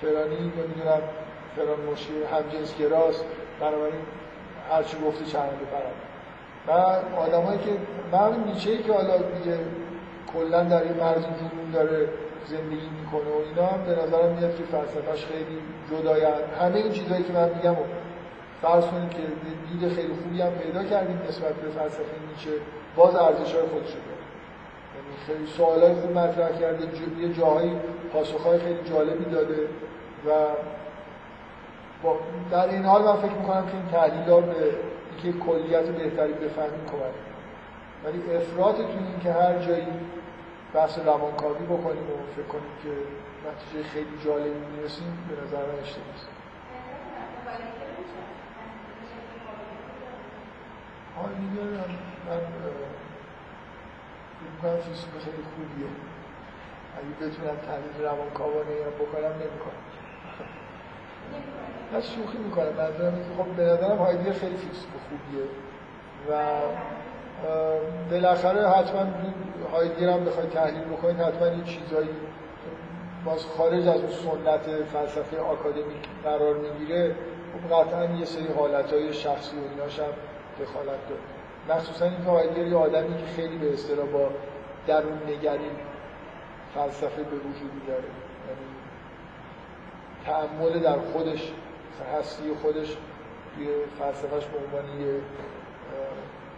فلانی 0.00 0.36
نمی‌دونم 0.36 1.02
فلان 1.56 1.78
همجنس 2.32 2.76
گراست 2.78 3.24
بنابراین 3.60 4.02
هرچی 4.70 4.96
گفته 5.06 5.24
چرنده 5.24 5.64
پرد 5.72 5.94
و 6.68 6.70
آدمایی 7.16 7.58
که 7.58 7.70
من 8.12 8.44
نیچه 8.44 8.82
که 8.82 8.92
حالا 8.92 9.16
دیگه 9.16 9.58
کلا 10.34 10.64
در 10.64 10.82
این 10.82 10.92
مرز 10.92 11.22
جنون 11.22 11.70
داره 11.72 12.08
زندگی 12.46 12.88
می‌کنه 13.00 13.30
و 13.30 13.48
اینا 13.48 13.66
هم 13.66 13.84
به 13.84 13.92
نظرم 13.92 14.32
میاد 14.38 14.56
که 14.56 14.62
فلسفهش 14.62 15.24
خیلی 15.24 15.58
جداین 15.90 16.24
همه 16.60 16.76
این 16.76 16.92
چیزهایی 16.92 17.24
که 17.24 17.32
من 17.32 17.48
میگم 17.54 17.72
و 17.72 17.84
فرض 18.62 18.84
کنید 18.84 19.10
که 19.10 19.22
دید 19.72 19.92
خیلی 19.94 20.14
خوبی 20.22 20.42
هم 20.42 20.50
پیدا 20.50 20.84
کردیم 20.84 21.20
نسبت 21.28 21.54
به 21.54 21.70
فلسفه 21.70 22.16
نیچه 22.30 22.50
باز 22.96 23.14
ارزش 23.16 23.54
های 23.54 23.62
خودش 23.62 23.90
داره. 23.90 24.20
یعنی 24.94 25.14
خیلی 25.26 25.46
سوالای 25.46 25.94
خوب 25.94 26.18
مطرح 26.18 26.60
کرده 26.60 26.84
یه 27.20 27.32
جاهایی 27.32 27.72
پاسخهای 28.12 28.58
خیلی 28.58 28.80
جالبی 28.90 29.24
داده 29.24 29.58
و 30.26 30.30
در 32.50 32.68
این 32.68 32.84
حال 32.84 33.02
من 33.02 33.16
فکر 33.16 33.32
می‌کنم 33.32 33.66
که 33.66 33.74
این 33.74 33.86
تحلیل 33.86 34.30
ها 34.30 34.40
به 34.40 34.74
اینکه 35.10 35.38
کلیت 35.38 35.84
بهتری 35.84 36.32
بفهمیم 36.32 36.84
کمک 36.90 37.14
ولی 38.04 38.36
افراط 38.36 38.76
تو 38.76 38.82
این 38.82 39.20
که 39.22 39.32
هر 39.32 39.58
جایی 39.58 39.86
بحث 40.74 40.98
روانکاوی 40.98 41.64
بکنیم 41.64 42.02
و 42.10 42.16
فکر 42.36 42.46
کنیم 42.46 42.72
که 42.82 42.90
نتیجه 43.48 43.88
خیلی 43.88 44.18
جالبی 44.24 44.66
می‌رسیم 44.76 45.18
به 45.28 45.34
نظر 45.42 45.66
من 45.66 45.78
اشتباهه 45.82 46.40
حال 51.16 51.30
میگردم 51.40 51.90
من 52.26 52.40
می‌کنم 54.52 54.80
فیلسوف 54.80 55.24
خیلی 55.24 55.42
خوبیه. 55.54 55.90
اگه 56.96 57.12
بتونم 57.20 57.56
تحلیل 57.56 58.06
روانکاوانه 58.06 58.70
یا 58.70 58.90
بکنم 58.90 59.32
نمی‌کنم. 59.42 59.89
نه 61.92 62.00
شوخی 62.00 62.38
می‌کنم 62.38 62.72
منظورم 62.78 63.14
اینه 63.14 63.26
خب 63.38 63.56
به 63.56 63.62
نظرم 63.62 63.98
هایدگر 63.98 64.32
خیلی 64.32 64.56
فیلسوف 64.56 64.90
خوبیه. 65.08 65.44
و 66.30 66.34
بالاخره 68.10 68.68
حتما 68.68 69.06
هایدگر 69.72 70.08
هم 70.08 70.24
بخوای 70.24 70.46
تحلیل 70.46 70.84
بکنید 70.84 71.20
حتما 71.20 71.46
یه 71.46 71.64
چیزایی 71.64 72.08
باز 73.24 73.46
خارج 73.46 73.88
از 73.88 74.00
اون 74.00 74.10
سنت 74.10 74.84
فلسفه 74.84 75.40
آکادمیک 75.40 76.08
قرار 76.24 76.54
می‌گیره 76.54 77.14
خب 77.52 77.74
قطعا 77.74 78.04
یه 78.04 78.24
سری 78.24 78.46
حالتهای 78.56 79.12
شخصی 79.12 79.56
و 79.56 79.60
ایناش 79.70 79.98
هم 79.98 80.12
دخالت 80.60 81.08
داره. 81.08 81.20
مخصوصا 81.68 82.04
اینکه 82.04 82.30
هایدگر 82.30 82.66
یه 82.66 82.76
آدمی 82.76 83.16
که 83.16 83.26
خیلی 83.36 83.58
به 83.58 83.72
اصطلاح 83.72 84.06
با 84.06 84.28
درون 84.86 85.18
نگری 85.28 85.70
فلسفه 86.74 87.22
به 87.22 87.36
وجود 87.36 87.70
یعنی 87.88 88.02
تعمل 90.26 90.78
در 90.78 90.98
خودش 91.12 91.52
هستی 92.18 92.42
خودش 92.62 92.96
توی 93.54 93.66
فلسفهش 93.98 94.44
به 94.46 94.58
عنوان 94.58 95.00
یه 95.00 95.20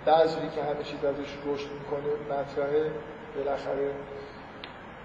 بذری 0.07 0.49
که 0.49 0.63
همه 0.63 0.83
چیز 0.83 1.05
ازش 1.05 1.37
رشد 1.47 1.71
می‌کنه 1.73 2.13
مطرحه. 2.31 2.91
بالاخره 3.37 3.91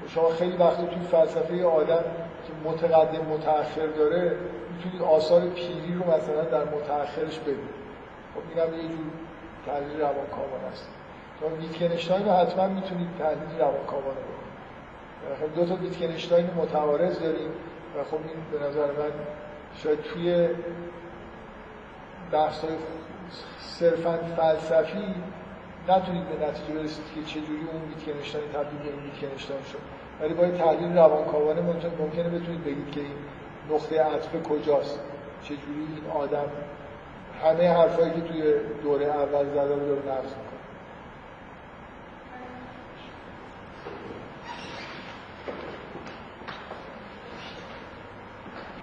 شما 0.07 0.29
خیلی 0.29 0.57
وقتی 0.57 0.87
توی 0.87 1.03
فلسفه 1.11 1.65
آدم 1.65 2.03
که 2.47 2.69
متقدم 2.69 3.25
متأخر 3.25 3.85
داره 3.85 4.35
می‌تونید 4.73 5.01
آثار 5.01 5.41
پیری 5.41 5.93
رو 5.93 6.11
مثلا 6.13 6.43
در 6.43 6.63
متأخرش 6.63 7.39
ببینید 7.39 7.77
خب 8.35 8.41
اینم 8.49 8.73
یه 8.73 8.87
جور 8.87 9.05
تحلیل 9.65 9.99
روانکاوان 10.01 10.63
است. 10.71 10.87
شما 11.39 11.49
ویتکنشتاین 11.49 12.25
رو 12.25 12.31
حتما 12.31 12.67
می‌تونید 12.67 13.07
تحلیل 13.19 13.59
روانکاوانه 13.59 14.19
بکنید 14.19 15.55
دو 15.55 15.65
تا 15.65 15.75
ویتکنشتاین 15.75 16.49
متعارض 16.57 17.19
داریم. 17.19 17.51
و 17.97 18.03
خب 18.03 18.17
این 18.17 18.59
به 18.59 18.67
نظر 18.67 18.85
من 18.85 19.11
شاید 19.83 20.01
توی 20.01 20.47
بحث 22.31 22.61
های 22.61 22.73
صرفا 23.59 24.17
فلسفی 24.37 25.15
نتونید 25.89 26.23
به 26.29 26.47
نتیجه 26.47 26.73
برسید 26.79 27.05
که 27.15 27.21
چجوری 27.21 27.67
اون 27.71 27.81
ویتکنشتاین 27.89 28.43
تبدیل 28.53 28.79
به 28.79 29.01
ویتکنشتاین 29.03 29.63
شد. 29.71 29.79
ولی 30.21 30.33
با 30.33 30.47
تحلیل 30.47 30.97
روانکاوانه 30.97 31.61
ممکنه 31.99 32.29
بتونید 32.29 32.63
بگید 32.63 32.91
که 32.91 32.99
این 32.99 33.15
نقطه 33.71 34.01
عطف 34.01 34.43
کجاست. 34.43 34.99
چجوری 35.43 35.87
این 35.95 36.11
آدم 36.11 36.49
همه 37.43 37.69
حرفایی 37.69 38.11
که 38.11 38.21
توی 38.21 38.53
دوره 38.83 39.05
اول 39.05 39.45
زده 39.45 39.75
رو 39.75 39.85
داره 39.85 40.01
می‌کنه 40.01 40.46